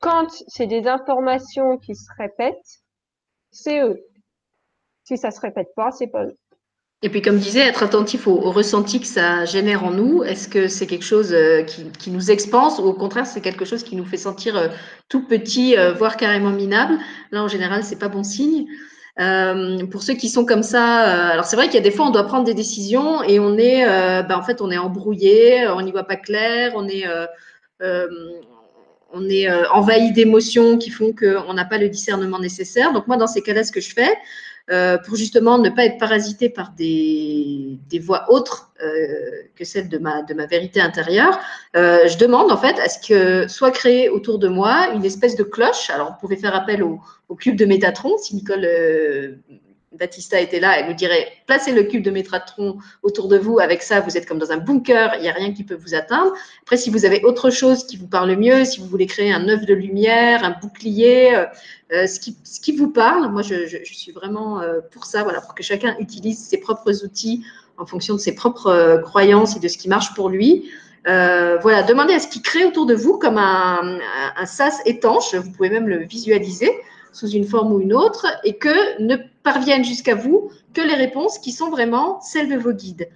quand 0.00 0.26
c'est 0.48 0.66
des 0.66 0.86
informations 0.86 1.78
qui 1.78 1.94
se 1.94 2.08
répètent, 2.18 2.82
c'est 3.50 3.80
eux. 3.82 3.98
Si 5.04 5.16
ça 5.16 5.30
se 5.30 5.40
répète 5.40 5.68
pas, 5.76 5.90
c'est 5.92 6.08
pas 6.08 6.24
eux. 6.24 6.36
Et 7.02 7.10
puis, 7.10 7.20
comme 7.20 7.36
disait, 7.36 7.60
être 7.60 7.82
attentif 7.82 8.26
au, 8.26 8.50
ressenti 8.50 8.98
que 8.98 9.06
ça 9.06 9.44
génère 9.44 9.84
en 9.84 9.90
nous. 9.90 10.22
Est-ce 10.22 10.48
que 10.48 10.68
c'est 10.68 10.86
quelque 10.86 11.04
chose 11.04 11.34
euh, 11.34 11.62
qui, 11.62 12.10
nous 12.10 12.30
expanse 12.30 12.78
ou 12.78 12.84
au 12.84 12.94
contraire, 12.94 13.26
c'est 13.26 13.42
quelque 13.42 13.66
chose 13.66 13.82
qui 13.82 13.94
nous 13.94 14.06
fait 14.06 14.16
sentir 14.16 14.56
euh, 14.56 14.68
tout 15.10 15.26
petit, 15.26 15.76
voire 15.98 16.16
carrément 16.16 16.50
minable? 16.50 16.98
Là, 17.30 17.42
en 17.42 17.48
général, 17.48 17.84
c'est 17.84 17.98
pas 17.98 18.08
bon 18.08 18.24
signe. 18.24 18.66
Euh, 19.20 19.86
pour 19.86 20.02
ceux 20.02 20.14
qui 20.14 20.28
sont 20.28 20.44
comme 20.44 20.64
ça, 20.64 21.04
euh, 21.04 21.32
alors 21.32 21.44
c'est 21.44 21.54
vrai 21.54 21.66
qu'il 21.66 21.76
y 21.76 21.78
a 21.78 21.82
des 21.82 21.92
fois, 21.92 22.06
on 22.06 22.10
doit 22.10 22.24
prendre 22.24 22.44
des 22.44 22.54
décisions 22.54 23.22
et 23.22 23.38
on 23.38 23.56
est, 23.56 23.86
euh, 23.88 24.22
ben, 24.22 24.36
en 24.36 24.42
fait, 24.42 24.60
on 24.60 24.70
est 24.72 24.78
embrouillé, 24.78 25.68
on 25.68 25.80
n'y 25.82 25.92
voit 25.92 26.04
pas 26.04 26.16
clair, 26.16 26.72
on 26.74 26.88
est, 26.88 27.06
euh, 27.06 28.06
on 29.12 29.28
est 29.28 29.48
envahi 29.70 30.12
d'émotions 30.12 30.78
qui 30.78 30.90
font 30.90 31.12
qu'on 31.12 31.54
n'a 31.54 31.64
pas 31.64 31.78
le 31.78 31.88
discernement 31.88 32.40
nécessaire. 32.40 32.92
Donc 32.92 33.06
moi, 33.06 33.16
dans 33.16 33.28
ces 33.28 33.42
cas-là, 33.42 33.62
ce 33.62 33.70
que 33.70 33.80
je 33.80 33.94
fais, 33.94 34.12
euh, 34.70 34.96
pour 34.98 35.16
justement 35.16 35.58
ne 35.58 35.68
pas 35.68 35.84
être 35.84 35.98
parasité 35.98 36.48
par 36.48 36.72
des, 36.72 37.78
des 37.90 37.98
voix 37.98 38.24
autres 38.30 38.72
euh, 38.82 39.42
que 39.54 39.64
celles 39.64 39.88
de 39.88 39.98
ma, 39.98 40.22
de 40.22 40.32
ma 40.34 40.46
vérité 40.46 40.80
intérieure, 40.80 41.38
euh, 41.76 42.08
je 42.08 42.16
demande 42.16 42.50
en 42.50 42.56
fait 42.56 42.78
à 42.78 42.88
ce 42.88 42.98
que 43.06 43.46
soit 43.48 43.70
créée 43.70 44.08
autour 44.08 44.38
de 44.38 44.48
moi 44.48 44.88
une 44.94 45.04
espèce 45.04 45.36
de 45.36 45.42
cloche. 45.42 45.90
Alors, 45.90 46.14
on 46.16 46.20
pouvait 46.20 46.36
faire 46.36 46.54
appel 46.54 46.82
au, 46.82 47.00
au 47.28 47.34
cube 47.34 47.56
de 47.56 47.66
Métatron. 47.66 48.16
Si 48.18 48.34
Nicole 48.34 48.64
euh, 48.64 49.36
Batista 49.98 50.40
était 50.40 50.60
là, 50.60 50.78
elle 50.78 50.88
nous 50.88 50.94
dirait 50.94 51.28
placez 51.46 51.72
le 51.72 51.84
cube 51.84 52.02
de 52.02 52.10
Métatron 52.10 52.78
autour 53.02 53.28
de 53.28 53.38
vous. 53.38 53.58
Avec 53.58 53.82
ça, 53.82 54.00
vous 54.00 54.16
êtes 54.16 54.26
comme 54.26 54.38
dans 54.38 54.52
un 54.52 54.56
bunker, 54.56 55.14
il 55.16 55.22
n'y 55.22 55.28
a 55.28 55.32
rien 55.32 55.52
qui 55.52 55.64
peut 55.64 55.74
vous 55.76 55.94
atteindre. 55.94 56.32
Après, 56.62 56.76
si 56.76 56.90
vous 56.90 57.04
avez 57.04 57.22
autre 57.24 57.50
chose 57.50 57.86
qui 57.86 57.96
vous 57.96 58.08
parle 58.08 58.36
mieux, 58.36 58.64
si 58.64 58.80
vous 58.80 58.86
voulez 58.86 59.06
créer 59.06 59.32
un 59.32 59.48
œuf 59.48 59.64
de 59.66 59.74
lumière, 59.74 60.44
un 60.44 60.54
bouclier, 60.60 61.34
euh, 61.34 61.46
euh, 61.92 62.06
ce, 62.06 62.18
qui, 62.18 62.76
vous 62.76 62.88
parle, 62.88 63.30
moi 63.30 63.42
je 63.42 63.66
suis 63.84 64.12
vraiment 64.12 64.60
euh, 64.60 64.80
pour 64.92 65.04
ça, 65.04 65.22
voilà, 65.22 65.40
pour 65.40 65.54
que 65.54 65.62
chacun 65.62 65.96
utilise 65.98 66.38
ses 66.38 66.58
propres 66.58 67.04
outils 67.04 67.44
en 67.76 67.86
fonction 67.86 68.14
de 68.14 68.20
ses 68.20 68.34
propres 68.34 69.00
croyances 69.02 69.56
et 69.56 69.60
de 69.60 69.68
ce 69.68 69.76
qui 69.76 69.88
marche 69.88 70.14
pour 70.14 70.28
lui. 70.28 70.70
voilà, 71.04 71.82
demandez 71.82 72.14
à 72.14 72.20
ce 72.20 72.28
qui 72.28 72.40
crée 72.40 72.64
autour 72.64 72.86
de 72.86 72.94
vous 72.94 73.18
comme 73.18 73.38
un, 73.38 73.98
un, 74.36 74.46
sas 74.46 74.80
étanche. 74.86 75.34
Vous 75.34 75.50
pouvez 75.50 75.70
même 75.70 75.88
le 75.88 75.98
visualiser 75.98 76.70
sous 77.12 77.28
une 77.28 77.44
forme 77.44 77.72
ou 77.72 77.80
une 77.80 77.92
autre 77.92 78.26
et 78.44 78.56
que 78.56 79.02
ne 79.02 79.16
parviennent 79.44 79.84
jusqu'à 79.84 80.16
vous 80.16 80.50
que 80.72 80.80
les 80.80 80.94
réponses 80.94 81.38
qui 81.38 81.52
sont 81.52 81.70
vraiment 81.70 82.20
celles 82.20 82.48
de 82.48 82.56
vos 82.56 82.72
guides. 82.72 83.08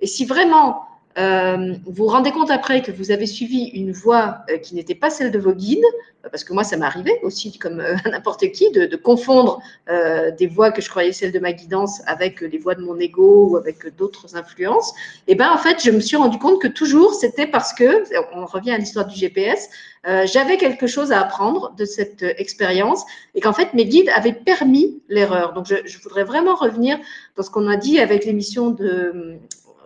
Et 0.00 0.06
si 0.06 0.26
vraiment 0.26 0.82
euh, 1.18 1.74
vous 1.86 1.92
vous 1.92 2.06
rendez 2.08 2.30
compte 2.30 2.50
après 2.50 2.82
que 2.82 2.92
vous 2.92 3.10
avez 3.10 3.26
suivi 3.26 3.70
une 3.74 3.90
voie 3.90 4.38
euh, 4.50 4.58
qui 4.58 4.74
n'était 4.74 4.94
pas 4.94 5.08
celle 5.08 5.30
de 5.30 5.38
vos 5.38 5.52
guides, 5.52 5.84
euh, 6.24 6.28
parce 6.30 6.44
que 6.44 6.52
moi, 6.52 6.62
ça 6.62 6.76
arrivé 6.82 7.18
aussi, 7.22 7.58
comme 7.58 7.82
n'importe 8.04 8.52
qui, 8.52 8.70
de, 8.70 8.94
confondre 8.96 9.60
des 10.38 10.46
voies 10.46 10.72
que 10.72 10.82
je 10.82 10.90
croyais 10.90 11.12
celles 11.12 11.32
de 11.32 11.38
ma 11.38 11.52
guidance 11.52 12.02
avec 12.06 12.40
les 12.40 12.58
voies 12.58 12.74
de 12.74 12.82
mon 12.82 12.98
ego 12.98 13.48
ou 13.50 13.56
avec 13.56 13.96
d'autres 13.96 14.36
influences. 14.36 14.92
Et 15.26 15.34
ben 15.34 15.50
en 15.50 15.58
fait, 15.58 15.82
je 15.82 15.90
me 15.90 16.00
suis 16.00 16.16
rendu 16.16 16.38
compte 16.38 16.60
que 16.60 16.68
toujours, 16.68 17.14
c'était 17.14 17.46
parce 17.46 17.72
que, 17.72 18.02
on 18.34 18.44
revient 18.46 18.72
à 18.72 18.78
l'histoire 18.78 19.06
du 19.06 19.16
GPS, 19.16 19.68
j'avais 20.24 20.56
quelque 20.56 20.86
chose 20.86 21.12
à 21.12 21.20
apprendre 21.20 21.74
de 21.76 21.84
cette 21.84 22.22
expérience 22.22 23.04
et 23.34 23.40
qu'en 23.40 23.52
fait, 23.52 23.74
mes 23.74 23.86
guides 23.86 24.10
avaient 24.14 24.32
permis 24.32 25.00
l'erreur. 25.08 25.52
Donc, 25.52 25.66
je, 25.66 25.98
voudrais 26.02 26.24
vraiment 26.24 26.54
revenir 26.54 26.98
dans 27.36 27.42
ce 27.42 27.50
qu'on 27.50 27.68
a 27.68 27.76
dit 27.76 27.98
avec 27.98 28.24
l'émission 28.24 28.70
de 28.70 29.38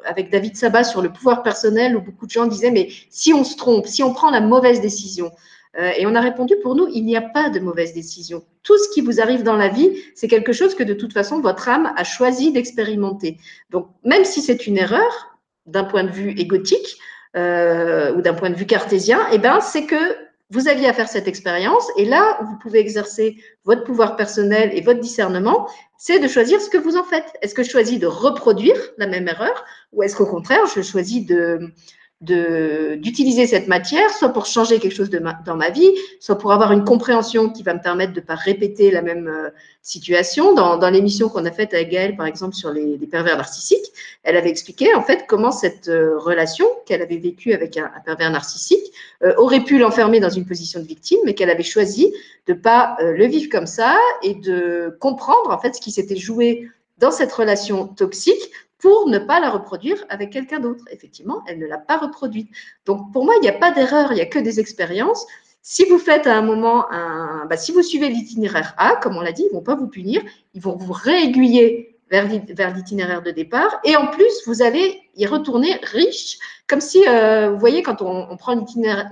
avec 0.04 0.30
David 0.30 0.56
Sabat 0.56 0.84
sur 0.84 1.02
le 1.02 1.12
pouvoir 1.12 1.42
personnel 1.42 1.96
où 1.96 2.00
beaucoup 2.00 2.26
de 2.26 2.30
gens 2.30 2.46
disaient 2.46 2.70
mais 2.70 2.88
si 3.10 3.32
on 3.32 3.44
se 3.44 3.56
trompe, 3.56 3.86
si 3.86 4.02
on 4.02 4.12
prend 4.12 4.30
la 4.30 4.40
mauvaise 4.40 4.80
décision, 4.80 5.30
euh, 5.78 5.92
et 5.96 6.06
on 6.06 6.14
a 6.14 6.20
répondu 6.20 6.54
pour 6.62 6.74
nous, 6.74 6.88
il 6.92 7.04
n'y 7.04 7.16
a 7.16 7.20
pas 7.20 7.48
de 7.48 7.60
mauvaise 7.60 7.94
décision. 7.94 8.42
Tout 8.62 8.76
ce 8.76 8.88
qui 8.92 9.00
vous 9.00 9.20
arrive 9.20 9.42
dans 9.42 9.56
la 9.56 9.68
vie, 9.68 9.90
c'est 10.14 10.26
quelque 10.26 10.52
chose 10.52 10.74
que 10.74 10.82
de 10.82 10.94
toute 10.94 11.12
façon 11.12 11.40
votre 11.40 11.68
âme 11.68 11.92
a 11.96 12.04
choisi 12.04 12.52
d'expérimenter. 12.52 13.36
Donc 13.70 13.88
même 14.04 14.24
si 14.24 14.42
c'est 14.42 14.66
une 14.66 14.78
erreur 14.78 15.38
d'un 15.66 15.84
point 15.84 16.04
de 16.04 16.10
vue 16.10 16.30
égotique 16.30 16.98
euh, 17.36 18.12
ou 18.14 18.22
d'un 18.22 18.34
point 18.34 18.50
de 18.50 18.56
vue 18.56 18.66
cartésien, 18.66 19.20
eh 19.32 19.38
ben 19.38 19.60
c'est 19.60 19.84
que 19.84 20.16
vous 20.50 20.68
aviez 20.68 20.88
à 20.88 20.92
faire 20.92 21.08
cette 21.08 21.28
expérience 21.28 21.86
et 21.96 22.04
là 22.04 22.38
vous 22.42 22.56
pouvez 22.58 22.80
exercer 22.80 23.36
votre 23.64 23.84
pouvoir 23.84 24.16
personnel 24.16 24.70
et 24.74 24.80
votre 24.80 25.00
discernement, 25.00 25.68
c'est 25.96 26.18
de 26.18 26.28
choisir 26.28 26.60
ce 26.60 26.68
que 26.68 26.78
vous 26.78 26.96
en 26.96 27.04
faites. 27.04 27.32
Est-ce 27.40 27.54
que 27.54 27.62
je 27.62 27.70
choisis 27.70 27.98
de 27.98 28.06
reproduire 28.06 28.76
la 28.98 29.06
même 29.06 29.28
erreur 29.28 29.64
ou 29.92 30.02
est-ce 30.02 30.16
qu'au 30.16 30.26
contraire, 30.26 30.66
je 30.74 30.82
choisis 30.82 31.24
de, 31.24 31.72
d'utiliser 32.20 33.46
cette 33.46 33.66
matière, 33.66 34.10
soit 34.10 34.28
pour 34.28 34.44
changer 34.44 34.78
quelque 34.78 34.94
chose 34.94 35.08
de 35.08 35.22
dans 35.46 35.56
ma 35.56 35.70
vie, 35.70 35.90
soit 36.20 36.36
pour 36.36 36.52
avoir 36.52 36.70
une 36.72 36.84
compréhension 36.84 37.48
qui 37.48 37.62
va 37.62 37.72
me 37.72 37.80
permettre 37.80 38.12
de 38.12 38.20
ne 38.20 38.24
pas 38.24 38.34
répéter 38.34 38.90
la 38.90 39.00
même 39.00 39.26
euh, 39.26 39.48
situation. 39.80 40.54
Dans, 40.54 40.76
dans 40.76 40.90
l'émission 40.90 41.30
qu'on 41.30 41.46
a 41.46 41.50
faite 41.50 41.72
avec 41.72 41.88
Gaëlle, 41.88 42.16
par 42.16 42.26
exemple, 42.26 42.54
sur 42.54 42.72
les, 42.72 42.98
les, 42.98 43.06
pervers 43.06 43.38
narcissiques, 43.38 43.86
elle 44.22 44.36
avait 44.36 44.50
expliqué 44.50 44.94
en 44.94 45.02
fait 45.02 45.24
comment 45.26 45.50
cette 45.50 45.88
euh, 45.88 46.18
relation 46.18 46.66
qu'elle 46.84 47.00
avait 47.00 47.16
vécue 47.16 47.54
avec 47.54 47.78
un, 47.78 47.90
un 47.96 48.00
pervers 48.00 48.30
narcissique 48.30 48.92
euh, 49.22 49.32
aurait 49.38 49.64
pu 49.64 49.78
l'enfermer 49.78 50.20
dans 50.20 50.28
une 50.28 50.44
position 50.44 50.80
de 50.80 50.86
victime, 50.86 51.20
mais 51.24 51.32
qu'elle 51.32 51.50
avait 51.50 51.62
choisi 51.62 52.12
de 52.46 52.52
pas 52.52 52.96
le 53.00 53.26
vivre 53.26 53.48
comme 53.50 53.66
ça 53.66 53.96
et 54.22 54.34
de 54.34 54.94
comprendre 55.00 55.50
en 55.50 55.58
fait 55.58 55.74
ce 55.74 55.80
qui 55.80 55.90
s'était 55.90 56.16
joué 56.16 56.68
dans 56.98 57.10
cette 57.10 57.32
relation 57.32 57.86
toxique 57.86 58.50
pour 58.80 59.08
ne 59.08 59.18
pas 59.18 59.40
la 59.40 59.50
reproduire 59.50 60.04
avec 60.08 60.30
quelqu'un 60.30 60.58
d'autre. 60.58 60.84
Effectivement, 60.90 61.42
elle 61.46 61.58
ne 61.58 61.66
l'a 61.66 61.78
pas 61.78 61.98
reproduite. 61.98 62.48
Donc, 62.86 63.12
pour 63.12 63.24
moi, 63.24 63.34
il 63.36 63.42
n'y 63.42 63.48
a 63.48 63.52
pas 63.52 63.70
d'erreur, 63.70 64.12
il 64.12 64.16
n'y 64.16 64.20
a 64.20 64.26
que 64.26 64.38
des 64.38 64.60
expériences. 64.60 65.26
Si 65.62 65.84
vous 65.84 65.98
faites 65.98 66.26
à 66.26 66.36
un 66.36 66.42
moment, 66.42 66.90
un, 66.90 67.46
bah, 67.46 67.56
si 67.56 67.72
vous 67.72 67.82
suivez 67.82 68.08
l'itinéraire 68.08 68.74
A, 68.78 68.96
comme 68.96 69.16
on 69.16 69.20
l'a 69.20 69.32
dit, 69.32 69.42
ils 69.42 69.52
ne 69.52 69.58
vont 69.58 69.64
pas 69.64 69.74
vous 69.74 69.88
punir, 69.88 70.22
ils 70.54 70.62
vont 70.62 70.76
vous 70.76 70.92
réaiguiller 70.92 71.98
vers 72.10 72.74
l'itinéraire 72.74 73.22
de 73.22 73.30
départ. 73.30 73.80
Et 73.84 73.94
en 73.94 74.08
plus, 74.08 74.42
vous 74.46 74.62
allez 74.62 75.00
y 75.14 75.26
retourner 75.26 75.78
riche, 75.82 76.38
comme 76.66 76.80
si, 76.80 77.06
euh, 77.06 77.50
vous 77.50 77.58
voyez, 77.58 77.82
quand 77.82 78.02
on, 78.02 78.36
prend 78.36 78.54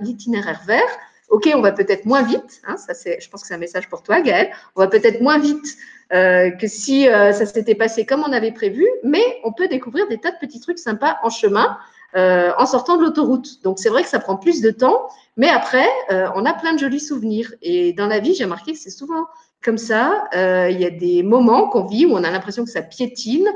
l'itinéraire 0.01 0.61
vert, 0.65 0.99
OK, 1.29 1.49
on 1.53 1.61
va 1.61 1.71
peut-être 1.71 2.05
moins 2.05 2.23
vite, 2.23 2.61
hein, 2.65 2.75
ça 2.75 2.93
je 2.93 3.29
pense 3.29 3.41
que 3.41 3.47
c'est 3.47 3.53
un 3.53 3.59
message 3.59 3.87
pour 3.87 4.01
toi, 4.01 4.19
Gaëlle, 4.19 4.51
on 4.75 4.81
va 4.81 4.87
peut-être 4.87 5.21
moins 5.21 5.37
vite 5.37 5.77
euh, 6.11 6.49
que 6.49 6.67
si 6.67 7.07
euh, 7.07 7.31
ça 7.31 7.45
s'était 7.45 7.75
passé 7.75 8.03
comme 8.05 8.23
on 8.27 8.31
avait 8.31 8.51
prévu, 8.51 8.87
mais 9.03 9.21
on 9.43 9.51
peut 9.51 9.67
découvrir 9.67 10.07
des 10.07 10.17
tas 10.17 10.31
de 10.31 10.37
petits 10.37 10.59
trucs 10.59 10.79
sympas 10.79 11.17
en 11.21 11.29
chemin 11.29 11.77
euh, 12.15 12.51
en 12.57 12.65
sortant 12.65 12.97
de 12.97 13.03
l'autoroute. 13.03 13.61
Donc 13.63 13.77
c'est 13.77 13.89
vrai 13.89 14.01
que 14.01 14.09
ça 14.09 14.17
prend 14.17 14.35
plus 14.35 14.61
de 14.61 14.71
temps, 14.71 15.07
mais 15.37 15.49
après, 15.49 15.87
on 16.35 16.45
a 16.45 16.53
plein 16.53 16.73
de 16.73 16.79
jolis 16.79 16.99
souvenirs. 16.99 17.53
Et 17.61 17.93
dans 17.93 18.07
la 18.07 18.19
vie, 18.19 18.33
j'ai 18.33 18.45
remarqué 18.45 18.73
que 18.73 18.79
c'est 18.79 18.89
souvent 18.89 19.27
comme 19.63 19.77
ça. 19.77 20.25
Il 20.33 20.77
y 20.77 20.85
a 20.85 20.89
des 20.89 21.23
moments 21.23 21.69
qu'on 21.69 21.85
vit 21.85 22.05
où 22.05 22.13
on 22.13 22.23
a 22.23 22.31
l'impression 22.31 22.65
que 22.65 22.71
ça 22.71 22.81
piétine, 22.81 23.47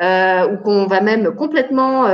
ou 0.00 0.56
qu'on 0.64 0.86
va 0.86 1.00
même 1.00 1.34
complètement 1.34 2.08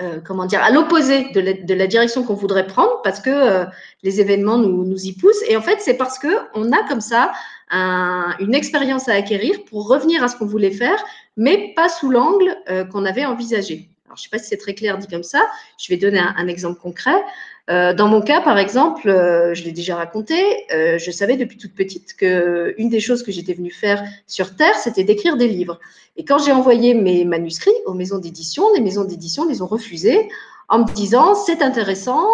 euh, 0.00 0.20
comment 0.24 0.46
dire, 0.46 0.62
à 0.62 0.70
l'opposé 0.70 1.30
de, 1.34 1.74
la 1.74 1.86
direction 1.86 2.24
qu'on 2.24 2.32
voudrait 2.34 2.66
prendre 2.66 3.02
parce 3.02 3.20
que 3.20 3.28
euh, 3.28 3.66
les 4.02 4.22
événements 4.22 4.56
nous, 4.56 4.86
nous, 4.86 5.04
y 5.04 5.12
poussent. 5.12 5.42
Et 5.48 5.56
en 5.56 5.60
fait, 5.60 5.80
c'est 5.82 5.98
parce 5.98 6.18
que 6.18 6.28
on 6.54 6.72
a 6.72 6.82
comme 6.88 7.02
ça 7.02 7.32
un, 7.70 8.34
une 8.40 8.54
expérience 8.54 9.10
à 9.10 9.12
acquérir 9.12 9.64
pour 9.66 9.88
revenir 9.88 10.24
à 10.24 10.28
ce 10.28 10.36
qu'on 10.36 10.46
voulait 10.46 10.70
faire, 10.70 10.96
mais 11.36 11.74
pas 11.76 11.90
sous 11.90 12.10
l'angle 12.10 12.56
euh, 12.70 12.84
qu'on 12.84 13.04
avait 13.04 13.26
envisagé. 13.26 13.90
Alors, 14.06 14.16
je 14.16 14.22
ne 14.22 14.24
sais 14.24 14.30
pas 14.30 14.38
si 14.38 14.46
c'est 14.48 14.56
très 14.56 14.74
clair 14.74 14.96
dit 14.96 15.08
comme 15.08 15.22
ça. 15.22 15.42
Je 15.78 15.92
vais 15.92 15.98
donner 15.98 16.20
un 16.20 16.48
exemple 16.48 16.80
concret. 16.80 17.22
Euh, 17.70 17.94
dans 17.94 18.08
mon 18.08 18.20
cas, 18.20 18.40
par 18.40 18.58
exemple, 18.58 19.08
euh, 19.08 19.54
je 19.54 19.62
l'ai 19.62 19.72
déjà 19.72 19.94
raconté, 19.96 20.34
euh, 20.72 20.98
je 20.98 21.10
savais 21.12 21.36
depuis 21.36 21.56
toute 21.56 21.74
petite 21.74 22.16
que 22.16 22.74
une 22.76 22.88
des 22.88 22.98
choses 22.98 23.22
que 23.22 23.30
j'étais 23.30 23.54
venue 23.54 23.70
faire 23.70 24.02
sur 24.26 24.56
Terre, 24.56 24.74
c'était 24.76 25.04
d'écrire 25.04 25.36
des 25.36 25.46
livres. 25.46 25.78
Et 26.16 26.24
quand 26.24 26.38
j'ai 26.38 26.52
envoyé 26.52 26.94
mes 26.94 27.24
manuscrits 27.24 27.70
aux 27.86 27.94
maisons 27.94 28.18
d'édition, 28.18 28.64
les 28.74 28.80
maisons 28.80 29.04
d'édition 29.04 29.48
les 29.48 29.62
ont 29.62 29.66
refusés 29.66 30.28
en 30.68 30.80
me 30.80 30.92
disant 30.92 31.34
c'est 31.34 31.62
intéressant, 31.62 32.26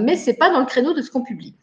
mais 0.00 0.16
c'est 0.16 0.34
pas 0.34 0.50
dans 0.50 0.60
le 0.60 0.66
créneau 0.66 0.94
de 0.94 1.02
ce 1.02 1.10
qu'on 1.10 1.22
publie. 1.22 1.54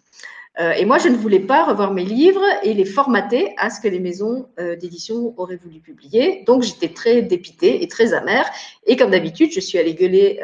Et 0.78 0.86
moi, 0.86 0.98
je 0.98 1.08
ne 1.08 1.16
voulais 1.16 1.40
pas 1.40 1.66
revoir 1.66 1.94
mes 1.94 2.04
livres 2.04 2.44
et 2.64 2.74
les 2.74 2.86
formater 2.86 3.54
à 3.58 3.70
ce 3.70 3.80
que 3.82 3.88
les 3.88 4.00
maisons 4.00 4.48
d'édition 4.80 5.34
auraient 5.38 5.60
voulu 5.62 5.80
publier. 5.80 6.44
Donc, 6.46 6.64
j'étais 6.64 6.90
très 6.90 7.22
dépitée 7.22 7.84
et 7.84 7.88
très 7.88 8.14
amère. 8.14 8.50
Et 8.86 8.96
comme 8.96 9.12
d'habitude, 9.12 9.52
je 9.52 9.60
suis 9.60 9.78
allée 9.78 9.94
gueuler 9.94 10.42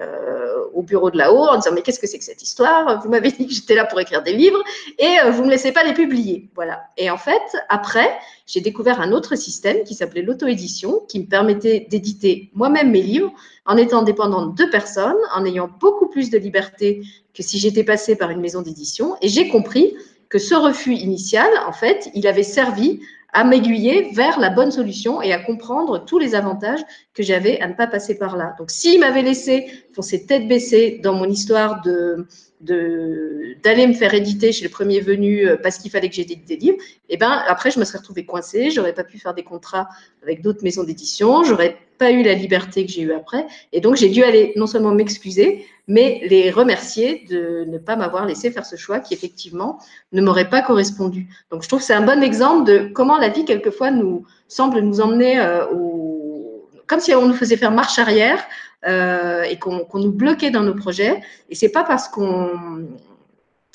au 0.73 0.81
bureau 0.81 1.11
de 1.11 1.17
là-haut 1.17 1.47
en 1.47 1.57
disant 1.57 1.71
Mais 1.73 1.81
qu'est-ce 1.81 1.99
que 1.99 2.07
c'est 2.07 2.17
que 2.17 2.23
cette 2.23 2.41
histoire? 2.41 3.01
Vous 3.01 3.09
m'avez 3.09 3.31
dit 3.31 3.47
que 3.47 3.53
j'étais 3.53 3.75
là 3.75 3.85
pour 3.85 3.99
écrire 3.99 4.23
des 4.23 4.33
livres 4.33 4.61
et 4.97 5.17
vous 5.31 5.41
ne 5.41 5.47
me 5.47 5.51
laissez 5.51 5.71
pas 5.71 5.83
les 5.83 5.93
publier. 5.93 6.49
Voilà. 6.55 6.83
Et 6.97 7.09
en 7.09 7.17
fait, 7.17 7.41
après, 7.69 8.09
j'ai 8.45 8.61
découvert 8.61 9.01
un 9.01 9.11
autre 9.11 9.35
système 9.35 9.83
qui 9.83 9.93
s'appelait 9.93 10.21
l'auto-édition, 10.21 11.01
qui 11.07 11.19
me 11.19 11.25
permettait 11.25 11.87
d'éditer 11.89 12.49
moi-même 12.53 12.91
mes 12.91 13.01
livres 13.01 13.33
en 13.65 13.77
étant 13.77 14.01
dépendante 14.01 14.57
de 14.57 14.65
personnes, 14.65 15.17
en 15.35 15.45
ayant 15.45 15.69
beaucoup 15.79 16.07
plus 16.07 16.29
de 16.29 16.37
liberté 16.37 17.01
que 17.33 17.43
si 17.43 17.59
j'étais 17.59 17.83
passée 17.83 18.15
par 18.15 18.31
une 18.31 18.39
maison 18.39 18.61
d'édition. 18.61 19.15
Et 19.21 19.27
j'ai 19.27 19.49
compris 19.49 19.95
que 20.29 20.39
ce 20.39 20.55
refus 20.55 20.93
initial, 20.93 21.49
en 21.67 21.71
fait, 21.71 22.09
il 22.13 22.27
avait 22.27 22.43
servi 22.43 23.01
à 23.37 23.43
m'aiguiller 23.43 24.09
vers 24.13 24.39
la 24.39 24.49
bonne 24.49 24.71
solution 24.71 25.21
et 25.21 25.31
à 25.31 25.37
comprendre 25.37 26.03
tous 26.03 26.17
les 26.17 26.33
avantages 26.33 26.79
que 27.13 27.21
j'avais 27.21 27.59
à 27.59 27.67
ne 27.67 27.75
pas 27.75 27.85
passer 27.85 28.17
par 28.17 28.35
là. 28.35 28.55
Donc, 28.57 28.71
s'il 28.71 28.99
m'avait 28.99 29.21
laissé 29.21 29.67
foncer 29.93 30.25
tête 30.25 30.47
baissée 30.47 30.99
dans 31.03 31.13
mon 31.13 31.29
histoire 31.29 31.83
d'aller 31.83 33.87
me 33.87 33.93
faire 33.93 34.15
éditer 34.15 34.51
chez 34.51 34.63
le 34.63 34.71
premier 34.71 35.01
venu 35.01 35.47
euh, 35.47 35.55
parce 35.55 35.77
qu'il 35.77 35.91
fallait 35.91 36.09
que 36.09 36.15
j'édite 36.15 36.47
des 36.47 36.55
livres, 36.55 36.77
et 37.09 37.13
eh 37.13 37.17
ben 37.17 37.43
après 37.47 37.69
je 37.69 37.79
me 37.79 37.85
serais 37.85 37.99
retrouvée 37.99 38.25
coincée, 38.25 38.71
j'aurais 38.71 38.93
pas 38.93 39.03
pu 39.03 39.19
faire 39.19 39.35
des 39.35 39.43
contrats 39.43 39.87
avec 40.23 40.41
d'autres 40.41 40.63
maisons 40.63 40.83
d'édition, 40.83 41.43
j'aurais 41.43 41.77
pas 41.97 42.11
eu 42.11 42.23
la 42.23 42.33
liberté 42.33 42.85
que 42.85 42.91
j'ai 42.91 43.01
eue 43.01 43.13
après, 43.13 43.45
et 43.73 43.81
donc 43.81 43.95
j'ai 43.95 44.09
dû 44.09 44.23
aller 44.23 44.53
non 44.55 44.67
seulement 44.67 44.91
m'excuser, 44.91 45.65
mais 45.87 46.21
les 46.29 46.51
remercier 46.51 47.25
de 47.29 47.65
ne 47.67 47.77
pas 47.77 47.95
m'avoir 47.95 48.25
laissé 48.25 48.51
faire 48.51 48.65
ce 48.65 48.75
choix 48.75 48.99
qui 48.99 49.13
effectivement 49.13 49.79
ne 50.11 50.21
m'aurait 50.21 50.49
pas 50.49 50.61
correspondu. 50.61 51.27
Donc 51.51 51.63
je 51.63 51.67
trouve 51.67 51.79
que 51.79 51.85
c'est 51.85 51.93
un 51.93 52.05
bon 52.05 52.21
exemple 52.23 52.65
de 52.69 52.89
comment 52.93 53.17
la 53.17 53.29
vie 53.29 53.45
quelquefois 53.45 53.91
nous 53.91 54.25
semble 54.47 54.79
nous 54.81 54.99
emmener 54.99 55.39
euh, 55.39 55.65
au, 55.71 56.67
comme 56.87 56.99
si 56.99 57.13
on 57.13 57.27
nous 57.27 57.33
faisait 57.33 57.57
faire 57.57 57.71
marche 57.71 57.99
arrière 57.99 58.43
euh, 58.85 59.43
et 59.43 59.57
qu'on 59.57 59.85
nous 59.93 60.11
bloquait 60.11 60.51
dans 60.51 60.63
nos 60.63 60.75
projets. 60.75 61.21
Et 61.49 61.55
c'est 61.55 61.69
pas 61.69 61.83
parce 61.83 62.07
qu'on 62.07 62.51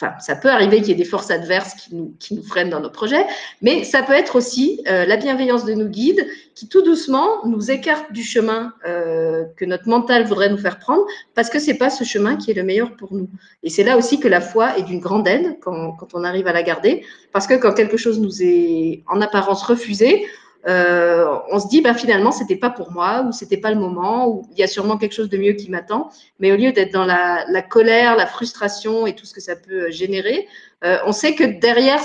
Enfin, 0.00 0.14
ça 0.20 0.34
peut 0.34 0.48
arriver 0.48 0.78
qu'il 0.78 0.88
y 0.88 0.92
ait 0.92 0.96
des 0.96 1.04
forces 1.04 1.30
adverses 1.30 1.74
qui 1.74 1.94
nous, 1.94 2.14
qui 2.18 2.34
nous, 2.34 2.42
freinent 2.42 2.70
dans 2.70 2.80
nos 2.80 2.90
projets, 2.90 3.24
mais 3.60 3.84
ça 3.84 4.02
peut 4.02 4.14
être 4.14 4.36
aussi 4.36 4.80
euh, 4.88 5.04
la 5.04 5.16
bienveillance 5.16 5.64
de 5.64 5.74
nos 5.74 5.86
guides 5.86 6.26
qui 6.54 6.66
tout 6.68 6.82
doucement 6.82 7.46
nous 7.46 7.70
écartent 7.70 8.10
du 8.10 8.22
chemin 8.22 8.72
euh, 8.86 9.44
que 9.56 9.64
notre 9.64 9.88
mental 9.88 10.24
voudrait 10.24 10.48
nous 10.48 10.58
faire 10.58 10.78
prendre 10.78 11.04
parce 11.34 11.50
que 11.50 11.58
c'est 11.58 11.74
pas 11.74 11.90
ce 11.90 12.04
chemin 12.04 12.36
qui 12.36 12.50
est 12.50 12.54
le 12.54 12.62
meilleur 12.62 12.96
pour 12.96 13.14
nous. 13.14 13.28
Et 13.62 13.70
c'est 13.70 13.84
là 13.84 13.96
aussi 13.96 14.18
que 14.18 14.28
la 14.28 14.40
foi 14.40 14.76
est 14.78 14.82
d'une 14.82 15.00
grande 15.00 15.28
aide 15.28 15.58
quand, 15.60 15.92
quand 15.92 16.08
on 16.14 16.24
arrive 16.24 16.46
à 16.46 16.52
la 16.52 16.62
garder 16.62 17.04
parce 17.32 17.46
que 17.46 17.54
quand 17.54 17.72
quelque 17.72 17.96
chose 17.96 18.18
nous 18.18 18.42
est 18.42 19.02
en 19.08 19.20
apparence 19.20 19.62
refusé, 19.62 20.26
euh, 20.68 21.38
on 21.50 21.58
se 21.58 21.66
dit 21.68 21.80
bah, 21.80 21.94
finalement 21.94 22.30
c'était 22.30 22.56
pas 22.56 22.70
pour 22.70 22.92
moi 22.92 23.24
ou 23.26 23.32
c'était 23.32 23.56
pas 23.56 23.72
le 23.72 23.80
moment 23.80 24.28
ou 24.28 24.46
il 24.52 24.58
y 24.58 24.62
a 24.62 24.68
sûrement 24.68 24.96
quelque 24.96 25.12
chose 25.12 25.28
de 25.28 25.36
mieux 25.36 25.54
qui 25.54 25.70
m'attend. 25.70 26.10
Mais 26.38 26.52
au 26.52 26.56
lieu 26.56 26.72
d'être 26.72 26.92
dans 26.92 27.04
la, 27.04 27.62
colère, 27.62 28.16
la 28.16 28.26
frustration 28.26 29.06
et 29.06 29.14
tout 29.14 29.26
ce 29.26 29.34
que 29.34 29.40
ça 29.40 29.56
peut 29.56 29.90
générer, 29.90 30.46
euh, 30.84 30.98
on 31.06 31.12
sait 31.12 31.34
que 31.34 31.44
derrière 31.44 32.00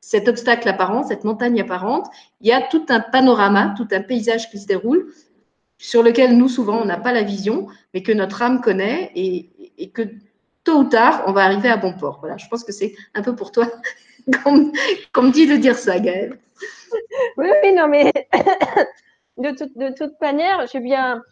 cet 0.00 0.28
obstacle 0.28 0.68
apparent, 0.68 1.02
cette 1.02 1.24
montagne 1.24 1.60
apparente, 1.60 2.06
il 2.40 2.46
y 2.46 2.52
a 2.52 2.62
tout 2.62 2.86
un 2.90 3.00
panorama, 3.00 3.74
tout 3.76 3.88
un 3.90 4.02
paysage 4.02 4.50
qui 4.50 4.60
se 4.60 4.66
déroule 4.66 5.12
sur 5.78 6.02
lequel 6.02 6.36
nous, 6.36 6.48
souvent, 6.48 6.80
on 6.80 6.84
n'a 6.84 6.96
pas 6.96 7.12
la 7.12 7.22
vision, 7.22 7.66
mais 7.92 8.02
que 8.02 8.12
notre 8.12 8.40
âme 8.40 8.60
connaît 8.60 9.10
et, 9.14 9.50
et, 9.78 9.90
que 9.90 10.02
tôt 10.64 10.78
ou 10.78 10.84
tard, 10.84 11.24
on 11.26 11.32
va 11.32 11.44
arriver 11.44 11.68
à 11.68 11.76
bon 11.76 11.92
port. 11.92 12.18
Voilà, 12.20 12.36
je 12.36 12.46
pense 12.48 12.64
que 12.64 12.72
c'est 12.72 12.94
un 13.14 13.22
peu 13.22 13.34
pour 13.34 13.52
toi 13.52 13.68
qu'on 14.42 15.22
me 15.22 15.30
dit 15.30 15.46
de 15.46 15.56
dire 15.56 15.76
ça, 15.76 15.98
Gaëlle. 15.98 16.38
Oui, 17.36 17.48
oui, 17.62 17.72
non, 17.74 17.88
mais 17.88 18.12
de, 19.36 19.50
toute, 19.50 19.76
de 19.76 19.90
toute 19.94 20.20
manière, 20.20 20.66
j'ai 20.66 20.80
bien 20.80 21.22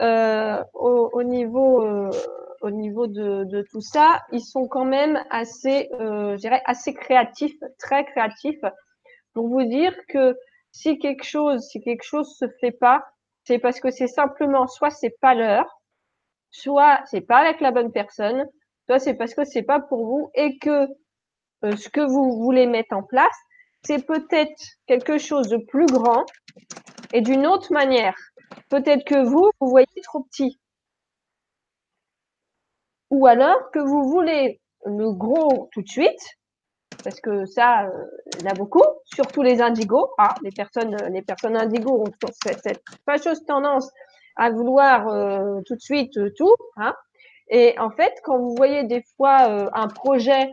euh, 0.00 0.62
au, 0.74 1.10
au, 1.12 1.22
niveau, 1.22 1.82
euh, 1.82 2.10
au 2.60 2.70
niveau 2.70 3.06
de, 3.06 3.44
de, 3.44 3.62
tout 3.70 3.80
ça, 3.80 4.22
ils 4.32 4.44
sont 4.44 4.66
quand 4.68 4.84
même 4.84 5.22
assez, 5.30 5.88
euh, 6.00 6.36
assez 6.66 6.94
créatifs, 6.94 7.58
très 7.78 8.04
créatifs, 8.04 8.60
pour 9.34 9.48
vous 9.48 9.64
dire 9.64 9.94
que 10.08 10.36
si 10.72 10.98
quelque 10.98 11.24
chose, 11.24 11.62
si 11.68 11.80
quelque 11.80 12.04
chose 12.04 12.36
se 12.36 12.46
fait 12.60 12.72
pas, 12.72 13.04
c'est 13.44 13.58
parce 13.58 13.80
que 13.80 13.90
c'est 13.90 14.06
simplement 14.06 14.66
soit 14.66 14.90
c'est 14.90 15.16
pas 15.20 15.34
l'heure, 15.34 15.80
soit 16.50 17.00
c'est 17.06 17.22
pas 17.22 17.38
avec 17.38 17.60
la 17.60 17.70
bonne 17.70 17.92
personne, 17.92 18.46
soit 18.88 18.98
c'est 18.98 19.14
parce 19.14 19.34
que 19.34 19.44
c'est 19.44 19.62
pas 19.62 19.80
pour 19.80 20.04
vous 20.06 20.30
et 20.34 20.58
que 20.58 20.86
ce 21.62 21.88
que 21.88 22.00
vous 22.00 22.42
voulez 22.42 22.66
mettre 22.66 22.94
en 22.94 23.02
place, 23.02 23.36
c'est 23.84 24.06
peut-être 24.06 24.62
quelque 24.86 25.18
chose 25.18 25.48
de 25.48 25.56
plus 25.56 25.86
grand 25.86 26.24
et 27.12 27.20
d'une 27.20 27.46
autre 27.46 27.72
manière. 27.72 28.16
Peut-être 28.68 29.04
que 29.04 29.22
vous, 29.22 29.50
vous 29.60 29.68
voyez 29.68 29.86
trop 30.04 30.22
petit. 30.24 30.58
Ou 33.10 33.26
alors 33.26 33.70
que 33.72 33.78
vous 33.78 34.08
voulez 34.08 34.60
le 34.86 35.12
gros 35.12 35.68
tout 35.72 35.82
de 35.82 35.88
suite, 35.88 36.20
parce 37.02 37.20
que 37.20 37.44
ça, 37.46 37.84
euh, 37.84 38.04
il 38.38 38.44
y 38.44 38.48
a 38.48 38.54
beaucoup, 38.54 38.84
surtout 39.04 39.42
les 39.42 39.60
indigos. 39.60 40.08
Ah, 40.18 40.34
les 40.42 40.50
personnes, 40.50 40.96
les 41.10 41.22
personnes 41.22 41.56
indigos 41.56 42.04
ont 42.04 42.28
cette, 42.42 42.80
fâcheuse 43.04 43.44
tendance 43.44 43.90
à 44.36 44.50
vouloir 44.50 45.08
euh, 45.08 45.60
tout 45.66 45.74
de 45.74 45.80
suite 45.80 46.16
euh, 46.16 46.32
tout. 46.36 46.54
Hein. 46.76 46.94
Et 47.48 47.78
en 47.78 47.90
fait, 47.90 48.14
quand 48.24 48.38
vous 48.38 48.54
voyez 48.56 48.84
des 48.84 49.02
fois 49.16 49.68
un 49.74 49.88
projet 49.88 50.50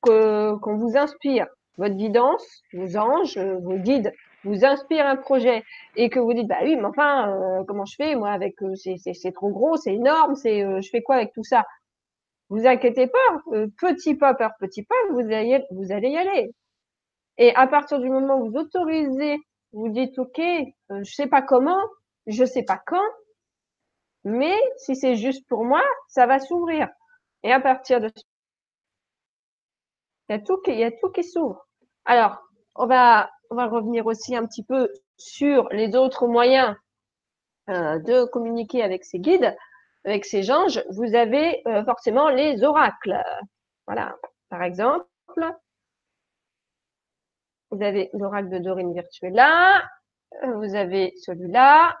qu'on 0.00 0.76
vous 0.76 0.96
inspire, 0.96 1.46
votre 1.76 1.94
guidance, 1.94 2.62
vos 2.72 2.96
anges, 2.96 3.38
vos 3.38 3.76
guides 3.76 4.12
vous 4.44 4.64
inspirent 4.64 5.06
un 5.06 5.16
projet 5.16 5.64
et 5.96 6.08
que 6.08 6.20
vous 6.20 6.32
dites 6.32 6.46
bah 6.46 6.58
oui, 6.62 6.76
mais 6.76 6.84
enfin, 6.84 7.64
comment 7.66 7.84
je 7.84 7.96
fais 7.96 8.14
moi 8.14 8.30
avec 8.30 8.54
c'est 8.76 9.32
trop 9.34 9.50
gros, 9.50 9.76
c'est 9.76 9.94
énorme, 9.94 10.36
c'est 10.36 10.60
je 10.60 10.88
fais 10.90 11.02
quoi 11.02 11.16
avec 11.16 11.32
tout 11.32 11.44
ça? 11.44 11.64
Vous 12.48 12.66
inquiétez 12.66 13.08
pas, 13.08 13.42
euh, 13.52 13.66
petit 13.78 14.14
pas 14.14 14.34
par 14.34 14.56
petit 14.58 14.84
pas, 14.84 14.94
vous 15.10 15.20
allez, 15.20 15.64
vous 15.70 15.90
allez 15.92 16.10
y 16.10 16.16
aller. 16.16 16.50
Et 17.38 17.54
à 17.54 17.66
partir 17.66 17.98
du 18.00 18.08
moment 18.08 18.38
où 18.38 18.50
vous 18.50 18.56
autorisez, 18.56 19.38
vous 19.72 19.88
dites, 19.88 20.18
OK, 20.18 20.38
euh, 20.38 21.02
je 21.02 21.12
sais 21.12 21.26
pas 21.26 21.42
comment, 21.42 21.82
je 22.26 22.44
sais 22.44 22.62
pas 22.62 22.80
quand, 22.86 23.08
mais 24.24 24.56
si 24.78 24.96
c'est 24.96 25.16
juste 25.16 25.46
pour 25.48 25.64
moi, 25.64 25.82
ça 26.08 26.26
va 26.26 26.38
s'ouvrir. 26.38 26.88
Et 27.42 27.52
à 27.52 27.60
partir 27.60 28.00
de 28.00 28.10
il 30.28 30.32
y 30.78 30.84
a 30.84 30.90
tout 30.90 31.10
qui, 31.10 31.24
s'ouvre. 31.24 31.66
Alors, 32.04 32.42
on 32.74 32.86
va, 32.86 33.30
revenir 33.50 34.06
aussi 34.06 34.36
un 34.36 34.46
petit 34.46 34.64
peu 34.64 34.92
sur 35.16 35.68
les 35.70 35.96
autres 35.96 36.26
moyens 36.26 36.74
euh, 37.68 37.98
de 38.00 38.24
communiquer 38.24 38.82
avec 38.82 39.04
ces 39.04 39.18
guides 39.18 39.56
avec 40.06 40.24
ces 40.24 40.50
anges, 40.52 40.82
vous 40.90 41.14
avez 41.16 41.62
euh, 41.66 41.84
forcément 41.84 42.28
les 42.28 42.62
oracles. 42.62 43.20
Voilà, 43.86 44.16
par 44.48 44.62
exemple, 44.62 45.04
vous 47.70 47.82
avez 47.82 48.08
l'oracle 48.12 48.48
de 48.48 48.58
Dorine 48.58 48.94
là, 49.22 49.82
vous 50.54 50.74
avez 50.76 51.12
celui-là. 51.16 51.96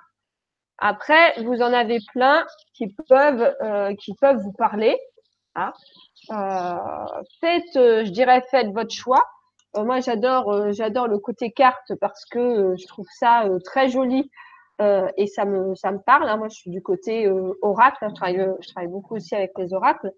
Après, 0.78 1.34
vous 1.42 1.62
en 1.62 1.72
avez 1.72 1.98
plein 2.12 2.46
qui 2.74 2.94
peuvent, 3.08 3.56
euh, 3.62 3.92
vous 4.34 4.52
parler. 4.52 4.96
Hein. 5.56 5.72
Euh, 6.30 6.76
faites, 7.40 7.74
je 7.74 8.10
dirais, 8.10 8.42
faites 8.50 8.72
votre 8.72 8.94
choix. 8.94 9.24
moi, 9.76 10.00
j'adore, 10.00 10.72
j'adore 10.72 11.08
le 11.08 11.18
côté 11.18 11.52
carte 11.52 11.94
parce 12.00 12.24
que 12.24 12.74
je 12.76 12.86
trouve 12.86 13.06
ça 13.10 13.48
très 13.64 13.88
joli 13.88 14.30
euh, 14.80 15.08
et 15.16 15.26
ça 15.26 15.44
me, 15.44 15.74
ça 15.74 15.90
me 15.90 15.98
parle. 15.98 16.28
Hein. 16.28 16.36
Moi, 16.36 16.48
je 16.48 16.56
suis 16.56 16.70
du 16.70 16.82
côté 16.82 17.26
euh, 17.26 17.52
oracle. 17.62 17.98
Hein. 18.02 18.08
Je, 18.10 18.14
travaille, 18.14 18.40
euh, 18.40 18.54
je 18.60 18.68
travaille 18.68 18.90
beaucoup 18.90 19.14
aussi 19.14 19.34
avec 19.34 19.52
les 19.58 19.72
oracles, 19.72 20.12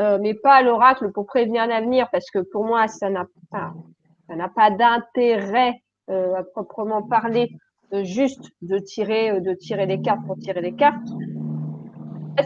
euh, 0.00 0.18
mais 0.20 0.34
pas 0.34 0.62
l'oracle 0.62 1.12
pour 1.12 1.26
prévenir 1.26 1.66
l'avenir, 1.66 2.08
parce 2.10 2.30
que 2.30 2.38
pour 2.38 2.64
moi, 2.64 2.88
ça 2.88 3.10
n'a 3.10 3.26
pas, 3.50 3.74
ça 4.28 4.36
n'a 4.36 4.48
pas 4.48 4.70
d'intérêt 4.70 5.82
à 6.10 6.42
proprement 6.54 7.02
parler, 7.02 7.50
juste 7.92 8.50
de 8.62 8.78
tirer, 8.78 9.42
de 9.42 9.52
tirer 9.52 9.84
les 9.84 10.00
cartes 10.00 10.24
pour 10.26 10.38
tirer 10.38 10.62
les 10.62 10.72
cartes. 10.72 11.06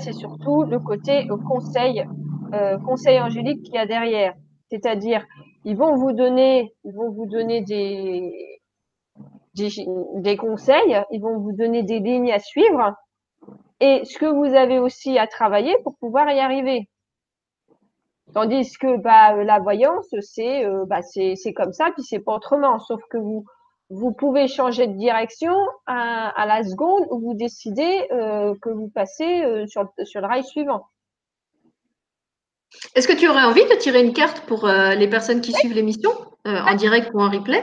C'est 0.00 0.14
surtout 0.14 0.64
le 0.64 0.80
côté 0.80 1.28
conseil, 1.46 2.04
conseil 2.84 3.20
angélique 3.20 3.62
qu'il 3.62 3.74
y 3.74 3.78
a 3.78 3.86
derrière. 3.86 4.34
C'est-à-dire, 4.70 5.24
ils 5.64 5.76
vont 5.76 5.96
vous 5.96 6.12
donner, 6.12 6.72
ils 6.84 6.94
vont 6.94 7.11
vous 7.11 7.26
donner 7.26 7.62
des, 7.62 8.61
des, 9.55 10.36
conseils, 10.36 11.03
ils 11.11 11.20
vont 11.20 11.38
vous 11.38 11.53
donner 11.53 11.82
des 11.82 12.00
lignes 12.00 12.32
à 12.32 12.38
suivre 12.38 12.94
et 13.80 14.05
ce 14.05 14.18
que 14.18 14.26
vous 14.26 14.55
avez 14.55 14.78
aussi 14.78 15.18
à 15.18 15.26
travailler 15.26 15.74
pour 15.82 15.96
pouvoir 15.98 16.30
y 16.30 16.40
arriver. 16.40 16.88
Tandis 18.32 18.72
que 18.78 18.96
bah, 18.96 19.44
la 19.44 19.59
voyance, 19.59 20.09
c'est 20.20 20.64
euh, 20.64 20.84
bah, 20.86 21.00
comme 21.55 21.72
ça, 21.72 21.90
puis 21.92 22.03
c'est 22.03 22.20
pas 22.20 22.36
autrement. 22.36 22.78
Sauf 22.78 23.03
que 23.11 23.18
vous 23.18 23.44
vous 23.90 24.12
pouvez 24.12 24.48
changer 24.48 24.86
de 24.86 24.94
direction 24.94 25.55
à, 25.84 26.30
à 26.40 26.46
la 26.46 26.62
seconde 26.62 27.07
où 27.11 27.20
vous 27.20 27.34
décidez 27.34 28.09
euh, 28.11 28.55
que 28.62 28.70
vous 28.70 28.88
passez 28.88 29.44
euh, 29.44 29.66
sur, 29.66 29.86
sur 30.05 30.22
le 30.22 30.26
rail 30.26 30.44
suivant. 30.44 30.86
Est-ce 32.95 33.09
que 33.09 33.12
tu 33.12 33.29
aurais 33.29 33.45
envie 33.45 33.64
de 33.64 33.75
tirer 33.77 34.03
une 34.03 34.12
carte 34.12 34.41
pour 34.47 34.66
les 34.66 35.09
personnes 35.09 35.41
qui 35.41 35.53
suivent 35.53 35.75
l'émission 35.75 36.11
en 36.45 36.75
direct 36.75 37.11
ou 37.14 37.20
en 37.20 37.31
replay? 37.31 37.62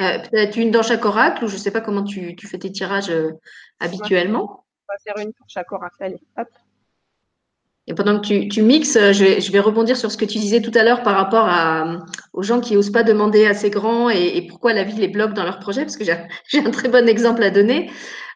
Euh, 0.00 0.18
peut-être 0.18 0.56
une 0.56 0.70
dans 0.70 0.82
chaque 0.82 1.04
oracle, 1.04 1.44
ou 1.44 1.48
je 1.48 1.54
ne 1.54 1.58
sais 1.58 1.70
pas 1.70 1.80
comment 1.80 2.02
tu, 2.02 2.36
fais 2.38 2.58
tes 2.58 2.70
tirages 2.70 3.10
euh, 3.10 3.32
habituellement. 3.80 4.64
On 4.88 4.92
va 4.92 4.98
faire 5.02 5.24
une 5.24 5.32
pour 5.32 5.46
chaque 5.48 5.70
oracle. 5.72 5.96
Allez, 6.00 6.20
hop. 6.36 6.48
Et 7.86 7.94
pendant 7.94 8.20
que 8.20 8.48
tu, 8.48 8.62
mixes, 8.62 8.96
euh, 8.96 9.12
je 9.12 9.52
vais, 9.52 9.60
rebondir 9.60 9.96
sur 9.96 10.10
ce 10.10 10.16
que 10.16 10.24
tu 10.24 10.38
disais 10.38 10.60
tout 10.60 10.72
à 10.74 10.82
l'heure 10.82 11.02
par 11.02 11.14
rapport 11.14 11.48
aux 12.32 12.42
gens 12.42 12.60
qui 12.60 12.74
n'osent 12.74 12.90
pas 12.90 13.04
demander 13.04 13.46
assez 13.46 13.70
grand 13.70 14.10
et, 14.10 14.36
et, 14.36 14.46
pourquoi 14.46 14.72
la 14.72 14.82
vie 14.82 14.96
les 14.96 15.08
bloque 15.08 15.34
dans 15.34 15.44
leur 15.44 15.60
projet, 15.60 15.82
parce 15.82 15.96
que 15.96 16.04
j'ai 16.04 16.58
un 16.58 16.70
très 16.72 16.88
bon 16.88 17.08
exemple 17.08 17.42
à 17.44 17.50
donner. 17.50 17.90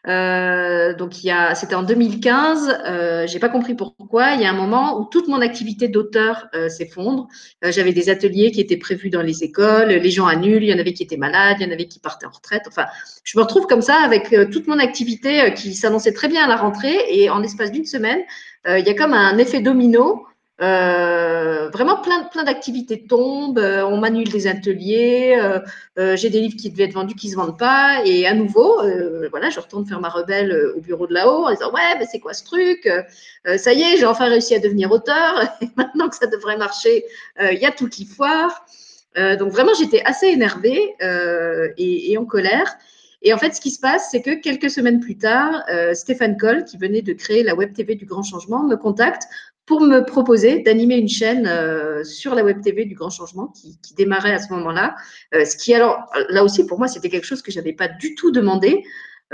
Euh, 0.07 0.95
donc 0.95 1.23
il 1.23 1.27
y 1.27 1.31
a, 1.31 1.53
c'était 1.53 1.75
en 1.75 1.83
2015. 1.83 2.81
Euh, 2.85 3.27
j'ai 3.27 3.39
pas 3.39 3.49
compris 3.49 3.75
pourquoi. 3.75 4.33
Il 4.33 4.41
y 4.41 4.45
a 4.45 4.49
un 4.49 4.55
moment 4.55 4.99
où 4.99 5.05
toute 5.05 5.27
mon 5.27 5.41
activité 5.41 5.87
d'auteur 5.87 6.47
euh, 6.55 6.69
s'effondre. 6.69 7.27
Euh, 7.63 7.71
j'avais 7.71 7.93
des 7.93 8.09
ateliers 8.09 8.51
qui 8.51 8.61
étaient 8.61 8.77
prévus 8.77 9.09
dans 9.09 9.21
les 9.21 9.43
écoles, 9.43 9.89
les 9.89 10.11
gens 10.11 10.25
annulent. 10.25 10.63
Il 10.63 10.69
y 10.69 10.73
en 10.73 10.79
avait 10.79 10.93
qui 10.93 11.03
étaient 11.03 11.17
malades, 11.17 11.57
il 11.59 11.67
y 11.67 11.69
en 11.69 11.73
avait 11.73 11.87
qui 11.87 11.99
partaient 11.99 12.25
en 12.25 12.31
retraite. 12.31 12.63
Enfin, 12.67 12.85
je 13.23 13.37
me 13.37 13.43
retrouve 13.43 13.67
comme 13.67 13.81
ça 13.81 13.97
avec 13.97 14.33
euh, 14.33 14.45
toute 14.45 14.67
mon 14.67 14.79
activité 14.79 15.53
qui 15.53 15.73
s'annonçait 15.75 16.13
très 16.13 16.27
bien 16.27 16.43
à 16.45 16.47
la 16.47 16.55
rentrée 16.55 16.97
et 17.09 17.29
en 17.29 17.39
l'espace 17.39 17.71
d'une 17.71 17.85
semaine, 17.85 18.19
il 18.67 18.85
y 18.85 18.89
a 18.89 18.93
comme 18.93 19.13
un 19.15 19.39
effet 19.39 19.59
domino 19.59 20.23
euh, 20.61 21.69
vraiment 21.69 21.97
plein, 21.97 22.23
plein 22.25 22.43
d'activités 22.43 23.07
tombent, 23.07 23.57
euh, 23.57 23.83
on 23.83 23.97
m'annule 23.97 24.29
des 24.29 24.45
ateliers, 24.45 25.35
euh, 25.97 26.15
j'ai 26.15 26.29
des 26.29 26.39
livres 26.39 26.55
qui 26.55 26.69
devaient 26.69 26.83
être 26.83 26.93
vendus 26.93 27.15
qui 27.15 27.27
ne 27.27 27.31
se 27.31 27.37
vendent 27.37 27.57
pas, 27.57 28.01
et 28.05 28.27
à 28.27 28.35
nouveau, 28.35 28.79
voilà, 29.31 29.49
je 29.49 29.59
retourne 29.59 29.87
faire 29.87 29.99
ma 29.99 30.09
rebelle 30.09 30.73
au 30.75 30.81
bureau 30.81 31.07
de 31.07 31.13
là-haut 31.13 31.45
en 31.45 31.51
disant 31.51 31.71
ouais, 31.71 31.97
mais 31.97 32.05
c'est 32.05 32.19
quoi 32.19 32.33
ce 32.33 32.43
truc? 32.43 32.87
Ça 33.57 33.73
y 33.73 33.81
est, 33.81 33.97
j'ai 33.97 34.05
enfin 34.05 34.25
réussi 34.25 34.53
à 34.53 34.59
devenir 34.59 34.91
auteur, 34.91 35.41
et 35.61 35.69
maintenant 35.77 36.09
que 36.09 36.15
ça 36.15 36.27
devrait 36.27 36.57
marcher, 36.57 37.05
il 37.39 37.57
y 37.57 37.65
a 37.65 37.71
tout 37.71 37.89
qui 37.89 38.05
foire. 38.05 38.65
donc 39.15 39.51
vraiment, 39.51 39.73
j'étais 39.73 40.03
assez 40.05 40.27
énervée 40.27 40.95
et, 41.77 42.11
et, 42.11 42.17
en 42.19 42.25
colère. 42.25 42.75
Et 43.23 43.33
en 43.33 43.37
fait, 43.37 43.53
ce 43.53 43.61
qui 43.61 43.69
se 43.69 43.79
passe, 43.79 44.09
c'est 44.09 44.23
que 44.23 44.33
quelques 44.41 44.71
semaines 44.71 44.99
plus 44.99 45.17
tard, 45.17 45.63
Stéphane 45.93 46.37
Coll, 46.37 46.65
qui 46.65 46.77
venait 46.77 47.03
de 47.03 47.13
créer 47.13 47.43
la 47.43 47.55
Web 47.55 47.73
TV 47.73 47.95
du 47.95 48.05
Grand 48.05 48.23
Changement, 48.23 48.63
me 48.63 48.75
contacte 48.75 49.23
pour 49.65 49.81
me 49.81 50.01
proposer 50.01 50.59
d'animer 50.59 50.97
une 50.97 51.07
chaîne 51.07 51.47
euh, 51.47 52.03
sur 52.03 52.35
la 52.35 52.43
web 52.43 52.61
TV 52.61 52.85
du 52.85 52.95
Grand 52.95 53.09
Changement 53.09 53.47
qui, 53.47 53.77
démarrait 53.95 54.33
à 54.33 54.39
ce 54.39 54.51
moment-là. 54.53 54.95
Euh, 55.33 55.45
ce 55.45 55.55
qui 55.55 55.73
alors 55.73 55.99
là 56.29 56.43
aussi 56.43 56.65
pour 56.65 56.79
moi 56.79 56.87
c'était 56.87 57.09
quelque 57.09 57.25
chose 57.25 57.41
que 57.41 57.51
j'avais 57.51 57.73
pas 57.73 57.87
du 57.87 58.15
tout 58.15 58.31
demandé. 58.31 58.83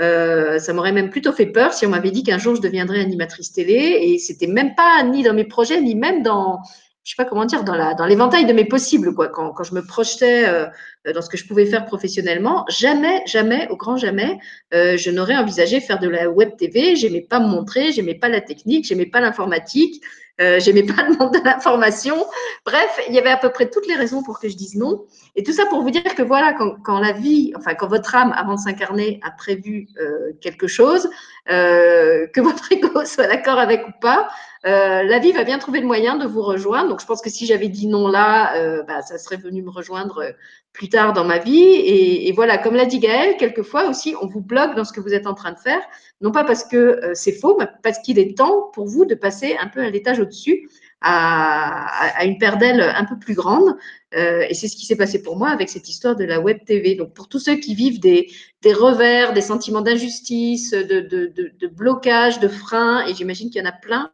Euh, 0.00 0.58
ça 0.60 0.72
m'aurait 0.72 0.92
même 0.92 1.10
plutôt 1.10 1.32
fait 1.32 1.46
peur 1.46 1.72
si 1.72 1.84
on 1.84 1.90
m'avait 1.90 2.12
dit 2.12 2.22
qu'un 2.22 2.38
jour 2.38 2.54
je 2.54 2.60
deviendrais 2.60 3.00
animatrice 3.00 3.52
télé 3.52 3.98
et 4.00 4.18
c'était 4.18 4.46
même 4.46 4.76
pas 4.76 5.02
ni 5.02 5.24
dans 5.24 5.34
mes 5.34 5.44
projets 5.44 5.80
ni 5.80 5.96
même 5.96 6.22
dans 6.22 6.60
je 7.08 7.14
sais 7.14 7.24
pas 7.24 7.24
comment 7.24 7.46
dire 7.46 7.64
dans 7.64 8.04
l'éventail 8.04 8.44
de 8.44 8.52
mes 8.52 8.66
possibles 8.66 9.14
quoi. 9.14 9.28
Quand, 9.28 9.52
quand 9.52 9.64
je 9.64 9.74
me 9.74 9.80
projetais 9.80 10.46
euh, 10.46 10.66
dans 11.14 11.22
ce 11.22 11.30
que 11.30 11.38
je 11.38 11.46
pouvais 11.46 11.64
faire 11.64 11.86
professionnellement 11.86 12.66
jamais 12.68 13.22
jamais 13.24 13.66
au 13.70 13.78
grand 13.78 13.96
jamais 13.96 14.38
euh, 14.74 14.98
je 14.98 15.10
n'aurais 15.10 15.36
envisagé 15.36 15.80
faire 15.80 16.00
de 16.00 16.08
la 16.08 16.28
web 16.28 16.50
TV 16.58 16.96
j'aimais 16.96 17.22
pas 17.22 17.40
me 17.40 17.46
montrer 17.46 17.92
j'aimais 17.92 18.14
pas 18.14 18.28
la 18.28 18.42
technique 18.42 18.84
j'aimais 18.84 19.06
pas 19.06 19.22
l'informatique 19.22 20.04
Euh, 20.40 20.60
J'aimais 20.60 20.84
pas 20.84 21.02
demander 21.10 21.40
l'information. 21.44 22.24
Bref, 22.64 23.00
il 23.08 23.14
y 23.14 23.18
avait 23.18 23.30
à 23.30 23.36
peu 23.36 23.50
près 23.50 23.68
toutes 23.68 23.86
les 23.86 23.96
raisons 23.96 24.22
pour 24.22 24.38
que 24.38 24.48
je 24.48 24.56
dise 24.56 24.76
non. 24.76 25.04
Et 25.36 25.42
tout 25.42 25.52
ça 25.52 25.66
pour 25.66 25.82
vous 25.82 25.90
dire 25.90 26.14
que 26.14 26.22
voilà, 26.22 26.52
quand, 26.52 27.00
la 27.00 27.12
vie, 27.12 27.52
enfin 27.56 27.74
quand 27.74 27.88
votre 27.88 28.14
âme, 28.14 28.32
avant 28.36 28.54
de 28.54 28.60
s'incarner, 28.60 29.20
a 29.24 29.30
prévu 29.30 29.88
euh, 30.00 30.32
quelque 30.40 30.66
chose, 30.66 31.08
euh, 31.50 32.26
que 32.28 32.40
votre 32.40 32.70
ego 32.72 33.04
soit 33.04 33.26
d'accord 33.26 33.58
avec 33.58 33.86
ou 33.88 33.92
pas, 34.00 34.28
la 34.64 35.18
vie 35.18 35.32
va 35.32 35.44
bien 35.44 35.58
trouver 35.58 35.80
le 35.80 35.86
moyen 35.86 36.16
de 36.16 36.26
vous 36.26 36.42
rejoindre. 36.42 36.90
Donc, 36.90 37.00
je 37.00 37.06
pense 37.06 37.22
que 37.22 37.30
si 37.30 37.46
j'avais 37.46 37.68
dit 37.68 37.86
non 37.86 38.06
là, 38.06 38.82
bah, 38.82 39.00
ça 39.00 39.16
serait 39.16 39.38
venu 39.38 39.62
me 39.62 39.70
rejoindre 39.70 40.34
plus 40.74 40.90
tard 40.90 41.14
dans 41.14 41.24
ma 41.24 41.38
vie. 41.38 41.62
Et, 41.62 42.30
voilà, 42.32 42.58
comme 42.58 42.74
l'a 42.74 42.84
dit 42.84 42.98
Gaël, 42.98 43.36
quelquefois 43.38 43.88
aussi, 43.88 44.14
on 44.20 44.26
vous 44.26 44.42
bloque 44.42 44.74
dans 44.74 44.84
ce 44.84 44.92
que 44.92 45.00
vous 45.00 45.14
êtes 45.14 45.26
en 45.26 45.32
train 45.32 45.52
de 45.52 45.58
faire, 45.58 45.80
non 46.20 46.32
pas 46.32 46.44
parce 46.44 46.64
que 46.64 47.00
c'est 47.14 47.32
faux, 47.32 47.56
mais 47.58 47.66
parce 47.82 47.98
qu'il 48.00 48.18
est 48.18 48.36
temps 48.36 48.70
pour 48.74 48.86
vous 48.86 49.06
de 49.06 49.14
passer 49.14 49.56
un 49.58 49.68
peu 49.68 49.80
à 49.80 49.88
l'étage 49.88 50.20
au-dessus, 50.28 50.68
à, 51.00 52.24
une 52.24 52.38
paire 52.38 52.58
d'ailes 52.58 52.80
un 52.80 53.04
peu 53.04 53.18
plus 53.18 53.34
grande. 53.34 53.76
Euh, 54.14 54.44
et 54.48 54.54
c'est 54.54 54.68
ce 54.68 54.76
qui 54.76 54.86
s'est 54.86 54.96
passé 54.96 55.22
pour 55.22 55.36
moi 55.36 55.50
avec 55.50 55.68
cette 55.68 55.88
histoire 55.88 56.16
de 56.16 56.24
la 56.24 56.40
web 56.40 56.58
TV. 56.64 56.94
Donc, 56.94 57.12
pour 57.14 57.28
tous 57.28 57.38
ceux 57.38 57.56
qui 57.56 57.74
vivent 57.74 58.00
des, 58.00 58.30
des 58.62 58.72
revers, 58.72 59.32
des 59.32 59.42
sentiments 59.42 59.82
d'injustice, 59.82 60.70
de, 60.70 61.00
de, 61.00 61.66
blocage, 61.66 62.40
de 62.40 62.48
frein, 62.48 63.06
et 63.06 63.14
j'imagine 63.14 63.50
qu'il 63.50 63.62
y 63.62 63.66
en 63.66 63.68
a 63.68 63.72
plein, 63.72 64.10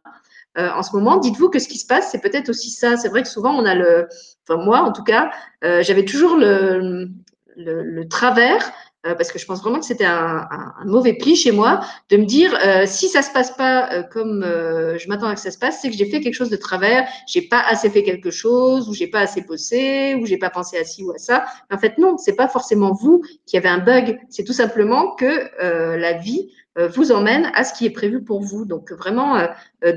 euh, 0.57 0.69
en 0.71 0.83
ce 0.83 0.95
moment, 0.95 1.17
dites-vous 1.17 1.49
que 1.49 1.59
ce 1.59 1.67
qui 1.67 1.77
se 1.77 1.85
passe, 1.85 2.11
c'est 2.11 2.21
peut-être 2.21 2.49
aussi 2.49 2.69
ça. 2.69 2.97
C'est 2.97 3.09
vrai 3.09 3.23
que 3.23 3.29
souvent, 3.29 3.53
on 3.53 3.65
a 3.65 3.75
le, 3.75 4.07
enfin 4.47 4.63
moi 4.63 4.81
en 4.81 4.91
tout 4.93 5.03
cas, 5.03 5.31
euh, 5.63 5.83
j'avais 5.83 6.05
toujours 6.05 6.37
le, 6.37 7.09
le, 7.57 8.07
travers 8.07 8.71
parce 9.13 9.31
que 9.31 9.37
je 9.37 9.45
pense 9.45 9.61
vraiment 9.61 9.79
que 9.79 9.85
c'était 9.85 10.05
un, 10.05 10.47
un, 10.49 10.85
mauvais 10.85 11.13
pli 11.13 11.35
chez 11.35 11.51
moi, 11.51 11.81
de 12.09 12.17
me 12.17 12.25
dire 12.25 12.57
euh, 12.65 12.85
si 12.87 13.07
ça 13.07 13.21
se 13.21 13.31
passe 13.31 13.51
pas 13.51 13.91
euh, 13.91 14.03
comme 14.03 14.43
je 14.43 15.07
m'attends 15.07 15.27
à 15.27 15.35
que 15.35 15.39
ça 15.39 15.51
se 15.51 15.59
passe, 15.59 15.79
c'est 15.81 15.89
que 15.89 15.95
j'ai 15.95 16.09
fait 16.09 16.21
quelque 16.21 16.33
chose 16.33 16.49
de 16.49 16.55
travers, 16.55 17.07
j'ai 17.27 17.43
pas 17.43 17.61
assez 17.67 17.89
fait 17.89 18.03
quelque 18.03 18.31
chose, 18.31 18.89
ou 18.89 18.93
j'ai 18.93 19.07
pas 19.07 19.19
assez 19.19 19.41
bossé, 19.41 20.15
ou 20.15 20.25
j'ai 20.25 20.37
pas 20.37 20.49
pensé 20.49 20.77
à 20.77 20.83
ci 20.83 21.03
ou 21.03 21.11
à 21.11 21.17
ça. 21.17 21.45
En 21.71 21.77
fait, 21.77 21.97
non, 21.97 22.17
c'est 22.17 22.35
pas 22.35 22.47
forcément 22.47 22.93
vous 22.93 23.21
qui 23.45 23.57
avez 23.57 23.69
un 23.69 23.79
bug, 23.79 24.19
c'est 24.29 24.43
tout 24.43 24.53
simplement 24.53 25.15
que 25.15 25.49
la 25.97 26.13
vie 26.13 26.49
vous 26.93 27.11
emmène 27.11 27.51
à 27.53 27.63
ce 27.63 27.73
qui 27.73 27.85
est 27.85 27.91
prévu 27.91 28.23
pour 28.23 28.41
vous. 28.41 28.65
Donc 28.65 28.91
vraiment, 28.91 29.47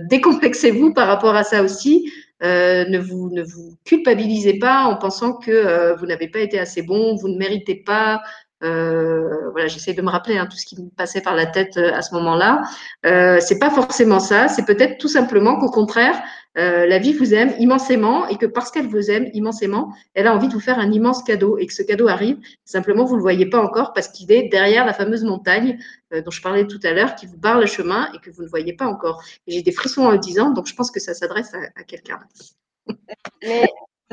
décomplexez-vous 0.09 0.92
par 0.92 1.06
rapport 1.06 1.34
à 1.34 1.44
ça 1.44 1.62
aussi. 1.62 2.11
Euh, 2.42 2.84
ne, 2.84 2.98
vous, 2.98 3.30
ne 3.30 3.42
vous 3.42 3.76
culpabilisez 3.84 4.61
pas 4.61 4.84
en 4.84 4.96
pensant 4.96 5.32
que 5.32 5.50
euh, 5.50 5.96
vous 5.96 6.06
n'avez 6.06 6.28
pas 6.28 6.38
été 6.38 6.59
assez 6.61 6.82
bon, 6.82 7.16
vous 7.16 7.28
ne 7.28 7.36
méritez 7.36 7.74
pas, 7.74 8.22
euh, 8.64 9.50
voilà, 9.50 9.68
j'essaie 9.68 9.94
de 9.94 10.02
me 10.02 10.11
rappeler 10.11 10.36
hein, 10.36 10.46
tout 10.46 10.56
ce 10.56 10.66
qui 10.66 10.80
me 10.80 10.88
passait 10.90 11.20
par 11.20 11.34
la 11.34 11.46
tête 11.46 11.76
euh, 11.76 11.92
à 11.92 12.02
ce 12.02 12.14
moment-là. 12.14 12.62
Euh, 13.06 13.38
c'est 13.40 13.59
pas 13.59 13.70
forcément 13.70 14.20
ça. 14.20 14.48
C'est 14.48 14.64
peut-être 14.64 14.98
tout 14.98 15.09
simplement 15.09 15.59
qu'au 15.59 15.70
contraire, 15.70 16.20
euh, 16.56 16.86
la 16.86 16.98
vie 16.98 17.12
vous 17.12 17.34
aime 17.34 17.54
immensément 17.59 18.26
et 18.28 18.36
que 18.36 18.46
parce 18.46 18.70
qu'elle 18.70 18.88
vous 18.88 19.11
aime 19.11 19.28
immensément, 19.32 19.92
elle 20.14 20.26
a 20.26 20.34
envie 20.34 20.48
de 20.48 20.52
vous 20.52 20.61
faire 20.61 20.78
un 20.78 20.90
immense 20.90 21.22
cadeau 21.22 21.56
et 21.59 21.66
que 21.66 21.72
ce 21.72 21.82
cadeau 21.82 22.09
arrive. 22.09 22.38
Simplement, 22.64 23.04
vous 23.04 23.16
le 23.16 23.22
voyez 23.22 23.46
pas 23.46 23.61
encore 23.62 23.92
parce 23.92 24.09
qu'il 24.09 24.32
est 24.32 24.48
derrière 24.48 24.84
la 24.84 24.92
fameuse 24.92 25.24
montagne 25.24 25.78
dont 26.11 26.30
je 26.30 26.40
parlais 26.40 26.66
tout 26.66 26.80
à 26.84 26.92
l'heure, 26.92 27.14
qui 27.14 27.26
vous 27.26 27.36
barre 27.36 27.61
le 27.61 27.66
chemin 27.66 28.11
et 28.14 28.18
que 28.18 28.30
vous 28.30 28.42
ne 28.42 28.48
voyez 28.48 28.72
pas 28.72 28.86
encore. 28.86 29.22
J'ai 29.46 29.61
des 29.61 29.72
frissons 29.72 30.02
en 30.02 30.11
le 30.11 30.18
disant, 30.18 30.50
donc 30.50 30.66
je 30.66 30.74
pense 30.74 30.90
que 30.90 31.00
ça 31.00 31.12
s'adresse 31.12 31.52
à, 31.54 31.84
quelqu'un. 31.84 32.18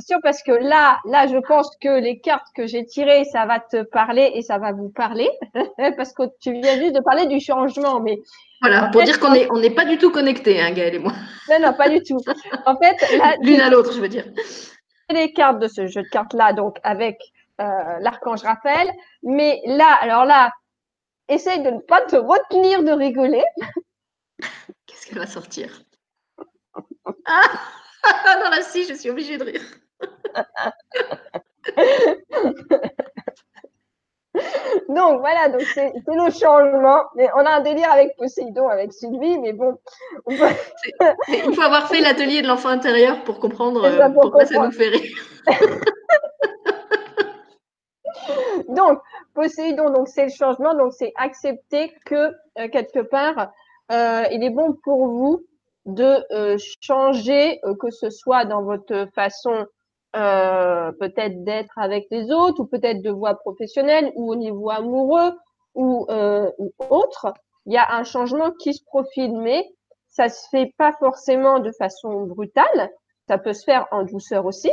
Sûr 0.01 0.19
parce 0.21 0.43
que 0.43 0.51
là, 0.51 0.99
là, 1.05 1.27
je 1.27 1.37
pense 1.37 1.69
que 1.81 1.99
les 1.99 2.19
cartes 2.19 2.47
que 2.55 2.67
j'ai 2.67 2.85
tirées, 2.85 3.23
ça 3.25 3.45
va 3.45 3.59
te 3.59 3.83
parler 3.83 4.31
et 4.35 4.41
ça 4.41 4.57
va 4.57 4.71
vous 4.71 4.89
parler 4.89 5.29
parce 5.97 6.13
que 6.13 6.23
tu 6.39 6.53
viens 6.53 6.77
juste 6.77 6.95
de 6.95 7.01
parler 7.01 7.27
du 7.27 7.39
changement, 7.39 7.99
mais 7.99 8.19
voilà 8.61 8.89
pour 8.89 9.01
fait, 9.01 9.07
dire 9.07 9.19
qu'on 9.19 9.31
n'est 9.31 9.49
on 9.51 9.59
n'est 9.59 9.69
pas 9.69 9.85
du 9.85 9.97
tout 9.97 10.11
connectés, 10.11 10.61
hein, 10.61 10.71
Gaëlle 10.71 10.95
et 10.95 10.99
moi. 10.99 11.13
Non, 11.49 11.59
non, 11.59 11.73
pas 11.73 11.89
du 11.89 12.01
tout. 12.01 12.19
En 12.65 12.77
fait, 12.77 12.95
l'une 13.41 13.61
à 13.61 13.69
l'autre, 13.69 13.93
je 13.93 14.01
veux 14.01 14.09
dire. 14.09 14.25
Les 15.09 15.31
cartes 15.33 15.59
de 15.59 15.67
ce 15.67 15.87
jeu 15.87 16.01
de 16.01 16.07
cartes 16.09 16.33
là, 16.33 16.51
donc 16.51 16.77
avec 16.83 17.19
euh, 17.61 17.99
l'archange 17.99 18.41
Raphaël, 18.43 18.91
mais 19.23 19.61
là, 19.65 19.97
alors 20.01 20.25
là, 20.25 20.51
essaye 21.29 21.61
de 21.61 21.69
ne 21.69 21.79
pas 21.79 22.01
te 22.01 22.15
retenir 22.15 22.83
de 22.83 22.91
rigoler. 22.91 23.43
Qu'est-ce 24.85 25.07
qu'elle 25.07 25.19
va 25.19 25.27
sortir? 25.27 25.83
Ah 27.25 27.41
non, 28.43 28.49
là, 28.49 28.61
si, 28.61 28.85
je 28.85 28.93
suis 28.93 29.09
obligée 29.09 29.37
de 29.37 29.43
rire. 29.43 29.61
donc 34.89 35.19
voilà, 35.19 35.49
donc 35.49 35.61
c'est 35.61 35.93
le 36.07 36.31
changement. 36.31 37.03
Mais 37.15 37.29
on 37.35 37.45
a 37.45 37.51
un 37.51 37.61
délire 37.61 37.91
avec 37.91 38.15
Poséidon, 38.17 38.67
avec 38.67 38.91
Sylvie, 38.93 39.37
mais 39.39 39.53
bon. 39.53 39.77
il 40.27 41.53
faut 41.53 41.61
avoir 41.61 41.87
fait 41.87 42.01
l'atelier 42.01 42.41
de 42.41 42.47
l'enfant 42.47 42.69
intérieur 42.69 43.23
pour 43.23 43.39
comprendre 43.39 43.87
ça, 43.89 44.09
pour 44.09 44.23
pourquoi 44.23 44.45
comprendre. 44.45 44.71
ça 44.71 44.71
nous 44.71 44.71
fait 44.71 44.89
rire. 44.89 45.17
donc, 48.69 48.99
Poséidon, 49.33 49.91
donc 49.91 50.07
c'est 50.07 50.25
le 50.25 50.31
changement, 50.31 50.75
donc 50.75 50.93
c'est 50.93 51.11
accepter 51.15 51.93
que 52.05 52.31
euh, 52.57 52.69
quelque 52.69 52.99
part, 52.99 53.51
euh, 53.91 54.23
il 54.31 54.43
est 54.43 54.49
bon 54.49 54.73
pour 54.83 55.07
vous 55.07 55.45
de 55.85 56.23
euh, 56.33 56.57
changer, 56.81 57.61
que 57.79 57.91
ce 57.91 58.09
soit 58.09 58.45
dans 58.45 58.63
votre 58.63 59.07
façon 59.13 59.67
euh, 60.15 60.91
peut-être 60.93 61.43
d'être 61.43 61.77
avec 61.77 62.07
les 62.11 62.31
autres, 62.31 62.61
ou 62.61 62.65
peut-être 62.65 63.01
de 63.01 63.11
voie 63.11 63.35
professionnelle, 63.35 64.11
ou 64.15 64.31
au 64.31 64.35
niveau 64.35 64.69
amoureux, 64.69 65.33
ou, 65.73 66.05
euh, 66.09 66.49
ou 66.57 66.71
autre. 66.89 67.33
Il 67.65 67.73
y 67.73 67.77
a 67.77 67.95
un 67.95 68.03
changement 68.03 68.51
qui 68.51 68.73
se 68.73 68.83
profile, 68.83 69.37
mais 69.37 69.65
ça 70.09 70.29
se 70.29 70.47
fait 70.49 70.73
pas 70.77 70.93
forcément 70.99 71.59
de 71.59 71.71
façon 71.71 72.23
brutale. 72.23 72.91
Ça 73.27 73.37
peut 73.37 73.53
se 73.53 73.63
faire 73.63 73.87
en 73.91 74.03
douceur 74.03 74.45
aussi, 74.45 74.71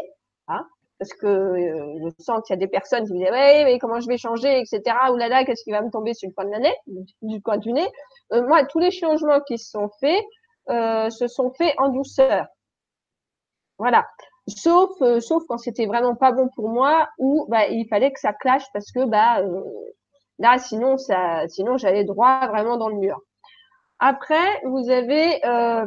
hein, 0.48 0.64
parce 0.98 1.14
que 1.14 1.26
euh, 1.26 1.98
je 1.98 2.22
sens 2.22 2.42
qu'il 2.46 2.54
y 2.54 2.58
a 2.58 2.60
des 2.60 2.68
personnes 2.68 3.06
qui 3.06 3.12
me 3.14 3.18
disent 3.18 3.30
ouais, 3.30 3.64
mais 3.64 3.78
comment 3.78 4.00
je 4.00 4.06
vais 4.06 4.18
changer, 4.18 4.60
etc. 4.60 4.96
Ou 5.10 5.16
là 5.16 5.28
là, 5.28 5.44
qu'est-ce 5.44 5.64
qui 5.64 5.72
va 5.72 5.82
me 5.82 5.90
tomber 5.90 6.14
sur 6.14 6.28
le 6.28 6.34
coin 6.34 6.44
de 6.44 6.50
la 6.50 6.60
nez, 6.60 6.74
du 7.22 7.42
coin 7.42 7.56
du 7.56 7.72
nez. 7.72 7.88
Euh, 8.32 8.46
moi, 8.46 8.64
tous 8.66 8.78
les 8.78 8.90
changements 8.90 9.40
qui 9.40 9.58
se 9.58 9.70
sont 9.70 9.88
faits 10.00 10.22
euh, 10.70 11.10
se 11.10 11.26
sont 11.26 11.50
faits 11.54 11.74
en 11.78 11.88
douceur. 11.88 12.46
Voilà 13.78 14.06
sauf 14.48 14.90
euh, 15.02 15.20
sauf 15.20 15.44
quand 15.48 15.58
c'était 15.58 15.86
vraiment 15.86 16.14
pas 16.16 16.32
bon 16.32 16.48
pour 16.54 16.68
moi 16.68 17.08
ou 17.18 17.46
bah, 17.48 17.66
il 17.68 17.86
fallait 17.88 18.12
que 18.12 18.20
ça 18.20 18.32
clash 18.32 18.64
parce 18.72 18.90
que 18.90 19.04
bah 19.04 19.40
euh, 19.40 19.62
là 20.38 20.58
sinon 20.58 20.98
ça 20.98 21.46
sinon 21.48 21.76
j'allais 21.76 22.04
droit 22.04 22.46
vraiment 22.48 22.76
dans 22.76 22.88
le 22.88 22.96
mur. 22.96 23.20
Après 24.00 24.60
vous 24.64 24.90
avez 24.90 25.44
euh, 25.46 25.86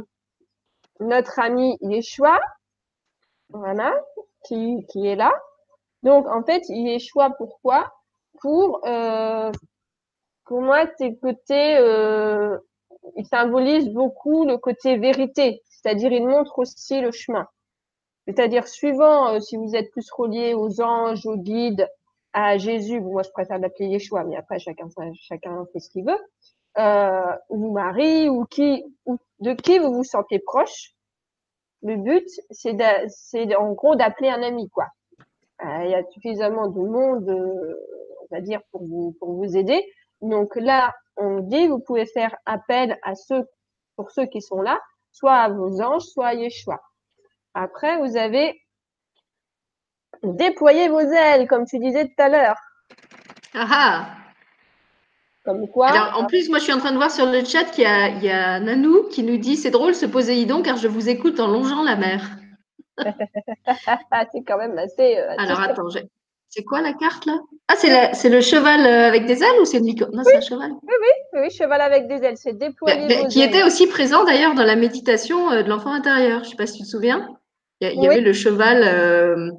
notre 1.01 1.39
ami 1.39 1.78
Yeshua, 1.82 2.39
voilà, 3.49 3.93
qui 4.45 4.86
qui 4.89 5.08
est 5.08 5.16
là. 5.16 5.34
Donc 6.03 6.28
en 6.28 6.43
fait 6.43 6.64
Yeshua 6.70 7.32
pourquoi? 7.38 7.91
Pour 8.41 8.82
euh, 8.86 9.51
pour 10.45 10.62
moi 10.62 10.86
c'est 10.97 11.16
côté 11.18 11.78
euh, 11.78 12.58
il 13.18 13.26
symbolise 13.26 13.89
beaucoup 13.89 14.45
le 14.45 14.58
côté 14.58 14.97
vérité, 14.97 15.62
c'est-à-dire 15.70 16.12
il 16.12 16.26
montre 16.26 16.60
aussi 16.60 17.01
le 17.01 17.12
chemin. 17.12 17.47
C'est-à-dire, 18.28 18.67
suivant 18.67 19.30
euh, 19.30 19.39
si 19.39 19.57
vous 19.57 19.76
êtes 19.76 19.91
plus 19.91 20.09
relié 20.11 20.53
aux 20.53 20.82
anges, 20.82 21.26
aux 21.26 21.38
guides, 21.38 21.88
à 22.36 22.57
Jésus, 22.57 22.99
moi 22.99 23.23
je 23.23 23.30
préfère 23.30 23.59
l'appeler 23.59 23.88
Yeshua, 23.88 24.26
mais 24.26 24.36
après 24.36 24.59
chacun 24.59 24.89
chacun 25.13 25.65
fait 25.71 25.80
ce 25.80 25.89
qu'il 25.89 26.05
veut, 26.05 26.19
euh, 26.78 27.36
ou 27.49 27.71
Marie, 27.71 28.28
ou 28.28 28.45
qui, 28.45 28.84
ou 29.05 29.17
de 29.39 29.53
qui 29.53 29.80
vous 29.80 29.93
vous 29.93 30.03
sentez 30.03 30.39
proche. 30.39 30.91
Le 31.82 31.95
but, 31.95 32.28
c'est 32.51 32.76
c'est 33.07 33.55
en 33.55 33.71
gros 33.71 33.95
d'appeler 33.95 34.30
un 34.30 34.43
ami, 34.43 34.69
quoi. 34.69 34.88
Euh, 35.63 35.86
il 35.86 35.91
y 35.91 35.95
a 35.95 36.03
suffisamment 36.11 36.67
de 36.67 36.80
monde, 36.80 37.30
euh, 37.30 37.80
on 38.23 38.36
va 38.36 38.41
dire, 38.41 38.61
pour 38.71 38.84
vous 38.84 39.15
pour 39.19 39.32
vous 39.32 39.55
aider. 39.55 39.82
Donc 40.21 40.57
là, 40.57 40.93
on 41.15 41.39
dit, 41.39 41.67
vous 41.67 41.80
pouvez 41.80 42.05
faire 42.05 42.36
appel 42.45 42.99
à 43.03 43.15
ceux, 43.15 43.45
pour 43.95 44.11
ceux 44.11 44.26
qui 44.26 44.41
sont 44.41 44.61
là, 44.61 44.82
soit 45.13 45.36
à 45.36 45.49
vos 45.49 45.82
anges, 45.82 46.03
soit 46.03 46.28
à 46.28 46.34
Yeshua. 46.34 46.82
Après, 47.56 47.97
vous 47.97 48.18
avez 48.18 48.62
déployé 50.24 50.89
vos 50.89 50.99
ailes, 50.99 51.48
comme 51.48 51.65
tu 51.65 51.80
disais 51.80 52.06
tout 52.06 52.22
à 52.22 52.27
l'heure. 52.27 52.57
Ah 53.53 53.68
ah 53.72 54.07
Comme 55.45 55.68
quoi 55.69 55.88
Alors, 55.88 56.19
en 56.19 56.26
plus, 56.26 56.49
moi, 56.49 56.60
je 56.60 56.65
suis 56.65 56.73
en 56.73 56.80
train 56.80 56.91
de 56.91 56.98
voir 56.98 57.11
sur 57.11 57.26
le 57.26 57.45
chat 57.45 57.64
qu'il 57.64 57.86
y 57.86 57.88
a, 57.88 58.10
il 58.10 58.23
y 58.23 58.30
a 58.30 58.60
Nanou 58.60 59.03
qui 59.10 59.23
nous 59.23 59.38
dit 59.38 59.56
«C'est 59.57 59.72
drôle 59.72 59.95
ce 59.95 60.06
Poséidon, 60.06 60.64
car 60.64 60.76
je 60.76 60.90
vous 60.90 61.07
écoute 61.07 61.40
en 61.40 61.48
longeant 61.48 61.82
la 61.82 61.95
mer.» 61.95 62.30
C'est 62.98 64.44
quand 64.45 64.57
même 64.57 64.77
assez... 64.77 65.18
Euh, 65.18 65.36
Alors, 65.38 65.61
attends, 65.61 65.88
c'est 66.49 66.64
quoi 66.64 66.82
la 66.82 66.94
carte, 66.94 67.26
là? 67.26 67.38
Ah, 67.68 67.76
c'est 67.77 68.30
le 68.30 68.41
cheval 68.41 68.86
euh, 68.86 69.07
avec 69.07 69.26
des 69.26 69.44
ailes 69.44 69.60
ou 69.61 69.65
c'est 69.65 69.80
une 69.80 69.88
licorne 69.88 70.15
Non, 70.15 70.23
oui. 70.26 70.32
c'est 70.32 70.38
un 70.38 70.41
cheval? 70.41 70.72
Oui, 70.72 70.94
oui, 71.02 71.41
oui, 71.41 71.52
cheval 71.52 71.82
avec 71.82 72.07
des 72.07 72.23
ailes. 72.23 72.38
C'est 72.38 72.57
déployer 72.57 73.07
mais, 73.07 73.27
Qui 73.27 73.41
ailes. 73.41 73.49
était 73.49 73.64
aussi 73.64 73.88
présent, 73.88 74.23
d'ailleurs, 74.23 74.53
dans 74.56 74.64
la 74.64 74.76
méditation 74.76 75.52
euh, 75.52 75.64
de 75.64 75.69
l'enfant 75.69 75.91
intérieur. 75.91 76.40
Je 76.40 76.45
ne 76.45 76.49
sais 76.52 76.56
pas 76.56 76.68
si 76.68 76.77
tu 76.77 76.84
te 76.84 76.88
souviens. 76.88 77.27
Il 77.81 77.89
y, 77.89 77.91
il 77.91 77.97
y 77.97 78.07
oui. 78.07 78.07
avait 78.07 78.22
le 78.22 78.34
cheval 78.34 78.84
euh, 78.84 79.52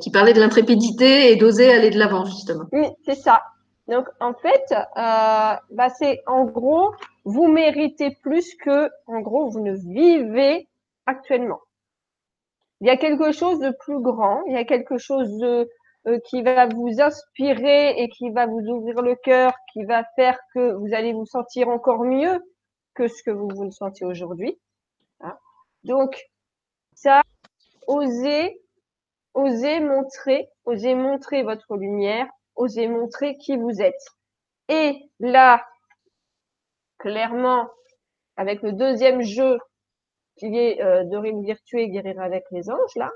qui 0.00 0.10
parlait 0.10 0.34
de 0.34 0.40
l'intrépidité 0.40 1.32
et 1.32 1.36
d'oser 1.36 1.72
aller 1.72 1.90
de 1.90 1.98
l'avant, 1.98 2.24
justement. 2.24 2.64
Oui, 2.72 2.86
c'est 3.04 3.16
ça. 3.16 3.42
Donc, 3.88 4.06
en 4.20 4.34
fait, 4.34 4.64
euh, 4.70 5.56
bah, 5.70 5.88
c'est 5.98 6.20
en 6.26 6.44
gros, 6.44 6.92
vous 7.24 7.48
méritez 7.48 8.16
plus 8.22 8.54
que, 8.54 8.88
en 9.06 9.20
gros, 9.20 9.50
vous 9.50 9.60
ne 9.60 9.74
vivez 9.74 10.68
actuellement. 11.06 11.60
Il 12.80 12.86
y 12.86 12.90
a 12.90 12.96
quelque 12.96 13.32
chose 13.32 13.58
de 13.58 13.74
plus 13.80 14.00
grand, 14.00 14.42
il 14.46 14.54
y 14.54 14.56
a 14.56 14.64
quelque 14.64 14.98
chose 14.98 15.36
de, 15.38 15.68
euh, 16.06 16.18
qui 16.28 16.42
va 16.42 16.66
vous 16.66 17.00
inspirer 17.00 18.00
et 18.00 18.08
qui 18.08 18.30
va 18.30 18.46
vous 18.46 18.60
ouvrir 18.60 19.02
le 19.02 19.16
cœur, 19.16 19.52
qui 19.72 19.84
va 19.84 20.04
faire 20.16 20.38
que 20.54 20.72
vous 20.74 20.94
allez 20.94 21.12
vous 21.12 21.26
sentir 21.26 21.68
encore 21.68 22.04
mieux 22.04 22.40
que 22.94 23.08
ce 23.08 23.22
que 23.24 23.30
vous 23.30 23.48
vous 23.54 23.70
sentez 23.72 24.04
aujourd'hui. 24.04 24.58
Hein. 25.20 25.36
Donc, 25.84 26.20
ça, 26.94 27.22
osez, 27.86 28.60
osez 29.34 29.80
montrer, 29.80 30.48
osez 30.64 30.94
montrer 30.94 31.42
votre 31.42 31.76
lumière, 31.76 32.28
osez 32.56 32.88
montrer 32.88 33.36
qui 33.38 33.56
vous 33.56 33.80
êtes. 33.80 34.04
Et 34.68 35.10
là, 35.20 35.64
clairement, 36.98 37.68
avec 38.36 38.62
le 38.62 38.72
deuxième 38.72 39.22
jeu 39.22 39.58
qui 40.36 40.46
est 40.56 40.80
euh, 40.80 41.04
de 41.04 41.10
Dorine 41.10 41.44
Virtuée 41.44 41.88
guérir 41.88 42.20
avec 42.20 42.44
les 42.50 42.70
anges, 42.70 42.96
là, 42.96 43.10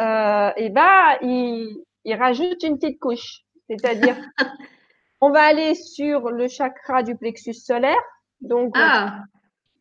euh, 0.00 0.52
et 0.56 0.70
ben, 0.70 1.16
il, 1.20 1.84
il 2.04 2.14
rajoute 2.14 2.62
une 2.62 2.78
petite 2.78 3.00
couche. 3.00 3.42
C'est-à-dire, 3.68 4.16
on 5.20 5.30
va 5.30 5.42
aller 5.42 5.74
sur 5.74 6.30
le 6.30 6.48
chakra 6.48 7.02
du 7.02 7.16
plexus 7.16 7.54
solaire. 7.54 8.02
Donc, 8.40 8.72
ah. 8.74 9.20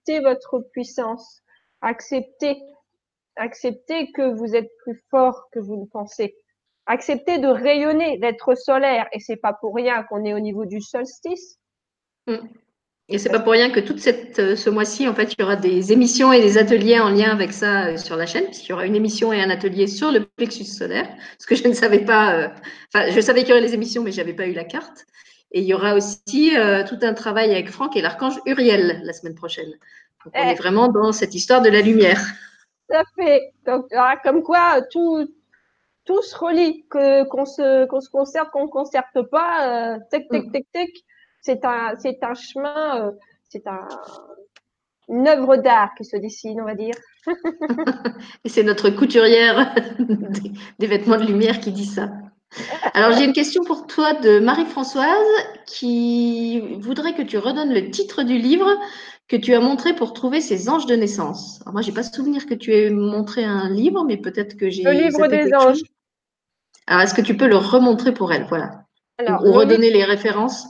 acceptez 0.06 0.20
votre 0.22 0.60
puissance. 0.72 1.42
Acceptez, 1.82 2.62
acceptez 3.36 4.12
que 4.12 4.34
vous 4.34 4.56
êtes 4.56 4.70
plus 4.84 5.02
fort 5.10 5.50
que 5.52 5.60
vous 5.60 5.78
ne 5.78 5.86
pensez. 5.86 6.36
Acceptez 6.86 7.38
de 7.38 7.48
rayonner, 7.48 8.18
d'être 8.18 8.56
solaire. 8.56 9.08
Et 9.14 9.20
c'est 9.20 9.38
pas 9.38 9.54
pour 9.54 9.76
rien 9.76 10.04
qu'on 10.04 10.26
est 10.26 10.34
au 10.34 10.40
niveau 10.40 10.66
du 10.66 10.82
solstice. 10.82 11.58
Mm. 12.28 12.48
Et 13.10 13.18
c'est 13.18 13.30
pas 13.30 13.40
pour 13.40 13.52
rien 13.52 13.70
que 13.70 13.82
toute 13.82 14.00
cette, 14.00 14.40
euh, 14.40 14.56
ce 14.56 14.70
mois-ci, 14.70 15.08
en 15.08 15.14
fait, 15.14 15.34
il 15.34 15.42
y 15.42 15.44
aura 15.44 15.58
des 15.58 15.92
émissions 15.92 16.32
et 16.32 16.40
des 16.40 16.58
ateliers 16.58 17.00
en 17.00 17.10
lien 17.10 17.32
avec 17.32 17.52
ça 17.52 17.88
euh, 17.88 17.98
sur 17.98 18.16
la 18.16 18.26
chaîne, 18.26 18.46
puisqu'il 18.46 18.70
y 18.70 18.74
aura 18.74 18.86
une 18.86 18.96
émission 18.96 19.34
et 19.34 19.42
un 19.42 19.50
atelier 19.50 19.88
sur 19.88 20.12
le 20.12 20.26
plexus 20.26 20.64
solaire, 20.64 21.10
ce 21.40 21.46
que 21.46 21.56
je 21.56 21.68
ne 21.68 21.74
savais 21.74 22.06
pas. 22.06 22.36
Euh, 22.36 22.48
enfin, 22.94 23.12
je 23.12 23.20
savais 23.20 23.42
qu'il 23.42 23.50
y 23.50 23.52
aurait 23.52 23.62
les 23.62 23.74
émissions, 23.74 24.02
mais 24.02 24.14
je 24.14 24.18
n'avais 24.18 24.34
pas 24.34 24.48
eu 24.48 24.54
la 24.54 24.64
carte. 24.64 25.06
Et 25.52 25.60
il 25.60 25.66
y 25.66 25.74
aura 25.74 25.96
aussi 25.96 26.54
tout 26.88 27.00
un 27.02 27.14
travail 27.14 27.52
avec 27.52 27.70
Franck 27.70 27.98
et 27.98 28.02
l'archange 28.02 28.40
Uriel 28.46 29.02
la 29.04 29.12
semaine 29.12 29.36
prochaine. 29.36 29.70
Donc, 30.24 30.34
on 30.34 30.48
est 30.48 30.54
eh. 30.54 30.56
vraiment 30.56 30.88
dans 30.88 31.12
cette 31.12 31.36
histoire 31.36 31.62
de 31.62 31.68
la 31.68 31.82
lumière. 31.82 32.22
Tout 32.92 32.98
à 32.98 33.04
fait. 33.16 33.54
Donc, 33.66 33.86
comme 34.24 34.44
quoi, 34.44 34.82
tout, 34.92 35.28
tout 36.06 36.22
se 36.22 36.36
relie, 36.38 36.86
que, 36.90 37.24
qu'on 37.24 37.46
se, 37.46 37.86
qu'on 37.86 38.02
se 38.02 38.10
concerte, 38.10 38.50
qu'on 38.52 38.66
ne 38.66 38.70
concerte 38.70 39.22
pas, 39.30 39.98
tic, 40.12 40.30
tic, 40.30 40.52
tic, 40.52 40.68
tic 40.74 41.06
c'est 41.42 41.66
un, 41.66 41.96
c'est 41.98 42.24
un 42.24 42.34
chemin, 42.34 43.08
euh, 43.08 43.12
c'est 43.50 43.66
un, 43.68 43.88
une 45.10 45.28
œuvre 45.28 45.58
d'art 45.58 45.94
qui 45.98 46.06
se 46.06 46.16
dessine, 46.18 46.62
on 46.62 46.66
va 46.66 46.76
dire. 46.76 46.96
Et 48.46 48.50
c'est 48.50 48.64
notre 48.64 48.90
couturière 48.92 49.76
des, 50.80 50.88
vêtements 50.88 51.18
de 51.18 51.26
lumière 51.26 51.60
qui 51.60 51.72
dit 51.72 51.86
ça. 51.86 52.10
Alors, 52.94 53.18
j'ai 53.18 53.26
une 53.26 53.34
question 53.34 53.64
pour 53.64 53.88
toi 53.88 54.14
de 54.14 54.40
Marie-Françoise 54.40 55.08
qui 55.66 56.60
voudrait 56.80 57.14
que 57.14 57.22
tu 57.22 57.38
redonnes 57.38 57.74
le 57.74 57.90
titre 57.92 58.24
du 58.24 58.38
livre 58.38 58.70
que 59.28 59.38
tu 59.38 59.54
as 59.54 59.62
montré 59.62 59.94
pour 59.94 60.14
trouver 60.14 60.42
ces 60.42 60.68
anges 60.68 60.86
de 60.86 60.96
naissance. 60.96 61.62
Alors, 61.62 61.74
moi, 61.74 61.82
j'ai 61.82 61.94
pas 61.94 62.04
souvenir 62.04 62.46
que 62.46 62.54
tu 62.54 62.76
aies 62.76 62.90
montré 62.90 63.46
un 63.46 63.70
livre, 63.70 64.04
mais 64.04 64.18
peut-être 64.18 64.58
que 64.58 64.70
j'ai. 64.70 64.84
Le 64.84 64.92
livre 64.92 65.28
des 65.28 65.54
anges. 65.54 65.82
Alors, 66.88 67.04
est-ce 67.04 67.14
que 67.14 67.22
tu 67.22 67.38
peux 67.38 67.48
le 67.48 67.56
remontrer 67.56 68.14
pour 68.14 68.34
elle? 68.34 68.46
Voilà. 68.50 68.84
Alors, 69.18 69.46
ou 69.46 69.54
redonner 69.54 69.90
les 69.90 70.04
références? 70.04 70.68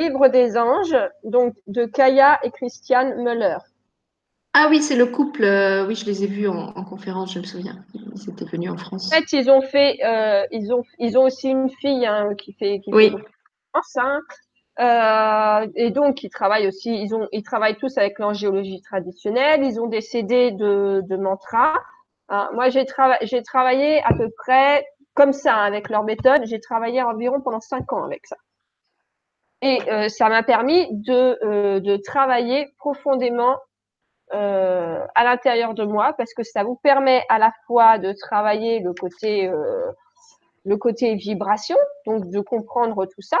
Livre 0.00 0.26
des 0.28 0.56
anges, 0.56 0.96
donc 1.22 1.54
de 1.68 1.84
Kaya 1.84 2.40
et 2.42 2.50
Christiane 2.50 3.22
Müller. 3.22 3.58
Ah 4.54 4.66
oui, 4.68 4.82
c'est 4.82 4.96
le 4.96 5.06
couple. 5.06 5.44
Euh, 5.44 5.86
oui, 5.86 5.94
je 5.94 6.04
les 6.04 6.24
ai 6.24 6.26
vus 6.26 6.46
en, 6.46 6.72
conférence, 6.84 7.32
je 7.32 7.38
me 7.38 7.44
souviens. 7.44 7.84
Ils 7.94 8.28
étaient 8.28 8.44
venus 8.44 8.70
en 8.70 8.76
France. 8.76 9.10
En 9.10 9.16
fait, 9.16 9.32
ils 9.32 9.50
ont 9.50 9.62
fait, 9.62 9.98
euh, 10.04 10.44
ils 10.50 10.72
ont, 10.74 10.84
ils 10.98 11.16
ont 11.16 11.24
aussi 11.24 11.48
une 11.48 11.70
fille 11.70 12.04
hein, 12.04 12.34
qui 12.36 12.52
fait, 12.52 12.80
qui 12.80 12.92
oui. 12.92 13.14
enceinte. 13.72 14.22
Euh, 14.80 15.66
et 15.74 15.90
donc, 15.90 16.22
ils 16.22 16.30
travaillent 16.30 16.66
aussi, 16.66 17.02
ils 17.02 17.14
ont, 17.14 17.28
ils 17.32 17.42
travaillent 17.42 17.76
tous 17.76 17.96
avec 17.96 18.18
l'angéologie 18.18 18.82
traditionnelle. 18.82 19.64
Ils 19.64 19.80
ont 19.80 19.86
des 19.86 20.02
CD 20.02 20.50
de, 20.50 21.02
de 21.08 21.16
mantras. 21.16 21.74
Hein, 22.28 22.50
moi, 22.52 22.68
j'ai 22.68 22.84
j'ai 23.22 23.42
travaillé 23.42 24.02
à 24.04 24.12
peu 24.14 24.28
près 24.36 24.84
comme 25.14 25.32
ça 25.32 25.56
avec 25.56 25.88
leur 25.88 26.04
méthode. 26.04 26.42
J'ai 26.44 26.60
travaillé 26.60 27.02
environ 27.02 27.40
pendant 27.40 27.60
cinq 27.60 27.90
ans 27.92 28.04
avec 28.04 28.26
ça. 28.26 28.36
Et 29.62 29.78
euh, 29.90 30.08
ça 30.08 30.28
m'a 30.28 30.42
permis 30.42 30.88
de, 30.90 31.38
euh, 31.44 31.80
de 31.80 31.96
travailler 31.96 32.74
profondément 32.78 33.56
euh, 34.34 35.04
à 35.14 35.24
l'intérieur 35.24 35.74
de 35.74 35.84
moi 35.84 36.14
parce 36.16 36.32
que 36.34 36.42
ça 36.42 36.64
vous 36.64 36.76
permet 36.76 37.24
à 37.28 37.38
la 37.38 37.52
fois 37.66 37.98
de 37.98 38.12
travailler 38.12 38.80
le 38.80 38.92
côté 38.94 39.50
le 40.64 40.76
côté 40.76 41.14
vibration, 41.16 41.76
donc 42.06 42.30
de 42.30 42.40
comprendre 42.40 43.06
tout 43.06 43.22
ça, 43.22 43.38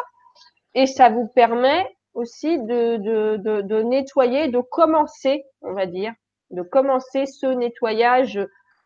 et 0.74 0.86
ça 0.86 1.08
vous 1.08 1.28
permet 1.28 1.86
aussi 2.14 2.58
de, 2.58 2.96
de, 2.96 3.62
de, 3.62 3.82
nettoyer, 3.82 4.48
de 4.48 4.60
commencer, 4.60 5.44
on 5.62 5.72
va 5.72 5.86
dire, 5.86 6.12
de 6.50 6.62
commencer 6.62 7.26
ce 7.26 7.46
nettoyage 7.46 8.38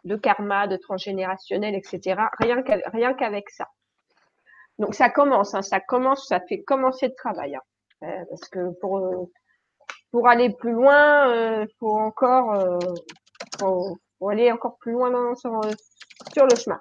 de 0.05 0.17
karma, 0.17 0.69
de 0.69 0.77
transgénérationnel, 0.77 1.75
etc. 1.75 2.21
Rien 2.39 3.15
qu'avec 3.15 3.51
ça. 3.51 3.69
Donc 4.79 4.95
ça 4.95 5.09
commence, 5.09 5.55
hein, 5.55 5.63
ça 5.63 5.81
commence, 5.81 6.29
ça 6.29 6.41
fait 6.41 6.63
commencer 6.63 7.09
le 7.09 7.15
travail. 7.15 7.57
Hein. 7.57 7.61
Euh, 8.05 8.25
parce 8.29 8.49
que 8.49 8.79
pour 8.81 8.99
euh, 8.99 9.25
pour 10.11 10.29
aller 10.29 10.51
plus 10.51 10.73
loin, 10.73 11.31
euh, 11.31 11.67
faut 11.79 11.97
encore 11.97 12.55
euh, 12.55 12.79
faut, 13.59 14.29
aller 14.29 14.51
encore 14.51 14.77
plus 14.79 14.93
loin 14.93 15.35
sur, 15.35 15.61
sur 16.33 16.47
le 16.47 16.57
chemin. 16.57 16.81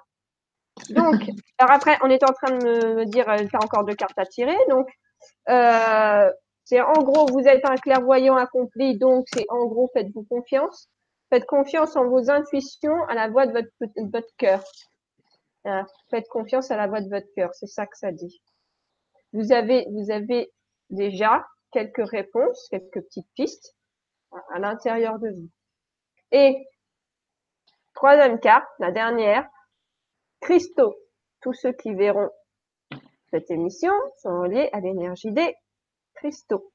Donc, 0.90 1.20
alors 1.58 1.74
après, 1.74 1.98
on 2.02 2.10
est 2.10 2.22
en 2.24 2.32
train 2.32 2.56
de 2.56 2.64
me, 2.64 3.04
dire, 3.06 3.24
tu 3.24 3.56
as 3.56 3.64
encore 3.64 3.84
deux 3.84 3.94
cartes 3.94 4.18
à 4.18 4.26
tirer. 4.26 4.56
Donc, 4.68 4.88
euh, 5.48 6.30
c'est 6.64 6.80
en 6.80 6.94
gros, 6.94 7.26
vous 7.26 7.46
êtes 7.46 7.64
un 7.64 7.76
clairvoyant 7.76 8.36
accompli, 8.36 8.98
donc 8.98 9.26
c'est 9.32 9.46
en 9.48 9.66
gros, 9.66 9.90
faites-vous 9.92 10.24
confiance. 10.24 10.88
Faites 11.30 11.46
confiance 11.46 11.96
en 11.96 12.08
vos 12.08 12.30
intuitions, 12.30 13.04
à 13.08 13.14
la 13.14 13.28
voix 13.28 13.46
de 13.46 13.52
votre, 13.52 13.68
de 13.80 14.10
votre 14.10 14.34
cœur. 14.36 14.62
Euh, 15.66 15.82
faites 16.10 16.28
confiance 16.28 16.70
à 16.70 16.76
la 16.76 16.86
voix 16.86 17.00
de 17.00 17.08
votre 17.08 17.26
cœur, 17.34 17.50
c'est 17.54 17.66
ça 17.66 17.86
que 17.86 17.96
ça 17.96 18.12
dit. 18.12 18.40
Vous 19.32 19.52
avez, 19.52 19.86
vous 19.90 20.10
avez 20.12 20.52
déjà 20.90 21.44
quelques 21.76 22.08
réponses, 22.10 22.68
quelques 22.70 23.02
petites 23.02 23.28
pistes 23.34 23.76
à, 24.50 24.58
l'intérieur 24.58 25.18
de 25.18 25.28
vous. 25.28 25.48
Et 26.32 26.66
troisième 27.94 28.40
carte, 28.40 28.66
la 28.78 28.90
dernière, 28.90 29.46
cristaux. 30.40 30.96
Tous 31.42 31.52
ceux 31.52 31.72
qui 31.72 31.92
verront 31.92 32.30
cette 33.30 33.50
émission 33.50 33.92
sont 34.22 34.40
reliés 34.40 34.70
à 34.72 34.80
l'énergie 34.80 35.32
des 35.32 35.54
cristaux. 36.14 36.72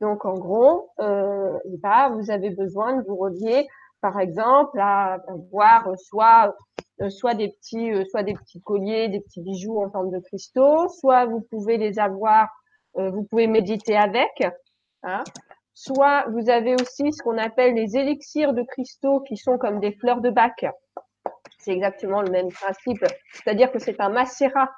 Donc 0.00 0.24
en 0.24 0.34
gros, 0.34 0.90
euh, 0.98 1.56
bah, 1.78 2.08
vous 2.08 2.32
avez 2.32 2.50
besoin 2.50 2.96
de 2.96 3.02
vous 3.06 3.16
relier 3.16 3.68
par 4.00 4.18
exemple, 4.18 4.80
à 4.80 5.18
voir 5.52 5.88
soit 5.96 6.56
euh, 7.00 7.08
soit 7.08 7.34
des 7.34 7.50
petits 7.52 7.92
euh, 7.92 8.04
soit 8.10 8.24
des 8.24 8.34
petits 8.34 8.60
colliers, 8.60 9.08
des 9.08 9.20
petits 9.20 9.40
bijoux 9.40 9.80
en 9.80 9.90
forme 9.90 10.10
de 10.10 10.18
cristaux, 10.18 10.88
soit 10.88 11.26
vous 11.26 11.40
pouvez 11.40 11.76
les 11.76 12.00
avoir, 12.00 12.48
vous 12.94 13.24
pouvez 13.24 13.46
méditer 13.46 13.96
avec. 13.96 14.42
Hein. 15.02 15.24
Soit 15.74 16.26
vous 16.30 16.50
avez 16.50 16.74
aussi 16.74 17.12
ce 17.12 17.22
qu'on 17.22 17.38
appelle 17.38 17.74
les 17.74 17.96
élixirs 17.96 18.52
de 18.52 18.62
cristaux 18.62 19.20
qui 19.20 19.36
sont 19.36 19.58
comme 19.58 19.80
des 19.80 19.92
fleurs 19.92 20.20
de 20.20 20.30
bac. 20.30 20.66
C'est 21.58 21.72
exactement 21.72 22.20
le 22.22 22.30
même 22.30 22.50
principe, 22.50 23.04
c'est-à-dire 23.32 23.70
que 23.72 23.78
c'est 23.78 24.00
un 24.00 24.08
macérat 24.08 24.70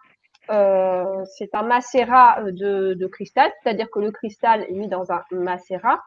euh, 0.50 1.24
c'est 1.38 1.54
un 1.54 1.62
macérat 1.62 2.42
de, 2.42 2.92
de 2.92 3.06
cristal, 3.06 3.50
c'est-à-dire 3.62 3.90
que 3.90 3.98
le 3.98 4.10
cristal 4.10 4.66
est 4.68 4.74
mis 4.74 4.88
dans 4.88 5.10
un 5.10 5.22
macérat 5.30 5.98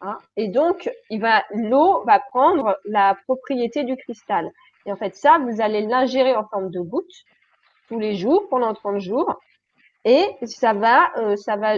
Hein. 0.00 0.16
et 0.36 0.48
donc, 0.48 0.88
il 1.10 1.20
va, 1.20 1.42
l'eau 1.52 2.04
va 2.04 2.20
prendre 2.20 2.78
la 2.84 3.16
propriété 3.24 3.82
du 3.82 3.96
cristal. 3.96 4.50
Et 4.86 4.92
en 4.92 4.96
fait, 4.96 5.16
ça, 5.16 5.38
vous 5.38 5.60
allez 5.60 5.82
l'ingérer 5.82 6.36
en 6.36 6.46
forme 6.46 6.70
de 6.70 6.80
gouttes 6.80 7.24
tous 7.88 7.98
les 7.98 8.14
jours 8.14 8.48
pendant 8.48 8.72
30 8.74 9.00
jours. 9.00 9.40
Et 10.04 10.26
ça 10.46 10.72
va, 10.72 11.10
euh, 11.18 11.36
ça 11.36 11.56
va 11.56 11.76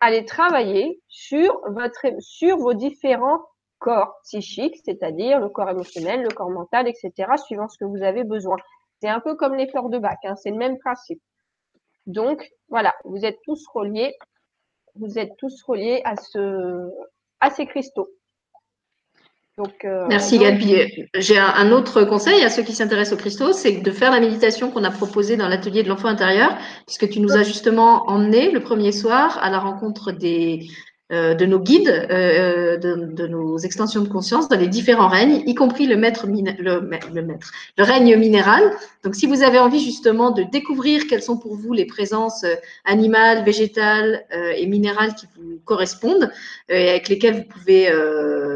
aller 0.00 0.24
travailler 0.24 1.02
sur 1.08 1.60
votre, 1.70 2.06
sur 2.20 2.56
vos 2.56 2.74
différents 2.74 3.40
corps 3.78 4.18
psychiques, 4.24 4.76
c'est-à-dire 4.84 5.40
le 5.40 5.48
corps 5.48 5.70
émotionnel, 5.70 6.22
le 6.22 6.28
corps 6.28 6.50
mental, 6.50 6.88
etc., 6.88 7.32
suivant 7.44 7.68
ce 7.68 7.78
que 7.78 7.84
vous 7.84 8.02
avez 8.02 8.24
besoin. 8.24 8.56
C'est 9.00 9.08
un 9.08 9.20
peu 9.20 9.34
comme 9.34 9.54
les 9.54 9.68
fleurs 9.68 9.88
de 9.88 9.98
bac, 9.98 10.18
hein, 10.24 10.36
c'est 10.36 10.50
le 10.50 10.56
même 10.56 10.78
principe. 10.78 11.20
Donc, 12.06 12.50
voilà, 12.68 12.94
vous 13.04 13.24
êtes 13.24 13.38
tous 13.44 13.66
reliés, 13.72 14.14
vous 14.94 15.18
êtes 15.18 15.36
tous 15.38 15.62
reliés 15.64 16.02
à 16.04 16.16
ce, 16.16 16.90
à 17.40 17.50
ces 17.50 17.66
cristaux. 17.66 18.08
Donc, 19.62 19.84
euh, 19.84 20.06
Merci 20.08 20.38
Gabi. 20.38 20.74
J'ai 21.14 21.36
un, 21.36 21.70
autre 21.70 22.04
conseil 22.04 22.42
à 22.42 22.48
ceux 22.48 22.62
qui 22.62 22.72
s'intéressent 22.72 23.12
aux 23.18 23.20
cristaux, 23.20 23.52
c'est 23.52 23.72
de 23.72 23.90
faire 23.90 24.10
la 24.10 24.18
méditation 24.18 24.70
qu'on 24.70 24.84
a 24.84 24.90
proposée 24.90 25.36
dans 25.36 25.48
l'atelier 25.48 25.82
de 25.82 25.88
l'enfant 25.90 26.08
intérieur, 26.08 26.56
puisque 26.86 27.10
tu 27.10 27.20
nous 27.20 27.32
as 27.32 27.42
justement 27.42 28.08
emmené 28.08 28.50
le 28.52 28.60
premier 28.60 28.90
soir 28.90 29.38
à 29.42 29.50
la 29.50 29.58
rencontre 29.58 30.12
des, 30.12 30.66
de 31.10 31.44
nos 31.44 31.58
guides, 31.58 31.88
euh, 31.88 32.76
de, 32.76 32.94
de, 32.94 33.26
nos 33.26 33.58
extensions 33.58 34.02
de 34.02 34.08
conscience 34.08 34.48
dans 34.48 34.56
les 34.56 34.68
différents 34.68 35.08
règnes, 35.08 35.42
y 35.44 35.54
compris 35.56 35.86
le 35.86 35.96
maître, 35.96 36.26
le, 36.26 36.80
maître, 36.80 37.08
le 37.12 37.84
règne 37.84 38.16
minéral. 38.16 38.62
Donc, 39.02 39.16
si 39.16 39.26
vous 39.26 39.42
avez 39.42 39.58
envie 39.58 39.80
justement 39.80 40.30
de 40.30 40.44
découvrir 40.44 41.08
quelles 41.08 41.22
sont 41.22 41.36
pour 41.36 41.56
vous 41.56 41.72
les 41.72 41.84
présences 41.84 42.44
animales, 42.84 43.44
végétales 43.44 44.24
et 44.56 44.66
minérales 44.66 45.14
qui 45.16 45.26
vous 45.36 45.58
correspondent 45.64 46.30
et 46.68 46.90
avec 46.90 47.08
lesquelles 47.08 47.34
vous 47.34 47.58
pouvez 47.58 47.92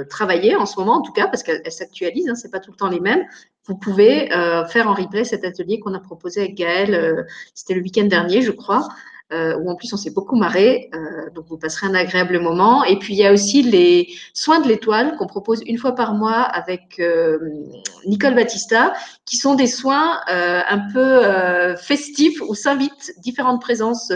travailler 0.08 0.54
en 0.54 0.66
ce 0.66 0.78
moment, 0.78 0.98
en 0.98 1.02
tout 1.02 1.12
cas, 1.12 1.26
parce 1.26 1.42
qu'elles 1.42 1.72
s'actualisent, 1.72 2.28
hein, 2.28 2.34
c'est 2.36 2.52
pas 2.52 2.60
tout 2.60 2.70
le 2.70 2.76
temps 2.76 2.88
les 2.88 3.00
mêmes. 3.00 3.24
Vous 3.66 3.76
pouvez 3.76 4.28
faire 4.68 4.88
en 4.88 4.94
replay 4.94 5.24
cet 5.24 5.44
atelier 5.44 5.80
qu'on 5.80 5.94
a 5.94 6.00
proposé 6.00 6.42
avec 6.42 6.54
Gaël. 6.54 7.26
C'était 7.54 7.74
le 7.74 7.80
week-end 7.80 8.04
dernier, 8.04 8.42
je 8.42 8.52
crois 8.52 8.86
euh, 9.32 9.56
où 9.56 9.70
en 9.70 9.74
plus 9.74 9.92
on 9.92 9.96
s'est 9.96 10.10
beaucoup 10.10 10.36
marré, 10.36 10.90
euh, 10.94 11.30
donc 11.34 11.46
vous 11.48 11.56
passerez 11.56 11.86
un 11.86 11.94
agréable 11.94 12.38
moment. 12.40 12.84
Et 12.84 12.98
puis 12.98 13.14
il 13.14 13.18
y 13.18 13.26
a 13.26 13.32
aussi 13.32 13.62
les 13.62 14.08
soins 14.34 14.60
de 14.60 14.68
l'étoile 14.68 15.16
qu'on 15.16 15.26
propose 15.26 15.62
une 15.66 15.78
fois 15.78 15.94
par 15.94 16.14
mois 16.14 16.42
avec 16.42 17.00
euh, 17.00 17.38
Nicole 18.06 18.34
Battista, 18.34 18.92
qui 19.24 19.36
sont 19.36 19.54
des 19.54 19.66
soins 19.66 20.20
euh, 20.30 20.60
un 20.68 20.78
peu 20.92 21.00
euh, 21.00 21.76
festifs 21.76 22.40
où 22.42 22.54
s'invitent 22.54 23.12
différentes 23.18 23.60
présences 23.60 24.12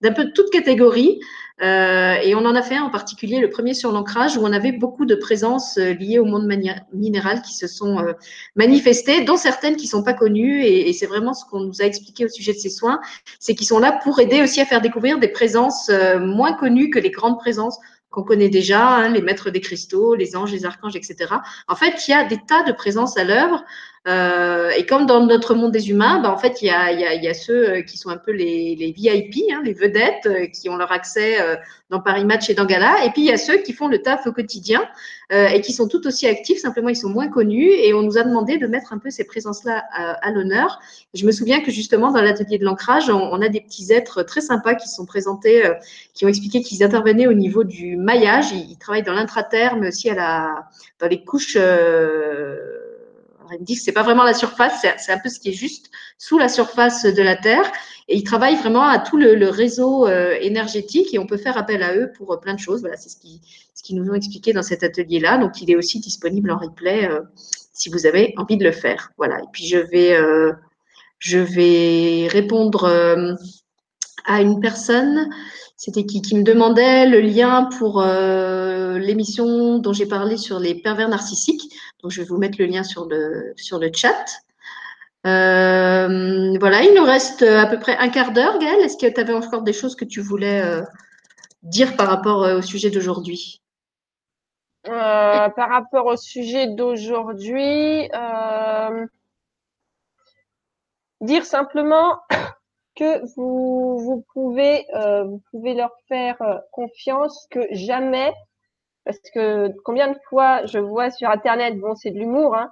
d'un 0.00 0.12
peu 0.12 0.24
de 0.24 0.32
toute 0.32 0.50
catégorie. 0.50 1.20
Euh, 1.60 2.14
et 2.22 2.34
on 2.34 2.44
en 2.44 2.54
a 2.54 2.62
fait 2.62 2.78
en 2.78 2.90
particulier, 2.90 3.40
le 3.40 3.50
premier 3.50 3.74
sur 3.74 3.90
l'ancrage, 3.90 4.36
où 4.36 4.40
on 4.42 4.52
avait 4.52 4.72
beaucoup 4.72 5.06
de 5.06 5.14
présences 5.14 5.76
euh, 5.78 5.92
liées 5.92 6.18
au 6.18 6.24
monde 6.24 6.48
minéral 6.92 7.42
qui 7.42 7.54
se 7.54 7.66
sont 7.66 7.98
euh, 7.98 8.12
manifestées, 8.54 9.24
dont 9.24 9.36
certaines 9.36 9.76
qui 9.76 9.86
sont 9.86 10.02
pas 10.02 10.14
connues. 10.14 10.62
Et, 10.62 10.88
et 10.88 10.92
c'est 10.92 11.06
vraiment 11.06 11.34
ce 11.34 11.44
qu'on 11.44 11.60
nous 11.60 11.82
a 11.82 11.84
expliqué 11.84 12.24
au 12.24 12.28
sujet 12.28 12.52
de 12.52 12.58
ces 12.58 12.70
soins, 12.70 13.00
c'est 13.40 13.54
qu'ils 13.54 13.66
sont 13.66 13.80
là 13.80 13.92
pour 14.02 14.20
aider 14.20 14.40
aussi 14.42 14.60
à 14.60 14.66
faire 14.66 14.80
découvrir 14.80 15.18
des 15.18 15.28
présences 15.28 15.90
moins 16.20 16.52
connues 16.52 16.90
que 16.90 16.98
les 16.98 17.10
grandes 17.10 17.38
présences 17.38 17.78
qu'on 18.10 18.22
connaît 18.22 18.48
déjà, 18.48 18.88
hein, 18.88 19.10
les 19.10 19.20
maîtres 19.20 19.50
des 19.50 19.60
cristaux, 19.60 20.14
les 20.14 20.34
anges, 20.34 20.52
les 20.52 20.64
archanges, 20.64 20.96
etc. 20.96 21.34
En 21.66 21.76
fait, 21.76 22.08
il 22.08 22.12
y 22.12 22.14
a 22.14 22.24
des 22.24 22.38
tas 22.38 22.62
de 22.62 22.72
présences 22.72 23.18
à 23.18 23.24
l'œuvre 23.24 23.64
euh, 24.08 24.70
et 24.70 24.86
comme 24.86 25.04
dans 25.04 25.26
notre 25.26 25.54
monde 25.54 25.70
des 25.70 25.90
humains, 25.90 26.20
bah, 26.20 26.32
en 26.32 26.38
fait, 26.38 26.62
il 26.62 26.66
y 26.66 26.70
a, 26.70 27.34
ceux 27.34 27.68
euh, 27.68 27.82
qui 27.82 27.98
sont 27.98 28.08
un 28.08 28.16
peu 28.16 28.30
les, 28.30 28.74
VIP, 28.96 29.52
hein, 29.52 29.60
les 29.62 29.74
vedettes, 29.74 30.26
euh, 30.26 30.46
qui 30.46 30.70
ont 30.70 30.76
leur 30.76 30.92
accès 30.92 31.36
dans 31.90 32.00
Paris 32.00 32.24
Match 32.24 32.48
et 32.48 32.54
dans 32.54 32.64
Gala. 32.64 33.04
Et 33.04 33.10
puis, 33.10 33.22
il 33.22 33.26
y 33.26 33.32
a 33.32 33.36
ceux 33.36 33.58
qui 33.58 33.72
font 33.72 33.88
le 33.88 34.00
taf 34.00 34.26
au 34.26 34.32
quotidien 34.32 34.82
et 35.30 35.60
qui 35.60 35.74
sont 35.74 35.88
tout 35.88 36.06
aussi 36.06 36.26
actifs, 36.26 36.58
simplement, 36.58 36.88
ils 36.88 36.96
sont 36.96 37.10
moins 37.10 37.28
connus. 37.28 37.70
Et 37.70 37.92
on 37.92 38.02
nous 38.02 38.16
a 38.16 38.22
demandé 38.22 38.56
de 38.56 38.66
mettre 38.66 38.92
un 38.94 38.98
peu 38.98 39.10
ces 39.10 39.24
présences-là 39.24 39.84
à, 39.92 40.30
l'honneur. 40.30 40.80
Je 41.14 41.26
me 41.26 41.32
souviens 41.32 41.60
que 41.60 41.70
justement, 41.70 42.10
dans 42.12 42.22
l'atelier 42.22 42.58
de 42.58 42.64
l'ancrage, 42.64 43.10
on, 43.10 43.40
a 43.42 43.48
des 43.48 43.60
petits 43.60 43.92
êtres 43.92 44.22
très 44.22 44.40
sympas 44.40 44.74
qui 44.74 44.88
sont 44.88 45.04
présentés, 45.04 45.62
qui 46.14 46.24
ont 46.24 46.28
expliqué 46.28 46.62
qu'ils 46.62 46.82
intervenaient 46.82 47.26
au 47.26 47.34
niveau 47.34 47.64
du 47.64 47.96
maillage. 47.96 48.52
Ils, 48.52 48.78
travaillent 48.78 49.02
dans 49.02 49.14
l'intraterre, 49.14 49.76
mais 49.76 49.88
aussi 49.88 50.08
à 50.08 50.14
la, 50.14 50.68
dans 51.00 51.08
les 51.08 51.24
couches 51.24 51.58
que 53.56 53.80
c'est 53.80 53.92
pas 53.92 54.02
vraiment 54.02 54.24
la 54.24 54.34
surface, 54.34 54.84
c'est 54.98 55.12
un 55.12 55.18
peu 55.18 55.28
ce 55.28 55.40
qui 55.40 55.50
est 55.50 55.52
juste 55.52 55.90
sous 56.18 56.38
la 56.38 56.48
surface 56.48 57.04
de 57.04 57.22
la 57.22 57.36
Terre. 57.36 57.70
Et 58.08 58.16
ils 58.16 58.24
travaillent 58.24 58.56
vraiment 58.56 58.84
à 58.84 58.98
tout 58.98 59.16
le, 59.16 59.48
réseau 59.48 60.06
euh, 60.06 60.36
énergétique 60.40 61.12
et 61.12 61.18
on 61.18 61.26
peut 61.26 61.36
faire 61.36 61.58
appel 61.58 61.82
à 61.82 61.94
eux 61.94 62.10
pour 62.16 62.32
euh, 62.32 62.36
plein 62.38 62.54
de 62.54 62.58
choses. 62.58 62.80
Voilà, 62.80 62.96
c'est 62.96 63.10
ce 63.10 63.16
qu'ils 63.16 63.96
nous 63.96 64.10
ont 64.10 64.14
expliqué 64.14 64.52
dans 64.52 64.62
cet 64.62 64.82
atelier-là. 64.82 65.38
Donc, 65.38 65.60
il 65.60 65.70
est 65.70 65.76
aussi 65.76 66.00
disponible 66.00 66.50
en 66.50 66.58
replay 66.58 67.08
euh, 67.08 67.20
si 67.72 67.90
vous 67.90 68.06
avez 68.06 68.34
envie 68.36 68.56
de 68.56 68.64
le 68.64 68.72
faire. 68.72 69.10
Voilà. 69.18 69.38
Et 69.38 69.46
puis, 69.52 69.66
je 69.66 69.78
vais, 69.78 70.16
je 71.18 71.38
vais 71.38 72.28
répondre 72.28 72.86
à 74.24 74.42
une 74.42 74.60
personne 74.60 75.30
c'était 75.78 76.04
qui, 76.04 76.34
me 76.34 76.42
demandait 76.42 77.06
le 77.06 77.20
lien 77.20 77.70
pour 77.78 78.02
euh, 78.02 78.98
l'émission 78.98 79.78
dont 79.78 79.92
j'ai 79.94 80.06
parlé 80.06 80.36
sur 80.36 80.58
les 80.58 80.74
pervers 80.74 81.08
narcissiques. 81.08 81.72
Donc, 82.02 82.10
je 82.10 82.20
vais 82.20 82.26
vous 82.26 82.36
mettre 82.36 82.58
le 82.58 82.66
lien 82.66 82.82
sur 82.82 83.06
le, 83.06 83.54
chat. 83.94 84.24
Euh, 85.26 86.58
voilà, 86.58 86.82
il 86.82 86.94
nous 86.94 87.04
reste 87.04 87.42
à 87.42 87.66
peu 87.66 87.78
près 87.78 87.96
un 87.96 88.08
quart 88.08 88.32
d'heure, 88.32 88.58
Gaëlle. 88.58 88.80
Est-ce 88.80 88.96
que 88.96 89.10
tu 89.10 89.20
avais 89.20 89.32
encore 89.32 89.62
des 89.62 89.72
choses 89.72 89.94
que 89.94 90.04
tu 90.04 90.20
voulais 90.20 90.60
euh, 90.62 90.82
dire 91.62 91.96
par 91.96 92.08
rapport 92.08 92.42
euh, 92.42 92.58
au 92.58 92.62
sujet 92.62 92.90
d'aujourd'hui? 92.90 93.62
Euh, 94.86 95.48
Par 95.50 95.68
rapport 95.68 96.06
au 96.06 96.16
sujet 96.16 96.66
d'aujourd'hui, 96.68 98.10
euh, 98.14 99.06
dire 101.20 101.44
simplement 101.44 102.20
que 102.98 103.24
vous, 103.36 103.98
vous 103.98 104.24
pouvez, 104.32 104.84
euh, 104.94 105.24
vous 105.24 105.40
pouvez 105.50 105.74
leur 105.74 105.92
faire 106.08 106.40
euh, 106.42 106.58
confiance 106.72 107.46
que 107.50 107.60
jamais, 107.70 108.32
parce 109.04 109.20
que 109.32 109.72
combien 109.84 110.08
de 110.08 110.18
fois 110.28 110.66
je 110.66 110.78
vois 110.78 111.10
sur 111.10 111.30
Internet, 111.30 111.78
bon, 111.78 111.94
c'est 111.94 112.10
de 112.10 112.18
l'humour, 112.18 112.56
hein, 112.56 112.70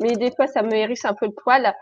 mais 0.00 0.12
des 0.12 0.30
fois 0.30 0.46
ça 0.46 0.62
me 0.62 0.72
hérisse 0.72 1.04
un 1.04 1.14
peu 1.14 1.26
le 1.26 1.32
poil. 1.32 1.74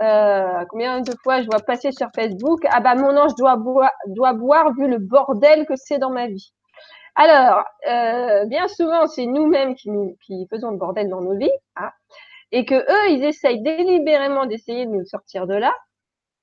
Euh, 0.00 0.64
combien 0.70 1.00
de 1.00 1.12
fois 1.24 1.40
je 1.42 1.46
vois 1.46 1.60
passer 1.60 1.90
sur 1.90 2.08
Facebook, 2.14 2.60
ah 2.70 2.80
bah 2.80 2.94
mon 2.94 3.16
ange 3.16 3.34
doit 3.36 3.56
boire, 3.56 3.90
doit 4.06 4.34
boire 4.34 4.72
vu 4.74 4.86
le 4.86 4.98
bordel 4.98 5.66
que 5.66 5.74
c'est 5.74 5.98
dans 5.98 6.10
ma 6.10 6.28
vie. 6.28 6.52
Alors, 7.16 7.64
euh, 7.88 8.44
bien 8.46 8.68
souvent, 8.68 9.08
c'est 9.08 9.26
nous-mêmes 9.26 9.74
qui, 9.74 9.90
nous, 9.90 10.16
qui 10.24 10.46
faisons 10.50 10.70
le 10.70 10.76
bordel 10.76 11.08
dans 11.08 11.20
nos 11.20 11.36
vies, 11.36 11.50
hein, 11.76 11.90
et 12.52 12.64
que 12.64 12.74
eux, 12.76 13.10
ils 13.10 13.24
essayent 13.24 13.62
délibérément 13.62 14.46
d'essayer 14.46 14.86
de 14.86 14.92
nous 14.92 15.04
sortir 15.04 15.46
de 15.48 15.54
là 15.54 15.74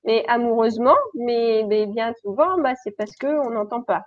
mais 0.05 0.23
amoureusement, 0.27 0.95
mais, 1.15 1.85
bien 1.87 2.13
souvent, 2.21 2.59
bah, 2.59 2.73
c'est 2.83 2.91
parce 2.91 3.15
que 3.15 3.27
on 3.27 3.51
n'entend 3.51 3.81
pas. 3.81 4.03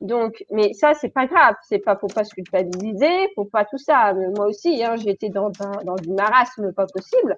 Donc, 0.00 0.44
mais 0.50 0.72
ça, 0.72 0.94
c'est 0.94 1.08
pas 1.10 1.26
grave. 1.26 1.56
C'est 1.62 1.80
pas, 1.80 1.96
faut 1.96 2.06
pas 2.06 2.24
se 2.24 2.34
culpabiliser, 2.34 3.28
faut 3.34 3.44
pas 3.46 3.64
tout 3.64 3.78
ça. 3.78 4.14
Moi 4.36 4.46
aussi, 4.46 4.84
hein, 4.84 4.96
été 4.96 5.30
dans, 5.30 5.50
un, 5.60 5.84
dans 5.84 5.96
du 5.96 6.10
marasme 6.10 6.72
pas 6.72 6.86
possible. 6.86 7.36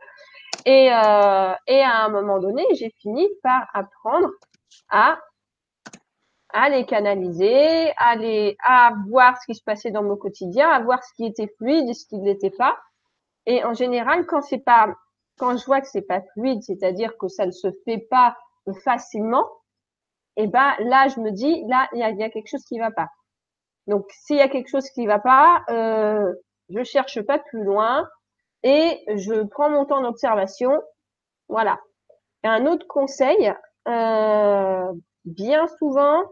Et, 0.67 0.93
euh, 0.93 1.55
et 1.67 1.81
à 1.81 2.05
un 2.05 2.09
moment 2.11 2.39
donné, 2.39 2.65
j'ai 2.75 2.91
fini 3.01 3.27
par 3.43 3.69
apprendre 3.73 4.29
à 4.91 5.19
les 6.69 6.85
canaliser, 6.85 7.93
à 7.97 8.93
voir 9.09 9.37
ce 9.41 9.47
qui 9.47 9.55
se 9.55 9.65
passait 9.65 9.91
dans 9.91 10.03
mon 10.03 10.17
quotidien, 10.17 10.69
à 10.69 10.81
voir 10.81 11.03
ce 11.03 11.15
qui 11.15 11.25
était 11.25 11.51
fluide 11.57 11.89
et 11.89 11.95
ce 11.95 12.07
qui 12.07 12.19
ne 12.19 12.27
l'était 12.27 12.51
pas. 12.51 12.79
Et 13.47 13.65
en 13.65 13.75
général, 13.75 14.27
quand 14.27 14.43
c'est 14.43 14.63
pas 14.65 14.95
quand 15.43 15.57
je 15.57 15.67
vois 15.67 15.81
que 15.81 15.89
c'est 15.89 16.07
pas 16.07 16.21
fluide, 16.35 16.63
c'est-à-dire 16.63 17.19
que 17.19 17.27
ça 17.27 17.47
ne 17.47 17.51
se 17.51 17.67
fait 17.85 17.99
pas 17.99 18.37
facilement, 18.85 19.45
et 20.37 20.45
eh 20.45 20.47
ben 20.47 20.73
là 20.79 21.09
je 21.09 21.19
me 21.19 21.33
dis 21.33 21.65
là 21.67 21.89
il 21.93 21.99
y 21.99 22.05
a, 22.05 22.31
quelque 22.31 22.47
chose 22.47 22.63
qui 22.63 22.79
va 22.79 22.93
pas. 22.93 23.09
Donc 23.89 24.07
s'il 24.11 24.37
y 24.37 24.41
a 24.41 24.49
quelque 24.49 24.69
chose 24.69 24.89
qui 24.91 25.05
va 25.05 25.19
pas, 25.19 25.65
euh, 25.69 26.33
je 26.69 26.85
cherche 26.85 27.21
pas 27.23 27.41
plus 27.41 27.65
loin 27.65 28.09
et 28.63 29.03
je 29.17 29.43
prends 29.43 29.69
mon 29.69 29.85
temps 29.85 30.01
d'observation. 30.01 30.81
Voilà. 31.49 31.81
Un 32.45 32.67
autre 32.67 32.87
conseil, 32.87 33.53
euh, 33.89 34.93
bien 35.25 35.67
souvent, 35.79 36.23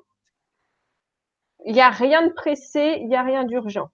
il 1.65 1.73
n'y 1.75 1.81
a 1.81 1.91
rien 1.91 2.29
de 2.29 2.33
pressé, 2.33 2.99
il 3.01 3.09
n'y 3.09 3.17
a 3.17 3.23
rien 3.25 3.43
d'urgent. 3.43 3.89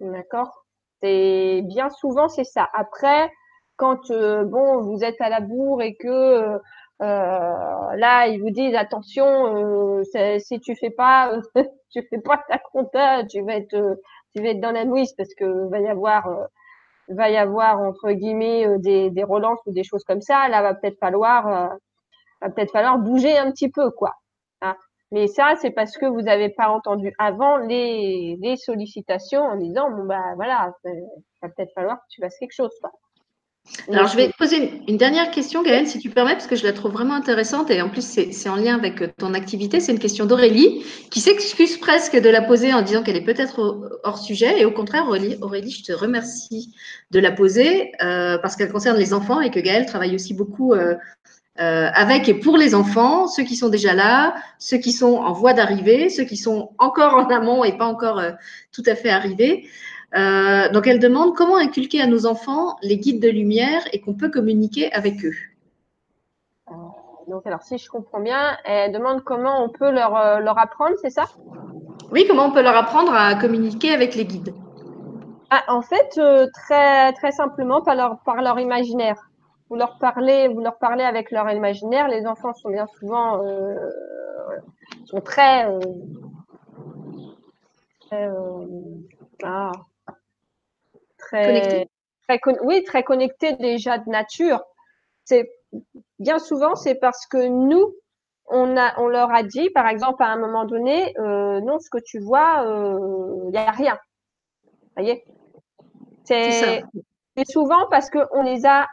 D'accord? 0.00 0.61
C'est 1.02 1.62
bien 1.64 1.90
souvent 1.90 2.28
c'est 2.28 2.44
ça. 2.44 2.68
Après, 2.74 3.30
quand 3.76 4.10
euh, 4.10 4.44
bon 4.44 4.80
vous 4.82 5.04
êtes 5.04 5.20
à 5.20 5.28
la 5.28 5.40
bourre 5.40 5.82
et 5.82 5.94
que 5.94 6.08
euh, 6.08 6.58
là 7.00 8.26
ils 8.28 8.40
vous 8.40 8.50
disent 8.50 8.74
attention, 8.74 9.56
euh, 9.56 10.38
si 10.38 10.60
tu 10.60 10.76
fais 10.76 10.90
pas, 10.90 11.32
tu 11.90 12.02
fais 12.10 12.20
pas 12.20 12.38
ta 12.48 12.58
compta, 12.58 13.24
tu 13.26 13.42
vas 13.42 13.56
être 13.56 13.98
tu 14.34 14.42
vas 14.42 14.50
être 14.50 14.60
dans 14.60 14.72
la 14.72 14.84
mouise 14.84 15.12
parce 15.14 15.34
que 15.34 15.68
va 15.70 15.80
y 15.80 15.88
avoir 15.88 16.28
va 17.08 17.30
y 17.30 17.36
avoir 17.36 17.80
entre 17.80 18.12
guillemets 18.12 18.66
des, 18.78 19.10
des 19.10 19.24
relances 19.24 19.60
ou 19.66 19.72
des 19.72 19.84
choses 19.84 20.04
comme 20.04 20.22
ça. 20.22 20.48
Là 20.48 20.62
va 20.62 20.74
peut-être 20.74 20.98
falloir 20.98 21.44
va 22.40 22.50
peut-être 22.50 22.72
falloir 22.72 22.98
bouger 22.98 23.36
un 23.38 23.50
petit 23.52 23.70
peu 23.70 23.90
quoi. 23.90 24.14
Mais 25.12 25.26
ça, 25.26 25.54
c'est 25.60 25.70
parce 25.70 25.98
que 25.98 26.06
vous 26.06 26.22
n'avez 26.22 26.48
pas 26.48 26.68
entendu 26.68 27.12
avant 27.18 27.58
les, 27.58 28.56
sollicitations 28.56 29.42
en 29.42 29.56
disant, 29.56 29.90
bon, 29.90 30.04
bah 30.04 30.32
voilà, 30.36 30.74
il 30.86 31.04
va 31.42 31.50
peut-être 31.50 31.72
falloir 31.74 31.98
que 31.98 32.06
tu 32.08 32.20
fasses 32.22 32.38
quelque 32.38 32.54
chose. 32.54 32.72
Quoi. 32.80 32.90
Alors, 33.90 34.08
je 34.08 34.16
vais 34.16 34.28
te 34.28 34.36
poser 34.36 34.80
une 34.88 34.96
dernière 34.96 35.30
question, 35.30 35.62
Gaëlle, 35.62 35.86
si 35.86 35.98
tu 35.98 36.10
permets, 36.10 36.32
parce 36.32 36.46
que 36.46 36.56
je 36.56 36.64
la 36.64 36.72
trouve 36.72 36.92
vraiment 36.92 37.14
intéressante 37.14 37.70
et 37.70 37.80
en 37.80 37.90
plus, 37.90 38.02
c'est 38.02 38.48
en 38.48 38.56
lien 38.56 38.74
avec 38.74 39.16
ton 39.16 39.34
activité. 39.34 39.80
C'est 39.80 39.92
une 39.92 39.98
question 39.98 40.24
d'Aurélie 40.24 40.84
qui 41.10 41.20
s'excuse 41.20 41.76
presque 41.76 42.18
de 42.18 42.28
la 42.28 42.42
poser 42.42 42.72
en 42.72 42.82
disant 42.82 43.02
qu'elle 43.02 43.16
est 43.16 43.24
peut-être 43.24 44.00
hors 44.02 44.18
sujet. 44.18 44.60
Et 44.60 44.64
au 44.64 44.72
contraire, 44.72 45.06
Aurélie, 45.06 45.36
Aurélie, 45.42 45.70
je 45.70 45.84
te 45.84 45.92
remercie 45.92 46.74
de 47.10 47.20
la 47.20 47.30
poser 47.30 47.92
euh, 48.02 48.38
parce 48.38 48.56
qu'elle 48.56 48.72
concerne 48.72 48.98
les 48.98 49.14
enfants 49.14 49.40
et 49.40 49.50
que 49.50 49.60
Gaëlle 49.60 49.86
travaille 49.86 50.14
aussi 50.14 50.34
beaucoup 50.34 50.72
euh, 50.72 50.96
euh, 51.60 51.90
avec 51.92 52.30
et 52.30 52.34
pour 52.34 52.56
les 52.56 52.74
enfants, 52.74 53.26
ceux 53.26 53.42
qui 53.42 53.56
sont 53.56 53.68
déjà 53.68 53.92
là, 53.92 54.34
ceux 54.58 54.78
qui 54.78 54.90
sont 54.90 55.16
en 55.16 55.32
voie 55.32 55.52
d'arriver, 55.52 56.08
ceux 56.08 56.24
qui 56.24 56.38
sont 56.38 56.70
encore 56.78 57.14
en 57.14 57.26
amont 57.26 57.62
et 57.62 57.76
pas 57.76 57.84
encore 57.84 58.18
euh, 58.18 58.30
tout 58.72 58.82
à 58.86 58.94
fait 58.94 59.10
arrivés. 59.10 59.68
Euh, 60.16 60.70
donc, 60.70 60.86
elle 60.86 60.98
demande 60.98 61.36
comment 61.36 61.56
inculquer 61.56 62.00
à 62.00 62.06
nos 62.06 62.24
enfants 62.24 62.76
les 62.82 62.96
guides 62.96 63.20
de 63.20 63.28
lumière 63.28 63.82
et 63.92 64.00
qu'on 64.00 64.14
peut 64.14 64.30
communiquer 64.30 64.90
avec 64.92 65.24
eux. 65.26 65.34
Donc, 67.28 67.46
alors, 67.46 67.62
si 67.62 67.76
je 67.76 67.88
comprends 67.88 68.20
bien, 68.20 68.56
elle 68.64 68.92
demande 68.92 69.22
comment 69.22 69.62
on 69.62 69.68
peut 69.68 69.90
leur, 69.90 70.40
leur 70.40 70.58
apprendre, 70.58 70.96
c'est 71.02 71.10
ça? 71.10 71.24
Oui, 72.10 72.24
comment 72.26 72.46
on 72.46 72.50
peut 72.50 72.62
leur 72.62 72.76
apprendre 72.76 73.14
à 73.14 73.34
communiquer 73.34 73.92
avec 73.92 74.14
les 74.14 74.24
guides 74.24 74.54
ah, 75.50 75.62
En 75.68 75.82
fait, 75.82 76.18
très, 76.52 77.12
très 77.12 77.32
simplement 77.32 77.82
par 77.82 77.94
leur, 77.94 78.18
par 78.24 78.42
leur 78.42 78.58
imaginaire. 78.58 79.31
Vous 79.72 79.78
leur 79.78 79.96
parlez, 79.96 80.48
vous 80.48 80.60
leur 80.60 80.76
parlez 80.76 81.02
avec 81.02 81.30
leur 81.30 81.50
imaginaire. 81.50 82.06
Les 82.06 82.26
enfants 82.26 82.52
sont 82.52 82.68
bien 82.68 82.86
souvent 82.98 83.42
euh, 83.42 83.74
sont 85.06 85.22
très, 85.22 85.66
euh, 85.66 85.80
ah, 89.42 89.72
très, 91.16 91.88
très, 92.28 92.40
oui, 92.64 92.84
très 92.84 93.02
connectés 93.02 93.54
déjà 93.54 93.96
de 93.96 94.10
nature. 94.10 94.62
C'est 95.24 95.50
bien 96.18 96.38
souvent, 96.38 96.74
c'est 96.74 96.96
parce 96.96 97.26
que 97.26 97.48
nous, 97.48 97.94
on, 98.48 98.76
a, 98.76 99.00
on 99.00 99.08
leur 99.08 99.34
a 99.34 99.42
dit, 99.42 99.70
par 99.70 99.86
exemple, 99.86 100.22
à 100.22 100.26
un 100.26 100.36
moment 100.36 100.66
donné, 100.66 101.18
euh, 101.18 101.62
non, 101.62 101.78
ce 101.78 101.88
que 101.88 101.96
tu 102.04 102.18
vois, 102.18 102.62
il 102.62 102.68
euh, 102.68 103.50
n'y 103.50 103.56
a 103.56 103.70
rien. 103.70 103.98
Vous 104.64 105.02
voyez? 105.02 105.24
C'est 106.24 106.84
souvent 107.48 107.86
parce 107.90 108.10
qu'on 108.10 108.42
les 108.42 108.66
a 108.66 108.86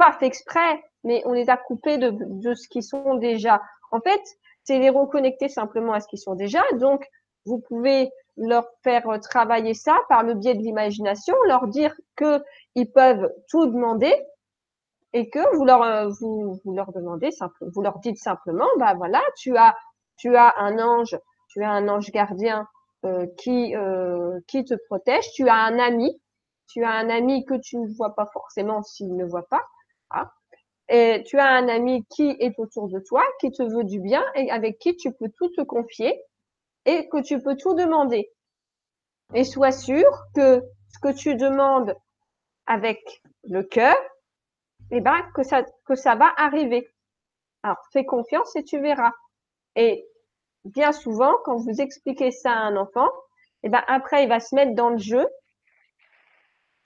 pas 0.00 0.12
fait 0.12 0.26
exprès, 0.26 0.82
mais 1.04 1.22
on 1.26 1.32
les 1.32 1.50
a 1.50 1.56
coupés 1.56 1.98
de, 1.98 2.10
de 2.10 2.54
ce 2.54 2.68
qu'ils 2.68 2.82
sont 2.82 3.14
déjà. 3.16 3.60
En 3.92 4.00
fait, 4.00 4.22
c'est 4.64 4.78
les 4.78 4.90
reconnecter 4.90 5.48
simplement 5.48 5.92
à 5.92 6.00
ce 6.00 6.08
qu'ils 6.08 6.18
sont 6.18 6.34
déjà. 6.34 6.62
Donc, 6.78 7.04
vous 7.44 7.60
pouvez 7.60 8.10
leur 8.36 8.66
faire 8.82 9.06
travailler 9.20 9.74
ça 9.74 9.96
par 10.08 10.22
le 10.22 10.34
biais 10.34 10.54
de 10.54 10.62
l'imagination, 10.62 11.34
leur 11.46 11.66
dire 11.68 11.94
qu'ils 12.16 12.90
peuvent 12.92 13.30
tout 13.50 13.66
demander, 13.66 14.14
et 15.12 15.28
que 15.28 15.56
vous 15.56 15.64
leur 15.64 15.82
euh, 15.82 16.08
vous, 16.20 16.60
vous 16.64 16.72
leur 16.74 16.92
demandez 16.92 17.30
vous 17.60 17.82
leur 17.82 17.98
dites 17.98 18.18
simplement, 18.18 18.68
bah 18.78 18.94
voilà, 18.94 19.20
tu 19.36 19.56
as 19.56 19.74
tu 20.16 20.36
as 20.36 20.54
un 20.58 20.78
ange, 20.78 21.18
tu 21.48 21.62
as 21.62 21.70
un 21.70 21.88
ange 21.88 22.10
gardien 22.10 22.66
euh, 23.04 23.26
qui 23.38 23.74
euh, 23.74 24.38
qui 24.46 24.64
te 24.64 24.74
protège, 24.86 25.24
tu 25.32 25.48
as 25.48 25.56
un 25.56 25.78
ami, 25.78 26.20
tu 26.68 26.84
as 26.84 26.90
un 26.90 27.08
ami 27.08 27.44
que 27.44 27.54
tu 27.54 27.76
ne 27.78 27.88
vois 27.96 28.14
pas 28.14 28.26
forcément 28.32 28.82
s'il 28.82 29.16
ne 29.16 29.24
voit 29.24 29.48
pas, 29.48 29.62
et 30.88 31.22
tu 31.24 31.38
as 31.38 31.48
un 31.48 31.68
ami 31.68 32.04
qui 32.06 32.36
est 32.40 32.58
autour 32.58 32.88
de 32.88 32.98
toi, 32.98 33.24
qui 33.40 33.52
te 33.52 33.62
veut 33.62 33.84
du 33.84 34.00
bien 34.00 34.24
et 34.34 34.50
avec 34.50 34.78
qui 34.78 34.96
tu 34.96 35.12
peux 35.12 35.28
tout 35.28 35.48
te 35.50 35.62
confier 35.62 36.20
et 36.84 37.08
que 37.08 37.22
tu 37.22 37.40
peux 37.40 37.56
tout 37.56 37.74
demander. 37.74 38.28
Et 39.32 39.44
sois 39.44 39.70
sûr 39.70 40.04
que 40.34 40.62
ce 40.88 40.98
que 40.98 41.16
tu 41.16 41.36
demandes 41.36 41.94
avec 42.66 43.22
le 43.44 43.62
cœur, 43.62 43.96
eh 44.90 45.00
ben, 45.00 45.22
que 45.34 45.44
ça, 45.44 45.64
que 45.86 45.94
ça 45.94 46.16
va 46.16 46.32
arriver. 46.36 46.88
Alors, 47.62 47.78
fais 47.92 48.04
confiance 48.04 48.56
et 48.56 48.64
tu 48.64 48.80
verras. 48.80 49.12
Et 49.76 50.04
bien 50.64 50.90
souvent, 50.90 51.32
quand 51.44 51.56
vous 51.56 51.80
expliquez 51.80 52.32
ça 52.32 52.50
à 52.50 52.62
un 52.62 52.76
enfant, 52.76 53.08
eh 53.62 53.68
ben, 53.68 53.82
après, 53.86 54.24
il 54.24 54.28
va 54.28 54.40
se 54.40 54.56
mettre 54.56 54.74
dans 54.74 54.90
le 54.90 54.98
jeu, 54.98 55.24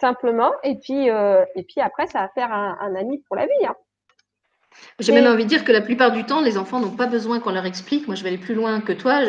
simplement, 0.05 0.53
et 0.63 0.77
puis, 0.77 1.09
euh, 1.09 1.45
et 1.57 1.63
puis 1.63 1.81
après, 1.81 2.07
ça 2.07 2.21
va 2.21 2.29
faire 2.29 2.53
un, 2.53 2.95
ami 2.95 3.23
pour 3.27 3.37
la 3.37 3.47
vie. 3.47 3.67
Hein. 3.67 3.75
J'ai 4.99 5.13
même 5.13 5.27
envie 5.27 5.45
de 5.45 5.49
dire 5.49 5.65
que 5.65 5.73
la 5.73 5.81
plupart 5.81 6.13
du 6.13 6.25
temps, 6.25 6.43
les 6.43 6.59
enfants 6.59 6.79
n'ont 6.79 6.97
pas 6.97 7.07
besoin 7.07 7.41
qu'on 7.41 7.53
leur 7.53 7.65
explique. 7.65 8.07
Moi, 8.07 8.15
je 8.15 8.23
vais 8.23 8.29
aller 8.29 8.39
plus 8.39 8.55
loin 8.55 8.81
que 8.81 8.93
toi. 8.93 9.21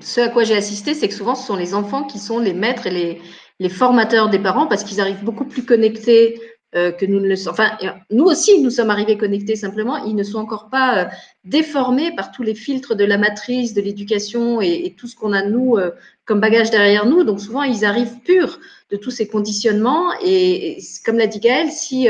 ce 0.00 0.20
à 0.20 0.28
quoi 0.28 0.44
j'ai 0.44 0.56
assisté, 0.56 0.94
c'est 0.94 1.08
que 1.08 1.14
souvent, 1.14 1.34
ce 1.34 1.46
sont 1.46 1.56
les 1.56 1.74
enfants 1.74 2.04
qui 2.04 2.18
sont 2.18 2.38
les 2.38 2.54
maîtres 2.54 2.86
et 2.86 2.90
les, 2.90 3.20
les 3.60 3.68
formateurs 3.68 4.30
des 4.30 4.38
parents 4.38 4.66
parce 4.66 4.84
qu'ils 4.84 5.00
arrivent 5.00 5.24
beaucoup 5.24 5.44
plus 5.44 5.64
connectés 5.64 6.40
euh, 6.74 6.92
que 6.92 7.06
nous 7.06 7.18
ne 7.18 7.26
le 7.26 7.34
sommes. 7.34 7.54
Enfin, 7.54 7.78
nous 8.10 8.24
aussi, 8.24 8.60
nous 8.60 8.68
sommes 8.68 8.90
arrivés 8.90 9.16
connectés 9.16 9.56
simplement. 9.56 10.04
Ils 10.04 10.14
ne 10.14 10.22
sont 10.22 10.38
encore 10.38 10.68
pas 10.68 10.98
euh, 10.98 11.08
déformés 11.44 12.14
par 12.14 12.30
tous 12.30 12.42
les 12.42 12.54
filtres 12.54 12.94
de 12.94 13.06
la 13.06 13.16
matrice, 13.16 13.72
de 13.72 13.80
l'éducation 13.80 14.60
et, 14.60 14.94
tout 14.98 15.06
ce 15.06 15.16
qu'on 15.16 15.32
a 15.32 15.42
nous 15.42 15.76
euh, 15.76 15.92
comme 16.26 16.40
bagage 16.40 16.70
derrière 16.70 17.06
nous. 17.06 17.24
Donc 17.24 17.40
souvent, 17.40 17.62
ils 17.62 17.86
arrivent 17.86 18.18
purs 18.22 18.60
de 18.90 18.98
tous 18.98 19.10
ces 19.10 19.26
conditionnements. 19.26 20.12
Et, 20.22 20.78
comme 21.06 21.16
l'a 21.16 21.26
dit 21.26 21.40
Gaëlle, 21.40 21.70
si 21.70 22.06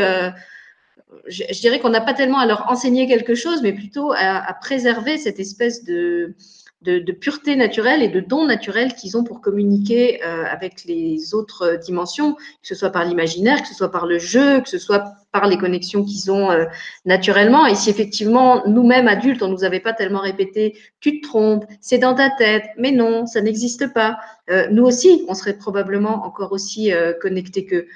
je, 1.28 1.60
dirais 1.60 1.78
qu'on 1.78 1.90
n'a 1.90 2.00
pas 2.00 2.14
tellement 2.14 2.40
à 2.40 2.46
leur 2.46 2.68
enseigner 2.68 3.06
quelque 3.06 3.36
chose, 3.36 3.62
mais 3.62 3.72
plutôt 3.72 4.12
à 4.12 4.52
préserver 4.60 5.18
cette 5.18 5.38
espèce 5.38 5.84
de 5.84 6.34
de, 6.82 7.12
pureté 7.12 7.56
naturelle 7.56 8.02
et 8.02 8.08
de 8.08 8.20
dons 8.20 8.46
naturels 8.46 8.94
qu'ils 8.94 9.16
ont 9.16 9.24
pour 9.24 9.40
communiquer 9.40 10.22
euh, 10.24 10.44
avec 10.44 10.84
les 10.84 11.34
autres 11.34 11.76
dimensions, 11.82 12.34
que 12.34 12.68
ce 12.68 12.74
soit 12.76 12.90
par 12.90 13.04
l'imaginaire, 13.04 13.62
que 13.62 13.68
ce 13.68 13.74
soit 13.74 13.90
par 13.90 14.06
le 14.06 14.18
jeu, 14.18 14.60
que 14.60 14.68
ce 14.68 14.78
soit 14.78 15.04
par 15.32 15.48
les 15.48 15.58
connexions 15.58 16.04
qu'ils 16.04 16.30
ont 16.30 16.50
euh, 16.50 16.66
naturellement. 17.04 17.66
Et 17.66 17.74
si 17.74 17.90
effectivement, 17.90 18.62
nous-mêmes 18.66 19.08
adultes, 19.08 19.42
on 19.42 19.48
nous 19.48 19.64
avait 19.64 19.80
pas 19.80 19.92
tellement 19.92 20.20
répété, 20.20 20.78
tu 21.00 21.20
te 21.20 21.26
trompes, 21.26 21.64
c'est 21.80 21.98
dans 21.98 22.14
ta 22.14 22.30
tête, 22.30 22.64
mais 22.78 22.92
non, 22.92 23.26
ça 23.26 23.40
n'existe 23.40 23.92
pas. 23.92 24.18
Euh, 24.48 24.68
nous 24.70 24.84
aussi, 24.84 25.24
on 25.28 25.34
serait 25.34 25.58
probablement 25.58 26.24
encore 26.24 26.52
aussi 26.52 26.92
connectés 27.20 27.66
qu'eux. 27.66 27.88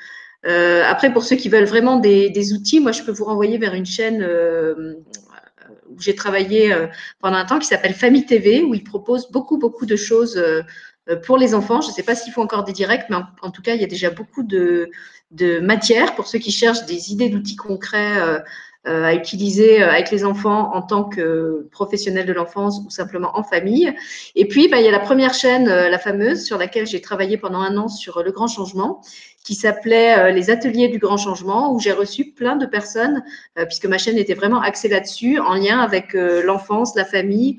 après, 0.84 1.12
pour 1.12 1.22
ceux 1.22 1.36
qui 1.36 1.48
veulent 1.48 1.64
vraiment 1.64 1.98
des, 1.98 2.30
des, 2.30 2.52
outils, 2.52 2.80
moi, 2.80 2.90
je 2.90 3.04
peux 3.04 3.12
vous 3.12 3.24
renvoyer 3.24 3.58
vers 3.58 3.74
une 3.74 3.86
chaîne 3.86 4.26
où 5.92 6.00
j'ai 6.00 6.14
travaillé 6.14 6.72
euh, 6.72 6.86
pendant 7.20 7.36
un 7.36 7.44
temps 7.44 7.58
qui 7.58 7.66
s'appelle 7.66 7.94
Famille 7.94 8.26
TV, 8.26 8.62
où 8.62 8.74
ils 8.74 8.84
proposent 8.84 9.30
beaucoup, 9.30 9.58
beaucoup 9.58 9.86
de 9.86 9.96
choses 9.96 10.36
euh, 10.36 10.62
euh, 11.08 11.16
pour 11.16 11.38
les 11.38 11.54
enfants. 11.54 11.80
Je 11.80 11.88
ne 11.88 11.92
sais 11.92 12.02
pas 12.02 12.14
s'il 12.14 12.32
faut 12.32 12.42
encore 12.42 12.64
des 12.64 12.72
directs, 12.72 13.06
mais 13.10 13.16
en, 13.42 13.50
tout 13.50 13.62
cas, 13.62 13.74
il 13.74 13.80
y 13.80 13.84
a 13.84 13.88
déjà 13.88 14.10
beaucoup 14.10 14.42
de, 14.42 14.90
de 15.30 15.60
matière 15.60 16.14
pour 16.14 16.26
ceux 16.26 16.38
qui 16.38 16.52
cherchent 16.52 16.86
des 16.86 17.12
idées 17.12 17.28
d'outils 17.28 17.56
concrets 17.56 18.42
à 18.84 19.14
utiliser 19.14 19.80
avec 19.80 20.10
les 20.10 20.24
enfants 20.24 20.74
en 20.74 20.82
tant 20.82 21.04
que 21.04 21.68
professionnels 21.70 22.26
de 22.26 22.32
l'enfance 22.32 22.80
ou 22.84 22.90
simplement 22.90 23.38
en 23.38 23.44
famille. 23.44 23.94
Et 24.34 24.48
puis, 24.48 24.66
bah, 24.66 24.80
il 24.80 24.84
y 24.84 24.88
a 24.88 24.90
la 24.90 24.98
première 24.98 25.34
chaîne, 25.34 25.66
la 25.66 25.98
fameuse, 26.00 26.44
sur 26.44 26.58
laquelle 26.58 26.88
j'ai 26.88 27.00
travaillé 27.00 27.36
pendant 27.36 27.60
un 27.60 27.76
an 27.76 27.86
sur 27.86 28.24
le 28.24 28.32
grand 28.32 28.48
changement, 28.48 29.00
qui 29.44 29.54
s'appelait 29.54 30.18
euh, 30.18 30.30
Les 30.30 30.50
Ateliers 30.50 30.88
du 30.88 30.98
Grand 30.98 31.16
Changement, 31.16 31.72
où 31.72 31.80
j'ai 31.80 31.92
reçu 31.92 32.32
plein 32.32 32.56
de 32.56 32.66
personnes, 32.66 33.24
euh, 33.58 33.66
puisque 33.66 33.86
ma 33.86 33.98
chaîne 33.98 34.16
était 34.16 34.34
vraiment 34.34 34.60
axée 34.60 34.88
là-dessus, 34.88 35.38
en 35.38 35.54
lien 35.54 35.80
avec 35.80 36.14
euh, 36.14 36.42
l'enfance, 36.42 36.94
la 36.94 37.04
famille, 37.04 37.58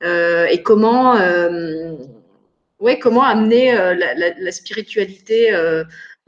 et 0.00 0.62
comment, 0.62 1.14
amener 2.80 3.72
la, 3.72 4.14
la, 4.14 4.52
spiritualité 4.52 5.52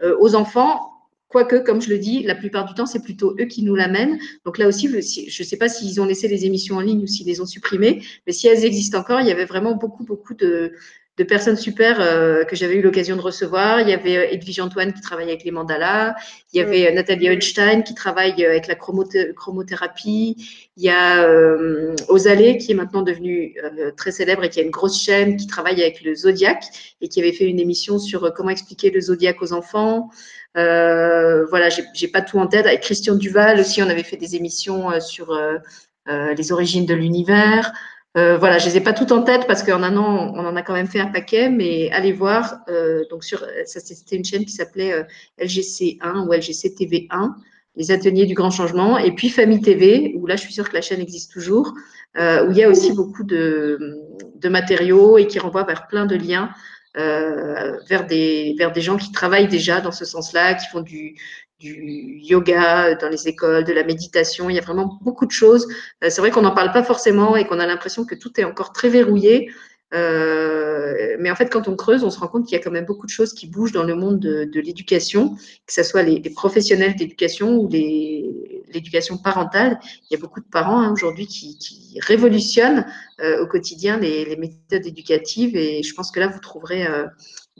aux 0.02 0.34
enfants. 0.34 0.90
Quoique, 1.28 1.54
comme 1.54 1.80
je 1.80 1.88
le 1.90 1.98
dis, 1.98 2.24
la 2.24 2.34
plupart 2.34 2.64
du 2.64 2.74
temps, 2.74 2.86
c'est 2.86 3.00
plutôt 3.00 3.36
eux 3.38 3.44
qui 3.44 3.62
nous 3.62 3.76
l'amènent. 3.76 4.18
Donc 4.44 4.58
là 4.58 4.66
aussi, 4.66 4.88
je 4.88 4.96
ne 5.42 5.46
sais 5.46 5.56
pas 5.56 5.68
s'ils 5.68 6.00
ont 6.00 6.04
laissé 6.04 6.26
les 6.26 6.46
émissions 6.46 6.78
en 6.78 6.80
ligne 6.80 7.04
ou 7.04 7.06
s'ils 7.06 7.28
les 7.28 7.40
ont 7.40 7.46
supprimées, 7.46 8.02
mais 8.26 8.32
si 8.32 8.48
elles 8.48 8.64
existent 8.64 8.98
encore, 8.98 9.20
il 9.20 9.28
y 9.28 9.30
avait 9.30 9.44
vraiment 9.44 9.76
beaucoup, 9.76 10.02
beaucoup 10.02 10.34
de, 10.34 10.72
de 11.20 11.24
personnes 11.24 11.56
super 11.56 12.00
euh, 12.00 12.44
que 12.44 12.56
j'avais 12.56 12.76
eu 12.76 12.80
l'occasion 12.80 13.14
de 13.14 13.20
recevoir. 13.20 13.82
Il 13.82 13.90
y 13.90 13.92
avait 13.92 14.16
euh, 14.16 14.32
Edwige 14.32 14.58
Antoine 14.58 14.94
qui 14.94 15.02
travaille 15.02 15.28
avec 15.28 15.44
les 15.44 15.50
mandalas. 15.50 16.14
Il 16.54 16.56
y 16.58 16.62
avait 16.62 16.88
euh, 16.88 16.94
Nathalie 16.94 17.26
Einstein 17.26 17.82
qui 17.82 17.94
travaille 17.94 18.42
avec 18.42 18.66
la 18.66 18.74
chromothérapie. 18.74 20.36
Il 20.78 20.82
y 20.82 20.88
a 20.88 21.22
euh, 21.24 21.94
Ozalé 22.08 22.56
qui 22.56 22.72
est 22.72 22.74
maintenant 22.74 23.02
devenu 23.02 23.54
très 23.98 24.12
célèbre 24.12 24.44
et 24.44 24.48
qui 24.48 24.60
a 24.60 24.62
une 24.62 24.70
grosse 24.70 24.98
chaîne 24.98 25.36
qui 25.36 25.46
travaille 25.46 25.82
avec 25.82 26.02
le 26.02 26.14
zodiaque 26.14 26.64
et 27.02 27.08
qui 27.08 27.20
avait 27.20 27.32
fait 27.32 27.44
une 27.44 27.60
émission 27.60 27.98
sur 27.98 28.32
comment 28.32 28.48
expliquer 28.48 28.90
le 28.90 29.02
zodiaque 29.02 29.42
aux 29.42 29.52
enfants. 29.52 30.08
Voilà, 30.54 31.68
j'ai 31.92 32.08
pas 32.08 32.22
tout 32.22 32.38
en 32.38 32.46
tête. 32.46 32.64
Avec 32.64 32.80
Christian 32.80 33.16
Duval 33.16 33.60
aussi, 33.60 33.82
on 33.82 33.90
avait 33.90 34.04
fait 34.04 34.16
des 34.16 34.36
émissions 34.36 34.98
sur 35.00 35.38
les 36.08 36.52
origines 36.52 36.86
de 36.86 36.94
l'univers. 36.94 37.72
Euh, 38.16 38.36
voilà, 38.38 38.58
je 38.58 38.66
les 38.66 38.78
ai 38.78 38.80
pas 38.80 38.92
toutes 38.92 39.12
en 39.12 39.22
tête 39.22 39.46
parce 39.46 39.62
qu'en 39.62 39.82
un 39.84 39.96
an, 39.96 40.32
on 40.34 40.44
en 40.44 40.56
a 40.56 40.62
quand 40.62 40.72
même 40.72 40.88
fait 40.88 40.98
un 40.98 41.06
paquet, 41.06 41.48
mais 41.48 41.90
allez 41.92 42.12
voir. 42.12 42.60
Euh, 42.68 43.04
donc 43.08 43.22
sur, 43.22 43.46
ça 43.66 43.78
c'était 43.80 44.16
une 44.16 44.24
chaîne 44.24 44.44
qui 44.44 44.52
s'appelait 44.52 44.92
euh, 44.92 45.04
LGC1 45.40 46.26
ou 46.26 46.32
LGC 46.32 46.70
TV1, 46.70 47.34
les 47.76 47.92
ateliers 47.92 48.26
du 48.26 48.34
grand 48.34 48.50
changement, 48.50 48.98
et 48.98 49.12
puis 49.14 49.28
Famille 49.28 49.60
TV, 49.60 50.14
où 50.16 50.26
là 50.26 50.34
je 50.34 50.42
suis 50.42 50.52
sûre 50.52 50.68
que 50.68 50.74
la 50.74 50.82
chaîne 50.82 51.00
existe 51.00 51.32
toujours, 51.32 51.72
où 52.16 52.50
il 52.50 52.56
y 52.56 52.64
a 52.64 52.68
aussi 52.68 52.92
beaucoup 52.92 53.22
de, 53.22 54.00
de 54.34 54.48
matériaux 54.48 55.16
et 55.16 55.28
qui 55.28 55.38
renvoie 55.38 55.62
vers 55.62 55.86
plein 55.86 56.06
de 56.06 56.16
liens 56.16 56.50
vers 56.96 58.06
des 58.08 58.56
vers 58.58 58.72
des 58.72 58.80
gens 58.80 58.96
qui 58.96 59.12
travaillent 59.12 59.46
déjà 59.46 59.80
dans 59.80 59.92
ce 59.92 60.04
sens-là, 60.04 60.54
qui 60.54 60.66
font 60.66 60.80
du 60.80 61.14
du 61.60 62.18
yoga 62.22 62.94
dans 62.94 63.08
les 63.08 63.28
écoles, 63.28 63.64
de 63.64 63.72
la 63.72 63.84
méditation. 63.84 64.50
Il 64.50 64.56
y 64.56 64.58
a 64.58 64.62
vraiment 64.62 64.98
beaucoup 65.02 65.26
de 65.26 65.30
choses. 65.30 65.68
Euh, 66.02 66.08
c'est 66.10 66.20
vrai 66.20 66.30
qu'on 66.30 66.42
n'en 66.42 66.54
parle 66.54 66.72
pas 66.72 66.82
forcément 66.82 67.36
et 67.36 67.46
qu'on 67.46 67.60
a 67.60 67.66
l'impression 67.66 68.04
que 68.04 68.14
tout 68.14 68.40
est 68.40 68.44
encore 68.44 68.72
très 68.72 68.88
verrouillé. 68.88 69.50
Euh, 69.92 71.16
mais 71.18 71.30
en 71.30 71.34
fait, 71.34 71.50
quand 71.50 71.66
on 71.68 71.74
creuse, 71.74 72.04
on 72.04 72.10
se 72.10 72.18
rend 72.18 72.28
compte 72.28 72.46
qu'il 72.46 72.56
y 72.56 72.60
a 72.60 72.62
quand 72.62 72.70
même 72.70 72.86
beaucoup 72.86 73.06
de 73.06 73.10
choses 73.10 73.32
qui 73.34 73.48
bougent 73.48 73.72
dans 73.72 73.82
le 73.82 73.96
monde 73.96 74.20
de, 74.20 74.60
l'éducation, 74.60 75.34
que 75.66 75.72
ce 75.72 75.82
soit 75.82 76.02
les, 76.02 76.20
professionnels 76.30 76.94
d'éducation 76.94 77.56
ou 77.56 77.68
l'éducation 77.68 79.18
parentale. 79.18 79.80
Il 80.08 80.14
y 80.14 80.16
a 80.16 80.20
beaucoup 80.20 80.40
de 80.40 80.48
parents 80.50 80.80
hein, 80.80 80.92
aujourd'hui 80.92 81.26
qui, 81.26 81.58
révolutionnent 82.00 82.86
euh, 83.20 83.42
au 83.42 83.46
quotidien 83.46 83.98
les, 83.98 84.36
méthodes 84.36 84.86
éducatives 84.86 85.56
et 85.56 85.82
je 85.82 85.92
pense 85.92 86.12
que 86.12 86.20
là, 86.20 86.28
vous 86.28 86.40
trouverez 86.40 86.86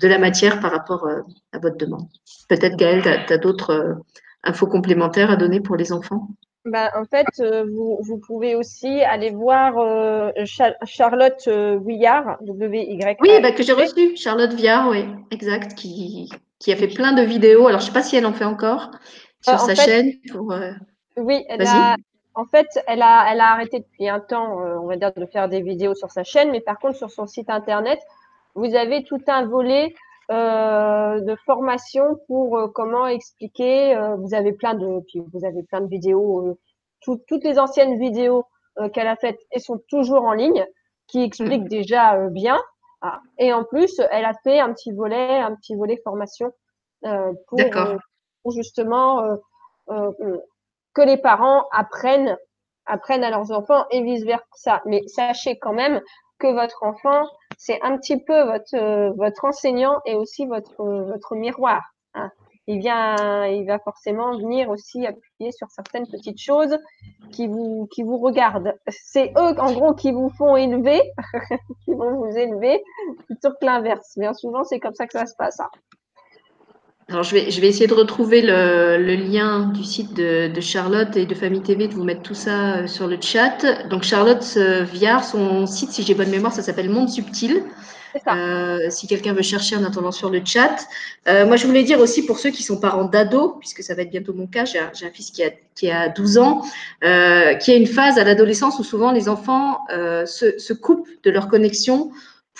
de 0.00 0.08
la 0.08 0.18
matière 0.18 0.60
par 0.60 0.72
rapport 0.72 1.06
à 1.52 1.58
votre 1.58 1.76
demande. 1.76 2.08
Peut-être, 2.48 2.76
Gaëlle, 2.76 3.02
tu 3.26 3.32
as, 3.32 3.38
d'autres 3.38 3.70
euh, 3.70 3.94
infos 4.42 4.66
complémentaires 4.66 5.30
à 5.30 5.36
donner 5.36 5.60
pour 5.60 5.76
les 5.76 5.92
enfants? 5.92 6.28
Ben, 6.66 6.90
en 6.94 7.04
fait, 7.04 7.26
euh, 7.40 7.64
vous, 7.64 7.98
vous, 8.02 8.18
pouvez 8.18 8.54
aussi 8.54 9.00
aller 9.02 9.30
voir 9.30 9.78
euh, 9.78 10.30
Charlotte 10.84 11.42
euh, 11.48 11.78
Vuillard, 11.78 12.36
W-Y. 12.42 13.16
Oui, 13.20 13.40
bah, 13.40 13.52
que 13.52 13.62
j'ai 13.62 13.72
reçu, 13.72 14.14
Charlotte 14.16 14.52
Viard, 14.52 14.88
oui, 14.90 15.06
exact, 15.30 15.74
qui, 15.74 16.28
qui 16.58 16.72
a 16.72 16.76
fait 16.76 16.88
plein 16.88 17.12
de 17.12 17.22
vidéos. 17.22 17.66
Alors, 17.66 17.80
je 17.80 17.86
ne 17.86 17.88
sais 17.88 17.94
pas 17.94 18.02
si 18.02 18.16
elle 18.16 18.26
en 18.26 18.34
fait 18.34 18.44
encore 18.44 18.90
sur 19.40 19.58
sa 19.58 19.74
chaîne. 19.74 20.12
Pour, 20.30 20.54
oui, 21.16 21.44
elle 21.48 21.66
a, 21.66 21.96
en 22.34 22.44
fait, 22.44 22.68
elle 22.86 23.00
a, 23.00 23.32
elle 23.32 23.40
a 23.40 23.52
arrêté 23.52 23.78
depuis 23.78 24.10
un 24.10 24.20
temps, 24.20 24.58
on 24.82 24.86
va 24.86 24.96
dire, 24.96 25.12
de 25.14 25.24
faire 25.24 25.48
des 25.48 25.62
vidéos 25.62 25.94
sur 25.94 26.10
sa 26.10 26.24
chaîne, 26.24 26.50
mais 26.50 26.60
par 26.60 26.78
contre, 26.78 26.96
sur 26.96 27.10
son 27.10 27.26
site 27.26 27.48
internet, 27.48 28.00
vous 28.54 28.74
avez 28.74 29.04
tout 29.04 29.20
un 29.26 29.46
volet 29.46 29.94
euh, 30.30 31.20
de 31.20 31.34
formation 31.44 32.20
pour 32.28 32.56
euh, 32.56 32.68
comment 32.68 33.06
expliquer. 33.08 33.96
Euh, 33.96 34.14
vous 34.14 34.32
avez 34.32 34.52
plein 34.52 34.74
de, 34.74 35.00
puis 35.08 35.22
vous 35.32 35.44
avez 35.44 35.64
plein 35.64 35.80
de 35.80 35.88
vidéos. 35.88 36.56
toutes 37.04 37.44
les 37.44 37.58
anciennes 37.58 37.98
vidéos 37.98 38.44
qu'elle 38.94 39.08
a 39.08 39.16
faites 39.16 39.40
et 39.52 39.58
sont 39.58 39.80
toujours 39.88 40.22
en 40.22 40.32
ligne, 40.32 40.64
qui 41.08 41.22
expliquent 41.22 41.64
mm. 41.64 41.68
déjà 41.68 42.28
bien. 42.28 42.60
Ah, 43.02 43.20
et 43.38 43.52
en 43.52 43.64
plus, 43.64 44.00
elle 44.10 44.24
a 44.24 44.34
fait 44.44 44.60
un 44.60 44.72
petit 44.72 44.92
volet, 44.92 45.40
un 45.40 45.56
petit 45.56 45.74
volet 45.74 46.00
formation 46.04 46.52
pour, 47.02 47.58
pour, 48.42 48.52
justement 48.52 49.24
que 49.88 51.02
les 51.02 51.16
parents 51.16 51.64
apprennent 51.72 52.36
apprennent 52.86 53.24
à 53.24 53.30
leurs 53.30 53.50
enfants 53.50 53.84
et 53.90 54.02
vice 54.02 54.24
versa. 54.24 54.82
Mais 54.86 55.02
sachez 55.06 55.58
quand 55.58 55.72
même 55.72 56.00
que 56.38 56.52
votre 56.52 56.82
enfant, 56.82 57.26
c'est 57.62 57.78
un 57.82 57.98
petit 57.98 58.16
peu 58.16 58.42
votre, 58.44 58.74
euh, 58.74 59.10
votre 59.18 59.44
enseignant 59.44 60.00
et 60.06 60.14
aussi 60.14 60.46
votre, 60.46 60.82
votre 60.82 61.34
miroir. 61.34 61.82
Hein. 62.14 62.30
Il, 62.66 62.78
vient, 62.78 63.44
il 63.46 63.66
va 63.66 63.78
forcément 63.78 64.34
venir 64.38 64.70
aussi 64.70 65.06
appuyer 65.06 65.52
sur 65.52 65.70
certaines 65.70 66.06
petites 66.06 66.40
choses 66.40 66.78
qui 67.32 67.48
vous, 67.48 67.86
qui 67.92 68.02
vous 68.02 68.16
regardent. 68.16 68.72
C'est 68.88 69.32
eux, 69.36 69.60
en 69.60 69.72
gros, 69.72 69.94
qui 69.94 70.10
vous 70.10 70.30
font 70.30 70.56
élever, 70.56 71.02
qui 71.84 71.92
vont 71.92 72.14
vous 72.16 72.34
élever, 72.34 72.82
plutôt 73.26 73.50
que 73.50 73.66
l'inverse. 73.66 74.14
Bien 74.16 74.32
souvent, 74.32 74.64
c'est 74.64 74.80
comme 74.80 74.94
ça 74.94 75.06
que 75.06 75.12
ça 75.12 75.26
se 75.26 75.36
passe. 75.36 75.60
Hein. 75.60 75.68
Alors, 77.10 77.24
je 77.24 77.34
vais, 77.34 77.50
je 77.50 77.60
vais 77.60 77.66
essayer 77.66 77.88
de 77.88 77.94
retrouver 77.94 78.40
le, 78.40 78.96
le 78.96 79.14
lien 79.16 79.66
du 79.66 79.82
site 79.82 80.14
de, 80.14 80.46
de, 80.46 80.60
Charlotte 80.60 81.16
et 81.16 81.26
de 81.26 81.34
Famille 81.34 81.62
TV, 81.62 81.88
de 81.88 81.94
vous 81.94 82.04
mettre 82.04 82.22
tout 82.22 82.34
ça 82.34 82.76
euh, 82.76 82.86
sur 82.86 83.08
le 83.08 83.18
chat. 83.20 83.88
Donc, 83.88 84.04
Charlotte 84.04 84.44
Viard, 84.92 85.24
son 85.24 85.66
site, 85.66 85.90
si 85.90 86.04
j'ai 86.04 86.14
bonne 86.14 86.30
mémoire, 86.30 86.52
ça 86.52 86.62
s'appelle 86.62 86.88
Monde 86.88 87.08
Subtil. 87.08 87.64
Euh, 88.26 88.90
si 88.90 89.06
quelqu'un 89.06 89.32
veut 89.32 89.42
chercher 89.42 89.76
en 89.76 89.84
attendant 89.84 90.10
sur 90.10 90.30
le 90.30 90.40
chat. 90.44 90.86
Euh, 91.28 91.46
moi, 91.46 91.56
je 91.56 91.66
voulais 91.66 91.82
dire 91.82 92.00
aussi 92.00 92.24
pour 92.24 92.38
ceux 92.38 92.50
qui 92.50 92.62
sont 92.62 92.78
parents 92.80 93.04
d'ados, 93.04 93.52
puisque 93.58 93.82
ça 93.82 93.94
va 93.94 94.02
être 94.02 94.10
bientôt 94.10 94.32
mon 94.32 94.46
cas, 94.46 94.64
j'ai 94.64 94.78
un, 94.78 94.90
un, 94.90 95.10
fils 95.10 95.30
qui 95.30 95.44
a, 95.44 95.50
qui 95.74 95.90
a 95.90 96.08
12 96.08 96.38
ans, 96.38 96.62
euh, 97.04 97.54
qui 97.54 97.70
a 97.72 97.76
une 97.76 97.86
phase 97.86 98.18
à 98.18 98.24
l'adolescence 98.24 98.78
où 98.78 98.84
souvent 98.84 99.12
les 99.12 99.28
enfants 99.28 99.78
se, 99.90 100.58
se, 100.58 100.72
coupent 100.72 101.08
de 101.22 101.30
leur 101.30 101.48
connexion 101.48 102.10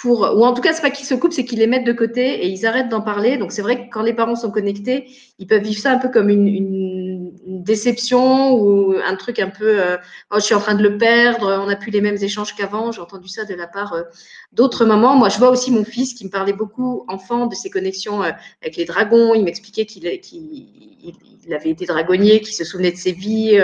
pour, 0.01 0.21
ou 0.21 0.45
en 0.45 0.55
tout 0.55 0.63
cas, 0.63 0.73
c'est 0.73 0.81
pas 0.81 0.91
qu'ils 0.91 1.07
se 1.07 1.15
coupent, 1.15 1.33
c'est 1.33 1.45
qu'ils 1.45 1.59
les 1.59 1.67
mettent 1.67 1.87
de 1.87 1.93
côté 1.93 2.45
et 2.45 2.49
ils 2.49 2.65
arrêtent 2.65 2.89
d'en 2.89 3.03
parler. 3.03 3.37
Donc, 3.37 3.53
c'est 3.53 3.61
vrai 3.61 3.77
que 3.77 3.91
quand 3.91 4.03
les 4.03 4.15
parents 4.15 4.35
sont 4.35 4.51
connectés, 4.51 5.09
ils 5.39 5.47
peuvent 5.47 5.63
vivre 5.63 5.79
ça 5.79 5.93
un 5.93 5.99
peu 5.99 6.09
comme 6.09 6.31
une, 6.31 6.49
une, 6.49 7.00
déception 7.47 8.53
ou 8.53 8.95
un 9.05 9.17
truc 9.17 9.39
un 9.39 9.49
peu, 9.49 9.81
euh, 9.81 9.97
oh, 10.31 10.37
je 10.37 10.45
suis 10.45 10.55
en 10.55 10.61
train 10.61 10.75
de 10.75 10.83
le 10.83 10.99
perdre, 10.99 11.61
on 11.63 11.67
n'a 11.67 11.77
plus 11.77 11.91
les 11.91 12.01
mêmes 12.01 12.17
échanges 12.21 12.55
qu'avant. 12.55 12.93
J'ai 12.93 13.01
entendu 13.01 13.29
ça 13.29 13.45
de 13.45 13.55
la 13.55 13.67
part 13.67 13.93
euh, 13.93 14.03
d'autres 14.53 14.85
mamans. 14.85 15.17
Moi, 15.17 15.29
je 15.29 15.39
vois 15.39 15.51
aussi 15.51 15.71
mon 15.71 15.85
fils 15.85 16.15
qui 16.15 16.25
me 16.25 16.31
parlait 16.31 16.53
beaucoup, 16.53 17.05
enfant, 17.09 17.47
de 17.47 17.55
ses 17.55 17.71
connexions 17.71 18.23
euh, 18.23 18.31
avec 18.63 18.77
les 18.77 18.85
dragons. 18.85 19.35
Il 19.35 19.45
m'expliquait 19.45 19.87
qu'il 19.87 20.03
qu 20.03 21.55
avait 21.55 21.71
été 21.71 21.87
dragonnier, 21.87 22.41
qu'il 22.41 22.55
se 22.55 22.65
souvenait 22.65 22.93
de 22.93 22.97
ses 22.97 23.13
vies, 23.13 23.59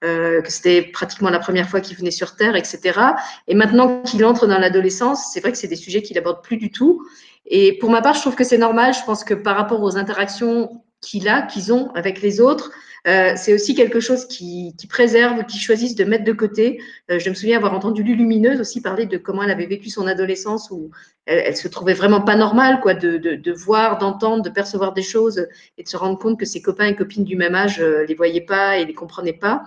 que 0.00 0.48
c'était 0.48 0.82
pratiquement 0.82 1.28
la 1.28 1.40
première 1.40 1.68
fois 1.68 1.80
qu'il 1.80 1.96
venait 1.96 2.12
sur 2.12 2.36
Terre, 2.36 2.56
etc. 2.56 3.00
Et 3.48 3.54
maintenant 3.54 4.00
qu'il 4.02 4.24
entre 4.24 4.46
dans 4.46 4.58
l'adolescence, 4.58 5.30
c'est 5.32 5.40
vrai 5.40 5.52
que 5.52 5.58
c'est 5.58 5.68
des 5.68 5.76
sujets 5.76 6.00
qu'il 6.00 6.16
aborde 6.16 6.42
plus 6.42 6.56
du 6.56 6.70
tout. 6.70 7.02
Et 7.44 7.76
pour 7.78 7.90
ma 7.90 8.00
part, 8.00 8.14
je 8.14 8.20
trouve 8.20 8.36
que 8.36 8.44
c'est 8.44 8.58
normal. 8.58 8.94
Je 8.94 9.04
pense 9.04 9.24
que 9.24 9.34
par 9.34 9.56
rapport 9.56 9.82
aux 9.82 9.96
interactions 9.96 10.82
qu'il 11.00 11.28
a, 11.28 11.42
qu'ils 11.42 11.72
ont 11.72 11.90
avec 11.94 12.20
les 12.22 12.40
autres, 12.40 12.70
euh, 13.06 13.32
c'est 13.36 13.54
aussi 13.54 13.74
quelque 13.74 14.00
chose 14.00 14.26
qui, 14.26 14.74
qui 14.76 14.86
préserve, 14.86 15.44
qui 15.46 15.58
choisissent 15.58 15.94
de 15.94 16.04
mettre 16.04 16.24
de 16.24 16.32
côté. 16.32 16.80
Euh, 17.10 17.18
je 17.18 17.30
me 17.30 17.34
souviens 17.34 17.56
avoir 17.56 17.74
entendu 17.74 18.02
Lulumineuse 18.02 18.60
aussi 18.60 18.80
parler 18.80 19.06
de 19.06 19.16
comment 19.16 19.42
elle 19.42 19.50
avait 19.50 19.66
vécu 19.66 19.88
son 19.88 20.06
adolescence 20.06 20.70
où 20.70 20.90
elle, 21.28 21.56
se 21.56 21.68
trouvait 21.68 21.94
vraiment 21.94 22.22
pas 22.22 22.36
normale 22.36 22.80
quoi, 22.80 22.94
de, 22.94 23.52
voir, 23.52 23.98
d'entendre, 23.98 24.42
de 24.42 24.50
percevoir 24.50 24.94
des 24.94 25.02
choses 25.02 25.46
et 25.76 25.82
de 25.82 25.88
se 25.88 25.96
rendre 25.96 26.18
compte 26.18 26.38
que 26.38 26.46
ses 26.46 26.62
copains 26.62 26.86
et 26.86 26.96
copines 26.96 27.24
du 27.24 27.36
même 27.36 27.54
âge 27.54 27.80
euh, 27.80 28.04
les 28.06 28.14
voyaient 28.14 28.40
pas 28.40 28.78
et 28.78 28.86
les 28.86 28.94
comprenaient 28.94 29.32
pas. 29.34 29.64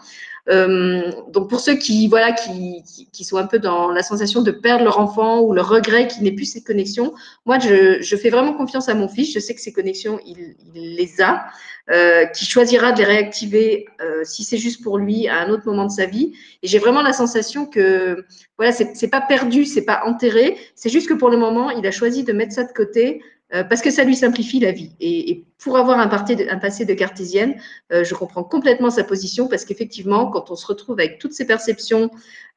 Euh, 0.49 1.11
donc 1.29 1.49
pour 1.49 1.59
ceux 1.59 1.75
qui 1.75 2.07
voilà 2.07 2.31
qui, 2.31 2.83
sont 3.23 3.37
un 3.37 3.45
peu 3.45 3.59
dans 3.59 3.91
la 3.91 4.01
sensation 4.01 4.41
de 4.41 4.49
perdre 4.49 4.83
leur 4.83 4.99
enfant 4.99 5.39
ou 5.41 5.53
le 5.53 5.61
regret 5.61 6.07
qu'il 6.07 6.23
n'ait 6.23 6.31
plus 6.31 6.45
ces 6.45 6.63
connexions, 6.63 7.13
moi 7.45 7.59
je, 7.59 8.15
fais 8.15 8.31
vraiment 8.31 8.53
confiance 8.53 8.89
à 8.89 8.95
mon 8.95 9.07
fils. 9.07 9.31
Je 9.31 9.39
sais 9.39 9.53
que 9.53 9.61
ces 9.61 9.71
connexions 9.71 10.19
il 10.25 10.55
les 10.73 11.21
a, 11.21 11.45
euh, 11.91 12.25
qui 12.25 12.45
choisira 12.45 12.93
de 12.93 12.99
les 12.99 13.03
réactiver 13.03 13.85
euh, 13.99 14.21
si 14.23 14.45
c'est 14.45 14.57
juste 14.57 14.81
pour 14.81 14.97
lui 14.97 15.27
à 15.27 15.41
un 15.41 15.49
autre 15.49 15.63
moment 15.65 15.85
de 15.85 15.91
sa 15.91 16.05
vie. 16.05 16.33
Et 16.63 16.67
j'ai 16.67 16.79
vraiment 16.79 17.01
la 17.01 17.11
sensation 17.11 17.65
que 17.65 18.23
voilà 18.57 18.71
c'est 18.71 19.09
pas 19.09 19.19
perdu, 19.19 19.65
c'est 19.65 19.83
pas 19.83 20.03
enterré, 20.05 20.57
c'est 20.73 20.89
juste 20.89 21.09
que 21.09 21.13
pour 21.13 21.29
le 21.29 21.35
moment 21.35 21.69
il 21.69 21.85
a 21.85 21.91
choisi 21.91 22.23
de 22.23 22.31
mettre 22.31 22.53
ça 22.53 22.63
de 22.63 22.71
côté 22.71 23.21
euh, 23.53 23.65
parce 23.65 23.81
que 23.81 23.91
ça 23.91 24.05
lui 24.05 24.15
simplifie 24.15 24.59
la 24.59 24.71
vie. 24.71 24.91
Et, 25.01 25.31
et 25.31 25.45
pour 25.61 25.77
avoir 25.77 25.99
un, 25.99 26.09
un, 26.09 26.57
passé 26.59 26.85
de 26.85 26.93
cartésienne, 26.93 27.55
je 27.91 28.13
comprends 28.15 28.43
complètement 28.43 28.89
sa 28.89 29.03
position 29.03 29.49
parce 29.49 29.65
qu'effectivement, 29.65 30.27
quand 30.27 30.49
on 30.49 30.55
se 30.55 30.65
retrouve 30.65 30.97
avec 30.97 31.19
toutes 31.19 31.33
ces 31.33 31.45
perceptions 31.45 32.09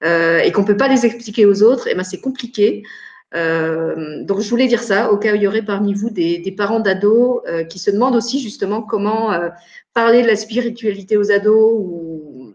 et 0.02 0.52
qu'on 0.52 0.64
peut 0.64 0.76
pas 0.76 0.88
les 0.88 1.04
expliquer 1.04 1.44
aux 1.44 1.62
autres, 1.62 1.88
eh 1.90 1.94
ben, 1.94 2.04
c'est 2.04 2.20
compliqué. 2.20 2.82
Euh, 3.34 4.22
donc, 4.22 4.40
je 4.40 4.48
voulais 4.48 4.68
dire 4.68 4.82
ça, 4.82 5.12
au 5.12 5.16
cas 5.16 5.32
où 5.32 5.34
il 5.34 5.42
y 5.42 5.46
aurait 5.46 5.62
parmi 5.62 5.92
vous 5.94 6.10
des, 6.10 6.54
parents 6.56 6.80
d'ados 6.80 7.40
euh, 7.48 7.64
qui 7.64 7.78
se 7.78 7.90
demandent 7.90 8.16
aussi 8.16 8.40
justement 8.40 8.82
comment 8.82 9.32
euh, 9.32 9.48
parler 9.92 10.22
de 10.22 10.28
la 10.28 10.36
spiritualité 10.36 11.16
aux 11.16 11.32
ados 11.32 11.72
ou, 11.76 12.54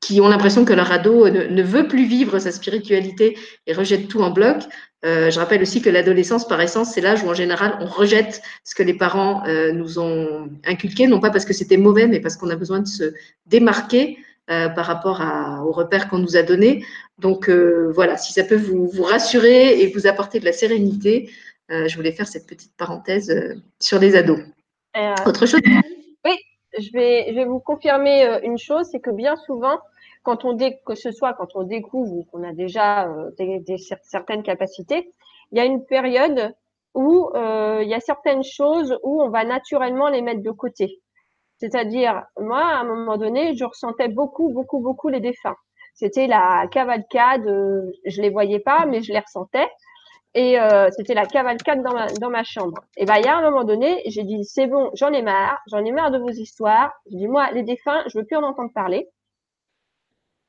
qui 0.00 0.20
ont 0.20 0.28
l'impression 0.28 0.64
que 0.64 0.72
leur 0.72 0.92
ado 0.92 1.28
ne, 1.28 1.62
veut 1.62 1.88
plus 1.88 2.06
vivre 2.06 2.38
sa 2.38 2.52
spiritualité 2.52 3.36
et 3.66 3.72
rejette 3.72 4.08
tout 4.08 4.20
en 4.20 4.30
bloc. 4.30 4.62
Je 5.02 5.38
rappelle 5.38 5.60
aussi 5.60 5.82
que 5.82 5.90
l'adolescence, 5.90 6.46
par 6.48 6.60
essence, 6.60 6.92
c'est 6.92 7.00
l'âge 7.00 7.22
où 7.22 7.28
en 7.28 7.34
général 7.34 7.76
on 7.80 7.86
rejette 7.86 8.40
ce 8.64 8.74
que 8.74 8.82
les 8.82 8.94
parents 8.94 9.42
nous 9.74 9.98
ont 9.98 10.48
inculqué, 10.64 11.08
non 11.08 11.20
pas 11.20 11.30
parce 11.30 11.44
que 11.44 11.52
c'était 11.52 11.76
mauvais, 11.76 12.06
mais 12.06 12.20
parce 12.20 12.36
qu'on 12.36 12.48
a 12.48 12.56
besoin 12.56 12.80
de 12.80 12.86
se 12.86 13.12
démarquer 13.46 14.16
euh, 14.50 14.68
par 14.68 14.86
rapport 14.86 15.20
à, 15.20 15.64
aux 15.64 15.72
repères 15.72 16.08
qu'on 16.08 16.18
nous 16.18 16.36
a 16.36 16.42
donnés. 16.42 16.84
Donc 17.18 17.48
euh, 17.48 17.90
voilà, 17.94 18.16
si 18.16 18.32
ça 18.32 18.44
peut 18.44 18.56
vous, 18.56 18.88
vous, 18.88 19.02
rassurer 19.02 19.80
et 19.80 19.92
vous 19.92 20.06
apporter 20.06 20.40
de 20.40 20.44
la 20.44 20.52
sérénité, 20.52 21.30
euh, 21.70 21.88
je 21.88 21.96
voulais 21.96 22.12
faire 22.12 22.26
cette 22.26 22.46
petite 22.46 22.76
parenthèse 22.76 23.60
sur 23.80 23.98
les 23.98 24.16
ados. 24.16 24.40
Autre 25.26 25.46
chose 25.46 25.60
Oui, 26.24 26.38
je 26.78 26.90
vais, 26.92 27.26
je 27.28 27.34
vais 27.34 27.44
vous 27.44 27.60
confirmer 27.60 28.40
une 28.42 28.58
chose, 28.58 28.86
c'est 28.90 29.00
que 29.00 29.10
bien 29.10 29.36
souvent, 29.36 29.78
quand 30.22 30.44
on 30.44 30.54
dé, 30.54 30.78
que 30.84 30.94
ce 30.94 31.12
soit 31.12 31.34
quand 31.34 31.54
on 31.54 31.62
découvre 31.62 32.12
ou 32.12 32.24
qu'on 32.24 32.42
a 32.42 32.52
déjà 32.52 33.08
des, 33.38 33.60
des, 33.60 33.78
certaines 34.02 34.42
capacités, 34.42 35.12
il 35.52 35.58
y 35.58 35.60
a 35.60 35.64
une 35.64 35.84
période 35.84 36.54
où 36.94 37.30
euh, 37.34 37.80
il 37.82 37.88
y 37.88 37.94
a 37.94 38.00
certaines 38.00 38.42
choses 38.42 38.98
où 39.02 39.22
on 39.22 39.28
va 39.28 39.44
naturellement 39.44 40.08
les 40.08 40.22
mettre 40.22 40.42
de 40.42 40.50
côté. 40.50 41.00
C'est-à-dire, 41.58 42.22
moi, 42.38 42.64
à 42.64 42.80
un 42.80 42.84
moment 42.84 43.16
donné, 43.16 43.56
je 43.56 43.64
ressentais 43.64 44.08
beaucoup, 44.08 44.50
beaucoup, 44.50 44.80
beaucoup 44.80 45.08
les 45.08 45.20
défunts. 45.20 45.56
C'était 45.94 46.28
la 46.28 46.68
cavalcade, 46.70 47.46
euh, 47.48 47.90
je 48.04 48.22
les 48.22 48.30
voyais 48.30 48.60
pas, 48.60 48.86
mais 48.86 49.02
je 49.02 49.12
les 49.12 49.18
ressentais. 49.18 49.68
Et 50.34 50.60
euh, 50.60 50.88
c'était 50.96 51.14
la 51.14 51.26
cavalcade 51.26 51.82
dans 51.82 52.30
ma, 52.30 52.44
chambre. 52.44 52.80
Et 52.96 53.04
ben, 53.04 53.16
il 53.16 53.24
y 53.24 53.28
a 53.28 53.36
un 53.36 53.42
moment 53.42 53.64
donné, 53.64 54.02
j'ai 54.06 54.22
dit, 54.22 54.44
c'est 54.44 54.68
bon, 54.68 54.90
j'en 54.94 55.12
ai 55.12 55.22
marre, 55.22 55.58
j'en 55.68 55.84
ai 55.84 55.90
marre 55.90 56.12
de 56.12 56.18
vos 56.18 56.30
histoires. 56.30 56.92
Je 57.10 57.16
dis, 57.16 57.26
moi, 57.26 57.50
les 57.50 57.64
défunts, 57.64 58.04
je 58.06 58.18
veux 58.18 58.24
plus 58.24 58.36
en 58.36 58.44
entendre 58.44 58.70
parler. 58.72 59.08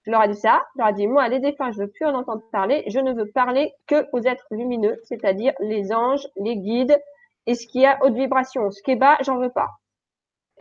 Je 0.06 0.12
leur 0.12 0.24
ai 0.24 0.28
dit 0.28 0.36
ça. 0.40 0.64
Je 0.76 0.82
leur 0.82 0.90
ai 0.90 0.94
dit, 0.94 1.08
moi, 1.08 1.28
les 1.30 1.40
défunts, 1.40 1.72
je 1.72 1.80
veux 1.80 1.90
plus 1.90 2.06
en 2.06 2.14
entendre 2.14 2.44
parler. 2.52 2.84
Je 2.88 3.00
ne 3.00 3.14
veux 3.14 3.32
parler 3.32 3.74
que 3.88 4.06
aux 4.14 4.22
êtres 4.22 4.46
lumineux, 4.52 5.00
c'est-à-dire 5.06 5.54
les 5.60 5.92
anges, 5.92 6.28
les 6.36 6.58
guides 6.58 7.00
et 7.48 7.56
ce 7.56 7.66
qui 7.66 7.86
a 7.86 7.98
haute 8.04 8.14
vibration. 8.14 8.70
Ce 8.70 8.84
qui 8.84 8.92
est 8.92 8.96
bas, 8.96 9.18
j'en 9.22 9.38
veux 9.38 9.50
pas. 9.50 9.70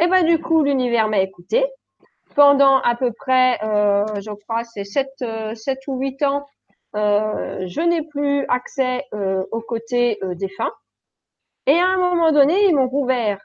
Et 0.00 0.06
ben, 0.06 0.24
du 0.24 0.40
coup, 0.40 0.62
l'univers 0.62 1.08
m'a 1.08 1.20
écouté. 1.20 1.64
Pendant 2.34 2.78
à 2.78 2.94
peu 2.94 3.12
près, 3.12 3.58
euh, 3.64 4.04
je 4.20 4.30
crois, 4.30 4.64
c'est 4.64 4.84
7, 4.84 5.08
euh, 5.22 5.54
7 5.54 5.78
ou 5.88 5.98
8 5.98 6.22
ans, 6.22 6.46
euh, 6.94 7.66
je 7.66 7.80
n'ai 7.80 8.02
plus 8.02 8.44
accès 8.48 9.04
euh, 9.14 9.44
aux 9.50 9.60
côtés 9.60 10.18
euh, 10.22 10.34
défunts. 10.34 10.72
Et 11.66 11.78
à 11.78 11.86
un 11.86 11.98
moment 11.98 12.32
donné, 12.32 12.66
ils 12.66 12.74
m'ont 12.74 12.88
rouvert, 12.88 13.40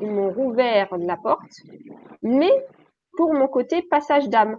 ils 0.00 0.10
m'ont 0.10 0.30
rouvert 0.30 0.88
la 0.96 1.16
porte, 1.16 1.52
mais 2.22 2.50
pour 3.16 3.34
mon 3.34 3.48
côté 3.48 3.82
passage 3.82 4.28
d'âme 4.28 4.58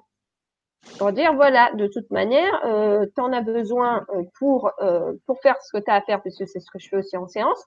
pour 0.97 1.11
dire 1.11 1.33
voilà, 1.33 1.71
de 1.73 1.87
toute 1.87 2.09
manière, 2.11 2.65
euh, 2.65 3.05
tu 3.15 3.21
en 3.21 3.33
as 3.33 3.41
besoin 3.41 4.05
euh, 4.09 4.23
pour, 4.37 4.71
euh, 4.81 5.13
pour 5.25 5.39
faire 5.41 5.61
ce 5.61 5.77
que 5.77 5.83
tu 5.83 5.91
as 5.91 5.95
à 5.95 6.01
faire, 6.01 6.21
puisque 6.21 6.47
c'est 6.47 6.59
ce 6.59 6.71
que 6.71 6.79
je 6.79 6.89
fais 6.89 6.97
aussi 6.97 7.17
en 7.17 7.27
séance. 7.27 7.63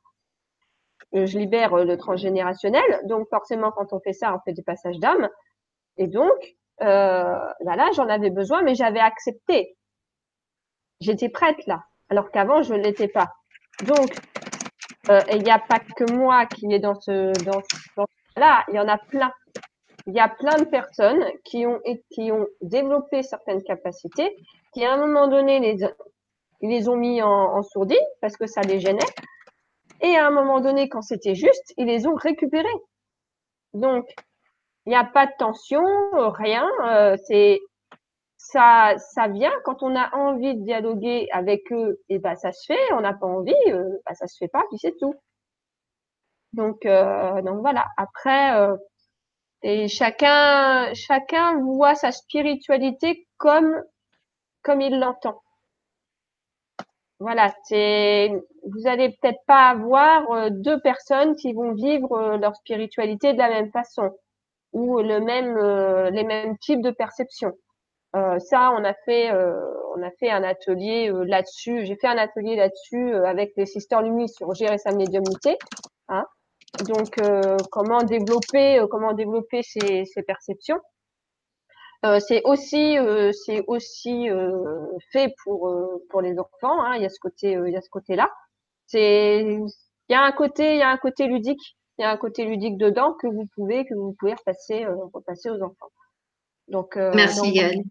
Euh, 1.14 1.26
je 1.26 1.38
libère 1.38 1.74
le 1.76 1.96
transgénérationnel, 1.96 3.00
donc 3.04 3.28
forcément, 3.28 3.70
quand 3.70 3.92
on 3.92 4.00
fait 4.00 4.12
ça, 4.12 4.34
on 4.34 4.40
fait 4.40 4.52
des 4.52 4.62
passages 4.62 4.98
d'âme. 4.98 5.28
Et 5.96 6.06
donc, 6.06 6.56
euh, 6.80 7.38
bah 7.64 7.76
là, 7.76 7.90
j'en 7.94 8.08
avais 8.08 8.30
besoin, 8.30 8.62
mais 8.62 8.74
j'avais 8.74 9.00
accepté. 9.00 9.76
J'étais 11.00 11.28
prête 11.28 11.66
là, 11.66 11.82
alors 12.08 12.30
qu'avant, 12.30 12.62
je 12.62 12.74
ne 12.74 12.82
l'étais 12.82 13.08
pas. 13.08 13.28
Donc, 13.86 14.10
euh, 15.10 15.20
il 15.32 15.42
n'y 15.42 15.50
a 15.50 15.58
pas 15.58 15.80
que 15.80 16.10
moi 16.12 16.46
qui 16.46 16.72
est 16.72 16.78
dans 16.78 16.94
ce 16.94 17.32
dans, 17.44 17.60
dans 17.96 18.06
là, 18.36 18.64
il 18.68 18.74
y 18.74 18.78
en 18.78 18.88
a 18.88 18.98
plein. 18.98 19.32
Il 20.06 20.14
y 20.14 20.20
a 20.20 20.28
plein 20.28 20.56
de 20.56 20.64
personnes 20.64 21.24
qui 21.44 21.66
ont 21.66 21.80
qui 22.10 22.32
ont 22.32 22.46
développé 22.60 23.22
certaines 23.22 23.62
capacités, 23.62 24.36
qui 24.72 24.84
à 24.84 24.92
un 24.92 24.96
moment 24.96 25.28
donné 25.28 25.60
les 25.60 25.84
ils 26.60 26.70
les 26.70 26.88
ont 26.88 26.96
mis 26.96 27.20
en, 27.22 27.28
en 27.28 27.62
sourdine 27.62 27.98
parce 28.20 28.36
que 28.36 28.46
ça 28.46 28.60
les 28.62 28.78
gênait, 28.78 29.00
et 30.02 30.16
à 30.16 30.26
un 30.26 30.30
moment 30.30 30.60
donné, 30.60 30.88
quand 30.88 31.02
c'était 31.02 31.34
juste, 31.34 31.72
ils 31.78 31.86
les 31.86 32.06
ont 32.06 32.14
récupérés. 32.14 32.68
Donc, 33.74 34.04
il 34.86 34.90
n'y 34.90 34.96
a 34.96 35.04
pas 35.04 35.26
de 35.26 35.32
tension, 35.38 35.84
rien. 36.12 36.68
Euh, 36.84 37.16
c'est 37.26 37.60
ça, 38.36 38.94
ça 38.98 39.28
vient 39.28 39.52
quand 39.64 39.82
on 39.82 39.96
a 39.96 40.14
envie 40.16 40.54
de 40.56 40.64
dialoguer 40.64 41.28
avec 41.32 41.72
eux, 41.72 42.00
et 42.08 42.18
ben 42.18 42.34
ça 42.36 42.52
se 42.52 42.64
fait. 42.66 42.92
On 42.92 43.00
n'a 43.00 43.14
pas 43.14 43.26
envie, 43.26 43.54
euh, 43.68 43.88
ben, 44.06 44.14
ça 44.14 44.26
se 44.26 44.36
fait 44.38 44.48
pas, 44.48 44.62
puis 44.70 44.78
c'est 44.78 44.96
tout. 44.98 45.14
Donc, 46.52 46.84
euh, 46.86 47.40
donc 47.42 47.60
voilà. 47.60 47.86
Après, 47.96 48.56
euh, 48.56 48.76
et 49.62 49.88
chacun, 49.88 50.92
chacun 50.94 51.60
voit 51.60 51.94
sa 51.94 52.12
spiritualité 52.12 53.26
comme 53.38 53.82
comme 54.62 54.80
il 54.80 54.98
l'entend. 54.98 55.42
Voilà, 57.22 57.54
c'est 57.62 58.32
vous 58.66 58.88
allez 58.88 59.10
peut-être 59.10 59.44
pas 59.46 59.68
avoir 59.68 60.28
euh, 60.32 60.48
deux 60.50 60.80
personnes 60.80 61.36
qui 61.36 61.52
vont 61.52 61.72
vivre 61.72 62.12
euh, 62.14 62.36
leur 62.36 62.56
spiritualité 62.56 63.32
de 63.32 63.38
la 63.38 63.48
même 63.48 63.70
façon 63.70 64.10
ou 64.72 64.98
le 64.98 65.20
même 65.20 65.56
euh, 65.56 66.10
les 66.10 66.24
mêmes 66.24 66.58
types 66.58 66.82
de 66.82 66.90
perceptions. 66.90 67.52
ça, 68.12 68.72
on 68.76 68.84
a 68.84 68.94
fait 69.04 69.30
on 69.94 70.02
a 70.02 70.10
fait 70.18 70.30
un 70.30 70.42
atelier 70.42 71.12
là-dessus. 71.12 71.86
J'ai 71.86 71.96
fait 71.96 72.08
un 72.08 72.18
atelier 72.18 72.56
là-dessus 72.56 73.14
avec 73.14 73.52
les 73.56 73.66
Sisters 73.66 74.02
Lumis 74.02 74.28
sur 74.28 74.52
gérer 74.54 74.78
sa 74.78 74.90
médiumnité. 74.92 75.56
Hein. 76.08 76.24
Donc, 76.88 77.14
comment 77.70 78.02
développer 78.02 78.84
comment 78.90 79.12
développer 79.12 79.62
ces 79.62 80.22
perceptions. 80.26 80.80
Euh, 82.04 82.18
c'est 82.18 82.42
aussi, 82.44 82.98
euh, 82.98 83.30
c'est 83.32 83.62
aussi 83.68 84.28
euh, 84.28 84.84
fait 85.12 85.34
pour 85.44 85.72
pour 86.10 86.20
les 86.20 86.38
enfants. 86.38 86.82
Hein. 86.82 86.96
Il 86.96 87.02
y 87.02 87.06
a 87.06 87.08
ce 87.08 87.20
côté, 87.20 87.52
il 87.52 87.72
y 87.72 87.76
a 87.76 87.80
ce 87.80 87.90
côté-là. 87.90 88.30
C'est, 88.86 89.42
il 89.42 90.12
y 90.12 90.14
a 90.14 90.22
un 90.22 90.32
côté, 90.32 90.72
il 90.74 90.78
y 90.78 90.82
a 90.82 90.90
un 90.90 90.96
côté 90.96 91.26
ludique. 91.26 91.76
Il 91.98 92.02
y 92.02 92.04
a 92.04 92.10
un 92.10 92.16
côté 92.16 92.44
ludique 92.44 92.78
dedans 92.78 93.14
que 93.14 93.26
vous 93.26 93.46
pouvez 93.54 93.84
que 93.84 93.94
vous 93.94 94.14
pouvez 94.18 94.34
repasser, 94.34 94.86
repasser 95.12 95.50
aux 95.50 95.62
enfants. 95.62 95.90
Donc, 96.68 96.96
merci 96.96 97.52
Gaëlle. 97.52 97.82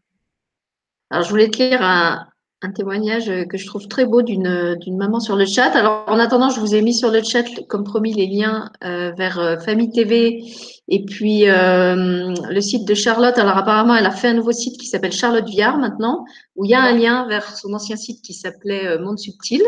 Alors, 1.09 1.23
je 1.23 1.29
voulais 1.29 1.49
te 1.49 1.57
lire 1.57 1.81
un, 1.81 2.27
un 2.61 2.71
témoignage 2.71 3.29
euh, 3.29 3.45
que 3.45 3.57
je 3.57 3.65
trouve 3.65 3.88
très 3.88 4.05
beau 4.05 4.21
d'une 4.21 4.75
d'une 4.75 4.97
maman 4.97 5.19
sur 5.19 5.35
le 5.35 5.45
chat. 5.45 5.71
Alors 5.75 6.03
en 6.07 6.19
attendant, 6.19 6.49
je 6.49 6.59
vous 6.59 6.75
ai 6.75 6.81
mis 6.81 6.93
sur 6.93 7.09
le 7.11 7.23
chat, 7.23 7.43
comme 7.67 7.83
promis, 7.83 8.13
les 8.13 8.27
liens 8.27 8.69
euh, 8.83 9.11
vers 9.17 9.39
euh, 9.39 9.57
Famille 9.57 9.91
TV 9.91 10.43
et 10.88 11.05
puis 11.05 11.45
le 11.45 12.61
site 12.61 12.88
de 12.88 12.93
Charlotte. 12.93 13.38
Alors 13.38 13.57
apparemment, 13.57 13.95
elle 13.95 14.05
a 14.05 14.11
fait 14.11 14.27
un 14.27 14.33
nouveau 14.33 14.51
site 14.51 14.77
qui 14.77 14.88
s'appelle 14.88 15.13
Charlotte 15.13 15.47
Viard 15.47 15.77
maintenant, 15.77 16.25
où 16.55 16.65
il 16.65 16.71
y 16.71 16.73
a 16.73 16.81
un 16.81 16.91
lien 16.91 17.27
vers 17.27 17.55
son 17.55 17.73
ancien 17.73 17.95
site 17.95 18.21
qui 18.21 18.33
s'appelait 18.33 18.99
Monde 18.99 19.17
Subtil. 19.17 19.61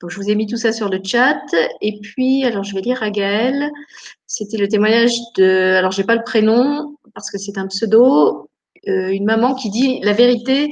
Donc 0.00 0.10
je 0.10 0.20
vous 0.20 0.30
ai 0.30 0.36
mis 0.36 0.46
tout 0.46 0.56
ça 0.56 0.72
sur 0.72 0.88
le 0.88 1.00
chat. 1.02 1.42
Et 1.80 1.98
puis, 2.00 2.44
alors 2.44 2.62
je 2.62 2.74
vais 2.76 2.80
lire 2.80 3.02
à 3.02 3.10
Gaëlle. 3.10 3.70
C'était 4.28 4.56
le 4.56 4.68
témoignage 4.68 5.16
de, 5.36 5.74
alors 5.74 5.90
j'ai 5.90 6.04
pas 6.04 6.14
le 6.14 6.22
prénom 6.22 6.94
parce 7.12 7.28
que 7.28 7.38
c'est 7.38 7.58
un 7.58 7.66
pseudo, 7.66 8.48
une 8.84 9.24
maman 9.24 9.54
qui 9.56 9.68
dit 9.70 9.98
la 10.04 10.12
vérité 10.12 10.70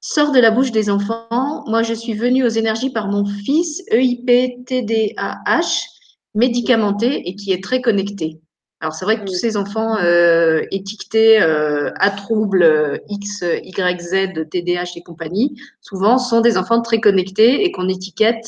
sort 0.00 0.32
de 0.32 0.40
la 0.40 0.50
bouche 0.50 0.72
des 0.72 0.90
enfants. 0.90 1.64
Moi, 1.66 1.82
je 1.82 1.94
suis 1.94 2.14
venue 2.14 2.44
aux 2.44 2.48
énergies 2.48 2.90
par 2.90 3.08
mon 3.08 3.24
fils, 3.24 3.82
EIP 3.90 4.64
TDAH, 4.66 5.86
médicamenté 6.34 7.28
et 7.28 7.34
qui 7.34 7.52
est 7.52 7.62
très 7.62 7.80
connecté. 7.80 8.40
Alors, 8.80 8.94
c'est 8.94 9.04
vrai 9.04 9.20
que 9.20 9.26
tous 9.26 9.34
ces 9.34 9.58
enfants 9.58 9.98
euh, 9.98 10.62
étiquetés 10.70 11.42
euh, 11.42 11.90
à 11.96 12.10
trouble 12.10 12.62
euh, 12.62 12.96
X, 13.10 13.44
Y, 13.62 14.00
Z, 14.00 14.48
TDAH 14.50 14.92
et 14.96 15.02
compagnie, 15.02 15.60
souvent 15.82 16.16
sont 16.16 16.40
des 16.40 16.56
enfants 16.56 16.80
très 16.80 16.98
connectés 16.98 17.62
et 17.64 17.72
qu'on 17.72 17.88
étiquette 17.88 18.46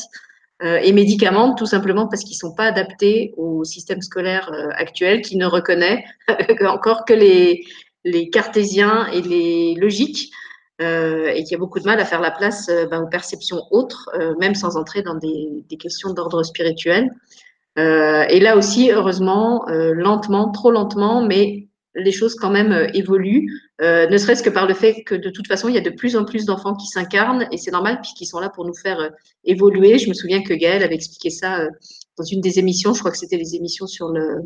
euh, 0.63 0.77
et 0.77 0.93
médicamentent 0.93 1.57
tout 1.57 1.65
simplement 1.65 2.07
parce 2.07 2.23
qu'ils 2.23 2.35
ne 2.35 2.49
sont 2.49 2.53
pas 2.53 2.65
adaptés 2.65 3.33
au 3.35 3.65
système 3.65 4.01
scolaire 4.01 4.49
euh, 4.53 4.69
actuel 4.75 5.21
qui 5.21 5.35
ne 5.35 5.45
reconnaît 5.45 6.05
encore 6.67 7.03
que 7.03 7.13
les, 7.13 7.65
les 8.05 8.29
cartésiens 8.29 9.07
et 9.07 9.21
les 9.21 9.75
logiques 9.75 10.31
et 10.79 11.43
qui 11.43 11.55
a 11.55 11.57
beaucoup 11.57 11.79
de 11.79 11.85
mal 11.85 11.99
à 11.99 12.05
faire 12.05 12.21
la 12.21 12.31
place 12.31 12.67
euh, 12.69 12.85
ben, 12.87 13.03
aux 13.03 13.07
perceptions 13.07 13.61
autres, 13.71 14.09
euh, 14.15 14.33
même 14.39 14.55
sans 14.55 14.75
entrer 14.77 15.01
dans 15.01 15.15
des, 15.15 15.63
questions 15.79 16.13
d'ordre 16.13 16.43
spirituel. 16.43 17.09
et 17.77 18.39
là 18.39 18.55
aussi, 18.55 18.91
heureusement, 18.91 19.65
lentement, 19.67 20.51
trop 20.51 20.71
lentement, 20.71 21.25
mais 21.25 21.67
les 21.95 22.11
choses 22.11 22.35
quand 22.35 22.51
même 22.51 22.89
évoluent, 22.93 23.47
ne 23.81 24.17
serait-ce 24.17 24.43
que 24.43 24.51
par 24.51 24.67
le 24.67 24.75
fait 24.75 25.03
que 25.03 25.15
de 25.15 25.31
toute 25.31 25.47
façon, 25.47 25.67
il 25.67 25.73
y 25.73 25.79
a 25.79 25.81
de 25.81 25.89
plus 25.89 26.15
en 26.15 26.25
plus 26.25 26.45
d'enfants 26.45 26.75
qui 26.75 26.85
s'incarnent 26.85 27.47
et 27.51 27.57
c'est 27.57 27.71
normal 27.71 27.99
puisqu'ils 28.01 28.27
sont 28.27 28.39
là 28.39 28.49
pour 28.49 28.65
nous 28.65 28.75
faire 28.75 29.09
évoluer. 29.43 29.97
Je 29.97 30.09
me 30.09 30.13
souviens 30.13 30.43
que 30.43 30.53
Gaëlle 30.53 30.83
avait 30.83 30.93
expliqué 30.93 31.31
ça 31.31 31.67
dans 32.17 32.23
une 32.23 32.41
des 32.41 32.59
émissions, 32.59 32.93
je 32.93 32.99
crois 32.99 33.11
que 33.11 33.17
c'était 33.17 33.37
les 33.37 33.55
émissions 33.55 33.87
sur 33.87 34.09
le, 34.09 34.41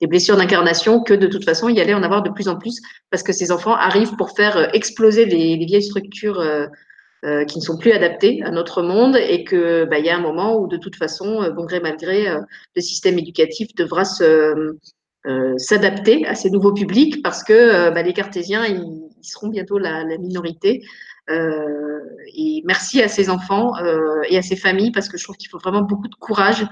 les 0.00 0.06
blessures 0.06 0.36
d'incarnation, 0.36 1.02
que 1.02 1.14
de 1.14 1.26
toute 1.26 1.44
façon, 1.44 1.68
il 1.68 1.76
y 1.76 1.80
allait 1.80 1.94
en 1.94 2.02
avoir 2.02 2.22
de 2.22 2.30
plus 2.30 2.48
en 2.48 2.56
plus 2.56 2.80
parce 3.10 3.22
que 3.22 3.32
ces 3.32 3.50
enfants 3.50 3.74
arrivent 3.74 4.16
pour 4.16 4.30
faire 4.30 4.56
euh, 4.56 4.66
exploser 4.72 5.24
les, 5.24 5.56
les 5.56 5.66
vieilles 5.66 5.82
structures 5.82 6.40
euh, 6.40 6.66
euh, 7.24 7.44
qui 7.44 7.58
ne 7.58 7.64
sont 7.64 7.78
plus 7.78 7.92
adaptées 7.92 8.42
à 8.42 8.50
notre 8.50 8.82
monde 8.82 9.16
et 9.16 9.44
que 9.44 9.84
bah, 9.86 9.98
il 9.98 10.04
y 10.04 10.10
a 10.10 10.16
un 10.16 10.20
moment 10.20 10.58
où 10.58 10.68
de 10.68 10.76
toute 10.76 10.96
façon, 10.96 11.50
bon 11.54 11.64
gré 11.64 11.80
mal 11.80 11.96
gré, 11.96 12.26
le 12.76 12.80
système 12.82 13.18
éducatif 13.18 13.74
devra 13.74 14.04
s'adapter 15.56 16.26
à 16.26 16.34
ces 16.34 16.50
nouveaux 16.50 16.74
publics 16.74 17.22
parce 17.22 17.42
que 17.42 17.90
bah, 17.90 18.02
les 18.02 18.12
cartésiens 18.12 18.66
ils, 18.66 19.02
seront 19.22 19.48
bientôt 19.48 19.78
la, 19.78 20.04
minorité. 20.18 20.82
et 21.28 22.62
merci 22.64 23.02
à 23.02 23.08
ces 23.08 23.28
enfants 23.28 23.72
et 24.28 24.36
à 24.36 24.42
ces 24.42 24.54
familles 24.54 24.92
parce 24.92 25.08
que 25.08 25.16
je 25.16 25.24
trouve 25.24 25.36
qu'il 25.36 25.48
faut 25.48 25.58
vraiment 25.58 25.82
beaucoup 25.82 26.08
de 26.08 26.14
courage 26.14 26.64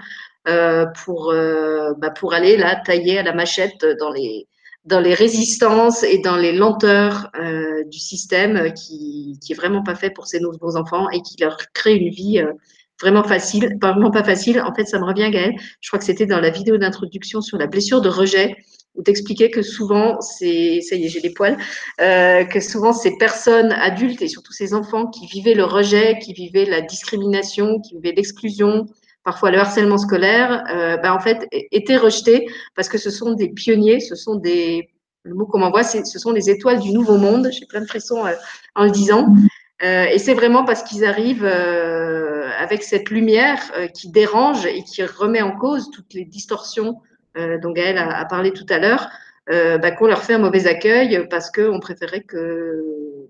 pour, 1.05 1.31
euh, 1.31 1.93
bah, 1.99 2.11
pour 2.11 2.35
aller 2.35 2.57
là 2.57 2.81
tailler 2.85 3.19
à 3.19 3.23
la 3.23 3.33
machette 3.33 3.85
dans 3.99 4.11
les, 4.11 4.47
dans 4.85 5.01
les 5.01 5.15
résistances 5.15 6.03
et 6.03 6.19
dans 6.19 6.37
les 6.37 6.53
lenteurs 6.53 7.31
euh, 7.39 7.85
du 7.85 7.99
système 7.99 8.73
qui, 8.75 9.39
qui 9.43 9.53
est 9.53 9.57
vraiment 9.57 9.83
pas 9.83 9.95
fait 9.95 10.11
pour 10.11 10.27
ces 10.27 10.41
nouveaux 10.41 10.77
enfants 10.77 11.09
et 11.11 11.23
qui 11.23 11.37
leur 11.41 11.57
crée 11.73 11.95
une 11.95 12.11
vie 12.11 12.39
euh, 12.39 12.53
vraiment 13.01 13.25
facile, 13.25 13.77
vraiment 13.81 14.11
pas 14.11 14.25
facile. 14.25 14.61
En 14.61 14.75
fait, 14.75 14.85
ça 14.85 14.99
me 14.99 15.05
revient, 15.05 15.31
Gaëlle. 15.31 15.57
Je 15.81 15.89
crois 15.89 15.99
que 15.99 16.05
c'était 16.05 16.27
dans 16.27 16.41
la 16.41 16.51
vidéo 16.51 16.77
d'introduction 16.77 17.41
sur 17.41 17.57
la 17.57 17.66
blessure 17.66 18.03
de 18.03 18.09
rejet 18.09 18.57
où 18.95 19.03
t'expliquais 19.03 19.51
que 19.51 19.62
souvent, 19.62 20.21
c'est, 20.21 20.81
ça 20.81 20.95
y 20.95 21.07
est, 21.07 21.09
j'ai 21.09 21.21
les 21.21 21.33
poils, 21.33 21.57
euh, 22.01 22.45
que 22.45 22.61
souvent 22.61 22.93
ces 22.93 23.16
personnes 23.16 23.73
adultes 23.73 24.23
et 24.23 24.29
surtout 24.29 24.53
ces 24.53 24.73
enfants 24.73 25.07
qui 25.07 25.27
vivaient 25.27 25.55
le 25.55 25.65
rejet, 25.65 26.19
qui 26.21 26.33
vivaient 26.33 26.65
la 26.65 26.81
discrimination, 26.81 27.81
qui 27.81 27.97
vivaient 27.97 28.12
l'exclusion, 28.12 28.87
parfois 29.25 29.51
le 29.51 29.59
harcèlement 29.59 29.99
scolaire, 29.99 30.65
euh, 30.71 30.97
bah, 30.99 31.15
en 31.15 31.21
fait, 31.21 31.49
étaient 31.51 31.97
rejetés 31.97 32.47
parce 32.77 32.89
que 32.89 32.99
ce 32.99 33.11
sont 33.11 33.33
des 33.33 33.49
pionniers, 33.49 34.01
ce 34.01 34.15
sont 34.15 34.37
des, 34.37 34.91
le 35.25 35.35
mot 35.35 35.47
qu'on 35.47 35.59
m'envoie, 35.59 35.83
ce 35.83 36.19
sont 36.19 36.33
les 36.33 36.51
étoiles 36.51 36.81
du 36.81 36.93
nouveau 36.93 37.17
monde. 37.17 37.49
J'ai 37.51 37.67
plein 37.67 37.81
de 37.81 37.87
frissons 37.87 38.25
euh, 38.27 38.35
en 38.75 38.85
le 38.85 38.91
disant. 38.91 39.35
Euh, 39.83 40.05
et 40.05 40.19
c'est 40.19 40.35
vraiment 40.35 40.65
parce 40.65 40.83
qu'ils 40.83 41.05
arrivent 41.05 41.45
euh, 41.45 42.49
avec 42.59 42.83
cette 42.83 43.11
lumière 43.11 43.61
euh, 43.77 43.89
qui 43.89 44.09
dérange 44.09 44.67
et 44.67 44.83
qui 44.83 45.05
remet 45.05 45.43
en 45.43 45.53
cause 45.53 45.91
toutes 45.91 46.15
les 46.15 46.25
distorsions 46.25 47.01
dont 47.37 47.73
Gaëlle 47.73 47.99
a, 47.99 48.17
a, 48.17 48.25
parlé 48.27 48.53
tout 48.53 48.67
à 48.69 48.79
l'heure, 48.79 49.09
bah, 49.49 49.91
qu'on 49.91 50.07
leur 50.07 50.23
fait 50.23 50.35
un 50.35 50.39
mauvais 50.39 50.66
accueil 50.66 51.27
parce 51.29 51.51
qu'on 51.51 51.81
préférait 51.81 52.23
que 52.23 52.83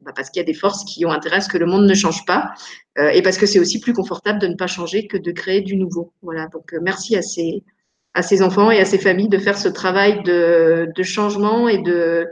bah, 0.05 0.13
parce 0.15 0.29
qu'il 0.29 0.41
y 0.41 0.43
a 0.43 0.47
des 0.47 0.55
forces 0.55 0.85
qui 0.85 1.07
ont 1.07 1.11
intérêt 1.11 1.37
à 1.37 1.41
ce 1.41 1.49
que 1.49 1.57
le 1.57 1.65
monde 1.65 1.87
ne 1.87 1.95
change 1.95 2.27
pas 2.27 2.53
euh, 2.99 3.09
et 3.09 3.23
parce 3.23 3.39
que 3.39 3.47
c'est 3.47 3.59
aussi 3.59 3.81
plus 3.81 3.95
confortable 3.95 4.39
de 4.39 4.47
ne 4.47 4.55
pas 4.55 4.67
changer 4.67 5.07
que 5.07 5.17
de 5.17 5.33
créer 5.33 5.63
du 5.63 5.77
nouveau. 5.77 6.13
Voilà, 6.23 6.47
donc 6.49 6.75
euh, 6.75 6.79
merci 6.83 7.17
à 7.17 7.23
ces, 7.23 7.65
à 8.13 8.23
ces 8.23 8.43
enfants 8.43 8.71
et 8.71 8.81
à 8.81 8.85
ces 8.85 8.99
familles 8.99 9.31
de 9.31 9.39
faire 9.39 9.57
ce 9.57 9.69
travail 9.69 10.23
de, 10.23 10.89
de 10.95 11.03
changement 11.03 11.69
et 11.69 11.79
de, 11.79 12.29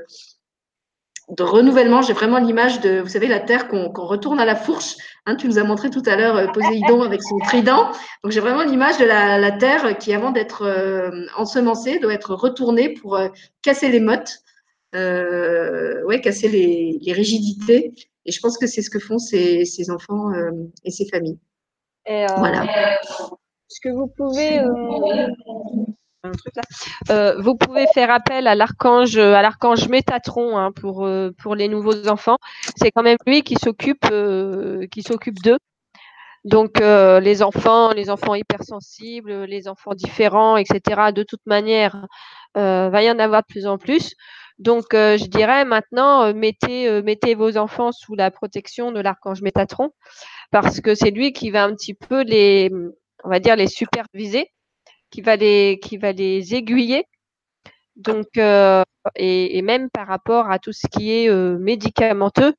de 1.28 1.42
renouvellement. 1.42 2.02
J'ai 2.02 2.12
vraiment 2.12 2.38
l'image 2.38 2.80
de, 2.80 3.00
vous 3.00 3.08
savez, 3.08 3.28
la 3.28 3.40
terre 3.40 3.68
qu'on 3.68 3.92
qu 3.92 4.00
retourne 4.00 4.40
à 4.40 4.44
la 4.44 4.56
fourche. 4.56 4.96
Hein, 5.26 5.36
tu 5.36 5.46
nous 5.46 5.58
as 5.58 5.64
montré 5.64 5.90
tout 5.90 6.02
à 6.06 6.16
l'heure 6.16 6.36
euh, 6.36 6.46
Poséidon 6.48 7.02
avec 7.02 7.22
son 7.22 7.38
trident. 7.38 7.90
Donc 8.22 8.32
j'ai 8.32 8.40
vraiment 8.40 8.64
l'image 8.64 8.98
de 8.98 9.04
la, 9.04 9.38
la, 9.38 9.52
terre 9.52 9.96
qui, 9.98 10.12
avant 10.12 10.30
d'être 10.30 10.62
euh, 10.62 11.26
ensemencée, 11.36 11.98
doit 11.98 12.12
être 12.12 12.34
retournée 12.34 12.90
pour 12.90 13.16
euh, 13.16 13.28
casser 13.62 13.88
les 13.88 14.00
mottes 14.00 14.40
euh, 14.94 16.04
ouais, 16.04 16.20
casser 16.20 16.48
les, 16.48 16.98
les, 17.00 17.12
rigidités. 17.12 17.94
Et 18.26 18.32
je 18.32 18.40
pense 18.40 18.58
que 18.58 18.66
c'est 18.66 18.82
ce 18.82 18.90
que 18.90 18.98
font 18.98 19.18
ces, 19.18 19.64
ces 19.64 19.90
enfants 19.90 20.30
et 20.84 20.90
ces 20.90 21.08
familles. 21.08 21.38
Et 22.06 22.26
voilà. 22.36 22.66
Ce 23.68 23.80
que 23.82 23.88
vous 23.88 24.06
pouvez, 24.06 24.60
euh, 27.10 27.40
vous 27.40 27.56
pouvez 27.56 27.86
faire 27.94 28.10
appel 28.10 28.46
à 28.46 28.54
l'archange, 28.54 29.16
à 29.16 29.42
l'archange 29.42 29.88
Métatron 29.88 30.56
hein, 30.56 30.72
pour 30.72 31.08
pour 31.38 31.54
les 31.54 31.68
nouveaux 31.68 32.08
enfants. 32.08 32.38
C'est 32.76 32.90
quand 32.90 33.02
même 33.02 33.18
lui 33.26 33.42
qui 33.42 33.56
s'occupe 33.56 34.06
qui 34.90 35.02
s'occupe 35.02 35.42
d'eux. 35.42 35.58
Donc 36.44 36.80
les 36.80 37.42
enfants, 37.42 37.92
les 37.92 38.10
enfants 38.10 38.34
hypersensibles, 38.34 39.44
les 39.44 39.68
enfants 39.68 39.94
différents, 39.94 40.56
etc. 40.56 41.12
De 41.12 41.22
toute 41.22 41.44
manière, 41.46 42.06
va 42.54 43.02
y 43.02 43.10
en 43.10 43.18
avoir 43.18 43.42
de 43.42 43.46
plus 43.46 43.66
en 43.66 43.78
plus. 43.78 44.14
Donc, 44.58 44.86
je 44.92 45.26
dirais 45.26 45.64
maintenant, 45.64 46.32
mettez, 46.34 47.02
mettez 47.02 47.34
vos 47.34 47.56
enfants 47.56 47.90
sous 47.90 48.14
la 48.14 48.30
protection 48.30 48.92
de 48.92 49.00
l'archange 49.00 49.42
Métatron, 49.42 49.90
parce 50.52 50.80
que 50.80 50.94
c'est 50.94 51.10
lui 51.10 51.32
qui 51.32 51.50
va 51.50 51.64
un 51.64 51.74
petit 51.74 51.94
peu 51.94 52.22
les, 52.22 52.70
on 53.24 53.28
va 53.28 53.40
dire, 53.40 53.56
les 53.56 53.66
superviser, 53.66 54.52
qui 55.12 55.20
va 55.20 55.36
les, 55.36 55.78
qui 55.80 55.98
va 55.98 56.10
les 56.10 56.54
aiguiller. 56.54 57.04
Donc, 57.96 58.26
et, 58.36 59.58
et, 59.58 59.62
même 59.62 59.90
par 59.90 60.08
rapport 60.08 60.50
à 60.50 60.58
tout 60.58 60.72
ce 60.72 60.86
qui 60.88 61.12
est 61.12 61.30
médicamenteux, 61.58 62.54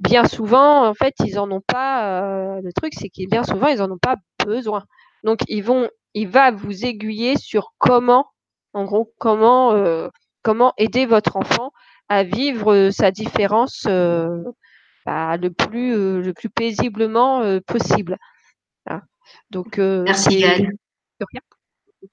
bien 0.00 0.26
souvent, 0.26 0.88
en 0.88 0.94
fait, 0.94 1.14
ils 1.24 1.38
en 1.38 1.50
ont 1.52 1.60
pas. 1.60 2.60
le 2.62 2.72
truc, 2.72 2.94
c'est 2.96 3.10
qu'ils 3.10 3.28
bien 3.28 3.44
souvent, 3.44 3.68
ils 3.68 3.82
en 3.82 3.90
ont 3.90 3.98
pas 3.98 4.16
besoin. 4.44 4.84
Donc, 5.24 5.40
ils 5.48 5.62
vont, 5.62 5.88
il 6.14 6.28
va 6.28 6.50
vous 6.50 6.86
aiguiller 6.86 7.36
sur 7.36 7.74
comment, 7.78 8.26
en 8.72 8.84
gros, 8.84 9.12
comment 9.18 10.08
comment 10.42 10.72
aider 10.78 11.04
votre 11.04 11.36
enfant 11.36 11.72
à 12.08 12.24
vivre 12.24 12.88
sa 12.90 13.10
différence 13.10 13.84
bah, 13.84 15.36
le 15.36 15.50
plus 15.50 16.22
le 16.22 16.32
plus 16.32 16.48
paisiblement 16.48 17.42
possible. 17.66 18.16
Donc 19.50 19.76
merci. 19.78 20.44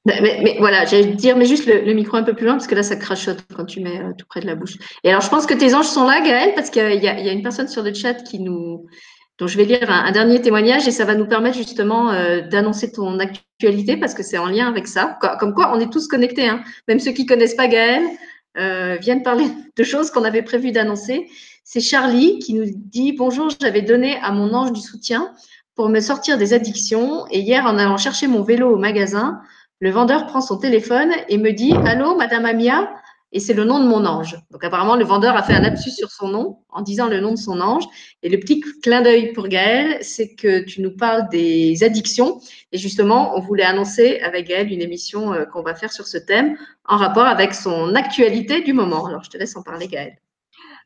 Mais, 0.06 0.56
voilà, 0.60 0.86
j'allais 0.86 1.14
dire, 1.14 1.38
mais 1.38 1.46
juste 1.46 1.68
le, 1.68 1.94
micro 1.94 2.18
un 2.18 2.24
peu 2.24 2.34
plus 2.34 2.46
loin 2.46 2.56
parce 2.56 2.68
que 2.68 2.76
là, 2.76 2.84
ça 2.84 2.96
crachote 2.96 3.40
quand 3.56 3.66
tu 3.66 3.82
mets 3.82 4.00
tout 4.18 4.26
près 4.28 4.40
de 4.40 4.48
la 4.48 4.56
bouche. 4.56 4.78
Et 5.04 5.10
alors, 5.10 5.22
je 5.22 5.30
pense 5.30 5.46
que 5.46 5.54
tes 5.54 5.76
anges 5.76 5.88
sont 5.88 6.06
là, 6.06 6.22
Gaëlle, 6.22 6.54
parce 6.56 6.70
qu'il 6.70 7.04
y, 7.04 7.08
a 7.08 7.32
une 7.32 7.44
personne 7.44 7.68
sur 7.68 7.84
le 7.84 7.94
chat 7.94 8.16
qui 8.16 8.40
nous, 8.40 8.88
dont 9.38 9.48
je 9.48 9.58
vais 9.58 9.66
lire 9.66 9.90
un, 9.92 10.12
dernier 10.12 10.42
témoignage 10.42 10.88
et 10.88 10.92
ça 10.92 11.06
va 11.06 11.14
nous 11.14 11.28
permettre 11.28 11.58
justement 11.58 12.12
d'annoncer 12.50 12.92
ton 12.92 13.20
actualité 13.20 13.98
parce 13.98 14.16
que 14.16 14.24
c'est 14.24 14.40
en 14.40 14.48
lien 14.48 14.68
avec 14.68 14.88
ça. 14.88 15.20
Comme 15.40 15.54
quoi, 15.54 15.72
on 15.76 15.80
est 15.80 15.92
tous 15.92 16.08
connectés, 16.08 16.48
hein. 16.48 16.64
même 16.88 17.00
ceux 17.00 17.12
qui 17.12 17.28
connaissent 17.28 17.56
pas 17.56 17.68
Gaëlle 17.68 18.08
euh, 18.58 18.96
viennent 19.02 19.24
parler 19.24 19.48
de 19.76 19.84
choses 19.84 20.12
qu'on 20.12 20.24
avait 20.24 20.42
prévu 20.42 20.72
d'annoncer. 20.72 21.28
C'est 21.66 21.82
Charlie 21.82 22.40
qui 22.40 22.54
nous 22.54 22.66
dit 22.74 23.12
Bonjour, 23.12 23.50
j'avais 23.60 23.82
donné 23.82 24.18
à 24.22 24.32
mon 24.32 24.54
ange 24.54 24.72
du 24.72 24.80
soutien 24.80 25.34
pour 25.76 25.90
me 25.90 26.00
sortir 26.00 26.38
des 26.38 26.54
addictions. 26.54 27.26
Et 27.32 27.40
hier, 27.40 27.66
en 27.66 27.78
allant 27.78 27.98
chercher 27.98 28.28
mon 28.28 28.44
vélo 28.44 28.70
au 28.70 28.78
magasin, 28.78 29.42
le 29.80 29.90
vendeur 29.90 30.26
prend 30.28 30.42
son 30.42 30.58
téléphone 30.58 31.12
et 31.30 31.38
me 31.38 31.52
dit 31.52 31.74
Allô, 31.86 32.16
Madame 32.16 32.46
Amia? 32.46 32.90
Et 33.32 33.42
c'est 33.42 33.54
le 33.54 33.66
nom 33.66 33.80
de 33.80 33.88
mon 33.88 34.06
ange. 34.06 34.38
Donc 34.50 34.64
apparemment, 34.64 34.96
le 34.96 35.04
vendeur 35.04 35.36
a 35.36 35.44
fait 35.44 35.54
un 35.54 35.60
lapsus 35.60 35.92
sur 35.92 36.10
son 36.10 36.30
nom 36.30 36.60
en 36.70 36.82
disant 36.82 37.08
le 37.08 37.20
nom 37.20 37.32
de 37.32 37.38
son 37.38 37.60
ange. 37.60 37.84
Et 38.24 38.30
le 38.30 38.40
petit 38.40 38.62
clin 38.82 39.02
d'œil 39.02 39.34
pour 39.34 39.50
Gaël, 39.50 39.98
c'est 40.02 40.36
que 40.36 40.64
tu 40.64 40.82
nous 40.82 40.96
parles 40.96 41.28
des 41.30 41.84
addictions. 41.84 42.40
Et 42.72 42.78
justement, 42.78 43.36
on 43.36 43.42
voulait 43.42 43.66
annoncer 43.66 44.20
avec 44.22 44.48
Gaël 44.48 44.72
une 44.72 44.82
émission 44.82 45.34
euh, 45.34 45.44
qu'on 45.44 45.64
va 45.64 45.76
faire 45.76 45.92
sur 45.92 46.08
ce 46.08 46.18
thème 46.18 46.56
en 46.86 46.96
rapport 46.96 47.26
avec 47.26 47.54
son 47.54 47.94
actualité 47.96 48.62
du 48.62 48.72
moment. 48.72 49.06
Alors, 49.06 49.26
je 49.26 49.30
te 49.30 49.38
laisse 49.38 49.58
en 49.58 49.64
parler, 49.64 49.88
Gaël. 49.88 50.16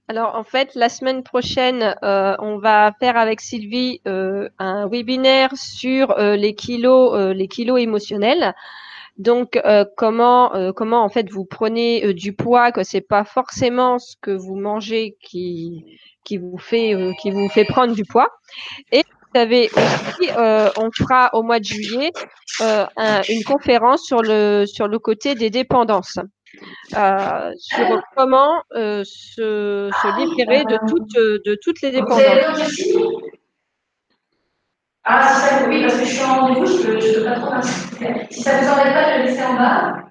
Alors 0.09 0.35
en 0.35 0.43
fait, 0.43 0.75
la 0.75 0.89
semaine 0.89 1.23
prochaine, 1.23 1.95
euh, 2.03 2.35
on 2.39 2.57
va 2.57 2.91
faire 2.99 3.15
avec 3.15 3.39
Sylvie 3.39 4.01
euh, 4.07 4.49
un 4.57 4.87
webinaire 4.89 5.55
sur 5.55 6.15
les 6.17 6.55
kilos, 6.55 7.33
les 7.33 7.47
kilos 7.47 7.79
émotionnels. 7.79 8.53
Donc, 9.19 9.59
euh, 9.65 9.83
comment, 9.97 10.55
euh, 10.55 10.71
comment 10.71 11.03
en 11.03 11.09
fait 11.09 11.29
vous 11.29 11.43
prenez 11.43 12.05
euh, 12.05 12.13
du 12.13 12.31
poids, 12.31 12.71
que 12.71 12.83
c'est 12.83 13.01
pas 13.01 13.25
forcément 13.25 13.99
ce 13.99 14.15
que 14.21 14.31
vous 14.31 14.55
mangez 14.55 15.17
qui, 15.21 15.83
qui 16.23 16.37
vous 16.37 16.57
fait, 16.57 16.95
qui 17.21 17.29
vous 17.29 17.49
fait 17.49 17.65
prendre 17.65 17.93
du 17.93 18.05
poids. 18.05 18.29
Et 18.93 19.03
vous 19.03 19.39
savez 19.39 19.69
aussi, 19.75 20.29
on 20.37 20.89
fera 20.91 21.29
au 21.33 21.43
mois 21.43 21.59
de 21.59 21.65
juillet 21.65 22.11
une 22.61 23.43
conférence 23.45 24.03
sur 24.05 24.21
le, 24.21 24.65
sur 24.65 24.87
le 24.87 24.99
côté 24.99 25.35
des 25.35 25.49
dépendances. 25.49 26.17
Sur 27.57 28.01
comment 28.15 28.61
se, 28.71 29.03
se 29.91 30.19
libérer 30.19 30.63
de 30.63 30.77
toutes, 30.87 31.15
de 31.15 31.57
toutes 31.61 31.81
les 31.81 31.91
dépendances. 31.91 32.21
Ah, 35.11 35.33
si 35.33 35.41
ça, 35.41 35.67
oui, 35.67 35.81
parce 35.81 35.97
que 35.97 36.05
je 36.05 36.09
suis 36.09 36.23
en 36.23 36.41
rendez-vous, 36.41 36.65
je 36.67 36.87
ne 36.87 36.93
peux, 36.93 36.99
je 36.99 37.19
peux 37.19 37.23
pas 37.23 37.39
trop 37.39 38.27
Si 38.29 38.41
ça 38.41 38.61
ne 38.61 38.63
vous 38.63 38.71
embête 38.71 38.93
pas 38.93 39.11
de 39.11 39.19
le 39.19 39.25
laisser 39.25 39.43
en 39.43 39.55
bas. 39.55 40.03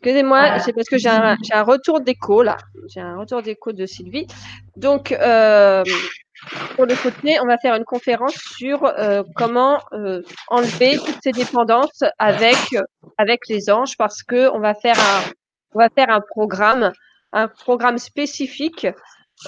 Excusez-moi, 0.00 0.58
c'est 0.60 0.72
parce 0.72 0.88
que 0.88 0.96
j'ai 0.98 1.10
un, 1.10 1.36
un, 1.52 1.62
retour 1.62 2.00
d'écho 2.00 2.42
là. 2.42 2.56
J'ai 2.88 3.00
un 3.00 3.18
retour 3.18 3.42
d'écho 3.42 3.72
de 3.72 3.86
Sylvie. 3.86 4.26
Donc, 4.76 5.12
euh, 5.12 5.84
pour 6.74 6.86
le 6.86 6.94
côté, 7.00 7.38
on 7.40 7.46
va 7.46 7.58
faire 7.58 7.74
une 7.76 7.84
conférence 7.84 8.34
sur 8.34 8.84
euh, 8.84 9.22
comment 9.36 9.80
euh, 9.92 10.22
enlever 10.48 10.98
toutes 10.98 11.22
ces 11.22 11.32
dépendances 11.32 12.02
avec 12.18 12.56
avec 13.18 13.48
les 13.48 13.70
anges, 13.70 13.96
parce 13.96 14.22
que 14.22 14.50
on 14.50 14.58
va 14.58 14.74
faire 14.74 14.98
un 14.98 15.30
on 15.74 15.78
va 15.78 15.88
faire 15.88 16.10
un 16.10 16.20
programme, 16.20 16.92
un 17.32 17.48
programme 17.48 17.98
spécifique 17.98 18.86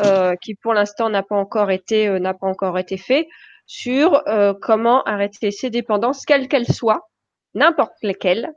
euh, 0.05 0.35
qui 0.41 0.55
pour 0.55 0.73
l'instant 0.73 1.11
n'a 1.11 1.23
pas 1.23 1.37
encore 1.37 1.71
été 1.71 2.09
n'a 2.21 2.35
pas 2.35 2.47
encore 2.47 2.79
été 2.79 2.97
fait 2.97 3.27
sur 3.66 4.23
comment 4.61 5.03
arrêter 5.05 5.51
ces 5.51 5.71
dépendances, 5.71 6.25
quelles 6.27 6.49
qu'elles 6.49 6.73
soient, 6.73 7.09
n'importe 7.55 7.95
lesquelles, 8.03 8.53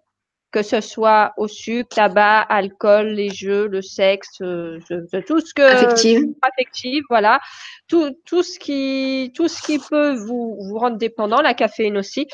que 0.58 0.64
ce 0.64 0.82
soit 0.82 1.34
au 1.38 1.48
sucre, 1.48 1.96
tabac, 1.96 2.42
alcool, 2.50 3.10
les 3.10 3.30
jeux, 3.30 3.68
le 3.68 3.84
sexe, 3.84 4.38
tout 4.40 5.40
ce 5.40 5.54
que 5.54 5.62
affective, 5.62 6.24
affective, 6.42 7.04
voilà, 7.12 7.40
tout, 7.88 8.10
tout 8.26 8.42
ce 8.42 8.58
qui 8.58 9.32
tout 9.36 9.48
ce 9.48 9.62
qui 9.62 9.78
peut 9.78 10.16
vous 10.16 10.58
vous 10.60 10.80
rendre 10.80 10.98
dépendant, 10.98 11.42
la 11.42 11.54
caféine 11.54 11.98
aussi, 11.98 12.28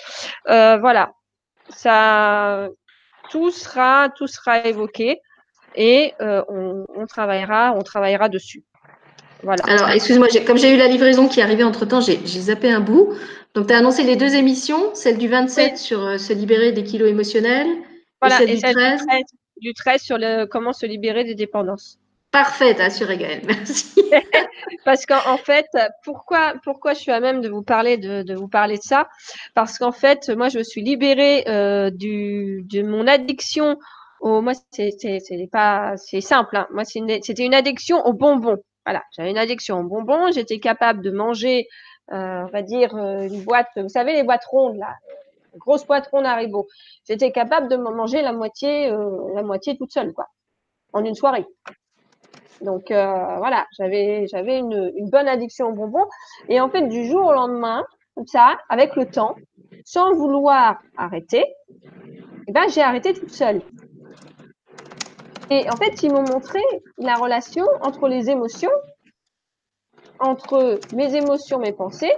voilà, 0.46 1.12
ça 1.68 2.70
tout 3.30 3.52
sera 3.52 4.08
tout 4.16 4.28
sera 4.28 4.66
évoqué 4.66 5.20
et 5.76 6.14
on, 6.22 6.86
on 6.96 7.06
travaillera 7.06 7.74
on 7.76 7.82
travaillera 7.82 8.30
dessus. 8.30 8.64
Alors, 9.68 9.90
excuse-moi, 9.90 10.28
comme 10.48 10.58
j'ai 10.58 10.74
eu 10.74 10.78
la 10.78 10.88
livraison 10.88 11.28
qui 11.28 11.42
est 11.42 11.44
arrivée 11.44 11.66
entre-temps, 11.66 12.00
j'ai 12.00 12.18
zappé 12.26 12.72
un 12.72 12.80
bout. 12.80 13.14
Donc, 13.54 13.68
tu 13.68 13.74
as 13.74 13.78
annoncé 13.78 14.04
les 14.04 14.16
deux 14.16 14.36
émissions, 14.36 14.96
celle 14.96 15.18
du 15.18 15.28
27 15.28 15.78
sur 15.78 16.04
euh, 16.04 16.18
se 16.18 16.34
libérer 16.34 16.72
des 16.72 16.84
kilos 16.84 17.10
émotionnels 17.10 17.68
voilà, 18.28 18.44
et 18.44 18.58
celle, 18.58 18.76
du, 18.76 19.06
13. 19.06 19.06
du 19.58 19.74
13 19.74 20.02
sur 20.02 20.18
le, 20.18 20.46
comment 20.46 20.74
se 20.74 20.86
libérer 20.86 21.24
des 21.24 21.36
dépendances. 21.36 22.00
Parfait, 22.34 22.82
assuré 22.82 23.18
Gaëlle, 23.18 23.44
merci. 23.46 23.94
Parce 24.86 25.06
qu'en 25.06 25.38
fait, 25.38 25.68
pourquoi, 26.04 26.56
pourquoi 26.64 26.94
je 26.94 27.00
suis 27.00 27.12
à 27.12 27.20
même 27.20 27.42
de 27.42 27.48
vous 27.48 27.62
parler 27.62 27.98
de, 27.98 28.24
de 28.24 28.34
vous 28.34 28.48
parler 28.48 28.78
de 28.78 28.82
ça? 28.82 29.08
Parce 29.54 29.78
qu'en 29.78 29.92
fait, 29.92 30.30
moi, 30.30 30.50
je 30.50 30.58
me 30.58 30.64
suis 30.64 30.82
libérée 30.82 31.44
euh, 31.48 31.92
du, 31.92 32.66
de 32.72 32.82
mon 32.82 33.06
addiction. 33.06 33.78
Au, 34.20 34.42
moi, 34.42 34.54
c'est 34.72 34.90
pas, 35.52 35.94
c'est 35.98 36.22
simple. 36.22 36.58
Hein. 36.58 36.68
Moi, 36.72 36.86
c'était 36.86 37.46
une 37.46 37.54
addiction 37.54 38.04
aux 38.04 38.14
bonbons. 38.14 38.58
Voilà, 38.84 39.04
j'avais 39.16 39.30
une 39.30 39.38
addiction 39.38 39.80
aux 39.80 39.84
bonbons. 39.84 40.32
J'étais 40.32 40.60
capable 40.60 41.04
de 41.04 41.12
manger, 41.12 41.68
euh, 42.14 42.46
on 42.48 42.52
va 42.52 42.64
dire, 42.64 42.96
euh, 42.96 43.28
une 43.28 43.44
boîte, 43.44 43.70
vous 43.76 43.90
savez, 43.90 44.14
les 44.14 44.24
boîtes 44.24 44.46
rondes, 44.46 44.78
là, 44.78 44.96
grosse 45.58 45.86
boîte 45.86 46.08
ronde 46.08 46.26
Haribo. 46.26 46.68
J'étais 47.08 47.32
capable 47.32 47.68
de 47.68 47.76
manger 47.76 48.22
la 48.22 48.34
moitié, 48.34 48.90
euh, 48.92 49.34
la 49.36 49.44
moitié 49.44 49.78
toute 49.78 49.92
seule, 49.92 50.14
quoi, 50.14 50.28
en 50.94 51.04
une 51.04 51.16
soirée. 51.16 51.46
Donc 52.62 52.86
voilà, 52.90 53.66
j'avais 53.78 54.26
une 54.60 55.10
bonne 55.10 55.28
addiction 55.28 55.68
aux 55.68 55.74
bonbons. 55.74 56.06
Et 56.48 56.62
en 56.62 56.70
fait, 56.70 56.88
du 56.88 57.06
jour 57.06 57.26
au 57.26 57.34
lendemain, 57.34 57.84
comme 58.16 58.28
ça, 58.28 58.58
avec 58.70 58.96
le 58.96 59.06
temps, 59.06 59.36
sans 59.84 60.14
vouloir 60.14 60.80
arrêter, 60.98 61.44
eh 62.48 62.52
ben, 62.52 62.68
j'ai 62.70 62.82
arrêté 62.82 63.14
toute 63.14 63.32
seule. 63.32 63.62
Et 65.50 65.70
en 65.70 65.76
fait, 65.76 66.04
ils 66.04 66.12
m'ont 66.12 66.24
montré 66.24 66.60
la 66.98 67.16
relation 67.16 67.66
entre 67.82 68.08
les 68.08 68.30
émotions, 68.30 68.72
entre 70.20 70.80
mes 70.96 71.16
émotions, 71.16 71.60
mes 71.60 71.74
pensées. 71.74 72.14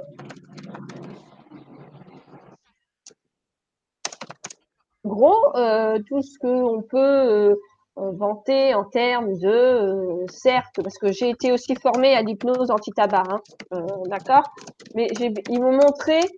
Gros, 5.05 5.55
euh, 5.55 5.99
tout 6.07 6.21
ce 6.21 6.37
qu'on 6.39 6.81
peut 6.81 6.97
euh, 6.97 7.55
vanter 7.95 8.73
en 8.73 8.83
termes 8.83 9.37
de, 9.39 9.47
euh, 9.47 10.25
certes, 10.27 10.75
parce 10.75 10.97
que 10.97 11.11
j'ai 11.11 11.29
été 11.29 11.51
aussi 11.51 11.75
formée 11.75 12.15
à 12.15 12.21
l'hypnose 12.21 12.71
anti-tabac, 12.71 13.25
hein, 13.71 13.87
d'accord? 14.07 14.49
Mais 14.93 15.07
ils 15.49 15.59
m'ont 15.59 15.75
montré 15.75 16.29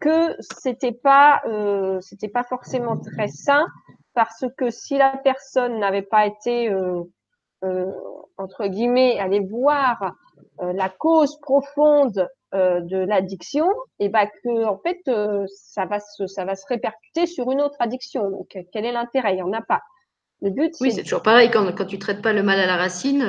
que 0.00 0.34
c'était 0.40 0.92
pas, 0.92 1.42
pas 2.32 2.44
forcément 2.44 2.96
très 2.96 3.28
sain 3.28 3.66
parce 4.14 4.44
que 4.56 4.70
si 4.70 4.96
la 4.96 5.16
personne 5.18 5.78
n'avait 5.78 6.02
pas 6.02 6.26
été 6.26 6.70
euh, 7.64 7.86
entre 8.38 8.66
guillemets, 8.66 9.18
aller 9.20 9.38
voir 9.38 10.14
la 10.60 10.88
cause 10.88 11.38
profonde 11.40 12.28
de 12.52 12.98
l'addiction, 12.98 13.66
et 13.98 14.08
bah 14.08 14.26
que 14.26 14.64
en 14.64 14.78
fait 14.78 15.00
ça 15.46 15.86
va 15.86 16.00
se 16.00 16.26
ça 16.26 16.44
va 16.44 16.54
se 16.54 16.66
répercuter 16.66 17.26
sur 17.26 17.50
une 17.50 17.60
autre 17.60 17.76
addiction. 17.78 18.30
Donc 18.30 18.56
quel 18.72 18.84
est 18.84 18.92
l'intérêt? 18.92 19.34
Il 19.34 19.38
y 19.38 19.42
en 19.42 19.52
a 19.52 19.62
pas. 19.62 19.80
Le 20.42 20.50
but, 20.50 20.74
oui, 20.80 20.90
c'est 20.90 21.04
toujours 21.04 21.22
pareil. 21.22 21.50
Quand, 21.50 21.72
quand 21.72 21.86
tu 21.86 21.98
traites 21.98 22.20
pas 22.20 22.32
le 22.32 22.42
mal 22.42 22.58
à 22.58 22.66
la 22.66 22.76
racine, 22.76 23.22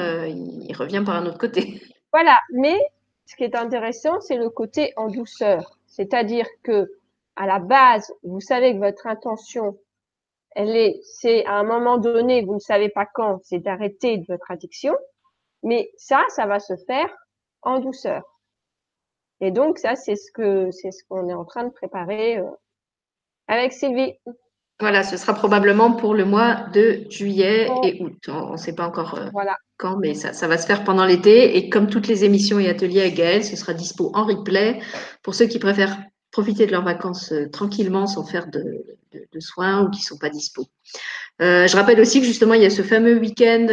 il 0.68 0.76
revient 0.76 1.04
par 1.06 1.16
un 1.16 1.26
autre 1.26 1.38
côté. 1.38 1.82
Voilà, 2.14 2.38
mais 2.52 2.78
ce 3.26 3.36
qui 3.36 3.44
est 3.44 3.56
intéressant, 3.56 4.22
c'est 4.22 4.38
le 4.38 4.50
côté 4.50 4.94
en 4.98 5.08
douceur. 5.08 5.80
C'est-à-dire 5.88 6.48
que, 6.62 6.92
à 7.36 7.48
la 7.48 7.60
base, 7.60 8.14
vous 8.24 8.40
savez 8.40 8.74
que 8.74 8.80
votre 8.80 9.08
intention, 9.08 9.78
elle 10.52 10.76
est, 10.76 11.00
c'est 11.04 11.46
à 11.46 11.54
un 11.54 11.64
moment 11.64 11.98
donné, 11.98 12.44
vous 12.44 12.54
ne 12.54 12.60
savez 12.60 12.90
pas 12.90 13.08
quand, 13.12 13.40
c'est 13.44 13.60
d'arrêter 13.60 14.18
de 14.18 14.26
votre 14.28 14.52
addiction. 14.52 14.96
Mais 15.64 15.92
ça, 15.98 16.24
ça 16.30 16.46
va 16.46 16.60
se 16.60 16.76
faire 16.88 17.10
en 17.62 17.80
douceur. 17.80 18.22
Et 19.42 19.52
donc, 19.52 19.78
ça, 19.78 19.96
c'est 19.96 20.16
ce 20.16 20.32
que, 20.32 20.72
c'est 20.72 20.92
ce 20.92 21.04
qu'on 21.10 21.28
est 21.30 21.34
en 21.34 21.46
train 21.46 21.64
de 21.64 21.72
préparer 21.72 22.38
euh, 22.38 22.50
avec 23.48 23.74
Sylvie. 23.74 24.14
Voilà, 24.80 25.04
ce 25.04 25.18
sera 25.18 25.34
probablement 25.34 25.94
pour 25.94 26.14
le 26.14 26.26
mois 26.26 26.68
de 26.74 27.06
juillet 27.10 27.70
et 27.84 28.02
août. 28.02 28.18
On 28.28 28.54
ne 28.54 28.58
sait 28.58 28.74
pas 28.74 28.88
encore 28.88 29.16
euh, 29.16 29.30
quand, 29.78 29.98
mais 29.98 30.14
ça, 30.14 30.48
va 30.48 30.58
se 30.58 30.66
faire 30.66 30.84
pendant 30.84 31.06
l'été. 31.06 31.58
Et 31.58 31.70
comme 31.70 31.88
toutes 31.88 32.08
les 32.08 32.26
émissions 32.26 32.60
et 32.60 32.70
ateliers 32.70 33.02
avec 33.02 33.16
Gaël, 33.16 33.44
ce 33.44 33.56
sera 33.56 33.74
dispo 33.74 34.12
en 34.14 34.26
replay 34.26 34.80
pour 35.22 35.36
ceux 35.36 35.46
qui 35.46 35.60
préfèrent 35.60 35.98
profiter 36.34 36.66
de 36.66 36.72
leurs 36.72 36.84
vacances 36.84 37.32
euh, 37.32 37.50
tranquillement 37.50 38.06
sans 38.08 38.26
faire 38.26 38.48
de, 38.48 38.84
soins 39.40 39.84
ou 39.84 39.90
qui 39.90 40.02
ne 40.02 40.06
sont 40.06 40.18
pas 40.18 40.30
dispo. 40.30 40.66
Euh, 41.42 41.68
je 41.68 41.76
rappelle 41.76 42.00
aussi 42.02 42.20
que 42.20 42.26
justement, 42.26 42.56
il 42.56 42.62
y 42.62 42.66
a 42.66 42.70
ce 42.70 42.82
fameux 42.82 43.18
week-end 43.18 43.68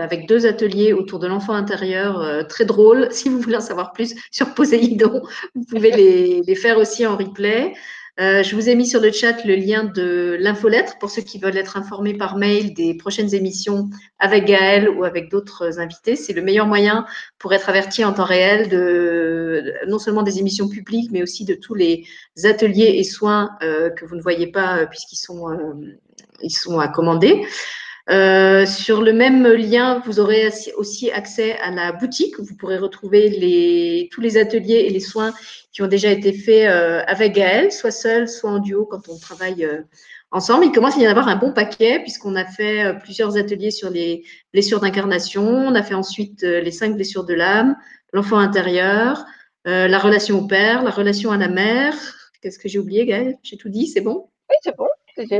avec 0.00 0.28
deux 0.28 0.46
ateliers 0.46 0.92
autour 0.92 1.18
de 1.18 1.26
l'enfant 1.26 1.54
intérieur, 1.54 2.46
très 2.48 2.64
drôle. 2.64 3.08
Si 3.10 3.28
vous 3.28 3.40
voulez 3.40 3.56
en 3.56 3.60
savoir 3.60 3.92
plus 3.92 4.14
sur 4.30 4.54
Poséidon, 4.54 5.22
vous 5.54 5.64
pouvez 5.64 5.90
les 6.46 6.54
faire 6.54 6.78
aussi 6.78 7.06
en 7.06 7.16
replay. 7.16 7.74
Euh, 8.20 8.42
je 8.42 8.56
vous 8.56 8.68
ai 8.68 8.74
mis 8.74 8.86
sur 8.86 9.00
le 9.00 9.12
chat 9.12 9.44
le 9.44 9.54
lien 9.54 9.84
de 9.84 10.36
l'infolettre 10.40 10.98
pour 10.98 11.08
ceux 11.08 11.22
qui 11.22 11.38
veulent 11.38 11.56
être 11.56 11.76
informés 11.76 12.14
par 12.14 12.36
mail 12.36 12.74
des 12.74 12.94
prochaines 12.94 13.32
émissions 13.32 13.90
avec 14.18 14.44
Gaël 14.44 14.88
ou 14.88 15.04
avec 15.04 15.30
d'autres 15.30 15.78
invités. 15.78 16.16
C'est 16.16 16.32
le 16.32 16.42
meilleur 16.42 16.66
moyen 16.66 17.06
pour 17.38 17.54
être 17.54 17.68
averti 17.68 18.04
en 18.04 18.12
temps 18.12 18.24
réel 18.24 18.68
de 18.68 19.72
non 19.86 20.00
seulement 20.00 20.24
des 20.24 20.40
émissions 20.40 20.68
publiques, 20.68 21.10
mais 21.12 21.22
aussi 21.22 21.44
de 21.44 21.54
tous 21.54 21.74
les 21.74 22.06
ateliers 22.42 22.96
et 22.98 23.04
soins 23.04 23.50
euh, 23.62 23.90
que 23.90 24.04
vous 24.04 24.16
ne 24.16 24.22
voyez 24.22 24.48
pas 24.48 24.78
euh, 24.78 24.86
puisqu'ils 24.86 25.16
sont, 25.16 25.46
sont 26.48 26.80
à 26.80 26.88
commander. 26.88 27.46
Euh, 28.10 28.64
sur 28.64 29.02
le 29.02 29.12
même 29.12 29.46
lien, 29.46 30.02
vous 30.06 30.18
aurez 30.18 30.50
aussi 30.76 31.10
accès 31.10 31.58
à 31.58 31.70
la 31.70 31.92
boutique. 31.92 32.38
Vous 32.38 32.56
pourrez 32.56 32.78
retrouver 32.78 33.28
les, 33.28 34.08
tous 34.10 34.22
les 34.22 34.38
ateliers 34.38 34.84
et 34.86 34.90
les 34.90 35.00
soins 35.00 35.34
qui 35.72 35.82
ont 35.82 35.86
déjà 35.86 36.10
été 36.10 36.32
faits 36.32 36.70
euh, 36.70 37.02
avec 37.06 37.34
Gaël, 37.34 37.70
soit 37.70 37.90
seul, 37.90 38.28
soit 38.28 38.50
en 38.50 38.58
duo 38.60 38.86
quand 38.86 39.08
on 39.08 39.18
travaille 39.18 39.64
euh, 39.64 39.82
ensemble. 40.30 40.64
Il 40.64 40.72
commence 40.72 40.96
à 40.96 41.00
y 41.00 41.06
en 41.06 41.10
avoir 41.10 41.28
un 41.28 41.36
bon 41.36 41.52
paquet 41.52 42.00
puisqu'on 42.00 42.34
a 42.34 42.46
fait 42.46 42.98
plusieurs 43.02 43.36
ateliers 43.36 43.70
sur 43.70 43.90
les 43.90 44.24
blessures 44.52 44.80
d'incarnation. 44.80 45.46
On 45.46 45.74
a 45.74 45.82
fait 45.82 45.94
ensuite 45.94 46.42
les 46.42 46.70
cinq 46.70 46.94
blessures 46.94 47.24
de 47.24 47.34
l'âme, 47.34 47.76
l'enfant 48.12 48.38
intérieur, 48.38 49.24
la 49.64 49.98
relation 49.98 50.38
au 50.38 50.46
père, 50.46 50.82
la 50.82 50.90
relation 50.90 51.30
à 51.30 51.36
la 51.36 51.48
mère. 51.48 51.94
Qu'est-ce 52.40 52.58
que 52.58 52.68
j'ai 52.68 52.78
oublié, 52.78 53.06
Gaël? 53.06 53.36
J'ai 53.42 53.56
tout 53.56 53.68
dit, 53.68 53.86
c'est 53.86 54.00
bon? 54.00 54.28
Oui, 54.50 54.56
c'est 54.62 54.76
bon. 54.76 54.86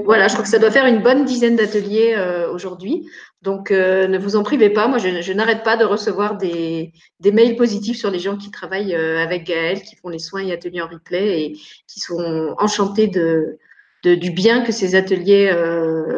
Voilà, 0.04 0.26
je 0.26 0.32
crois 0.32 0.44
que 0.44 0.50
ça 0.50 0.58
doit 0.58 0.70
faire 0.70 0.86
une 0.86 1.02
bonne 1.02 1.24
dizaine 1.24 1.56
d'ateliers 1.56 2.14
euh, 2.16 2.52
aujourd'hui. 2.52 3.08
Donc, 3.42 3.70
euh, 3.70 4.08
ne 4.08 4.18
vous 4.18 4.34
en 4.34 4.42
privez 4.42 4.70
pas. 4.70 4.88
Moi, 4.88 4.98
je, 4.98 5.32
n'arrête 5.32 5.62
pas 5.62 5.76
de 5.76 5.84
recevoir 5.84 6.36
des, 6.36 6.92
mails 7.22 7.56
positifs 7.56 7.98
sur 7.98 8.10
les 8.10 8.18
gens 8.18 8.36
qui 8.36 8.50
travaillent 8.50 8.94
euh, 8.94 9.22
avec 9.22 9.44
Gaël, 9.46 9.82
qui 9.82 9.94
font 9.96 10.08
les 10.08 10.18
soins 10.18 10.42
et 10.42 10.52
ateliers 10.52 10.82
en 10.82 10.88
replay 10.88 11.42
et 11.42 11.52
qui 11.86 12.00
sont 12.00 12.54
enchantés 12.58 13.06
du 13.06 14.30
bien 14.30 14.62
que 14.62 14.72
ces 14.72 14.96
ateliers 14.96 15.52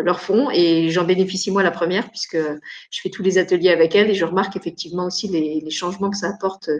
leur 0.03 0.20
font. 0.20 0.49
Et 0.51 0.89
j'en 0.89 1.05
bénéficie 1.05 1.51
moi 1.51 1.62
la 1.62 1.70
première, 1.70 2.09
puisque 2.09 2.39
je 2.39 3.01
fais 3.03 3.11
tous 3.11 3.23
les 3.23 3.37
ateliers 3.37 3.70
avec 3.70 3.95
elle 3.95 4.09
et 4.09 4.15
je 4.15 4.24
remarque 4.24 4.57
effectivement 4.57 5.07
aussi 5.07 5.28
les, 5.28 5.70
changements 5.70 6.09
que 6.09 6.16
ça 6.16 6.28
apporte 6.28 6.70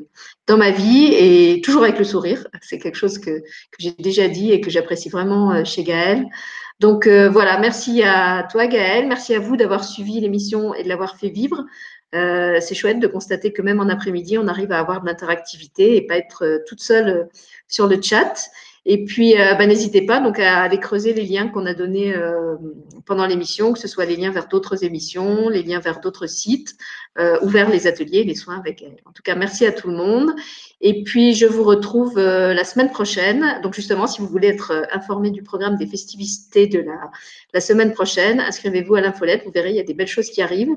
dans 0.47 0.57
ma 0.57 0.71
vie 0.71 1.13
et 1.13 1.61
toujours 1.61 1.83
avec 1.83 1.99
le 1.99 2.05
sourire. 2.05 2.47
C'est 2.63 2.79
quelque 2.79 2.97
chose 2.97 3.19
que, 3.19 3.41
que 3.41 3.77
j'ai 3.79 3.93
déjà 3.93 4.29
dit 4.29 4.53
et 4.53 4.63
que 4.63 4.71
j'apprécie 4.71 5.11
vraiment 5.11 5.63
chez 5.67 5.85
Gaël. 5.85 6.25
Donc 6.81 7.07
euh, 7.07 7.29
voilà, 7.29 7.59
merci 7.59 8.03
à 8.03 8.49
toi 8.51 8.67
Gaëlle, 8.67 9.07
merci 9.07 9.35
à 9.35 9.39
vous 9.39 9.59
d'avoir 9.59 9.85
suivi 9.85 10.19
l'émission 10.19 10.73
et 10.73 10.83
de 10.83 10.89
l'avoir 10.89 11.19
fait 11.19 11.29
vivre. 11.29 11.67
Euh, 12.15 12.59
c'est 12.61 12.75
chouette 12.75 12.99
de 12.99 13.07
constater 13.07 13.53
que 13.53 13.61
même 13.61 13.81
en 13.81 13.89
après-midi, 13.91 14.39
on 14.39 14.49
arrive 14.49 14.73
à 14.73 14.79
avoir 14.79 15.03
de 15.03 15.07
l'interactivité 15.07 15.97
et 15.97 16.07
pas 16.07 16.17
être 16.17 16.45
euh, 16.45 16.59
toute 16.67 16.81
seule 16.81 17.29
sur 17.69 17.87
le 17.87 18.01
chat. 18.01 18.49
Et 18.87 19.05
puis, 19.05 19.35
bah, 19.35 19.67
n'hésitez 19.67 20.03
pas 20.03 20.21
donc 20.21 20.39
à 20.39 20.63
aller 20.63 20.81
creuser 20.81 21.13
les 21.13 21.25
liens 21.25 21.49
qu'on 21.49 21.67
a 21.67 21.75
donnés 21.75 22.15
pendant 23.07 23.27
l'émission, 23.27 23.73
que 23.73 23.79
ce 23.79 23.89
soit 23.89 24.07
les 24.07 24.17
liens 24.17 24.31
vers 24.31 24.49
d'autres 24.49 24.85
émissions, 24.85 25.49
les 25.49 25.63
liens 25.63 25.81
vers 25.81 26.01
d'autres 26.01 26.27
sites 26.27 26.77
ou 27.43 27.49
vers 27.49 27.69
les 27.69 27.87
ateliers, 27.87 28.25
les 28.25 28.35
soins 28.35 28.59
avec 28.59 28.83
elle. 28.83 28.97
En 29.05 29.13
tout 29.13 29.23
cas, 29.23 29.35
merci 29.35 29.67
à 29.67 29.73
tout 29.73 29.89
le 29.89 29.97
monde. 29.97 30.35
Et 30.83 31.03
puis, 31.05 31.35
je 31.35 31.45
vous 31.45 31.63
retrouve 31.63 32.17
euh, 32.17 32.55
la 32.55 32.65
semaine 32.65 32.91
prochaine. 32.91 33.61
Donc, 33.63 33.75
justement, 33.75 34.07
si 34.07 34.23
vous 34.23 34.27
voulez 34.27 34.49
être 34.49 34.71
euh, 34.71 34.83
informé 34.93 35.31
du 35.31 35.43
programme 35.43 35.77
des 35.77 35.87
festivités 35.87 36.67
de 36.69 36.79
la, 36.79 37.11
la 37.53 37.61
semaine 37.61 37.93
prochaine, 37.93 38.41
inscrivez-vous 38.41 38.95
à 38.95 39.03
l'infolette. 39.03 39.43
Vous 39.45 39.51
verrez, 39.53 39.71
il 39.71 39.77
y 39.77 39.81
a 39.81 39.85
des 39.85 39.93
belles 39.93 40.07
choses 40.07 40.31
qui 40.31 40.41
arrivent. 40.41 40.75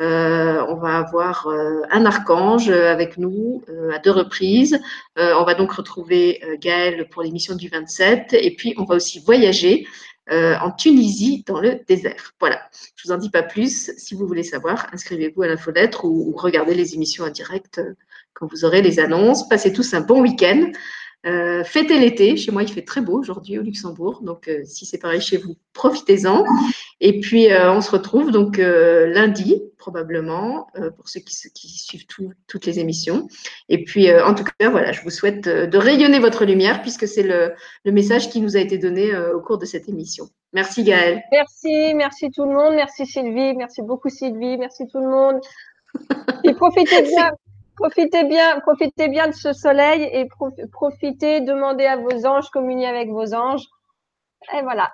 Euh, 0.00 0.64
on 0.68 0.74
va 0.74 0.98
avoir 0.98 1.46
euh, 1.46 1.82
un 1.90 2.04
archange 2.04 2.68
avec 2.68 3.16
nous 3.16 3.62
à 3.92 3.98
deux 3.98 4.10
reprises. 4.10 4.80
on 5.16 5.44
va 5.44 5.54
donc 5.54 5.72
retrouver 5.72 6.42
Gaël 6.60 7.08
pour 7.10 7.22
l'émission 7.22 7.54
du 7.54 7.68
27. 7.68 8.34
Et 8.34 8.54
puis, 8.56 8.74
on 8.76 8.84
va 8.84 8.96
aussi 8.96 9.20
voyager 9.20 9.86
en 10.30 10.70
Tunisie 10.70 11.44
dans 11.46 11.60
le 11.60 11.80
désert. 11.86 12.32
Voilà, 12.40 12.60
je 12.96 13.06
vous 13.06 13.12
en 13.12 13.18
dis 13.18 13.30
pas 13.30 13.42
plus. 13.42 13.92
Si 13.96 14.14
vous 14.14 14.26
voulez 14.26 14.42
savoir, 14.42 14.86
inscrivez-vous 14.92 15.42
à 15.42 15.48
l'infolettre 15.48 16.04
ou, 16.06 16.30
ou 16.30 16.36
regardez 16.36 16.74
les 16.74 16.94
émissions 16.94 17.24
en 17.24 17.30
direct 17.30 17.80
quand 18.32 18.46
vous 18.50 18.64
aurez 18.64 18.82
les 18.82 19.00
annonces. 19.00 19.48
Passez 19.48 19.72
tous 19.72 19.94
un 19.94 20.00
bon 20.00 20.22
week-end. 20.22 20.70
Euh, 21.26 21.64
fêtez 21.64 21.98
l'été. 21.98 22.36
Chez 22.36 22.52
moi, 22.52 22.62
il 22.62 22.70
fait 22.70 22.82
très 22.82 23.00
beau 23.00 23.18
aujourd'hui 23.18 23.58
au 23.58 23.62
Luxembourg. 23.62 24.20
Donc, 24.22 24.48
euh, 24.48 24.62
si 24.64 24.84
c'est 24.84 24.98
pareil 24.98 25.20
chez 25.20 25.38
vous, 25.38 25.56
profitez-en. 25.72 26.44
Et 27.00 27.20
puis, 27.20 27.50
euh, 27.50 27.72
on 27.72 27.80
se 27.80 27.90
retrouve 27.90 28.30
donc 28.30 28.58
lundi, 28.58 29.62
probablement, 29.78 30.66
pour 30.96 31.08
ceux 31.08 31.20
qui, 31.20 31.34
suivent 31.34 32.06
toutes 32.46 32.66
les 32.66 32.78
émissions. 32.78 33.28
Et 33.68 33.84
puis, 33.84 34.12
en 34.14 34.34
tout 34.34 34.44
cas, 34.44 34.70
voilà, 34.70 34.92
je 34.92 35.02
vous 35.02 35.10
souhaite 35.10 35.48
de 35.48 35.78
rayonner 35.78 36.18
votre 36.18 36.44
lumière 36.44 36.82
puisque 36.82 37.06
c'est 37.06 37.22
le, 37.22 37.52
le, 37.84 37.92
message 37.92 38.30
qui 38.30 38.40
nous 38.40 38.56
a 38.56 38.60
été 38.60 38.78
donné 38.78 39.16
au 39.16 39.40
cours 39.40 39.58
de 39.58 39.66
cette 39.66 39.88
émission. 39.88 40.28
Merci 40.52 40.84
Gaëlle. 40.84 41.22
Merci, 41.32 41.94
merci 41.94 42.30
tout 42.30 42.44
le 42.44 42.54
monde. 42.54 42.74
Merci 42.74 43.06
Sylvie. 43.06 43.54
Merci 43.54 43.82
beaucoup 43.82 44.08
Sylvie. 44.08 44.56
Merci 44.56 44.86
tout 44.86 45.00
le 45.00 45.08
monde. 45.08 45.40
Et 46.44 46.54
profitez 46.54 47.02
bien. 47.02 47.32
Profitez 47.76 48.24
bien, 48.24 48.60
profitez 48.60 49.08
bien 49.08 49.28
de 49.28 49.34
ce 49.34 49.52
soleil 49.52 50.08
et 50.12 50.28
profitez, 50.72 51.40
demandez 51.40 51.86
à 51.86 51.96
vos 51.96 52.26
anges, 52.26 52.48
communiez 52.50 52.86
avec 52.86 53.10
vos 53.10 53.34
anges. 53.34 53.66
Et 54.56 54.62
voilà. 54.62 54.92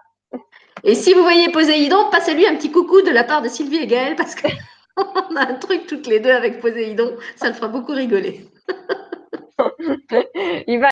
Et 0.84 0.94
si 0.94 1.12
vous 1.12 1.22
voyez 1.22 1.50
Poséidon, 1.50 2.08
passez-lui 2.10 2.46
un 2.46 2.56
petit 2.56 2.70
coucou 2.70 3.02
de 3.02 3.10
la 3.10 3.24
part 3.24 3.42
de 3.42 3.48
Sylvie 3.48 3.78
et 3.78 3.86
Gaëlle 3.86 4.16
parce 4.16 4.34
qu'on 4.34 4.48
a 5.36 5.48
un 5.48 5.54
truc 5.54 5.86
toutes 5.86 6.06
les 6.06 6.20
deux 6.20 6.30
avec 6.30 6.60
Poséidon. 6.60 7.16
Ça 7.36 7.48
le 7.48 7.54
fera 7.54 7.68
beaucoup 7.68 7.92
rigoler. 7.92 8.48
Il 10.66 10.80
va 10.80 10.88